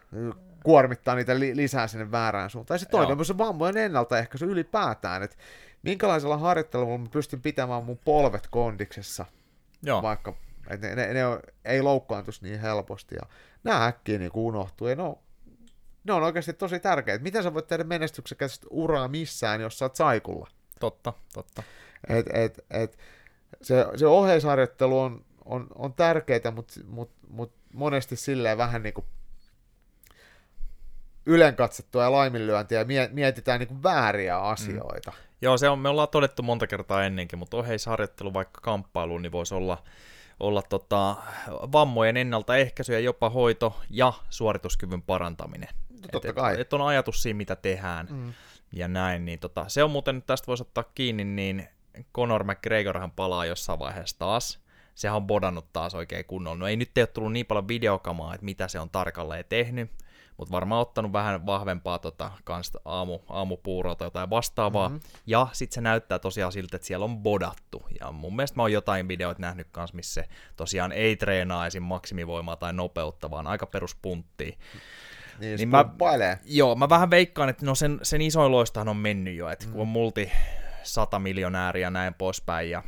kuormittaa 0.64 1.14
niitä 1.14 1.40
li- 1.40 1.56
lisää 1.56 1.86
sinne 1.86 2.10
väärään 2.10 2.50
suuntaan. 2.50 2.74
Ja 2.74 2.78
se 2.78 2.86
toinen 2.86 3.18
on 3.18 3.24
se 3.24 3.38
vammojen 3.38 3.76
ennaltaehkäisy 3.76 4.44
ylipäätään, 4.44 5.22
että 5.22 5.36
minkälaisella 5.82 6.36
harjoittelulla 6.36 6.98
mä 6.98 7.06
pystyn 7.10 7.42
pitämään 7.42 7.84
mun 7.84 7.98
polvet 8.04 8.46
kondiksessa, 8.50 9.26
Joo. 9.82 10.02
vaikka 10.02 10.34
ne, 10.82 10.94
ne, 10.94 11.14
ne 11.14 11.26
on, 11.26 11.40
ei 11.64 11.82
loukkaantuisi 11.82 12.44
niin 12.44 12.60
helposti. 12.60 13.14
Ja 13.14 13.22
nämä 13.64 13.86
äkkiä 13.86 14.18
niin 14.18 14.30
unohtuu. 14.34 14.88
Ja 14.88 14.96
ne 14.96 15.02
on, 15.02 15.16
ne 16.04 16.12
on 16.12 16.22
oikeasti 16.22 16.52
tosi 16.52 16.80
tärkeitä. 16.80 17.22
Miten 17.22 17.42
sä 17.42 17.54
voit 17.54 17.66
tehdä 17.66 17.84
menestyksekästä 17.84 18.66
uraa 18.70 19.08
missään, 19.08 19.60
jos 19.60 19.78
sä 19.78 19.84
oot 19.84 19.96
saikulla? 19.96 20.48
Totta, 20.80 21.12
totta. 21.34 21.62
Et, 22.08 22.26
et, 22.32 22.64
et, 22.70 22.98
se, 23.62 23.86
se 23.96 24.06
oheisharjoittelu 24.06 25.00
on, 25.00 25.24
on, 25.44 25.66
on 25.74 25.94
tärkeää, 25.94 26.50
mutta 26.54 26.80
mut, 26.86 27.10
mut 27.28 27.52
monesti 27.72 28.16
silleen 28.16 28.58
vähän 28.58 28.82
niin 28.82 28.94
kuin 28.94 29.06
ylenkatsottua 31.26 32.02
ja 32.02 32.12
laiminlyöntiä 32.12 32.78
ja 32.78 33.08
mietitään 33.12 33.60
niin 33.60 33.68
kuin 33.68 33.82
vääriä 33.82 34.38
asioita. 34.38 35.10
Mm. 35.10 35.16
Joo, 35.42 35.58
se 35.58 35.68
on, 35.68 35.78
me 35.78 35.88
ollaan 35.88 36.08
todettu 36.08 36.42
monta 36.42 36.66
kertaa 36.66 37.04
ennenkin, 37.04 37.38
mutta 37.38 37.56
oheisharjoittelu 37.56 38.34
vaikka 38.34 38.60
kamppailuun, 38.60 39.22
niin 39.22 39.32
voisi 39.32 39.54
olla, 39.54 39.82
olla 40.40 40.62
tota, 40.62 41.16
vammojen 41.50 42.16
ennaltaehkäisy 42.16 42.92
ja 42.92 43.00
jopa 43.00 43.30
hoito 43.30 43.80
ja 43.90 44.12
suorituskyvyn 44.30 45.02
parantaminen. 45.02 45.68
No, 45.90 46.08
totta 46.12 46.28
et, 46.28 46.34
kai. 46.34 46.54
Et, 46.54 46.60
et 46.60 46.72
on 46.72 46.86
ajatus 46.86 47.22
siinä, 47.22 47.36
mitä 47.36 47.56
tehdään 47.56 48.06
mm. 48.10 48.32
Ja 48.72 48.88
näin. 48.88 49.24
Niin 49.24 49.38
tota, 49.38 49.68
se 49.68 49.84
on 49.84 49.90
muuten, 49.90 50.22
tästä 50.22 50.46
voisi 50.46 50.62
ottaa 50.62 50.84
kiinni, 50.94 51.24
niin 51.24 51.68
Conor 52.14 52.44
McGregorhan 52.44 53.10
palaa 53.10 53.46
jossain 53.46 53.78
vaiheessa 53.78 54.18
taas. 54.18 54.60
Sehän 54.94 55.16
on 55.16 55.26
bodannut 55.26 55.72
taas 55.72 55.94
oikein 55.94 56.24
kunnolla. 56.24 56.58
No 56.58 56.66
ei 56.66 56.76
nyt 56.76 56.98
ei 56.98 57.02
ole 57.02 57.06
tullut 57.06 57.32
niin 57.32 57.46
paljon 57.46 57.68
videokamaa, 57.68 58.34
että 58.34 58.44
mitä 58.44 58.68
se 58.68 58.80
on 58.80 58.90
tarkalleen 58.90 59.44
tehnyt, 59.48 59.90
mutta 60.36 60.52
varmaan 60.52 60.80
ottanut 60.80 61.12
vähän 61.12 61.46
vahvempaa 61.46 61.98
tota, 61.98 62.30
kans 62.44 62.72
aamu, 62.84 63.18
aamupuuroa 63.28 63.94
tai 63.94 64.06
jotain 64.06 64.30
vastaavaa. 64.30 64.88
Mm-hmm. 64.88 65.00
Ja 65.26 65.46
sitten 65.52 65.74
se 65.74 65.80
näyttää 65.80 66.18
tosiaan 66.18 66.52
siltä, 66.52 66.76
että 66.76 66.86
siellä 66.86 67.04
on 67.04 67.18
bodattu. 67.18 67.82
Ja 68.00 68.12
mun 68.12 68.36
mielestä 68.36 68.56
mä 68.56 68.62
oon 68.62 68.72
jotain 68.72 69.08
videoita 69.08 69.40
nähnyt 69.40 69.68
kans, 69.70 69.92
missä 69.92 70.22
se 70.22 70.28
tosiaan 70.56 70.92
ei 70.92 71.16
treenaa 71.16 71.66
esim. 71.66 71.82
maksimivoimaa 71.82 72.56
tai 72.56 72.72
nopeutta, 72.72 73.30
vaan 73.30 73.46
aika 73.46 73.66
peruspunttia. 73.66 74.56
Niin, 75.40 75.56
niin 75.56 75.68
mä, 75.68 75.84
joo, 76.44 76.74
mä 76.74 76.88
vähän 76.88 77.10
veikkaan, 77.10 77.48
että 77.48 77.66
no 77.66 77.74
sen, 77.74 77.98
sen 78.02 78.22
isoin 78.22 78.52
loistahan 78.52 78.88
on 78.88 78.96
mennyt 78.96 79.36
jo, 79.36 79.48
että 79.48 79.66
mm. 79.66 79.72
kun 79.72 79.80
on 79.80 79.88
multi 79.88 80.32
sata 80.82 81.18
miljonääriä 81.18 81.86
ja 81.86 81.90
näin 81.90 82.14
poispäin, 82.14 82.70
ja 82.70 82.82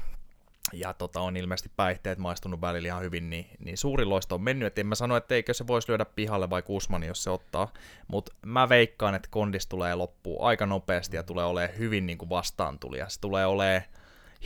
ja 0.73 0.95
tota, 0.95 1.21
on 1.21 1.37
ilmeisesti 1.37 1.71
päihteet 1.77 2.19
maistunut 2.19 2.61
välillä 2.61 2.87
ihan 2.87 3.03
hyvin, 3.03 3.31
niin, 3.31 3.47
niin 3.59 3.79
suuri 3.79 4.05
loisto 4.05 4.35
on 4.35 4.43
mennyt. 4.43 4.67
Et 4.67 4.79
en 4.79 4.87
mä 4.87 4.95
sano, 4.95 5.17
että 5.17 5.35
eikö 5.35 5.55
se 5.55 5.67
voisi 5.67 5.89
lyödä 5.89 6.05
pihalle 6.05 6.51
vai 6.51 6.63
Kusmani, 6.63 7.07
jos 7.07 7.23
se 7.23 7.31
ottaa, 7.31 7.73
mutta 8.09 8.33
mä 8.47 8.69
veikkaan, 8.69 9.15
että 9.15 9.29
kondis 9.31 9.67
tulee 9.67 9.95
loppuun 9.95 10.47
aika 10.47 10.67
nopeasti 10.67 11.17
ja 11.17 11.23
tulee 11.23 11.45
olemaan 11.45 11.79
hyvin 11.79 12.07
niin 12.07 12.19
kuin 12.19 12.29
vastaantulija. 12.29 13.09
Se 13.09 13.21
tulee 13.21 13.47
olemaan 13.47 13.83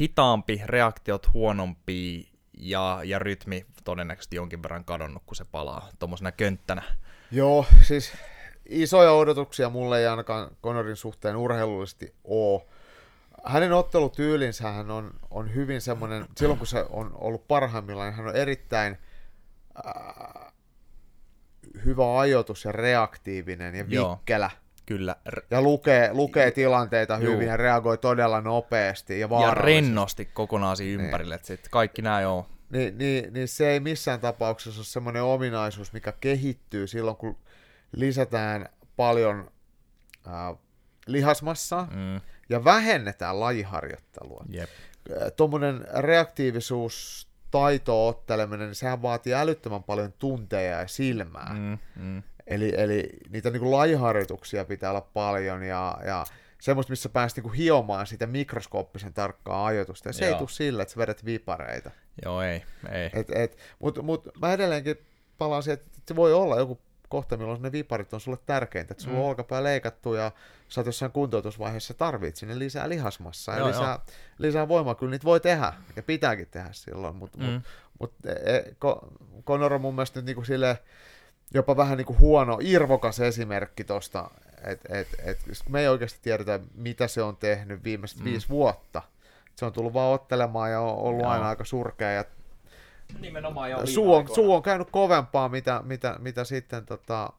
hitaampi, 0.01 0.63
reaktiot 0.65 1.33
huonompi 1.33 2.29
ja, 2.59 3.01
ja 3.05 3.19
rytmi 3.19 3.67
todennäköisesti 3.85 4.37
jonkin 4.37 4.63
verran 4.63 4.85
kadonnut, 4.85 5.23
kun 5.27 5.37
se 5.37 5.45
palaa 5.45 5.89
tuommoisena 5.99 6.33
könttänä. 6.33 6.83
Joo, 7.31 7.67
siis 7.83 8.13
isoja 8.69 9.13
odotuksia 9.13 9.71
mulle 9.71 10.01
ei 10.01 10.07
ainakaan 10.07 10.51
Conorin 10.63 10.97
suhteen 10.97 11.37
urheilullisesti 11.37 12.15
ole 12.25 12.63
hänen 13.47 13.73
ottelutyylinsä 13.73 14.71
hän 14.71 14.91
on, 14.91 15.11
on 15.31 15.55
hyvin 15.55 15.81
semmoinen, 15.81 16.27
silloin 16.37 16.59
kun 16.59 16.67
se 16.67 16.85
on 16.91 17.11
ollut 17.15 17.49
parhaimmillaan, 17.49 18.09
niin 18.09 18.17
hän 18.17 18.27
on 18.27 18.37
erittäin 18.37 18.99
äh, 19.87 20.53
hyvä 21.85 22.21
ajoitus 22.21 22.65
ja 22.65 22.73
reaktiivinen 22.73 23.75
ja 23.75 23.85
vikkelä. 23.85 24.51
Joo, 24.53 24.63
kyllä. 24.87 25.17
Ja 25.51 25.63
lukee, 25.63 26.13
lukee 26.13 26.51
tilanteita 26.51 27.19
Juu. 27.21 27.33
hyvin 27.33 27.49
ja 27.49 27.57
reagoi 27.57 27.99
todella 27.99 28.41
nopeasti 28.41 29.21
ja 29.21 29.29
Ja 29.43 29.55
rennosti 29.55 30.25
kokonaan 30.25 30.77
siinä 30.77 30.97
niin. 30.97 31.05
ympärille, 31.05 31.35
että 31.35 31.47
sit 31.47 31.69
kaikki 31.71 32.03
nämä 32.03 32.21
joo. 32.21 32.47
Niin, 32.71 32.99
niin, 32.99 33.33
niin 33.33 33.49
se 33.49 33.71
ei 33.71 33.81
missään 33.81 34.21
tapauksessa 34.21 34.81
ole 34.81 34.85
semmoinen 34.85 35.23
ominaisuus, 35.23 35.93
mikä 35.93 36.13
kehittyy 36.13 36.87
silloin, 36.87 37.17
kun 37.17 37.37
lisätään 37.93 38.69
paljon 38.97 39.51
äh, 40.27 40.59
lihasmassaa, 41.07 41.89
mm 41.95 42.21
ja 42.49 42.65
vähennetään 42.65 43.41
lajiharjoittelua. 43.41 44.45
Yep. 44.55 44.71
Tuommoinen 45.37 45.85
reaktiivisuus, 45.95 47.27
taito-otteleminen, 47.51 48.67
niin 48.67 48.75
sehän 48.75 49.03
vaatii 49.03 49.35
älyttömän 49.35 49.83
paljon 49.83 50.13
tunteja 50.13 50.81
ja 50.81 50.89
silmää. 50.89 51.55
Mm, 51.55 51.79
mm. 51.97 52.23
Eli, 52.47 52.73
eli 52.77 53.11
niitä 53.31 53.51
niin 53.51 53.61
kuin 53.61 53.73
lajiharjoituksia 53.73 54.65
pitää 54.65 54.91
olla 54.91 55.01
paljon 55.01 55.63
ja, 55.63 55.99
ja 56.07 56.25
semmoista, 56.67 56.93
missä 56.93 57.09
pääsi 57.09 57.41
niin 57.41 57.53
hiomaan 57.53 58.07
sitä 58.07 58.27
mikroskooppisen 58.27 59.15
tarkkaa 59.15 59.67
ajoitusta. 59.67 60.09
Ja 60.09 60.13
se 60.13 60.25
Joo. 60.25 60.33
ei 60.33 60.39
tule 60.39 60.49
sillä, 60.49 60.83
että 60.83 60.93
sä 60.95 60.99
vedät 61.01 61.25
vipareita. 61.25 61.91
Joo, 62.25 62.43
ei. 62.43 62.63
ei. 62.93 63.11
Et, 63.13 63.31
et, 63.35 63.57
Mutta 63.79 64.03
mut, 64.03 64.29
mä 64.41 64.53
edelleenkin 64.53 64.97
palaan 65.39 65.63
siihen, 65.63 65.81
että 65.87 66.01
se 66.09 66.17
voi 66.17 66.33
olla 66.33 66.57
joku 66.59 66.81
kohta, 67.09 67.37
milloin 67.37 67.63
ne 67.63 67.73
viparit 67.73 68.15
on 68.15 68.21
sulle 68.21 68.39
tärkeintä, 68.47 68.93
että 68.93 69.05
sulla 69.05 69.17
Mm. 69.17 69.23
on 69.23 69.29
olkapää 69.29 69.63
leikattu 69.63 70.15
ja 70.15 70.33
sä 70.69 70.81
oot 70.81 70.87
jossain 70.87 71.13
kuntoutusvaiheessa, 71.13 71.95
tarvit 71.95 72.37
sinne 72.37 72.59
lisää 72.59 72.89
lihasmassaa 72.89 73.55
ja 73.55 73.59
Joo, 73.59 73.69
lisää, 73.69 73.99
lisää 74.39 74.69
voimaa, 74.69 74.95
kyllä 74.95 75.11
niitä 75.11 75.25
voi 75.25 75.41
tehdä 75.41 75.73
ja 75.97 76.03
pitääkin 76.03 76.49
tehdä 76.51 76.69
silloin, 76.73 77.17
mutta 77.17 77.39
Mm. 77.39 77.45
mut, 77.45 77.63
mut, 78.01 78.13
e, 78.27 78.59
Ko- 78.85 79.09
Conor 79.47 79.73
on 79.73 79.81
mun 79.81 79.95
mielestä 79.95 80.19
nyt 80.19 80.27
niinku 80.27 80.45
sille 80.45 80.79
jopa 81.55 81.77
vähän 81.77 81.97
niinku 81.99 82.17
huono, 82.19 82.59
irvokas 82.61 83.21
esimerkki 83.21 83.85
tosta, 83.85 84.31
että 84.67 84.99
et, 84.99 85.09
et, 85.25 85.39
me 85.69 85.81
ei 85.81 85.89
oikeasti 85.89 86.19
tiedetä, 86.23 86.61
mitä 86.75 87.09
se 87.09 87.23
on 87.23 87.37
tehnyt 87.37 87.85
viimeiset 87.85 88.19
Mm. 88.19 88.25
mm. 88.25 88.31
viisi 88.31 88.49
vuotta. 88.49 89.03
Se 89.57 89.65
on 89.65 89.73
tullut 89.73 89.95
vaan 89.95 90.13
ottelemaan 90.15 90.71
ja 90.71 90.81
on 90.81 90.99
ollut 90.99 91.23
Joo. 91.23 91.31
aina 91.31 91.49
aika 91.49 91.65
surkea 91.65 92.11
ja 92.11 92.25
Nimenomaan 93.21 93.71
jo 93.71 93.87
suu 93.87 94.15
on, 94.15 94.29
suu 94.35 94.55
on 94.55 94.63
käynyt 94.63 94.91
kovempaa, 94.91 95.49
mitä, 95.49 95.83
mitä, 95.85 96.17
mitä 96.19 96.45
sitten 96.45 96.87
tota, 96.87 97.33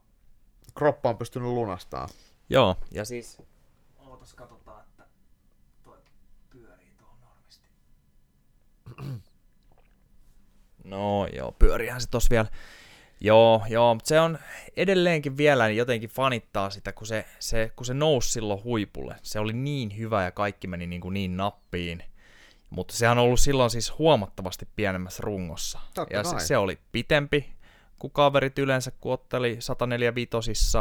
kroppa 0.74 1.08
on 1.08 1.18
pystynyt 1.18 1.48
lunastamaan. 1.48 2.08
Joo, 2.48 2.76
ja 2.90 3.04
siis... 3.04 3.42
Ootas 3.98 4.34
katsotaan, 4.34 4.84
että 4.84 5.04
toi 5.84 5.96
pyörii 6.50 6.94
tuohon 6.98 7.18
normisti. 7.20 7.68
No 10.84 11.26
joo, 11.26 11.52
pyörihän 11.52 12.00
se 12.00 12.08
tossa 12.08 12.30
vielä. 12.30 12.48
Joo, 13.20 13.62
joo, 13.68 13.94
mutta 13.94 14.08
se 14.08 14.20
on 14.20 14.38
edelleenkin 14.76 15.36
vielä 15.36 15.66
niin 15.66 15.76
jotenkin 15.76 16.10
fanittaa 16.10 16.70
sitä, 16.70 16.92
kun 16.92 17.06
se, 17.06 17.24
se, 17.38 17.72
kun 17.76 17.86
se 17.86 17.94
nousi 17.94 18.32
silloin 18.32 18.64
huipulle. 18.64 19.16
Se 19.22 19.38
oli 19.38 19.52
niin 19.52 19.98
hyvä 19.98 20.24
ja 20.24 20.30
kaikki 20.30 20.66
meni 20.66 20.86
niin, 20.86 21.00
kuin 21.00 21.14
niin 21.14 21.36
nappiin. 21.36 22.04
Mutta 22.70 22.94
sehän 22.94 23.18
on 23.18 23.24
ollut 23.24 23.40
silloin 23.40 23.70
siis 23.70 23.98
huomattavasti 23.98 24.68
pienemmässä 24.76 25.22
rungossa. 25.22 25.80
Totta 25.94 26.16
ja 26.16 26.24
se, 26.24 26.38
se, 26.38 26.56
oli 26.56 26.78
pitempi 26.92 27.52
kuin 27.98 28.10
kaverit 28.10 28.58
yleensä, 28.58 28.90
kun 29.00 29.12
otteli 29.12 29.56
145 29.60 30.78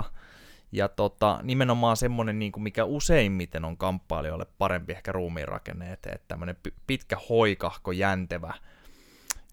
ja 0.72 0.88
tota, 0.88 1.40
nimenomaan 1.44 1.98
semmoinen, 1.98 2.40
niin 2.40 2.52
kuin 2.52 2.64
mikä 2.64 2.86
useimmiten 2.86 3.66
on 3.66 3.78
kamppailijoille 3.78 4.46
parempi 4.58 4.94
ehkä 4.94 5.12
ruumiin 5.12 5.48
rakenne, 5.48 5.94
että, 5.94 6.20
tämmöinen 6.28 6.58
pi- 6.64 6.74
pitkä 6.88 7.18
hoikahko, 7.30 7.92
jäntevä, 7.92 8.54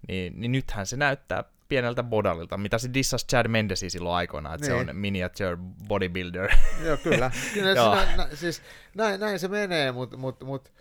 niin, 0.08 0.40
niin 0.40 0.52
nythän 0.52 0.86
se 0.86 0.96
näyttää 0.96 1.44
pieneltä 1.68 2.02
bodalilta, 2.02 2.56
mitä 2.56 2.78
se 2.78 2.90
dissasi 2.94 3.26
Chad 3.26 3.48
Mendesi 3.48 3.90
silloin 3.90 4.16
aikoinaan, 4.16 4.54
että 4.54 4.66
Niin. 4.66 4.84
se 4.86 4.90
on 4.90 4.96
miniature 4.96 5.56
bodybuilder. 5.88 6.50
Joo, 6.86 6.96
kyllä. 6.96 7.30
kyllä 7.54 7.70
Joo. 7.70 7.96
se, 7.96 8.06
nä, 8.06 8.16
nä, 8.16 8.28
siis, 8.34 8.62
näin, 8.94 9.20
näin 9.20 9.38
se 9.38 9.48
menee, 9.48 9.92
mutta 9.92 10.16
mut, 10.16 10.44
mut, 10.44 10.72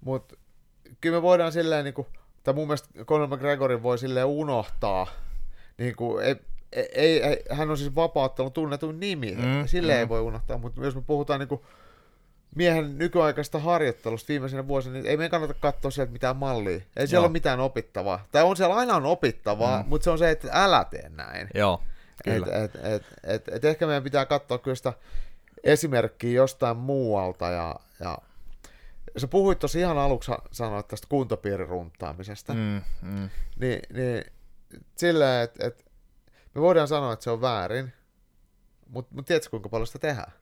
mut, 0.00 0.38
kyllä 1.00 1.16
me 1.16 1.22
voidaan 1.22 1.52
silleen, 1.52 1.84
niin 1.84 1.94
kuin, 1.94 2.06
tai 2.44 2.54
mun 2.54 2.66
mielestä 2.66 3.04
Conor 3.04 3.28
McGregorin 3.28 3.82
voi 3.82 3.98
silleen 3.98 4.26
unohtaa, 4.26 5.06
niin 5.78 5.96
kuin, 5.96 6.24
ei, 6.24 6.36
ei, 6.72 7.22
ei, 7.22 7.42
hän 7.50 7.70
on 7.70 7.78
siis 7.78 7.94
vapauttanut 7.94 8.52
tunnetun 8.52 9.00
nimi, 9.00 9.32
mm, 9.32 9.66
silleen 9.66 9.98
mm. 9.98 10.00
ei 10.00 10.08
voi 10.08 10.20
unohtaa, 10.20 10.58
mutta 10.58 10.84
jos 10.84 10.94
me 10.94 11.02
puhutaan 11.02 11.40
niin 11.40 11.48
kuin, 11.48 11.60
miehen 12.54 12.98
nykyaikaista 12.98 13.58
harjoittelusta 13.58 14.28
viimeisenä 14.28 14.68
vuosina, 14.68 14.92
niin 14.92 15.06
ei 15.06 15.16
meidän 15.16 15.30
kannata 15.30 15.54
katsoa 15.54 15.90
sieltä 15.90 16.12
mitään 16.12 16.36
mallia. 16.36 16.80
Ei 16.96 17.06
siellä 17.06 17.22
Joo. 17.22 17.24
ole 17.24 17.32
mitään 17.32 17.60
opittavaa. 17.60 18.26
Tai 18.32 18.42
on 18.42 18.56
siellä 18.56 18.74
aina 18.74 18.96
on 18.96 19.06
opittavaa, 19.06 19.82
Mm. 19.82 19.88
mutta 19.88 20.04
se 20.04 20.10
on 20.10 20.18
se, 20.18 20.30
että 20.30 20.48
älä 20.52 20.84
tee 20.90 21.08
näin. 21.08 21.48
Joo, 21.54 21.82
Et, 22.26 22.34
kyllä. 22.34 22.46
et, 22.64 22.76
et, 22.76 23.02
et, 23.24 23.48
et 23.48 23.64
ehkä 23.64 23.86
meidän 23.86 24.02
pitää 24.02 24.26
katsoa 24.26 24.58
kyllä 24.58 24.74
sitä 24.74 24.92
esimerkkiä 25.64 26.32
jostain 26.32 26.76
muualta. 26.76 27.46
Ja, 27.50 27.76
ja 28.00 28.18
sä 29.16 29.28
puhuit 29.28 29.58
tuossa 29.58 29.78
ihan 29.78 29.98
aluksi, 29.98 30.32
sanoit 30.52 30.88
tästä 30.88 31.06
kuntopiiriruntaamisesta. 31.10 32.54
Mm, 32.54 32.82
mm. 33.02 33.28
Niin, 33.58 33.80
niin 33.92 34.24
silleen, 34.96 35.44
että 35.44 35.66
et, 35.66 35.84
me 36.54 36.60
voidaan 36.60 36.88
sanoa, 36.88 37.12
että 37.12 37.24
se 37.24 37.30
on 37.30 37.40
väärin, 37.40 37.92
mutta 38.88 39.14
mut 39.14 39.26
tiedätkö 39.26 39.50
kuinka 39.50 39.68
paljon 39.68 39.86
sitä 39.86 39.98
tehdään? 39.98 40.32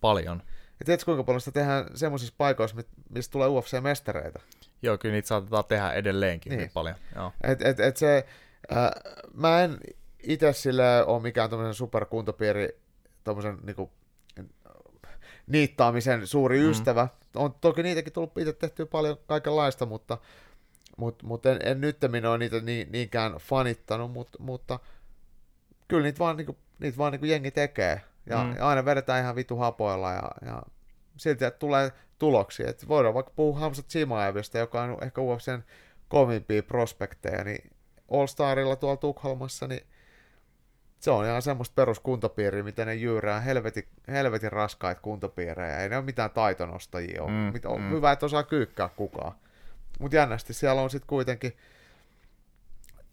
Paljon. 0.00 0.42
Ja 0.80 0.84
tiedätkö 0.84 1.04
kuinka 1.04 1.24
paljon 1.24 1.40
sitä 1.40 1.60
tehdään 1.60 1.86
semmoisissa 1.94 2.34
paikoissa, 2.38 2.76
mistä 3.10 3.32
tulee 3.32 3.48
UFC-mestareita? 3.48 4.40
Joo, 4.82 4.98
kyllä 4.98 5.12
niitä 5.12 5.28
saatetaan 5.28 5.64
tehdä 5.64 5.92
edelleenkin 5.92 6.56
niin, 6.56 6.70
paljon. 6.74 6.96
Joo. 7.14 7.32
Et, 7.44 7.62
et, 7.62 7.80
et 7.80 7.96
se, 7.96 8.26
äh, 8.72 8.90
mä 9.34 9.62
en 9.62 9.78
itse 10.22 10.52
sille 10.52 11.04
ole 11.06 11.22
mikään 11.22 11.50
tämmöisen 11.50 11.74
superkuntopiiri, 11.74 12.80
tommosen 13.24 13.58
niinku, 13.62 13.92
niittaamisen 15.46 16.26
suuri 16.26 16.60
Mm. 16.60 16.70
ystävä. 16.70 17.08
On 17.36 17.54
toki 17.60 17.82
niitäkin 17.82 18.12
tullut 18.12 18.38
itse 18.38 18.52
tehtyä 18.52 18.86
paljon 18.86 19.16
kaikenlaista, 19.26 19.86
mutta, 19.86 20.18
mutta, 20.96 21.26
mutta 21.26 21.52
en, 21.52 21.58
en 21.64 21.80
nyt 21.80 22.04
ole 22.28 22.38
niitä 22.38 22.60
niin, 22.60 22.92
niinkään 22.92 23.32
fanittanut, 23.32 24.12
mutta, 24.12 24.38
mutta 24.42 24.78
kyllä 25.88 26.02
niitä 26.02 26.18
vaan, 26.18 26.36
niinku, 26.36 26.56
niitä 26.78 26.98
vaan 26.98 27.12
niinku 27.12 27.26
jengi 27.26 27.50
tekee. 27.50 28.00
Ja, 28.28 28.44
Mm. 28.44 28.54
ja 28.58 28.68
aina 28.68 28.84
vedetään 28.84 29.22
ihan 29.22 29.36
vitu 29.36 29.56
hapoilla 29.56 30.12
ja, 30.12 30.30
ja 30.46 30.62
silti 31.16 31.44
että 31.44 31.58
tulee 31.58 31.92
tuloksia. 32.18 32.68
Et 32.70 32.88
voidaan 32.88 33.14
vaikka 33.14 33.32
puhua 33.36 33.58
Hamza 33.60 33.82
Chimaevista, 33.82 34.58
joka 34.58 34.82
on 34.82 34.96
ehkä 35.02 35.20
UFCn 35.20 35.62
kovimpia 36.08 36.62
prospekteja, 36.62 37.44
niin 37.44 37.70
All 38.12 38.26
Starilla 38.26 38.76
tuolla 38.76 38.96
Tukholmassa, 38.96 39.66
niin 39.66 39.86
se 41.00 41.10
on 41.10 41.24
ihan 41.26 41.42
semmoista 41.42 41.74
peruskuntopiiriä, 41.74 42.62
mitä 42.62 42.84
ne 42.84 42.94
jyyrää, 42.94 43.40
helvetin, 43.40 43.88
helvetin 44.08 44.52
raskaita 44.52 45.00
kuntopiirejä, 45.00 45.76
ei 45.78 45.88
ne 45.88 45.96
ole 45.96 46.04
mitään 46.04 46.30
taitonostajia, 46.30 47.22
on, 47.22 47.30
Mm, 47.30 47.36
mm, 47.36 47.60
on 47.64 47.80
mm. 47.80 47.90
hyvä, 47.90 48.12
että 48.12 48.26
osaa 48.26 48.42
kyykkää 48.42 48.88
kukaan. 48.88 49.32
Mutta 49.98 50.16
jännästi 50.16 50.52
siellä 50.54 50.82
on 50.82 50.90
sitten 50.90 51.06
kuitenkin 51.08 51.56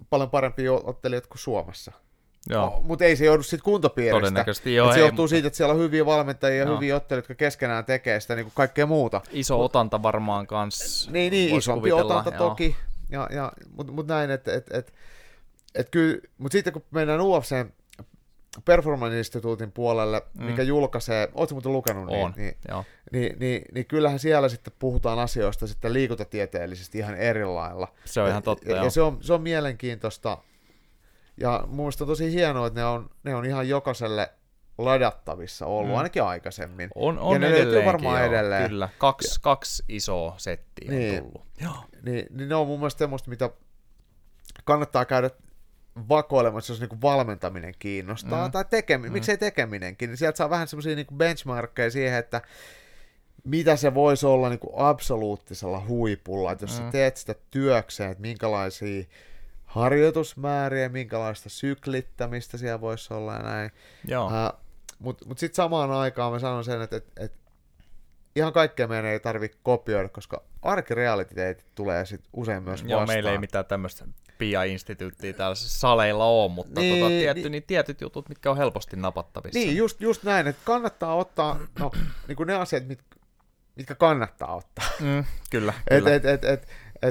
paljon 0.09 0.29
parempia 0.29 0.71
ottelijoita 0.73 1.27
kuin 1.27 1.39
Suomessa. 1.39 1.91
Joo, 2.49 2.81
Mutta 2.83 3.05
ei 3.05 3.15
se 3.15 3.25
joudu 3.25 3.43
siitä 3.43 3.63
kuntopiiristä. 3.63 4.19
todennäköisesti 4.19 4.75
Joo, 4.75 4.85
joo. 4.85 4.93
se 4.93 4.99
ei, 4.99 5.05
johtuu 5.05 5.23
mutta 5.23 5.29
siitä, 5.29 5.47
että 5.47 5.57
siellä 5.57 5.73
on 5.73 5.79
hyviä 5.79 6.05
valmentajia 6.05 6.57
ja 6.59 6.65
Joo. 6.65 6.75
hyviä 6.75 6.95
ottelijoita, 6.95 7.31
jotka 7.31 7.39
keskenään 7.39 7.85
tekee 7.85 8.19
sitä 8.19 8.35
niin 8.35 8.45
kuin 8.45 8.53
kaikkea 8.55 8.85
muuta. 8.85 9.21
Iso 9.31 9.63
otanta 9.63 10.03
varmaan 10.03 10.47
kans. 10.47 11.09
Niin, 11.11 11.31
niin 11.31 11.55
isompi 11.55 11.91
otanta 11.91 12.29
joo. 12.29 12.49
toki, 12.49 12.75
ja, 13.09 13.27
ja, 13.31 13.51
mutta 13.75 13.93
mut 13.93 14.07
näin, 14.07 14.31
että 14.31 14.53
et, 14.53 14.71
et, 14.73 14.93
et 15.75 15.89
kyllä, 15.89 16.17
mutta 16.37 16.53
sitten 16.53 16.73
kun 16.73 16.83
mennään 16.91 17.21
UFCn 17.21 17.69
Performance 18.65 19.17
Instituutin 19.17 19.71
puolelle, 19.71 20.21
Mm. 20.33 20.45
mikä 20.45 20.63
julkaisee, 20.63 21.29
ootko 21.35 21.55
muuten 21.55 21.71
lukenut 21.73 22.03
On, 22.09 22.09
niin, 22.09 22.33
niin, 22.37 22.57
joo. 22.69 22.85
niin, 23.11 23.39
niin, 23.39 23.61
niin 23.73 23.85
kyllähän 23.85 24.19
siellä 24.19 24.49
sitten 24.49 24.73
puhutaan 24.79 25.19
asioista 25.19 25.67
sitten 25.67 25.93
liikuntatieteellisesti 25.93 26.97
ihan 26.97 27.15
eri 27.15 27.45
lailla. 27.45 27.87
Se 28.05 28.21
on 28.21 28.29
ihan 28.29 28.43
totta, 28.43 28.69
ja, 28.69 28.75
joo. 28.75 28.83
ja 28.85 28.89
se, 28.91 29.01
on, 29.01 29.17
se 29.21 29.33
on 29.33 29.41
mielenkiintoista, 29.41 30.37
ja 31.37 31.63
mun 31.67 31.85
on 32.01 32.07
tosi 32.07 32.31
hienoa, 32.31 32.67
että 32.67 32.79
ne 32.79 32.85
on, 32.85 33.09
ne 33.23 33.35
on 33.35 33.45
ihan 33.45 33.69
jokaiselle 33.69 34.29
ladattavissa 34.77 35.65
ollut, 35.65 35.91
Mm. 35.91 35.97
ainakin 35.97 36.23
aikaisemmin. 36.23 36.89
On, 36.95 37.19
on 37.19 37.41
ne 37.41 37.49
löytyy 37.51 37.85
varmaan 37.85 38.19
joo, 38.21 38.29
edelleen. 38.29 38.69
Kyllä, 38.69 38.89
kaksi, 38.97 39.39
kaksi 39.41 39.83
isoa 39.89 40.33
settiä 40.37 40.91
Niin. 40.91 41.17
on 41.17 41.23
tullut. 41.23 41.47
Joo. 41.61 41.75
niin, 42.01 42.27
niin 42.31 42.49
ne 42.49 42.55
on 42.55 42.67
mun 42.67 42.79
mielestä 42.79 42.99
semmoista, 42.99 43.29
mitä 43.29 43.49
kannattaa 44.63 45.05
käydä 45.05 45.29
vakoilemassa, 46.09 46.73
jos 46.73 46.79
niinku 46.79 46.97
valmentaminen 47.01 47.73
kiinnostaa, 47.79 48.45
Mm. 48.47 48.51
tai 48.51 48.65
tekeminen, 48.69 49.11
Mm. 49.11 49.13
miksei 49.13 49.37
tekeminenkin, 49.37 50.09
niin 50.09 50.17
sieltä 50.17 50.37
saa 50.37 50.49
vähän 50.49 50.67
semmoisia 50.67 50.95
niinku 50.95 51.15
benchmarkkeja 51.15 51.91
siihen, 51.91 52.19
että 52.19 52.41
mitä 53.43 53.75
se 53.75 53.93
voisi 53.93 54.25
olla 54.25 54.49
niinku 54.49 54.73
absoluuttisella 54.75 55.83
huipulla, 55.87 56.51
että 56.51 56.63
jos. 56.63 56.79
Mm. 56.79 56.85
sä 56.85 56.91
teet 56.91 57.17
sitä 57.17 57.35
työkseen, 57.51 58.11
että 58.11 58.21
minkälaisia 58.21 59.03
harjoitusmääriä, 59.75 60.89
minkälaista 60.89 61.49
syklittämistä 61.49 62.57
siellä 62.57 62.81
voisi 62.81 63.13
olla 63.13 63.33
ja 63.33 63.43
näin. 63.43 63.71
Joo. 64.07 64.25
Uh, 64.25 64.59
Mutta 64.99 65.25
mut 65.25 65.39
sitten 65.39 65.55
samaan 65.55 65.91
aikaan 65.91 66.33
mä 66.33 66.39
sanon 66.39 66.63
sen, 66.63 66.81
että 66.81 66.95
et, 66.95 67.05
et 67.17 67.33
ihan 68.35 68.53
kaikkea 68.53 68.87
meidän 68.87 69.05
ei 69.05 69.19
tarvitse 69.19 69.57
kopioida, 69.63 70.09
koska 70.09 70.43
arkirealiteetit 70.61 71.65
tulee 71.75 72.05
sit 72.05 72.21
usein 72.33 72.63
myös 72.63 72.83
vastaan. 72.83 72.89
Joo, 72.99 73.05
meillä 73.05 73.31
ei 73.31 73.37
mitään 73.37 73.65
tämmöistä 73.65 74.05
PIA-instituuttia 74.37 75.33
täällä 75.33 75.55
saleilla 75.55 76.25
ole, 76.25 76.51
mutta 76.51 76.81
Niin, 76.81 76.99
tota, 76.99 77.09
tietty, 77.09 77.41
niin- 77.41 77.51
niin 77.51 77.63
tietyt 77.63 78.01
jutut, 78.01 78.29
mitkä 78.29 78.51
on 78.51 78.57
helposti 78.57 78.95
napattavissa. 78.95 79.59
Niin, 79.59 79.77
just, 79.77 80.01
just 80.01 80.23
näin, 80.23 80.47
että 80.47 80.61
kannattaa 80.65 81.15
ottaa 81.15 81.59
no, 81.79 81.91
niin 82.27 82.35
kuin 82.35 82.47
ne 82.47 82.53
asiat, 82.55 82.87
mit, 82.87 82.99
mitkä 83.75 83.95
kannattaa 83.95 84.55
ottaa. 84.55 84.85
Mm, 84.99 85.23
kyllä, 85.49 85.73
Et, 85.89 85.97
kyllä. 85.97 86.15
et, 86.15 86.25
et, 86.25 86.43
et, 86.43 86.51
et 86.53 86.67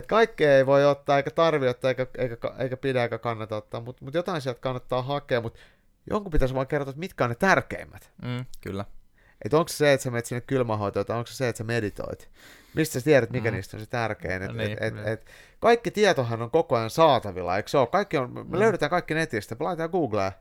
kaikkea 0.08 0.56
ei 0.56 0.66
voi 0.66 0.84
ottaa, 0.84 1.16
eikä 1.16 1.30
tarvi 1.30 1.68
ottaa, 1.68 1.88
eikä, 1.90 2.06
eikä, 2.18 2.36
eikä 2.58 2.76
pidä, 2.76 3.02
eikä 3.02 3.18
kannata 3.18 3.56
ottaa, 3.56 3.80
mutta 3.80 4.04
mut 4.04 4.14
jotain 4.14 4.40
sieltä 4.40 4.60
kannattaa 4.60 5.02
hakea, 5.02 5.40
mutta 5.40 5.60
jonkun 6.10 6.32
pitäisi 6.32 6.54
vaan 6.54 6.66
kertoa, 6.66 6.90
että 6.90 7.00
mitkä 7.00 7.24
on 7.24 7.30
ne 7.30 7.36
tärkeimmät. 7.36 8.10
Mm, 8.22 8.44
kyllä. 8.60 8.84
Että 9.44 9.56
onko 9.58 9.68
se 9.68 9.76
se, 9.76 9.92
että 9.92 10.04
sä 10.04 10.10
menet 10.10 10.26
sinne 10.26 10.40
kylmähoitoon, 10.40 11.06
tai 11.06 11.16
onko 11.18 11.26
se 11.26 11.34
se, 11.34 11.48
että 11.48 11.58
sä 11.58 11.64
meditoit? 11.64 12.30
Mistä 12.74 13.00
sä 13.00 13.04
tiedät, 13.04 13.30
mikä 13.30 13.50
Mm. 13.50 13.54
niistä 13.54 13.76
on 13.76 13.80
se 13.80 13.86
tärkein? 13.90 14.42
Et, 14.42 14.48
No 14.48 14.54
niin, 14.56 14.76
et, 14.80 14.94
niin. 14.94 15.06
et, 15.06 15.12
et, 15.20 15.26
kaikki 15.60 15.90
tietohan 15.90 16.42
on 16.42 16.50
koko 16.50 16.76
ajan 16.76 16.90
saatavilla, 16.90 17.56
eikö 17.56 17.68
se 17.68 17.78
ole? 17.78 17.86
Kaikki 17.86 18.16
on, 18.16 18.32
me 18.32 18.42
Mm. 18.42 18.58
löydetään 18.58 18.90
kaikki 18.90 19.14
netistä, 19.14 19.56
me 19.60 19.64
laitetaan 19.64 19.90
Googleen. 19.90 20.32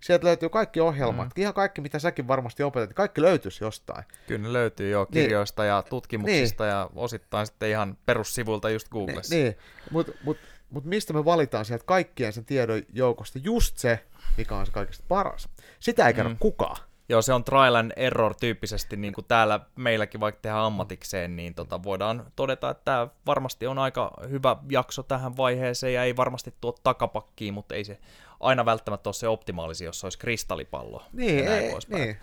Sieltä 0.00 0.26
löytyy 0.26 0.48
kaikki 0.48 0.80
ohjelmat, 0.80 1.26
Mm. 1.26 1.40
ihan 1.42 1.54
kaikki, 1.54 1.80
mitä 1.80 1.98
säkin 1.98 2.28
varmasti 2.28 2.62
opetat, 2.62 2.92
kaikki 2.94 3.22
löytyisi 3.22 3.64
jostain. 3.64 4.04
Kyllä 4.26 4.42
ne 4.42 4.52
löytyy 4.52 4.90
jo 4.90 4.98
Niin. 5.02 5.12
kirjoista 5.22 5.64
ja 5.64 5.82
tutkimuksista 5.82 6.66
ja 6.66 6.90
osittain 6.94 7.46
sitten 7.46 7.68
ihan 7.70 7.96
perussivuilta 8.06 8.70
just 8.70 8.88
Googlessa. 8.88 9.34
niin, 9.34 9.56
mutta 9.90 10.12
mut, 10.24 10.36
mutta 10.70 10.88
mistä 10.88 11.12
me 11.12 11.24
valitaan 11.24 11.64
sieltä 11.64 11.84
kaikkien 11.86 12.32
sen 12.32 12.44
tiedon 12.44 12.82
joukosta 12.92 13.38
just 13.42 13.78
se, 13.78 14.04
mikä 14.36 14.56
on 14.56 14.66
se 14.66 14.72
kaikista 14.72 15.04
paras. 15.08 15.48
Sitä 15.80 16.06
ei 16.06 16.14
kerro 16.14 16.30
mm. 16.30 16.36
kukaan. 16.40 16.76
Joo, 17.08 17.22
se 17.22 17.32
on 17.32 17.44
trial 17.44 17.74
and 17.74 17.92
error 17.96 18.34
tyyppisesti, 18.40 18.96
niin 18.96 19.12
kuin 19.12 19.24
täällä 19.28 19.60
meilläkin 19.76 20.20
vaikka 20.20 20.40
tehdään 20.42 20.64
ammatikseen, 20.64 21.36
niin 21.36 21.54
tota, 21.54 21.82
voidaan 21.82 22.26
todeta, 22.36 22.70
että 22.70 22.84
tämä 22.84 23.08
varmasti 23.26 23.66
on 23.66 23.78
aika 23.78 24.12
hyvä 24.30 24.56
jakso 24.70 25.02
tähän 25.02 25.36
vaiheeseen 25.36 25.94
ja 25.94 26.04
ei 26.04 26.16
varmasti 26.16 26.54
tuo 26.60 26.72
takapakkiin, 26.82 27.54
mutta 27.54 27.74
ei 27.74 27.84
se 27.84 27.98
aina 28.40 28.64
välttämättä 28.64 29.08
ole 29.08 29.14
se 29.14 29.28
optimaalisi, 29.28 29.84
jos 29.84 30.00
se 30.00 30.06
olisi 30.06 30.18
kristallipallo. 30.18 31.02
Niin, 31.12 31.48
ei, 31.48 31.72
niin. 31.88 32.16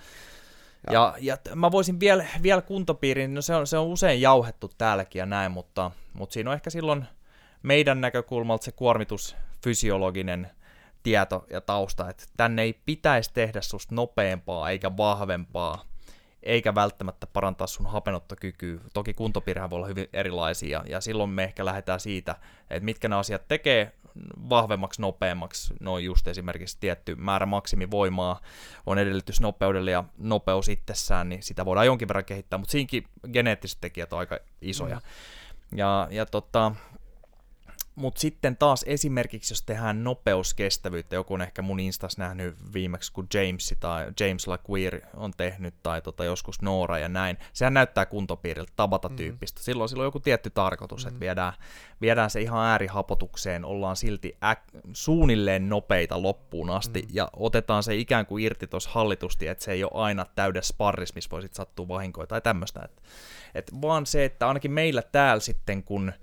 Ja, 0.92 1.16
ja 1.20 1.38
mä 1.56 1.72
voisin 1.72 2.00
vielä, 2.00 2.26
vielä 2.44 2.62
kuntopiirin, 2.62 3.34
no 3.34 3.42
se 3.42 3.56
on, 3.56 3.68
se 3.68 3.78
on 3.78 3.88
usein 3.88 4.22
jauhettu 4.22 4.72
täälläkin 4.78 5.20
ja 5.20 5.26
näin, 5.26 5.52
mutta, 5.52 5.92
mutta 6.14 6.34
siinä 6.34 6.50
on 6.50 6.54
ehkä 6.54 6.70
silloin 6.70 7.06
meidän 7.64 8.02
näkökulmalta 8.02 8.66
se 8.66 8.72
kuormitusfysiologinen 8.72 10.52
tieto 11.04 11.46
ja 11.50 11.62
tausta, 11.62 12.10
että 12.10 12.24
tänne 12.38 12.62
ei 12.62 12.82
pitäisi 12.86 13.34
tehdä 13.34 13.62
susta 13.62 13.96
nopeampaa 13.96 14.70
eikä 14.70 14.98
vahvempaa, 14.98 15.86
eikä 16.44 16.76
välttämättä 16.76 17.28
parantaa 17.28 17.68
sun 17.68 17.86
hapenottokykyä. 17.86 18.80
Toki 18.94 19.14
kuntopiirhän 19.14 19.70
voi 19.70 19.78
olla 19.78 19.88
hyvin 19.88 20.10
erilaisia, 20.14 20.84
ja 20.90 21.02
silloin 21.02 21.30
me 21.30 21.44
ehkä 21.44 21.66
lähdetään 21.66 22.00
siitä, 22.00 22.36
että 22.70 22.86
mitkä 22.86 23.08
ne 23.08 23.16
asiat 23.16 23.48
tekee 23.48 23.92
vahvemmaksi, 24.50 25.02
nopeammaksi. 25.02 25.74
No 25.80 25.98
just 25.98 26.28
esimerkiksi 26.28 26.78
tietty 26.80 27.16
määrä 27.16 27.46
maksimivoimaa 27.46 28.42
on 28.86 28.98
edellytys 28.98 29.42
nopeudelle 29.42 29.92
ja 29.92 30.04
nopeus 30.18 30.70
itsessään, 30.70 31.30
niin 31.30 31.44
sitä 31.44 31.66
voidaan 31.66 31.86
jonkin 31.86 32.08
verran 32.08 32.26
kehittää, 32.26 32.60
mutta 32.60 32.72
siinkin 32.72 33.04
geneettiset 33.34 33.78
tekijät 33.82 34.14
on 34.14 34.20
aika 34.20 34.40
isoja. 34.62 34.96
Mm. 34.96 35.78
Ja, 35.78 36.08
ja 36.12 36.26
tota, 36.26 36.72
mutta 37.98 38.22
sitten 38.22 38.58
taas 38.58 38.84
esimerkiksi, 38.88 39.52
jos 39.52 39.62
tehdään 39.62 40.04
nopeuskestävyyttä, 40.04 41.16
joku 41.16 41.34
on 41.34 41.42
ehkä 41.42 41.62
mun 41.62 41.80
Instas 41.80 42.18
nähnyt 42.18 42.56
viimeksi, 42.74 43.14
kun 43.14 43.28
James 43.34 43.76
tai 43.80 44.12
James 44.20 44.48
LaQueer 44.48 45.02
on 45.14 45.32
tehnyt, 45.38 45.74
tai 45.84 46.02
tota, 46.02 46.24
joskus 46.24 46.62
Noora 46.62 47.00
ja 47.00 47.10
näin, 47.10 47.38
sehän 47.54 47.74
näyttää 47.74 48.06
kuntopiiriltä, 48.06 48.74
tabata-tyyppistä. 48.76 49.60
Mm. 49.60 49.64
Silloin, 49.64 49.90
silloin 49.90 50.06
on 50.06 50.08
joku 50.08 50.20
tietty 50.20 50.50
tarkoitus, 50.50 51.06
mm. 51.06 51.08
että 51.08 51.20
viedään, 51.20 51.54
viedään 52.02 52.30
se 52.30 52.42
ihan 52.42 52.66
äärihapotukseen, 52.66 53.66
ollaan 53.66 53.96
silti 53.96 54.38
äk, 54.44 54.60
suunnilleen 54.94 55.70
nopeita 55.70 56.22
loppuun 56.22 56.70
asti, 56.70 57.02
mm. 57.02 57.08
ja 57.14 57.30
otetaan 57.36 57.84
se 57.84 57.96
ikään 57.96 58.26
kuin 58.26 58.44
irti 58.44 58.68
tuossa 58.68 58.90
hallitusti, 58.94 59.48
että 59.48 59.64
se 59.64 59.72
ei 59.72 59.84
ole 59.84 59.92
aina 59.94 60.26
täydessä 60.36 60.74
sparris, 60.74 61.16
missä 61.16 61.30
voi 61.30 61.42
sitten 61.42 61.58
sattua 61.58 61.88
vahinkoja 61.88 62.28
tai 62.28 62.42
tämmöistä. 62.42 62.82
Et, 62.84 63.02
et 63.56 63.72
vaan 63.82 64.06
se, 64.06 64.26
että 64.26 64.48
ainakin 64.48 64.72
meillä 64.72 65.02
täällä 65.02 65.42
sitten, 65.42 65.84
kun 65.84 66.14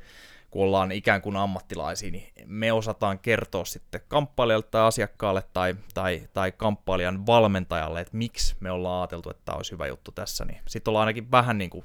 kun 0.54 0.62
ollaan 0.62 0.92
ikään 0.92 1.22
kuin 1.22 1.36
ammattilaisia, 1.36 2.10
niin 2.10 2.32
me 2.46 2.72
osataan 2.72 3.18
kertoa 3.18 3.64
sitten 3.64 4.00
kamppailijalle 4.08 4.66
tai 4.70 4.82
asiakkaalle 4.82 5.42
tai, 5.52 5.76
tai, 5.94 6.28
tai 6.34 6.52
kamppailijan 6.52 7.26
valmentajalle, 7.26 8.00
että 8.00 8.16
miksi 8.16 8.56
me 8.60 8.70
ollaan 8.70 9.00
ajateltu, 9.00 9.30
että 9.30 9.42
tämä 9.44 9.56
olisi 9.56 9.72
hyvä 9.72 9.86
juttu 9.86 10.12
tässä, 10.12 10.44
niin 10.44 10.60
sitten 10.68 10.90
ollaan 10.90 11.02
ainakin 11.02 11.30
vähän 11.30 11.58
niin 11.58 11.70
kuin 11.70 11.84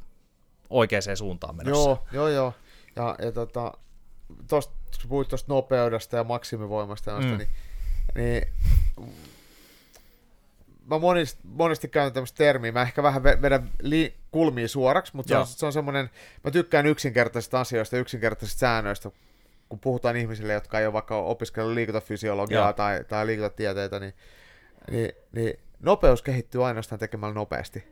oikeaan 0.70 1.18
suuntaan 1.18 1.56
menossa. 1.56 1.90
Joo, 1.90 2.06
joo, 2.12 2.28
joo. 2.28 2.54
Ja, 2.96 3.16
ja 3.22 3.32
tota, 3.32 3.74
tosta, 4.48 4.74
kun 5.02 5.10
puhuit 5.10 5.28
tuosta 5.28 5.54
nopeudesta 5.54 6.18
ja 6.18 6.24
maksimivoimasta, 6.24 7.20
mm. 7.20 7.38
niin, 7.38 7.48
niin 8.16 8.48
mä 10.90 11.00
monesti, 11.00 11.42
monesti 11.44 11.88
käytän 11.88 12.14
tämmöistä 12.14 12.38
termiä, 12.38 12.72
mä 12.72 12.82
ehkä 12.82 13.04
vähän 13.04 13.24
vedän 13.24 13.72
li- 13.82 14.16
kulmia 14.32 14.68
suoraksi, 14.68 15.16
mutta 15.16 15.30
se 15.30 15.38
on, 15.38 15.48
se 15.48 15.66
on 15.66 15.74
semmoinen, 15.74 16.10
mä 16.44 16.52
tykkään 16.52 16.86
yksinkertaisista 16.86 17.60
asioista, 17.60 17.98
yksinkertaisista 17.98 18.60
säännöistä, 18.60 19.12
kun 19.70 19.80
puhutaan 19.80 20.16
ihmisille, 20.16 20.54
jotka 20.54 20.80
ei 20.80 20.86
ole 20.86 20.94
vaikka 20.94 21.16
opiskellut 21.16 21.74
liikuntafysiologiaa 21.74 22.66
Joo. 22.66 22.74
tai, 22.74 23.04
tai 23.04 23.26
liikuntatieteitä, 23.26 24.00
niin, 24.00 24.14
niin, 24.92 25.12
niin 25.32 25.60
nopeus 25.80 26.22
kehittyy 26.22 26.66
ainoastaan 26.66 27.00
tekemällä 27.00 27.34
nopeasti. 27.34 27.84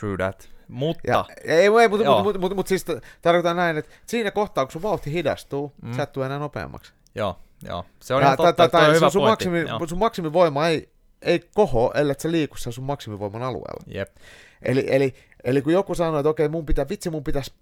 True 0.00 0.16
that. 0.16 0.50
Mutta... 0.68 1.10
Ja, 1.10 1.24
ei, 1.44 1.52
ei, 1.54 1.68
mutta, 1.68 1.88
mutta, 1.88 2.22
mutta, 2.22 2.38
mutta, 2.38 2.54
mutta 2.54 2.68
siis 2.68 2.84
tarkoitan 3.22 3.56
näin, 3.56 3.76
että 3.78 3.90
siinä 4.06 4.30
kohtaa, 4.30 4.64
kun 4.64 4.72
sun 4.72 4.82
vauhti 4.82 5.12
hidastuu, 5.12 5.72
mm. 5.82 5.92
sä 5.92 6.02
et 6.02 6.12
tule 6.12 6.26
enää 6.26 6.38
nopeammaksi. 6.38 6.92
Joo, 7.14 7.38
joo. 7.62 7.84
Se 8.00 8.14
on 8.14 8.22
ja, 8.22 8.26
ihan 8.26 8.36
totta, 8.36 8.52
tai, 8.52 8.68
tai, 8.68 8.94
hyvä 8.94 9.10
sun. 9.10 9.22
Maksimi, 9.22 9.64
sun 9.88 9.98
maksimivoima 9.98 10.68
ei 10.68 10.89
ei 11.22 11.48
koho, 11.54 11.92
ellei 11.94 12.14
se 12.18 12.30
liiku 12.30 12.56
sen 12.56 12.72
sun 12.72 12.84
maksimivoiman 12.84 13.42
alueella. 13.42 13.84
Yep. 13.94 14.16
Eli, 14.62 14.84
eli, 14.88 15.14
eli 15.44 15.62
kun 15.62 15.72
joku 15.72 15.94
sanoo, 15.94 16.20
että 16.20 16.28
okei, 16.28 16.48
mun 16.48 16.66
pitää, 16.66 16.88
vitsi 16.88 17.10
mun 17.10 17.24
pitäisi, 17.24 17.52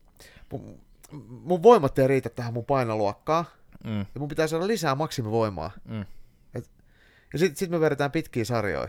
mun, 0.53 0.81
mun 1.29 1.63
voimat 1.63 1.99
ei 1.99 2.09
riitä 2.09 2.29
tähän 2.29 2.53
mun 2.53 2.65
painoluokkaan, 2.65 3.45
mm. 3.85 3.99
ja 3.99 4.19
mun 4.19 4.29
pitää 4.29 4.47
saada 4.47 4.67
lisää 4.67 4.95
maksimivoimaa. 4.95 5.71
Mm. 5.85 6.05
Et, 6.55 6.71
ja 7.33 7.39
sitten 7.39 7.57
sit 7.57 7.71
me 7.71 7.81
vedetään 7.81 8.11
pitkiä 8.11 8.45
sarjoja. 8.45 8.89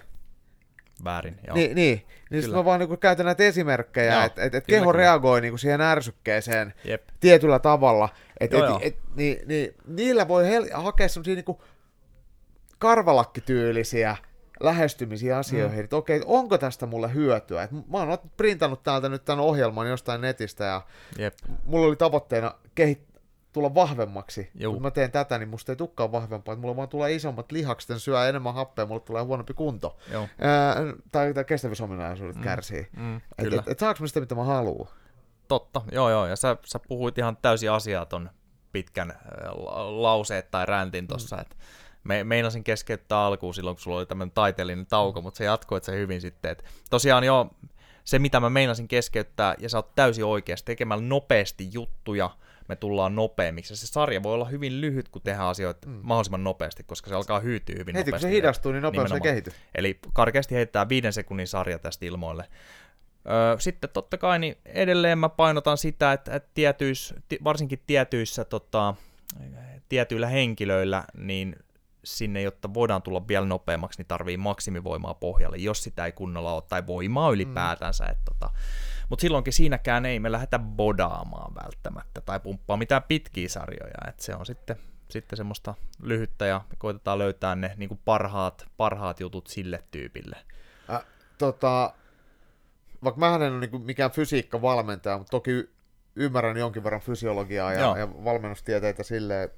Väärin, 1.03 1.39
joo. 1.47 1.55
Niin, 1.55 1.75
niin. 1.75 2.05
niin 2.31 2.41
sitten 2.41 2.59
mä 2.59 2.65
vaan 2.65 2.79
niin 2.79 2.97
käytän 2.97 3.25
näitä 3.25 3.43
esimerkkejä, 3.43 4.23
että 4.23 4.43
et, 4.43 4.55
et 4.55 4.65
keho 4.65 4.91
kyllä. 4.91 4.97
reagoi 4.97 5.41
niin 5.41 5.59
siihen 5.59 5.81
ärsykkeeseen 5.81 6.73
Jep. 6.83 7.07
tietyllä 7.19 7.59
tavalla. 7.59 8.09
Et, 8.39 8.51
joo, 8.51 8.63
et, 8.63 8.69
joo. 8.69 8.79
Et, 8.83 8.97
niin, 9.15 9.47
niin, 9.47 9.75
niillä 9.87 10.27
voi 10.27 10.43
hel- 10.43 10.73
hakea 10.73 11.07
semmoisia 11.07 11.35
niin 11.35 11.57
karvalakkityylisiä 12.77 14.17
lähestymisiä 14.59 15.37
asioihin, 15.37 15.77
mm. 15.77 15.83
että 15.83 15.95
okei, 15.95 16.21
onko 16.25 16.57
tästä 16.57 16.85
mulle 16.85 17.13
hyötyä. 17.13 17.63
Et 17.63 17.71
mä 17.71 17.97
oon 17.97 18.17
printannut 18.37 18.83
täältä 18.83 19.09
nyt 19.09 19.25
tämän 19.25 19.45
ohjelman 19.45 19.89
jostain 19.89 20.21
netistä 20.21 20.63
ja 20.63 20.81
Jep. 21.17 21.33
mulla 21.65 21.87
oli 21.87 21.95
tavoitteena 21.95 22.53
kehit- 22.75 23.09
tulla 23.53 23.75
vahvemmaksi. 23.75 24.49
Juu. 24.55 24.73
Kun 24.73 24.81
mä 24.81 24.91
teen 24.91 25.11
tätä, 25.11 25.37
niin 25.37 25.49
musta 25.49 25.71
ei 25.71 25.75
tukkaan 25.75 26.11
vahvempaa. 26.11 26.53
Että 26.53 26.61
mulla 26.61 26.75
vaan 26.75 26.89
tulee 26.89 27.13
isommat 27.13 27.51
lihakset, 27.51 28.01
syö 28.01 28.29
enemmän 28.29 28.53
happea, 28.53 28.85
mulla 28.85 28.99
tulee 28.99 29.23
huonompi 29.23 29.53
kunto. 29.53 29.97
Ää, 30.39 30.75
tai, 31.11 31.33
tai 31.33 31.45
kestävyysominaisuudet 31.45 32.35
mm. 32.35 32.41
kärsii. 32.41 32.87
Mm, 32.97 33.17
että 33.17 33.55
et, 33.55 33.67
et 33.67 33.79
saanko 33.79 33.97
mä 34.01 34.07
sitä, 34.07 34.19
mitä 34.19 34.35
mä 34.35 34.43
haluan? 34.43 34.87
Totta, 35.47 35.81
joo 35.91 36.09
joo. 36.09 36.27
Ja 36.27 36.35
sä, 36.35 36.57
sä 36.65 36.79
puhuit 36.87 37.17
ihan 37.17 37.37
täysin 37.41 37.71
asiaa 37.71 38.05
ton 38.05 38.29
pitkän 38.71 39.13
lauseet 39.89 40.51
tai 40.51 40.65
räntin 40.65 41.07
tossa, 41.07 41.35
mm. 41.35 41.41
että 41.41 41.55
me, 42.03 42.23
meinasin 42.23 42.63
keskeyttää 42.63 43.25
alkuun 43.25 43.53
silloin, 43.53 43.75
kun 43.75 43.81
sulla 43.81 43.97
oli 43.97 44.05
tämmöinen 44.05 44.33
taiteellinen 44.33 44.85
tauko, 44.85 45.21
mutta 45.21 45.37
se 45.37 45.43
jatkoi 45.43 45.83
se 45.83 45.95
hyvin 45.95 46.21
sitten. 46.21 46.51
Et 46.51 46.63
tosiaan 46.89 47.23
jo 47.23 47.49
se, 48.03 48.19
mitä 48.19 48.39
mä 48.39 48.49
meinasin 48.49 48.87
keskeyttää, 48.87 49.55
ja 49.59 49.69
sä 49.69 49.77
oot 49.77 49.95
täysin 49.95 50.25
oikeasti 50.25 50.65
tekemällä 50.65 51.03
nopeasti 51.03 51.69
juttuja, 51.71 52.29
me 52.67 52.75
tullaan 52.75 53.15
nopeammiksi. 53.15 53.75
se 53.75 53.87
sarja 53.87 54.23
voi 54.23 54.33
olla 54.33 54.45
hyvin 54.45 54.81
lyhyt, 54.81 55.09
kun 55.09 55.21
tehdään 55.21 55.47
asioita 55.47 55.87
mm. 55.87 55.99
mahdollisimman 56.03 56.43
nopeasti, 56.43 56.83
koska 56.83 57.09
se 57.09 57.15
alkaa 57.15 57.39
hyytyä 57.39 57.75
hyvin 57.77 57.95
Heti, 57.95 58.11
nopeasti. 58.11 58.25
kun 58.25 58.31
se 58.31 58.35
hidastuu, 58.35 58.71
niin 58.71 58.81
nopeasti 58.81 59.13
se 59.13 59.19
kehittyy. 59.19 59.53
Eli 59.75 59.99
karkeasti 60.13 60.55
heittää 60.55 60.89
viiden 60.89 61.13
sekunnin 61.13 61.47
sarja 61.47 61.79
tästä 61.79 62.05
ilmoille. 62.05 62.45
sitten 63.59 63.89
totta 63.89 64.17
kai 64.17 64.39
niin 64.39 64.57
edelleen 64.65 65.19
mä 65.19 65.29
painotan 65.29 65.77
sitä, 65.77 66.13
että, 66.13 66.35
että 66.35 66.49
tietyis, 66.53 67.13
varsinkin 67.43 67.81
tietyissä 67.87 68.45
tota, 68.45 68.95
tietyillä 69.89 70.27
henkilöillä, 70.27 71.03
niin 71.17 71.55
sinne, 72.03 72.41
jotta 72.41 72.73
voidaan 72.73 73.01
tulla 73.01 73.27
vielä 73.27 73.45
nopeammaksi, 73.45 73.99
niin 73.99 74.07
tarvii 74.07 74.37
maksimivoimaa 74.37 75.13
pohjalle, 75.13 75.57
jos 75.57 75.83
sitä 75.83 76.05
ei 76.05 76.11
kunnolla 76.11 76.53
ole, 76.53 76.63
tai 76.69 76.87
voimaa 76.87 77.31
ylipäätänsä. 77.31 78.05
Mm. 78.05 78.15
Tota. 78.25 78.49
Mutta 79.09 79.21
silloinkin 79.21 79.53
siinäkään 79.53 80.05
ei 80.05 80.19
me 80.19 80.31
lähdetä 80.31 80.59
bodaamaan 80.59 81.55
välttämättä, 81.63 82.21
tai 82.21 82.39
pumppaa 82.39 82.77
mitään 82.77 83.03
pitkiä 83.03 83.49
sarjoja, 83.49 84.07
että 84.07 84.23
se 84.23 84.35
on 84.35 84.45
sitten, 84.45 84.75
sitten 85.09 85.37
semmoista 85.37 85.75
lyhyttä, 86.01 86.45
ja 86.45 86.61
koitetaan 86.77 87.19
löytää 87.19 87.55
ne 87.55 87.73
niin 87.77 87.89
kuin 87.89 88.01
parhaat, 88.05 88.67
parhaat 88.77 89.19
jutut 89.19 89.47
sille 89.47 89.83
tyypille. 89.91 90.37
Äh, 90.89 91.05
tota, 91.37 91.93
vaikka 93.03 93.19
mä 93.19 93.35
en 93.35 93.53
ole 93.53 93.59
niin 93.59 93.81
mikään 93.81 94.11
fysiikkavalmentaja, 94.11 95.17
mutta 95.17 95.31
toki 95.31 95.69
ymmärrän 96.15 96.57
jonkin 96.57 96.83
verran 96.83 97.01
fysiologiaa 97.01 97.73
ja, 97.73 97.97
ja 97.97 98.09
valmennustieteitä 98.23 99.03
silleen, 99.03 99.49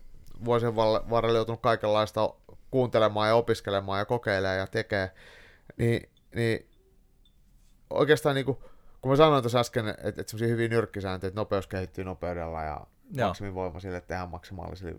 vuosien 0.46 0.76
varrella 0.76 1.38
joutunut 1.38 1.62
kaikenlaista 1.62 2.34
kuuntelemaan 2.72 3.28
ja 3.28 3.36
opiskelemaan 3.36 4.00
ja 4.00 4.06
kokeilemaan 4.06 4.58
ja 4.58 4.68
tekee, 4.68 5.12
niin, 5.78 6.10
niin 6.36 6.70
oikeastaan 7.90 8.36
niin 8.36 8.46
kuin, 8.46 8.58
kun 9.02 9.12
mä 9.12 9.16
sanoin 9.16 9.44
tuossa 9.44 9.60
äsken, 9.60 9.88
että, 9.88 10.08
että 10.08 10.24
semmoisia 10.28 10.48
hyviä 10.48 10.68
nyrkkisääntöjä, 10.68 11.28
että 11.28 11.40
nopeus 11.40 11.68
kehittyy 11.68 12.04
nopeudella 12.04 12.64
ja 12.64 12.82
maksimivoima 13.26 13.80
sille, 13.80 13.98
että 13.98 14.08
tehdään 14.08 14.30
maksimaalisille 14.30 14.96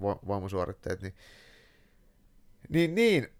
vo, 0.00 0.20
voimasuoritteet, 0.26 1.02
niin, 1.02 1.14
niin, 2.68 2.94
niin, 2.94 3.32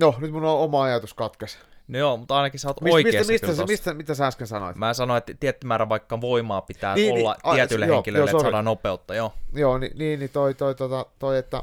no 0.00 0.14
nyt 0.18 0.32
mun 0.32 0.44
on 0.44 0.58
oma 0.58 0.82
ajatus 0.82 1.14
katkes. 1.14 1.58
No 1.88 1.98
joo, 1.98 2.16
mutta 2.16 2.36
ainakin 2.36 2.60
sä 2.60 2.68
oot 2.68 2.80
mistä, 2.80 2.94
oikeassa 2.94 3.32
mistä, 3.32 3.46
mistä, 3.46 3.66
mistä, 3.66 3.94
mitä 3.94 4.14
sä 4.14 4.26
äsken 4.26 4.46
sanoit? 4.46 4.76
Mä 4.76 4.94
sanoin, 4.94 5.18
että 5.18 5.34
tietty 5.40 5.66
määrä 5.66 5.88
vaikka 5.88 6.20
voimaa 6.20 6.62
pitää 6.62 6.94
niin, 6.94 7.14
olla 7.14 7.36
niin, 7.44 7.54
tietylle 7.54 7.86
a, 7.86 7.88
henkilölle, 7.88 8.30
joo, 8.30 8.36
että 8.36 8.42
saadaan 8.42 8.64
nopeutta, 8.64 9.14
joo. 9.14 9.34
Joo, 9.52 9.78
niin, 9.78 9.92
niin, 9.98 10.18
niin 10.18 10.30
toi, 10.30 10.54
toi, 10.54 10.74
toi, 10.74 11.04
toi 11.18 11.38
että, 11.38 11.62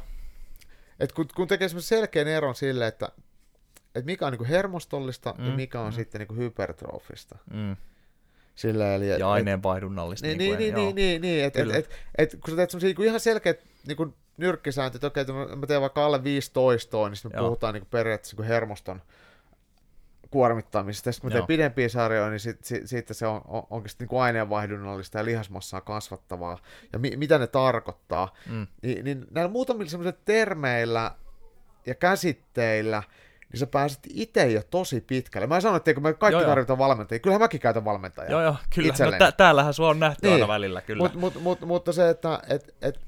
että 0.99 1.15
kun, 1.15 1.25
kun 1.35 1.47
tekee 1.47 1.69
semmoisen 1.69 1.97
selkeän 1.97 2.27
eron 2.27 2.55
sille, 2.55 2.87
että, 2.87 3.09
että 3.95 4.05
mikä 4.05 4.27
on 4.27 4.33
niin 4.33 4.45
hermostollista 4.45 5.35
mm, 5.37 5.45
ja 5.45 5.51
mikä 5.51 5.79
on 5.79 5.91
mm. 5.93 5.95
sitten 5.95 6.25
niin 6.29 6.37
hypertrofista. 6.37 7.37
Mm. 7.53 7.75
Silleen, 8.55 8.93
eli, 8.93 9.09
Ja 9.19 9.31
aineenvaihdunnallista. 9.31 10.27
niin, 10.27 10.37
niin, 10.37 10.57
niin, 10.57 10.73
kuin, 10.73 10.85
niin, 10.85 10.95
niin, 10.95 11.21
niin, 11.21 11.21
niin, 11.21 11.45
että 11.45 11.61
et, 11.61 11.69
et, 11.75 11.89
et, 12.17 12.31
kun 12.31 12.49
sä 12.49 12.55
teet 12.55 12.69
semmosia 12.69 12.93
niin 12.97 13.07
ihan 13.07 13.19
selkeät 13.19 13.59
niin 13.87 13.97
kuin 13.97 14.13
nyrkkisääntöjä, 14.37 14.97
että 14.97 15.07
okei, 15.07 15.21
että 15.21 15.33
mä- 15.33 15.67
teen 15.67 15.81
vaikka 15.81 16.05
alle 16.05 16.23
15, 16.23 17.09
niin 17.09 17.15
sitten 17.15 17.31
me 17.31 17.37
Joo. 17.37 17.47
puhutaan 17.47 17.73
niin 17.73 17.81
kuin 17.81 17.89
periaatteessa 17.89 18.33
niin 18.33 18.37
kuin 18.37 18.47
hermoston 18.47 19.01
kuormittamisesta. 20.35 21.11
Sitten 21.11 21.31
kun 21.31 21.37
Joo. 21.37 21.47
pidempiä 21.47 21.89
sarjoja, 21.89 22.29
niin 22.29 22.39
sit, 22.39 22.63
sit, 22.63 22.87
siitä 22.87 23.13
se 23.13 23.27
on, 23.27 23.41
on, 23.47 23.63
onkin 23.69 23.89
sitten 23.89 24.07
niin 24.11 24.21
aineenvaihdunnallista 24.21 25.17
ja 25.17 25.25
lihasmassaa 25.25 25.81
kasvattavaa. 25.81 26.57
Ja 26.93 26.99
mi, 26.99 27.11
mitä 27.17 27.37
ne 27.37 27.47
tarkoittaa. 27.47 28.33
Mm. 28.49 28.67
Niin, 28.81 29.05
niin 29.05 29.25
näillä 29.31 29.51
muutamilla 29.51 29.89
semmoisilla 29.89 30.17
termeillä 30.25 31.11
ja 31.85 31.95
käsitteillä, 31.95 33.03
niin 33.51 33.59
sä 33.59 33.67
pääset 33.67 33.99
itse 34.09 34.47
jo 34.51 34.61
tosi 34.69 35.01
pitkälle. 35.01 35.47
Mä 35.47 35.55
en 35.55 35.61
sano, 35.61 35.75
että 35.75 35.93
me 35.99 36.13
kaikki 36.13 36.33
Joo, 36.33 36.41
joo. 36.41 36.49
tarvitaan 36.49 36.79
valmentajia. 36.79 37.19
Kyllähän 37.19 37.41
mäkin 37.41 37.59
käytän 37.59 37.85
valmentajaa. 37.85 38.31
Joo, 38.31 38.41
joo, 38.43 38.55
kyllä. 38.75 38.93
No, 39.05 39.11
tä- 39.17 39.31
täällähän 39.31 39.73
sua 39.73 39.89
on 39.89 39.99
nähty 39.99 40.27
Niin. 40.27 40.33
aina 40.33 40.47
välillä, 40.47 40.81
kyllä. 40.81 41.03
Mut, 41.03 41.15
mut, 41.15 41.41
mut, 41.41 41.61
mutta 41.61 41.93
se, 41.93 42.09
että 42.09 42.39
et, 42.49 42.75
et, 42.81 42.99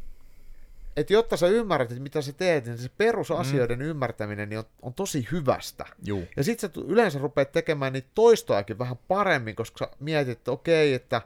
et 0.98 1.10
jotta 1.10 1.38
sä 1.38 1.48
ymmärrät, 1.48 1.92
että 1.92 2.04
mitä 2.04 2.22
sä 2.22 2.34
teet, 2.34 2.66
niin 2.66 2.78
se 2.78 2.90
perusasioiden 2.98 3.80
mm. 3.80 3.86
ymmärtäminen 3.86 4.50
niin 4.50 4.60
on, 4.60 4.66
on 4.82 4.94
tosi 4.94 5.28
hyvästä. 5.32 5.86
Juu, 6.06 6.28
Ja 6.38 6.44
sit 6.44 6.60
sä 6.60 6.70
yleensä 6.88 7.20
rupeat 7.20 7.52
tekemään 7.52 7.94
niitä 7.94 8.08
toistoakin 8.16 8.80
vähän 8.80 8.98
paremmin, 9.08 9.56
koska 9.56 9.86
sä 9.86 9.92
mietit, 10.00 10.38
että 10.38 10.52
okei, 10.52 10.94
että 10.94 11.22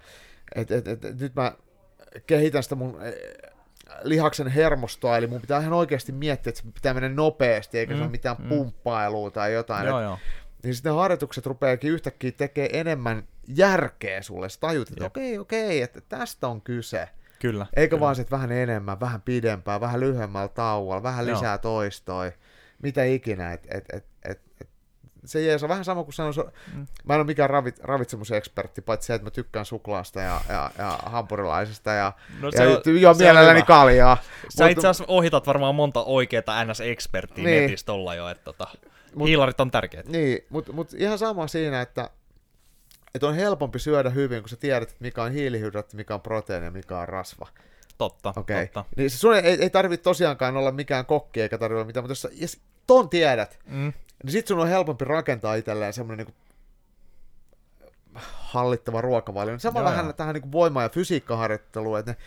et, 0.55 0.71
et, 0.71 0.87
et, 0.87 1.05
et, 1.05 1.19
nyt 1.19 1.35
mä 1.35 1.53
kehitän 2.27 2.63
sitä 2.63 2.75
mun 2.75 3.01
eh, 3.01 3.13
lihaksen 4.03 4.47
hermostoa, 4.47 5.17
eli 5.17 5.27
mun 5.27 5.41
pitää 5.41 5.59
ihan 5.59 5.73
oikeasti 5.73 6.11
miettiä, 6.11 6.49
että 6.49 6.61
se 6.61 6.71
pitää 6.73 6.93
mennä 6.93 7.09
nopeasti, 7.09 7.79
eikä 7.79 7.93
mm, 7.93 7.97
se 7.97 7.99
Mm, 7.99 8.03
ole 8.03 8.11
mitään 8.11 8.35
mm. 8.39 8.49
pumppailua 8.49 9.31
tai 9.31 9.53
jotain. 9.53 9.87
joo, 9.87 9.99
Et, 9.99 10.03
joo. 10.03 10.17
niin 10.63 10.75
sitten 10.75 10.91
ne 10.91 10.97
harjoitukset 10.97 11.45
rupeakin 11.45 11.91
yhtäkkiä 11.91 12.31
tekemään 12.31 12.69
enemmän 12.73 13.23
järkeä 13.47 14.21
sulle. 14.21 14.49
Sä 14.49 14.59
tajut, 14.59 14.89
että 14.89 15.05
okei, 15.05 15.37
okei, 15.39 15.81
että 15.81 16.01
tästä 16.09 16.47
on 16.47 16.61
kyse. 16.61 17.09
Kyllä. 17.41 17.65
Eikä 17.75 17.89
kyllä. 17.89 17.99
vaan 18.01 18.15
se, 18.15 18.21
että 18.21 18.31
vähän 18.35 18.51
enemmän, 18.51 18.99
vähän 18.99 19.21
pidempään, 19.21 19.81
vähän 19.81 19.99
lyhyemmällä 19.99 20.47
tauolla, 20.47 21.03
vähän 21.03 21.27
Joo. 21.27 21.35
lisää 21.37 21.57
toistoi, 21.57 22.31
mitä 22.83 23.03
ikinä. 23.03 23.53
Et, 23.53 23.67
et, 23.71 23.85
et, 23.93 24.05
et, 24.25 24.41
et, 24.61 24.69
se 25.25 25.41
jees 25.41 25.63
on 25.63 25.69
vähän 25.69 25.85
sama 25.85 26.03
kuin 26.03 26.13
sanoin, 26.13 26.33
Mm. 26.75 26.87
mä 27.05 27.13
en 27.13 27.19
ole 27.19 27.25
mikään 27.25 27.49
ravit, 27.49 27.79
ravitsemusekspertti, 27.79 28.81
paitsi 28.81 29.07
se, 29.07 29.13
että 29.13 29.25
mä 29.25 29.31
tykkään 29.31 29.65
suklaasta 29.65 30.21
ja, 30.21 30.41
ja, 30.49 30.71
ja 30.77 30.99
hampurilaisesta 31.05 31.91
ja, 31.91 32.13
No, 32.41 32.49
ja 32.55 32.63
juon 32.65 32.81
se 32.83 33.07
on 33.07 33.17
mielelläni 33.17 33.57
hyvä. 33.59 33.65
kaljaa. 33.65 34.17
Sä 34.49 34.63
Mut- 34.65 34.71
itse 34.71 34.87
asiassa 34.87 35.03
ohitat 35.13 35.47
varmaan 35.47 35.75
monta 35.75 36.03
oikeaa 36.03 36.63
NS-eksperttiä 36.65 37.43
Niin. 37.43 37.61
netissä 37.61 37.85
tolla 37.85 38.15
jo, 38.15 38.29
että 38.29 38.43
tota, 38.43 38.67
Mut- 39.15 39.27
hiilarit 39.27 39.59
on 39.59 39.71
tärkeät. 39.71 40.07
Niin, 40.07 40.45
mutta 40.49 40.73
mut 40.73 40.93
ihan 40.93 41.17
sama 41.17 41.47
siinä, 41.47 41.81
että, 41.81 42.09
että 43.15 43.27
on 43.27 43.35
helpompi 43.35 43.79
syödä 43.79 44.09
hyvin, 44.09 44.41
kun 44.41 44.49
sä 44.49 44.55
tiedät, 44.55 44.95
mikä 44.99 45.23
on 45.23 45.31
hiilihydraatti, 45.31 45.95
mikä 45.95 46.13
on 46.13 46.21
proteiini 46.21 46.65
ja 46.65 46.71
mikä 46.71 46.99
on 46.99 47.07
rasva. 47.09 47.47
Totta, 47.97 48.33
Okei. 48.37 48.65
totta. 48.67 48.85
Niin 48.97 49.09
se 49.09 49.17
sun 49.17 49.35
ei, 49.35 49.43
ei 49.61 49.69
tarvitse 49.69 50.03
tosiaankaan 50.03 50.57
olla 50.57 50.71
mikään 50.71 51.05
kokki 51.05 51.41
eikä 51.41 51.57
tarvitse 51.57 51.75
olla 51.77 51.85
mitään, 51.87 52.03
mutta 52.03 52.11
jos 52.11 52.21
sä 52.21 52.29
jos 52.33 52.59
ton 52.87 53.09
tiedät, 53.09 53.59
Mm. 53.65 53.93
niin 54.23 54.31
sit 54.31 54.47
sun 54.47 54.59
on 54.59 54.67
helpompi 54.67 55.05
rakentaa 55.05 55.55
itselleen 55.55 55.93
semmoinen 55.93 56.25
niinku 56.27 56.41
hallittava 58.31 59.01
ruokavalio. 59.01 59.53
Niin 59.53 59.59
Sama 59.59 59.79
Joo, 59.79 59.89
vähän 59.89 60.13
tähän 60.13 60.33
niinku 60.33 60.51
voima- 60.51 60.81
ja 60.83 60.89
fysiikkaharjoitteluun, 60.89 61.99
että 61.99 62.11
ne, 62.11 62.17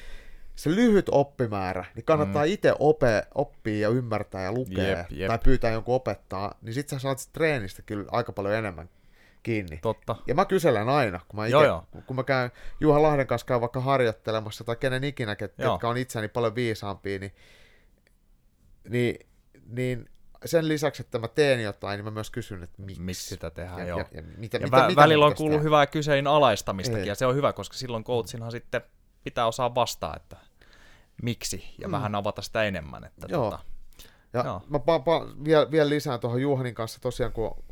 se 0.56 0.70
lyhyt 0.70 1.06
oppimäärä, 1.10 1.84
niin 1.94 2.04
kannattaa 2.04 2.44
mm. 2.44 2.52
itse 2.52 2.74
ope, 2.78 3.26
oppia 3.34 3.78
ja 3.78 3.88
ymmärtää 3.88 4.42
ja 4.42 4.52
lukea 4.52 4.84
Jep, 4.98 5.06
jep. 5.10 5.28
tai 5.28 5.38
pyytää 5.38 5.70
jonkun 5.70 5.94
opettaa, 5.94 6.54
niin 6.62 6.74
sit 6.74 6.88
sä 6.88 6.98
saat 6.98 7.28
treenistä 7.32 7.82
kyllä 7.82 8.04
aika 8.10 8.32
paljon 8.32 8.54
enemmän 8.54 8.88
kiinni. 9.44 9.78
Totta. 9.82 10.16
Ja 10.26 10.34
mä 10.34 10.44
kyselen 10.44 10.88
aina, 10.88 11.20
kun 11.28 11.40
mä, 11.40 11.46
ite, 11.46 11.52
Joo, 11.52 11.64
joo. 11.64 11.84
kun 12.06 12.16
mä 12.16 12.24
käyn 12.24 12.50
Juha 12.80 13.02
Lahden 13.02 13.26
kanssa 13.26 13.46
käyn 13.46 13.60
vaikka 13.60 13.80
harjoittelemassa 13.80 14.64
tai 14.64 14.76
kenen 14.76 15.04
ikinä, 15.04 15.36
ket, 15.36 15.54
Joo. 15.58 15.72
ketkä 15.74 15.88
on 15.88 15.96
itseäni 15.96 16.28
paljon 16.28 16.54
viisaampia, 16.54 17.18
niin, 17.18 17.32
niin, 18.88 19.26
niin 19.66 20.10
sen 20.44 20.68
lisäksi, 20.68 21.02
että 21.02 21.18
mä 21.18 21.28
teen 21.28 21.62
jotain, 21.62 21.98
niin 21.98 22.04
mä 22.04 22.10
myös 22.10 22.30
kysyn, 22.30 22.62
että 22.62 22.82
miksi. 22.82 23.02
Miksi 23.02 23.28
sitä 23.28 23.50
tehdään, 23.50 23.78
ja, 23.80 23.86
joo. 23.86 23.98
ja, 23.98 24.04
ja, 24.12 24.22
mitä, 24.36 24.56
Ja 24.56 24.62
mitä, 24.66 24.76
vä- 24.76 24.86
mitä 24.88 25.02
välillä 25.02 25.26
on 25.26 25.34
kuullut 25.34 25.62
hyvää 25.62 25.86
kysein 25.86 26.26
alaistamistakin, 26.26 27.02
Ei. 27.02 27.08
ja 27.08 27.14
se 27.14 27.26
on 27.26 27.34
hyvä, 27.34 27.52
koska 27.52 27.76
silloin 27.76 28.04
coachinhan 28.04 28.50
sitten 28.52 28.80
pitää 29.24 29.46
osaa 29.46 29.74
vastaa, 29.74 30.16
että 30.16 30.36
miksi, 31.22 31.74
ja 31.78 31.88
Mm. 31.88 31.90
mm. 31.90 31.96
vähän 31.96 32.14
avata 32.14 32.42
sitä 32.42 32.62
enemmän. 32.64 33.04
Että 33.04 33.26
Joo. 33.30 33.50
tota, 33.50 33.64
Ja 34.32 34.44
Joo. 34.44 34.62
mä 34.68 34.78
pa, 34.78 34.98
pa, 34.98 35.26
vielä, 35.44 35.70
vielä 35.70 35.88
lisään 35.90 36.20
tuohon 36.20 36.42
Juhanin 36.42 36.74
kanssa 36.74 37.00
tosiaan, 37.00 37.32
kun 37.32 37.64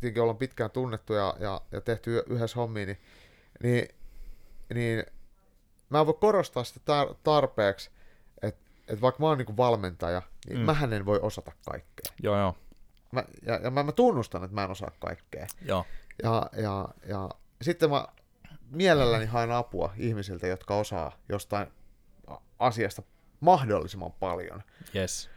tietenkin 0.00 0.22
ollaan 0.22 0.38
pitkään 0.38 0.70
tunnettu 0.70 1.12
ja, 1.14 1.34
ja, 1.38 1.60
ja 1.72 1.80
tehty 1.80 2.22
yhdessä 2.28 2.56
hommia, 2.56 2.86
niin, 2.86 2.98
niin, 3.62 3.88
niin 4.74 5.04
mä 5.90 6.00
en 6.00 6.06
voi 6.06 6.14
korostaa 6.20 6.64
sitä 6.64 6.80
tar- 7.04 7.14
tarpeeksi, 7.24 7.90
että 8.42 8.60
et 8.88 9.00
vaikka 9.00 9.22
mä 9.22 9.26
oon 9.28 9.38
niinku 9.38 9.56
valmentaja, 9.56 10.22
niin 10.48 10.58
mm. 10.58 10.64
Mähän 10.64 10.92
en 10.92 11.06
voi 11.06 11.18
osata 11.22 11.52
kaikkea. 11.64 12.12
joo, 12.22 12.38
joo, 12.38 12.56
Mä, 13.12 13.24
ja 13.42 13.54
ja 13.62 13.70
mä, 13.70 13.82
mä 13.82 13.92
tunnustan, 13.92 14.44
että 14.44 14.54
mä 14.54 14.64
en 14.64 14.70
osaa 14.70 14.90
kaikkea. 14.98 15.46
joo. 15.62 15.86
Ja, 16.22 16.50
ja, 16.56 16.88
ja 17.06 17.28
sitten 17.62 17.90
mä 17.90 18.06
mielelläni 18.70 19.26
haen 19.26 19.50
apua 19.52 19.92
ihmisiltä, 19.96 20.46
jotka 20.46 20.76
osaa 20.76 21.12
jostain 21.28 21.66
asiasta 22.58 23.02
mahdollisimman 23.40 24.12
paljon. 24.12 24.62
Yes. 24.94 25.30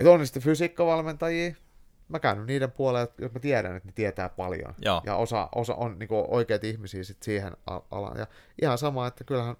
Et 0.00 0.06
on 0.06 0.26
sitten 0.26 0.42
fysiikkavalmentajia, 0.42 1.54
mä 2.08 2.18
käyn 2.18 2.46
niiden 2.46 2.72
puolelle, 2.72 3.12
jos 3.18 3.32
mä 3.32 3.40
tiedän, 3.40 3.76
että 3.76 3.88
ne 3.88 3.92
tietää 3.92 4.28
paljon. 4.28 4.74
Joo. 4.84 5.02
Ja 5.06 5.16
osa, 5.16 5.48
osa 5.54 5.74
on 5.74 5.98
niinku 5.98 6.26
oikeat 6.28 6.64
ihmisiä 6.64 7.04
sit 7.04 7.22
siihen 7.22 7.52
al- 7.66 7.80
alaan. 7.90 8.18
Ja 8.18 8.26
ihan 8.62 8.78
sama, 8.78 9.06
että 9.06 9.24
kyllähän 9.24 9.56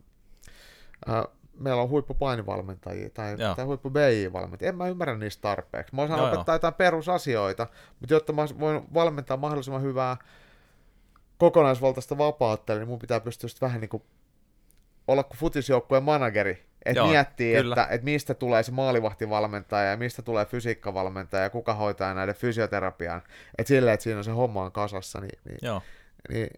ää, 1.06 1.24
meillä 1.58 1.82
on 1.82 1.88
huippupainivalmentajia 1.88 3.10
tai, 3.10 3.36
Joo. 3.38 3.54
tai 3.54 3.64
huippu 3.64 3.92
valmentajia 4.32 4.68
En 4.68 4.76
mä 4.76 4.88
ymmärrä 4.88 5.16
niistä 5.16 5.42
tarpeeksi. 5.42 5.94
Mä 5.94 6.02
osaan 6.02 6.20
Joo, 6.20 6.28
opettaa 6.28 6.54
jotain 6.54 6.74
perusasioita, 6.74 7.66
mutta 8.00 8.14
jotta 8.14 8.32
mä 8.32 8.42
voin 8.60 8.94
valmentaa 8.94 9.36
mahdollisimman 9.36 9.82
hyvää 9.82 10.16
kokonaisvaltaista 11.38 12.18
vapautta, 12.18 12.74
niin 12.74 12.88
mun 12.88 12.98
pitää 12.98 13.20
pystyä 13.20 13.48
sitten 13.48 13.66
vähän 13.66 13.80
niin 13.80 13.88
kuin 13.88 14.02
olla 15.08 15.22
kuin 15.22 15.38
futisjoukkueen 15.38 16.02
manageri, 16.04 16.66
että 16.90 17.04
miettii, 17.04 17.54
kyllä. 17.54 17.74
että, 17.74 17.94
että 17.94 18.04
mistä 18.04 18.34
tulee 18.34 18.62
se 18.62 18.72
maalivahtivalmentaja 18.72 19.90
ja 19.90 19.96
mistä 19.96 20.22
tulee 20.22 20.46
fysiikkavalmentaja 20.46 21.42
ja 21.42 21.50
kuka 21.50 21.74
hoitaa 21.74 22.14
näiden 22.14 22.34
fysioterapian. 22.34 23.22
Että 23.58 23.68
silleen, 23.68 23.94
että 23.94 24.04
siinä 24.04 24.18
on 24.18 24.24
se 24.24 24.30
homma 24.30 24.64
on 24.64 24.72
kasassa, 24.72 25.20
niin, 25.20 25.38
niin, 25.44 25.58
Joo, 25.62 25.82
niin, 26.28 26.50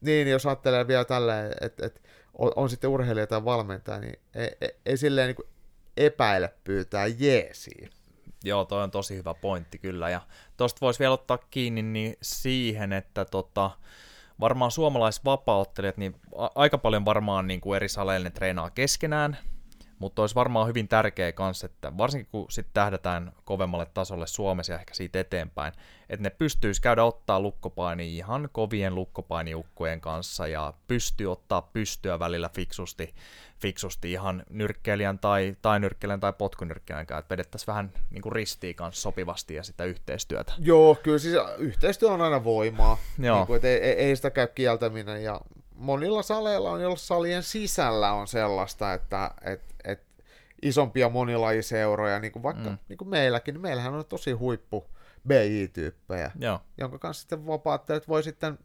niin 0.00 0.28
jos 0.28 0.46
ajattelee 0.46 0.86
vielä 0.86 1.04
tälleen, 1.04 1.52
että, 1.60 1.86
että 1.86 2.00
on, 2.38 2.52
on 2.56 2.70
sitten 2.70 2.90
urheilija 2.90 3.26
tai 3.26 3.44
valmentaja, 3.44 3.98
niin 4.00 4.18
ei, 4.34 4.50
ei, 4.60 4.76
ei 4.86 4.96
silleen 4.96 5.34
niin 5.36 5.48
epäile 5.96 6.54
pyytää 6.64 7.06
jeesiä. 7.06 7.88
joo, 8.44 8.64
toi 8.64 8.82
on 8.82 8.90
tosi 8.90 9.16
hyvä 9.16 9.34
pointti 9.34 9.78
kyllä. 9.78 10.10
Ja 10.10 10.20
tosta 10.56 10.78
voisi 10.80 10.98
vielä 10.98 11.14
ottaa 11.14 11.38
kiinni 11.38 11.82
niin 11.82 12.16
siihen, 12.22 12.92
että 12.92 13.24
tota, 13.24 13.70
varmaan 14.40 14.70
suomalaisvapauttelijat, 14.70 15.96
niin 15.96 16.16
aika 16.54 16.78
paljon 16.78 17.04
varmaan 17.04 17.46
niin 17.46 17.60
kuin 17.60 17.76
eri 17.76 17.88
saleilla 17.88 18.24
ne 18.24 18.30
treenaa 18.30 18.70
keskenään, 18.70 19.36
mutta 19.98 20.22
olisi 20.22 20.34
varmaan 20.34 20.68
hyvin 20.68 20.88
tärkeä 20.88 21.32
kanssa, 21.32 21.66
että 21.66 21.96
varsinkin 21.98 22.28
kun 22.30 22.50
sitten 22.50 22.74
tähdätään 22.74 23.32
kovemmalle 23.44 23.86
tasolle 23.94 24.26
Suomessa 24.26 24.72
ja 24.72 24.78
ehkä 24.78 24.94
siitä 24.94 25.20
eteenpäin, 25.20 25.72
että 26.08 26.22
ne 26.22 26.30
pystyisi 26.30 26.82
käydä 26.82 27.04
ottaa 27.04 27.40
lukkopaini 27.40 28.16
ihan 28.16 28.48
kovien 28.52 28.94
lukkopainiukkojen 28.94 30.00
kanssa 30.00 30.46
ja 30.46 30.74
pystyy 30.86 31.32
ottaa 31.32 31.62
pystyä 31.62 32.18
välillä 32.18 32.48
fiksusti, 32.48 33.14
fiksusti 33.58 34.12
ihan 34.12 34.42
nyrkkeilijän 34.50 35.18
tai, 35.18 35.56
tai 35.62 35.80
nyrkkeilijän 35.80 36.20
tai 36.20 36.32
potkunyrkkeilijän 36.32 37.06
kanssa, 37.06 37.18
että 37.18 37.32
vedettäisiin 37.32 37.66
vähän 37.66 37.92
niin 38.10 38.22
kuin 38.22 38.32
ristiin 38.32 38.74
kanssa 38.74 39.02
sopivasti 39.02 39.54
ja 39.54 39.62
sitä 39.62 39.84
yhteistyötä. 39.84 40.52
Joo, 40.58 40.94
kyllä 40.94 41.18
siis 41.18 41.36
yhteistyö 41.58 42.10
on 42.10 42.20
aina 42.20 42.44
voimaa. 42.44 42.98
Joo. 43.18 43.36
Niin 43.36 43.46
kuin, 43.46 43.66
ei, 43.66 43.78
ei 43.78 44.16
sitä 44.16 44.30
käy 44.30 44.46
kieltäminen. 44.46 45.22
Ja 45.22 45.40
monilla 45.78 46.22
saleilla 46.22 46.70
on, 46.70 46.80
joilla 46.80 46.96
salien 46.96 47.42
sisällä 47.42 48.12
on 48.12 48.28
sellaista, 48.28 48.92
että 48.92 49.30
et, 49.44 49.62
et 49.84 50.02
isompia 50.62 51.08
monilajiseuroja, 51.08 52.18
niin 52.18 52.32
kuin 52.32 52.42
vaikka 52.42 52.70
mm. 52.70 52.78
Niin 52.88 52.96
kuin 52.96 53.08
meilläkin, 53.08 53.52
niin 53.54 53.62
meillähän 53.62 53.94
on 53.94 54.04
tosi 54.04 54.32
huippu 54.32 54.86
BJ-tyyppejä, 55.28 56.30
Joo, 56.38 56.60
jonka 56.78 56.98
kanssa 56.98 57.20
sitten 57.20 57.46
vapaattelijat 57.46 58.08
voi 58.08 58.22
sitten 58.22 58.58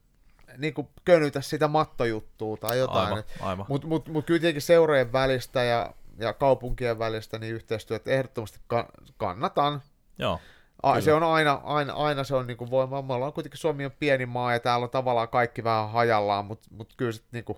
niin 0.58 0.74
kuin 0.74 0.88
könytä 1.06 1.42
sitä 1.42 1.68
mattojuttua 1.68 2.58
tai 2.58 2.80
jotain. 2.80 3.24
Mutta 3.68 3.88
mut, 3.88 4.10
mut 4.10 4.26
kyllä 4.26 4.40
tietenkin 4.40 4.62
seurojen 4.62 5.14
välistä 5.14 5.64
ja, 5.64 5.94
ja 6.18 6.34
kaupunkien 6.34 7.00
välistä 7.00 7.40
niin 7.40 7.56
yhteistyötä 7.56 8.12
ehdottomasti 8.12 8.60
ka- 8.68 8.92
kannatan. 9.18 9.82
Joo, 10.20 10.40
A, 10.84 11.02
se 11.02 11.14
on 11.14 11.24
aina, 11.24 11.62
aina, 11.64 11.94
aina 11.94 12.24
se 12.24 12.36
on 12.36 12.48
niinku 12.48 12.70
voima. 12.70 13.02
Me 13.02 13.14
ollaan 13.14 13.34
kuitenkin 13.34 13.58
Suomi 13.58 13.86
on 13.86 13.92
pieni 14.00 14.26
maa 14.26 14.54
ja 14.54 14.60
täällä 14.60 14.84
on 14.84 14.90
tavallaan 14.90 15.30
kaikki 15.30 15.64
vähän 15.64 15.90
hajallaan, 15.90 16.46
mutta 16.46 16.68
mut 16.72 16.94
kyllä, 16.98 17.12
sit 17.12 17.26
niinku, 17.32 17.58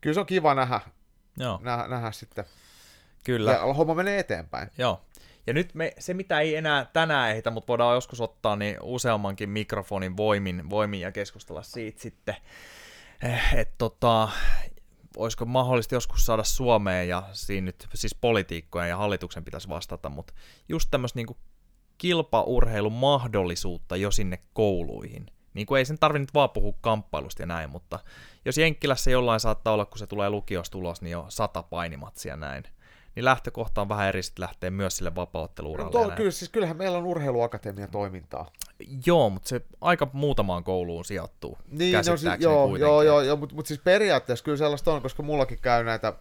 kyllä 0.00 0.14
se 0.14 0.20
on 0.20 0.26
kiva 0.26 0.54
nähdä, 0.54 0.80
joo, 1.36 1.60
nähdä, 1.62 1.88
nähdä 1.88 2.12
sitten. 2.12 2.44
kyllä. 3.24 3.52
Ja 3.52 3.74
homma 3.74 3.94
menee 3.94 4.18
eteenpäin. 4.18 4.70
Joo. 4.78 5.00
Ja 5.46 5.52
nyt 5.52 5.74
me, 5.74 5.92
se, 5.98 6.14
mitä 6.14 6.40
ei 6.40 6.56
enää 6.56 6.84
tänään 6.92 7.30
ehditä, 7.30 7.50
mutta 7.50 7.68
voidaan 7.68 7.94
joskus 7.94 8.20
ottaa 8.20 8.56
niin 8.56 8.76
useammankin 8.82 9.50
mikrofonin 9.50 10.16
voimin, 10.16 10.70
voimin 10.70 11.00
ja 11.00 11.12
keskustella 11.12 11.62
siitä 11.62 12.00
sitten 12.00 12.36
Eh, 13.24 13.54
että 13.54 13.74
tota, 13.78 14.28
olisiko 15.16 15.44
mahdollista 15.44 15.94
joskus 15.94 16.26
saada 16.26 16.44
Suomeen, 16.44 17.08
ja 17.08 17.22
siinä 17.32 17.64
nyt 17.64 17.88
siis 17.94 18.14
politiikkojen 18.14 18.88
ja 18.88 18.96
hallituksen 18.96 19.44
pitäisi 19.44 19.68
vastata, 19.68 20.08
mutta 20.08 20.34
just 20.68 20.88
tämmöistä 20.90 21.18
niin 21.18 21.36
kilpaurheilun 22.04 22.92
mahdollisuutta 22.92 23.96
jo 23.96 24.10
sinne 24.10 24.38
kouluihin. 24.52 25.26
Niin 25.54 25.66
kuin 25.66 25.78
ei 25.78 25.84
sen 25.84 25.98
tarvitse 25.98 26.22
nyt 26.22 26.34
vaan 26.34 26.50
puhua 26.50 26.74
kamppailusta 26.80 27.42
ja 27.42 27.46
näin, 27.46 27.70
mutta 27.70 27.98
jos 28.44 28.58
Jenkkilässä 28.58 29.10
jollain 29.10 29.40
saattaa 29.40 29.74
olla, 29.74 29.84
kun 29.84 29.98
se 29.98 30.06
tulee 30.06 30.30
lukiosta 30.30 30.78
ulos, 30.78 31.02
niin 31.02 31.10
jo 31.12 31.26
sata 31.28 31.62
painimatsia 31.62 32.36
näin 32.36 32.64
niin 33.16 33.24
lähtökohta 33.24 33.80
on 33.80 33.88
vähän 33.88 34.08
eri 34.08 34.22
sitten 34.22 34.42
lähtee 34.42 34.70
myös 34.70 34.96
sille 34.96 35.14
vapautteluuralle. 35.14 36.10
No, 36.10 36.16
kyllä, 36.16 36.30
siis 36.30 36.50
kyllähän 36.50 36.76
meillä 36.76 36.98
on 36.98 37.04
urheiluakatemia 37.04 37.88
toimintaa. 37.88 38.50
Joo, 39.06 39.30
mutta 39.30 39.48
se 39.48 39.60
aika 39.80 40.10
muutamaan 40.12 40.64
kouluun 40.64 41.04
sijoittuu. 41.04 41.58
Niin, 41.70 41.96
no, 42.06 42.16
si- 42.16 42.26
joo, 42.38 42.76
joo, 42.76 43.02
joo, 43.02 43.20
joo, 43.20 43.36
mutta 43.36 43.54
mut 43.54 43.66
siis 43.66 43.80
periaatteessa 43.80 44.44
kyllä 44.44 44.58
sellaista 44.58 44.92
on, 44.92 45.02
koska 45.02 45.22
mullakin 45.22 45.58
käy 45.62 45.84
näitä 45.84 46.12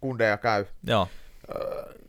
kundeja 0.00 0.36
käy. 0.36 0.64
Joo. 0.86 1.08
Öö, 1.54 1.99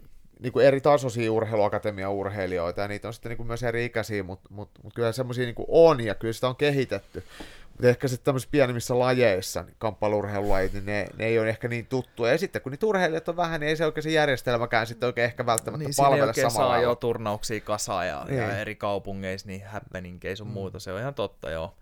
niin 0.42 0.54
kuin 0.54 0.66
eri 0.66 0.82
tasoisia 0.82 1.32
urheiluakatemia-urheilijoita, 1.32 2.82
ja 2.82 2.88
niitä 2.88 3.08
on 3.08 3.14
sitten 3.14 3.30
niin 3.30 3.38
kuin 3.38 3.48
myös 3.48 3.64
eri 3.64 3.86
ikäisiä, 3.86 4.24
mutta 4.24 4.50
mut, 4.52 4.70
mut 4.84 4.94
kyllä 4.94 5.12
semmoisia 5.12 5.46
niin 5.46 5.56
on, 5.68 6.02
ja 6.02 6.16
kyllä 6.16 6.34
sitä 6.34 6.48
on 6.48 6.56
kehitetty. 6.56 7.24
Mutta 7.72 7.90
ehkä 7.90 8.08
sitten 8.08 8.26
tämmöisissä 8.26 8.52
pienemmissä 8.52 9.00
lajeissa, 9.00 9.62
niin 9.62 9.76
kamppailurheilulajit, 9.78 10.74
niin 10.74 10.86
ne, 10.86 11.08
ne 11.18 11.26
ei 11.26 11.40
ole 11.40 11.50
ehkä 11.50 11.68
niin 11.68 11.86
tuttuja. 11.86 12.32
Ja 12.32 12.38
sitten 12.38 12.62
kun 12.62 12.72
niitä 12.72 12.86
urheilijat 12.86 13.30
on 13.30 13.38
vähän, 13.38 13.60
niin 13.60 13.70
ei 13.70 13.76
se 13.76 13.86
oikein 13.86 14.04
se 14.04 14.10
järjestelmäkään 14.10 14.88
sitten 14.88 15.08
oikein 15.08 15.26
ehkä 15.26 15.46
välttämättä 15.46 15.86
niin, 15.86 15.94
palvele 15.98 16.34
samalla 16.34 16.52
saa 16.52 16.82
jo 16.82 16.96
turnauksia 16.96 17.62
kasaan 17.62 18.08
ja, 18.08 18.26
niin. 18.26 18.38
ja 18.38 18.58
eri 18.58 18.76
kaupungeissa, 18.76 19.48
niin 19.48 19.66
happeningkeissa 19.66 20.44
on 20.44 20.48
mm. 20.48 20.54
muuta. 20.54 20.80
Se 20.80 20.94
on 20.94 21.00
ihan 21.00 21.14
totta, 21.14 21.50
joo. 21.50 21.74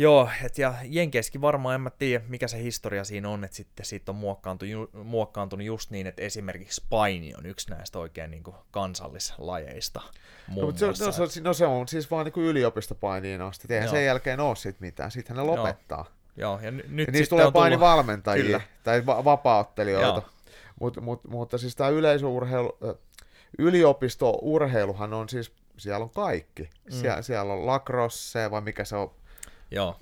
Joo, 0.00 0.28
et 0.44 0.58
ja 0.58 0.74
Jenkeissäkin 0.84 1.40
varmaan 1.40 1.74
en 1.74 1.80
mä 1.80 1.90
tiedä, 1.90 2.24
mikä 2.28 2.48
se 2.48 2.62
historia 2.62 3.04
siinä 3.04 3.28
on, 3.28 3.44
että 3.44 3.56
sitten 3.56 3.86
siitä 3.86 4.12
on 4.12 4.16
muokkaantunut, 4.16 4.90
muokkaantunut 4.92 5.66
just 5.66 5.90
niin, 5.90 6.06
että 6.06 6.22
esimerkiksi 6.22 6.84
paini 6.90 7.34
on 7.38 7.46
yksi 7.46 7.70
näistä 7.70 7.98
oikein 7.98 8.30
niin 8.30 8.42
kuin 8.42 8.56
kansallislajeista. 8.70 10.00
No, 10.56 10.72
se, 10.76 10.86
no, 10.86 11.12
se, 11.12 11.40
no 11.40 11.52
se 11.52 11.66
on 11.66 11.88
siis 11.88 12.10
vaan 12.10 12.26
niin 12.26 12.44
yliopistopainiin 12.44 13.40
asti, 13.40 13.74
eihän 13.74 13.88
sen 13.88 14.04
jälkeen 14.04 14.40
ole 14.40 14.56
sit 14.56 14.80
mitään, 14.80 15.10
sitten 15.10 15.36
ne 15.36 15.42
lopettaa. 15.42 16.04
Joo, 16.36 16.52
Joo 16.52 16.60
ja 16.62 16.70
n- 16.70 16.82
nyt 16.88 17.06
ja 17.06 17.12
niistä 17.12 17.30
tulee 17.30 17.52
painivalmentajia 17.52 18.60
tai 18.82 19.06
va- 19.06 19.24
vapauttelijoita. 19.24 20.22
Mut, 20.80 21.00
mut, 21.00 21.24
mutta 21.24 21.58
siis 21.58 21.76
tämä 21.76 21.90
yleisurheilu, 21.90 22.78
yliopistourheiluhan 23.58 25.14
on 25.14 25.28
siis, 25.28 25.52
siellä 25.76 26.04
on 26.04 26.10
kaikki. 26.10 26.62
Mm. 26.62 26.90
Sie- 26.90 27.22
siellä 27.22 27.52
on 27.52 27.66
lacrosse, 27.66 28.50
vai 28.50 28.60
mikä 28.60 28.84
se 28.84 28.96
on, 28.96 29.10
Joo. 29.70 30.00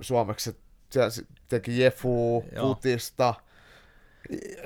Suomeksi 0.00 0.56
se 0.90 1.02
teki 1.48 1.80
Jefu, 1.80 2.44
futista, 2.60 3.34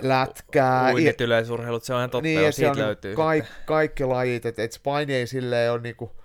lätkää. 0.00 0.92
Uinit 0.92 1.20
yleisurheilut, 1.20 1.84
se 1.84 1.94
on 1.94 2.00
ihan 2.00 2.10
totta, 2.10 2.22
niin, 2.22 2.42
jo, 2.42 2.52
siitä 2.52 2.70
on 2.70 2.78
löytyy. 2.78 3.16
Kaikki, 3.16 3.50
kaikki 3.64 4.04
lajit, 4.04 4.46
että 4.46 4.62
et 4.62 4.80
paini 4.82 5.14
ei 5.14 5.26
silleen 5.26 5.72
ole 5.72 5.80
niinku 5.80 6.16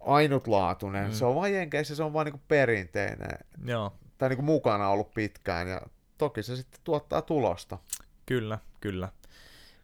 ainutlaatuinen, 0.00 1.06
mm. 1.06 1.12
se 1.12 1.24
on 1.24 1.34
vain 1.34 1.54
jenkeissä, 1.54 1.96
se 1.96 2.02
on 2.02 2.12
vain 2.12 2.24
niinku 2.24 2.40
perinteinen. 2.48 3.38
Joo. 3.64 3.92
Tai 4.18 4.28
niinku 4.28 4.42
mukana 4.42 4.88
ollut 4.88 5.14
pitkään, 5.14 5.68
ja 5.68 5.80
toki 6.18 6.42
se 6.42 6.56
sitten 6.56 6.80
tuottaa 6.84 7.22
tulosta. 7.22 7.78
Kyllä, 8.26 8.58
kyllä. 8.80 9.08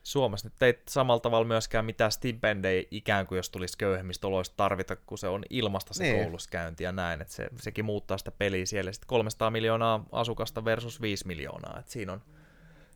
Suomessa 0.08 0.48
nyt 0.48 0.62
ei 0.62 0.82
samalla 0.88 1.20
tavalla 1.20 1.46
myöskään 1.46 1.84
mitään 1.84 2.12
stipendejä 2.12 2.84
ikään 2.90 3.26
kuin 3.26 3.36
jos 3.36 3.50
tulisi 3.50 3.78
köyhemmistä 3.78 4.26
oloista 4.26 4.56
tarvita, 4.56 4.96
kun 4.96 5.18
se 5.18 5.28
on 5.28 5.42
ilmasta 5.50 5.94
se 5.94 6.02
niin. 6.02 6.24
kouluskäynti 6.24 6.84
ja 6.84 6.92
näin, 6.92 7.20
että 7.20 7.34
se, 7.34 7.48
sekin 7.56 7.84
muuttaa 7.84 8.18
sitä 8.18 8.30
peliä 8.30 8.66
siellä. 8.66 8.92
Sitten 8.92 9.08
300 9.08 9.50
miljoonaa 9.50 10.04
asukasta 10.12 10.64
versus 10.64 11.00
5 11.00 11.26
miljoonaa, 11.26 11.78
että 11.78 11.92
siinä 11.92 12.12
on, 12.12 12.22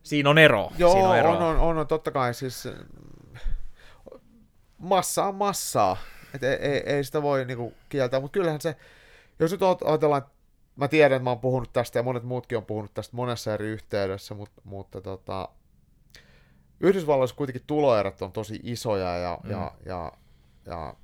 siinä 0.02 0.30
on 0.30 0.38
ero. 0.38 0.72
Joo, 0.78 0.92
siinä 0.92 1.08
on, 1.08 1.16
ero. 1.16 1.30
on, 1.30 1.42
on, 1.42 1.78
on, 1.78 1.86
totta 1.86 2.10
kai 2.10 2.34
siis 2.34 2.68
massa 4.78 5.24
on 5.24 5.34
massaa, 5.34 5.96
että 6.34 6.50
ei, 6.50 6.56
ei, 6.56 6.82
ei 6.86 7.04
sitä 7.04 7.22
voi 7.22 7.44
niinku 7.44 7.74
kieltää, 7.88 8.20
mutta 8.20 8.34
kyllähän 8.34 8.60
se, 8.60 8.76
jos 9.38 9.50
nyt 9.52 9.60
ajatellaan, 9.84 10.22
mä 10.76 10.88
tiedän, 10.88 11.16
että 11.16 11.24
mä 11.24 11.30
oon 11.30 11.40
puhunut 11.40 11.72
tästä 11.72 11.98
ja 11.98 12.02
monet 12.02 12.22
muutkin 12.22 12.58
on 12.58 12.64
puhunut 12.64 12.94
tästä 12.94 13.16
monessa 13.16 13.54
eri 13.54 13.66
yhteydessä, 13.66 14.34
mutta, 14.34 14.62
mutta 14.64 15.00
tota, 15.00 15.48
Yhdysvalloissa 16.82 17.36
kuitenkin 17.36 17.62
tuloerot 17.66 18.22
on 18.22 18.32
tosi 18.32 18.60
isoja 18.62 19.16
ja, 19.16 19.38
mm. 19.44 19.50
ja, 19.50 19.72
ja, 19.86 20.12
ja 20.66 20.94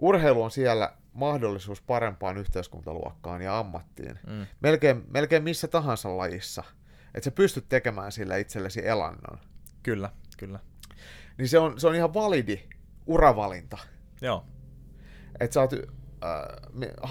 urheilu 0.00 0.42
on 0.42 0.50
siellä 0.50 0.92
mahdollisuus 1.12 1.80
parempaan 1.82 2.36
yhteiskuntaluokkaan 2.36 3.42
ja 3.42 3.58
ammattiin. 3.58 4.18
Mm. 4.26 4.46
Melkein, 4.60 5.04
melkein 5.08 5.42
missä 5.42 5.68
tahansa 5.68 6.16
lajissa. 6.16 6.64
Että 7.14 7.24
sä 7.24 7.30
pystyt 7.30 7.68
tekemään 7.68 8.12
sillä 8.12 8.36
itsellesi 8.36 8.86
elannon. 8.86 9.38
Kyllä, 9.82 10.10
kyllä. 10.38 10.58
Niin 11.38 11.48
se 11.48 11.58
on, 11.58 11.80
se 11.80 11.88
on 11.88 11.94
ihan 11.94 12.14
validi 12.14 12.68
uravalinta. 13.06 13.78
Joo. 14.20 14.44
Että 15.40 15.54
sä 15.54 15.60
oot 15.60 15.72
äh, 15.72 15.80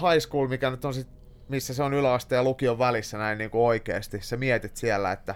high 0.00 0.20
school, 0.20 0.48
mikä 0.48 0.70
nyt 0.70 0.84
on 0.84 0.94
sit, 0.94 1.08
missä 1.48 1.74
se 1.74 1.82
on 1.82 1.94
yläaste 1.94 2.34
ja 2.34 2.42
lukion 2.42 2.78
välissä 2.78 3.18
näin 3.18 3.38
niin 3.38 3.50
kuin 3.50 3.62
oikeasti. 3.62 4.20
Sä 4.20 4.36
mietit 4.36 4.76
siellä, 4.76 5.12
että 5.12 5.34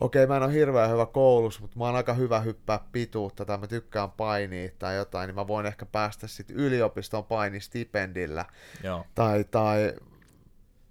okei, 0.00 0.26
mä 0.26 0.36
en 0.36 0.42
ole 0.42 0.52
hirveän 0.52 0.90
hyvä 0.90 1.06
koulussa, 1.06 1.60
mutta 1.60 1.78
mä 1.78 1.84
oon 1.84 1.96
aika 1.96 2.14
hyvä 2.14 2.40
hyppää 2.40 2.80
pituutta 2.92 3.44
tai 3.44 3.58
mä 3.58 3.66
tykkään 3.66 4.10
painia 4.10 4.70
tai 4.78 4.96
jotain, 4.96 5.26
niin 5.26 5.34
mä 5.34 5.46
voin 5.46 5.66
ehkä 5.66 5.86
päästä 5.86 6.26
sitten 6.26 6.56
yliopiston 6.56 7.24
painistipendillä. 7.24 8.44
Joo. 8.82 9.06
Tai, 9.14 9.44
tai 9.44 9.94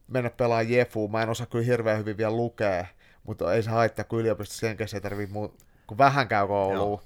mennä 0.08 0.30
pelaa 0.30 0.62
Jefu. 0.62 1.08
Mä 1.08 1.24
en 1.24 1.30
osaa 1.30 1.46
kyllä 1.46 1.66
hirveän 1.66 1.98
hyvin 1.98 2.18
vielä 2.18 2.36
lukea, 2.36 2.86
mutta 3.24 3.54
ei 3.54 3.64
se 3.64 3.70
haittaa, 3.70 4.06
kun 4.06 4.20
yliopistossa 4.20 4.60
sen 4.60 4.78
ei 4.94 5.02
tarvii 5.02 5.28
muu, 5.28 5.58
kun 5.88 5.98
vähän 5.98 6.28
käy 6.28 6.48
kouluun. 6.48 7.02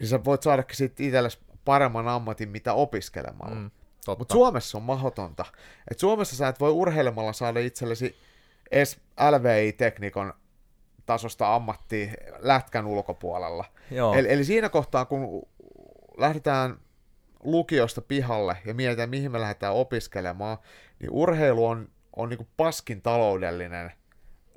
Niin 0.00 0.08
sä 0.08 0.24
voit 0.24 0.42
saadakin 0.42 0.76
sitten 0.76 1.06
itsellesi 1.06 1.38
paremman 1.64 2.08
ammatin, 2.08 2.48
mitä 2.48 2.72
opiskelemalla. 2.72 3.54
Mm, 3.54 3.70
mutta 4.18 4.32
Suomessa 4.32 4.78
on 4.78 4.84
mahdotonta. 4.84 5.44
Et 5.90 5.98
Suomessa 5.98 6.36
sä 6.36 6.48
et 6.48 6.60
voi 6.60 6.70
urheilemalla 6.70 7.32
saada 7.32 7.60
itsellesi 7.60 8.18
edes 8.70 9.00
LVI-teknikon 9.30 10.34
tasosta 11.08 11.54
ammattia 11.54 12.12
lätkän 12.38 12.86
ulkopuolella. 12.86 13.64
Joo. 13.90 14.14
Eli, 14.14 14.32
eli 14.32 14.44
siinä 14.44 14.68
kohtaa, 14.68 15.04
kun 15.04 15.48
lähdetään 16.16 16.76
lukiosta 17.44 18.00
pihalle 18.00 18.56
ja 18.64 18.74
mietitään, 18.74 19.10
mihin 19.10 19.32
me 19.32 19.40
lähdetään 19.40 19.74
opiskelemaan, 19.74 20.58
niin 21.00 21.10
urheilu 21.10 21.66
on, 21.66 21.88
on 22.16 22.28
niin 22.28 22.36
kuin 22.36 22.48
paskin 22.56 23.02
taloudellinen 23.02 23.92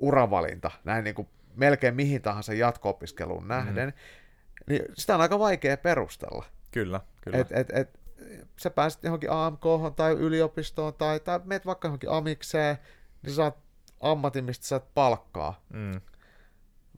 uravalinta, 0.00 0.70
näin 0.84 1.04
niin 1.04 1.14
kuin 1.14 1.28
melkein 1.56 1.94
mihin 1.94 2.22
tahansa 2.22 2.54
jatko-opiskeluun 2.54 3.48
nähden, 3.48 3.88
mm. 3.88 3.94
niin 4.68 4.82
sitä 4.94 5.14
on 5.14 5.20
aika 5.20 5.38
vaikea 5.38 5.76
perustella. 5.76 6.44
Kyllä, 6.70 7.00
kyllä. 7.20 7.38
Et, 7.38 7.52
et, 7.52 7.70
et, 7.70 8.00
sä 8.56 8.70
pääset 8.70 9.04
johonkin 9.04 9.30
AMK 9.30 9.62
tai 9.96 10.12
yliopistoon 10.12 10.94
tai, 10.94 11.20
tai 11.20 11.40
meet 11.44 11.66
vaikka 11.66 11.88
johonkin 11.88 12.10
amikseen, 12.10 12.76
niin 13.22 13.34
saat 13.34 13.58
ammatin, 14.00 14.44
mistä 14.44 14.66
saat 14.66 14.94
palkkaa. 14.94 15.60
Mm. 15.70 16.00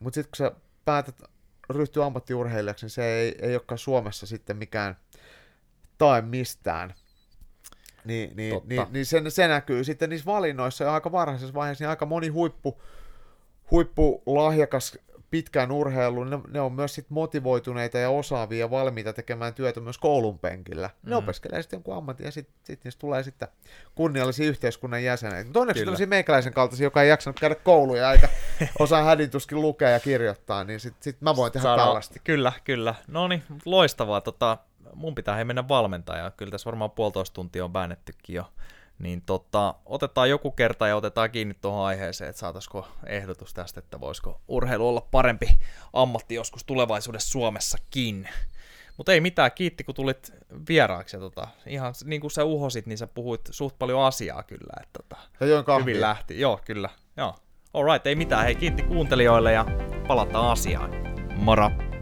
Mutta 0.04 0.14
sitten 0.14 0.30
kun 0.30 0.36
sä 0.36 0.60
päätät 0.84 1.22
ryhtyä 1.70 2.06
ammattiurheilijaksi, 2.06 2.84
niin 2.84 2.90
se 2.90 3.04
ei, 3.04 3.34
ei 3.42 3.54
olekaan 3.54 3.78
Suomessa 3.78 4.26
sitten 4.26 4.56
mikään 4.56 4.96
tai 5.98 6.22
mistään. 6.22 6.94
Niin, 8.04 8.36
niin, 8.36 8.60
niin, 8.64 8.86
niin 8.90 9.06
se, 9.06 9.22
se, 9.28 9.48
näkyy 9.48 9.84
sitten 9.84 10.10
niissä 10.10 10.26
valinnoissa 10.26 10.84
ja 10.84 10.94
aika 10.94 11.12
varhaisessa 11.12 11.54
vaiheessa, 11.54 11.84
niin 11.84 11.90
aika 11.90 12.06
moni 12.06 12.28
huippu, 12.28 12.82
huippulahjakas 13.70 14.98
pitkään 15.34 15.72
urheiluun, 15.72 16.30
ne, 16.30 16.38
ne 16.52 16.60
on 16.60 16.72
myös 16.72 16.94
sit 16.94 17.10
motivoituneita 17.10 17.98
ja 17.98 18.10
osaavia 18.10 18.58
ja 18.58 18.70
valmiita 18.70 19.12
tekemään 19.12 19.54
työtä 19.54 19.80
myös 19.80 19.98
koulun 19.98 20.38
penkillä. 20.38 20.90
Ne 21.02 21.10
mm. 21.10 21.16
opiskelee 21.16 21.62
sitten 21.62 21.76
jonkun 21.76 21.96
ammatin 21.96 22.24
ja 22.24 22.32
sitten 22.32 22.54
sit 22.62 22.84
niistä 22.84 23.00
tulee 23.00 23.22
sitten 23.22 23.48
kunniallisia 23.94 24.48
yhteiskunnan 24.48 25.04
jäseniä. 25.04 25.44
Mutta 25.44 25.60
onneksi 25.60 25.84
tämmöisiä 25.84 26.06
meikäläisen 26.06 26.52
kaltaisia, 26.52 26.86
joka 26.86 27.02
ei 27.02 27.08
jaksanut 27.08 27.40
käydä 27.40 27.54
kouluja 27.54 28.12
eikä 28.12 28.28
osaa 28.78 29.04
hädintuskin 29.04 29.60
lukea 29.62 29.90
ja 29.90 30.00
kirjoittaa, 30.00 30.64
niin 30.64 30.80
sitten 30.80 31.02
sit 31.02 31.20
mä 31.20 31.36
voin 31.36 31.52
tehdä 31.52 31.62
Sano, 31.62 31.76
tällaista. 31.76 32.20
Kyllä, 32.24 32.52
kyllä. 32.64 32.94
No 33.06 33.28
niin, 33.28 33.42
loistavaa. 33.64 34.20
Tota, 34.20 34.58
mun 34.94 35.14
pitää 35.14 35.36
he 35.36 35.44
mennä 35.44 35.68
valmentajaan. 35.68 36.32
Kyllä 36.36 36.50
tässä 36.50 36.66
varmaan 36.66 36.90
puolitoista 36.90 37.34
tuntia 37.34 37.64
on 37.64 37.72
väännettykin 37.72 38.36
jo 38.36 38.44
niin 38.98 39.22
tota, 39.26 39.74
otetaan 39.86 40.30
joku 40.30 40.50
kerta 40.50 40.88
ja 40.88 40.96
otetaan 40.96 41.30
kiinni 41.30 41.54
tuohon 41.54 41.86
aiheeseen, 41.86 42.30
että 42.30 42.40
saataisiko 42.40 42.88
ehdotus 43.06 43.54
tästä, 43.54 43.78
että 43.78 44.00
voisiko 44.00 44.40
urheilu 44.48 44.88
olla 44.88 45.08
parempi 45.10 45.58
ammatti 45.92 46.34
joskus 46.34 46.64
tulevaisuudessa 46.64 47.30
Suomessakin. 47.30 48.28
Mutta 48.96 49.12
ei 49.12 49.20
mitään, 49.20 49.52
kiitti 49.54 49.84
kun 49.84 49.94
tulit 49.94 50.32
vieraaksi. 50.68 51.16
Ja 51.16 51.20
tota, 51.20 51.48
ihan 51.66 51.94
niin 52.04 52.20
kuin 52.20 52.30
sä 52.30 52.44
uhosit, 52.44 52.86
niin 52.86 52.98
sä 52.98 53.06
puhuit 53.06 53.40
suht 53.50 53.78
paljon 53.78 54.04
asiaa 54.04 54.42
kyllä. 54.42 54.82
Että 54.82 54.98
tota, 55.02 55.22
ja 55.40 55.78
hyvin 55.78 56.00
lähti. 56.00 56.40
Joo, 56.40 56.60
kyllä. 56.64 56.88
Joo. 57.16 57.34
Alright, 57.74 58.06
ei 58.06 58.14
mitään. 58.14 58.44
Hei, 58.44 58.54
kiitti 58.54 58.82
kuuntelijoille 58.82 59.52
ja 59.52 59.66
palataan 60.08 60.50
asiaan. 60.50 60.90
Moro! 61.36 61.93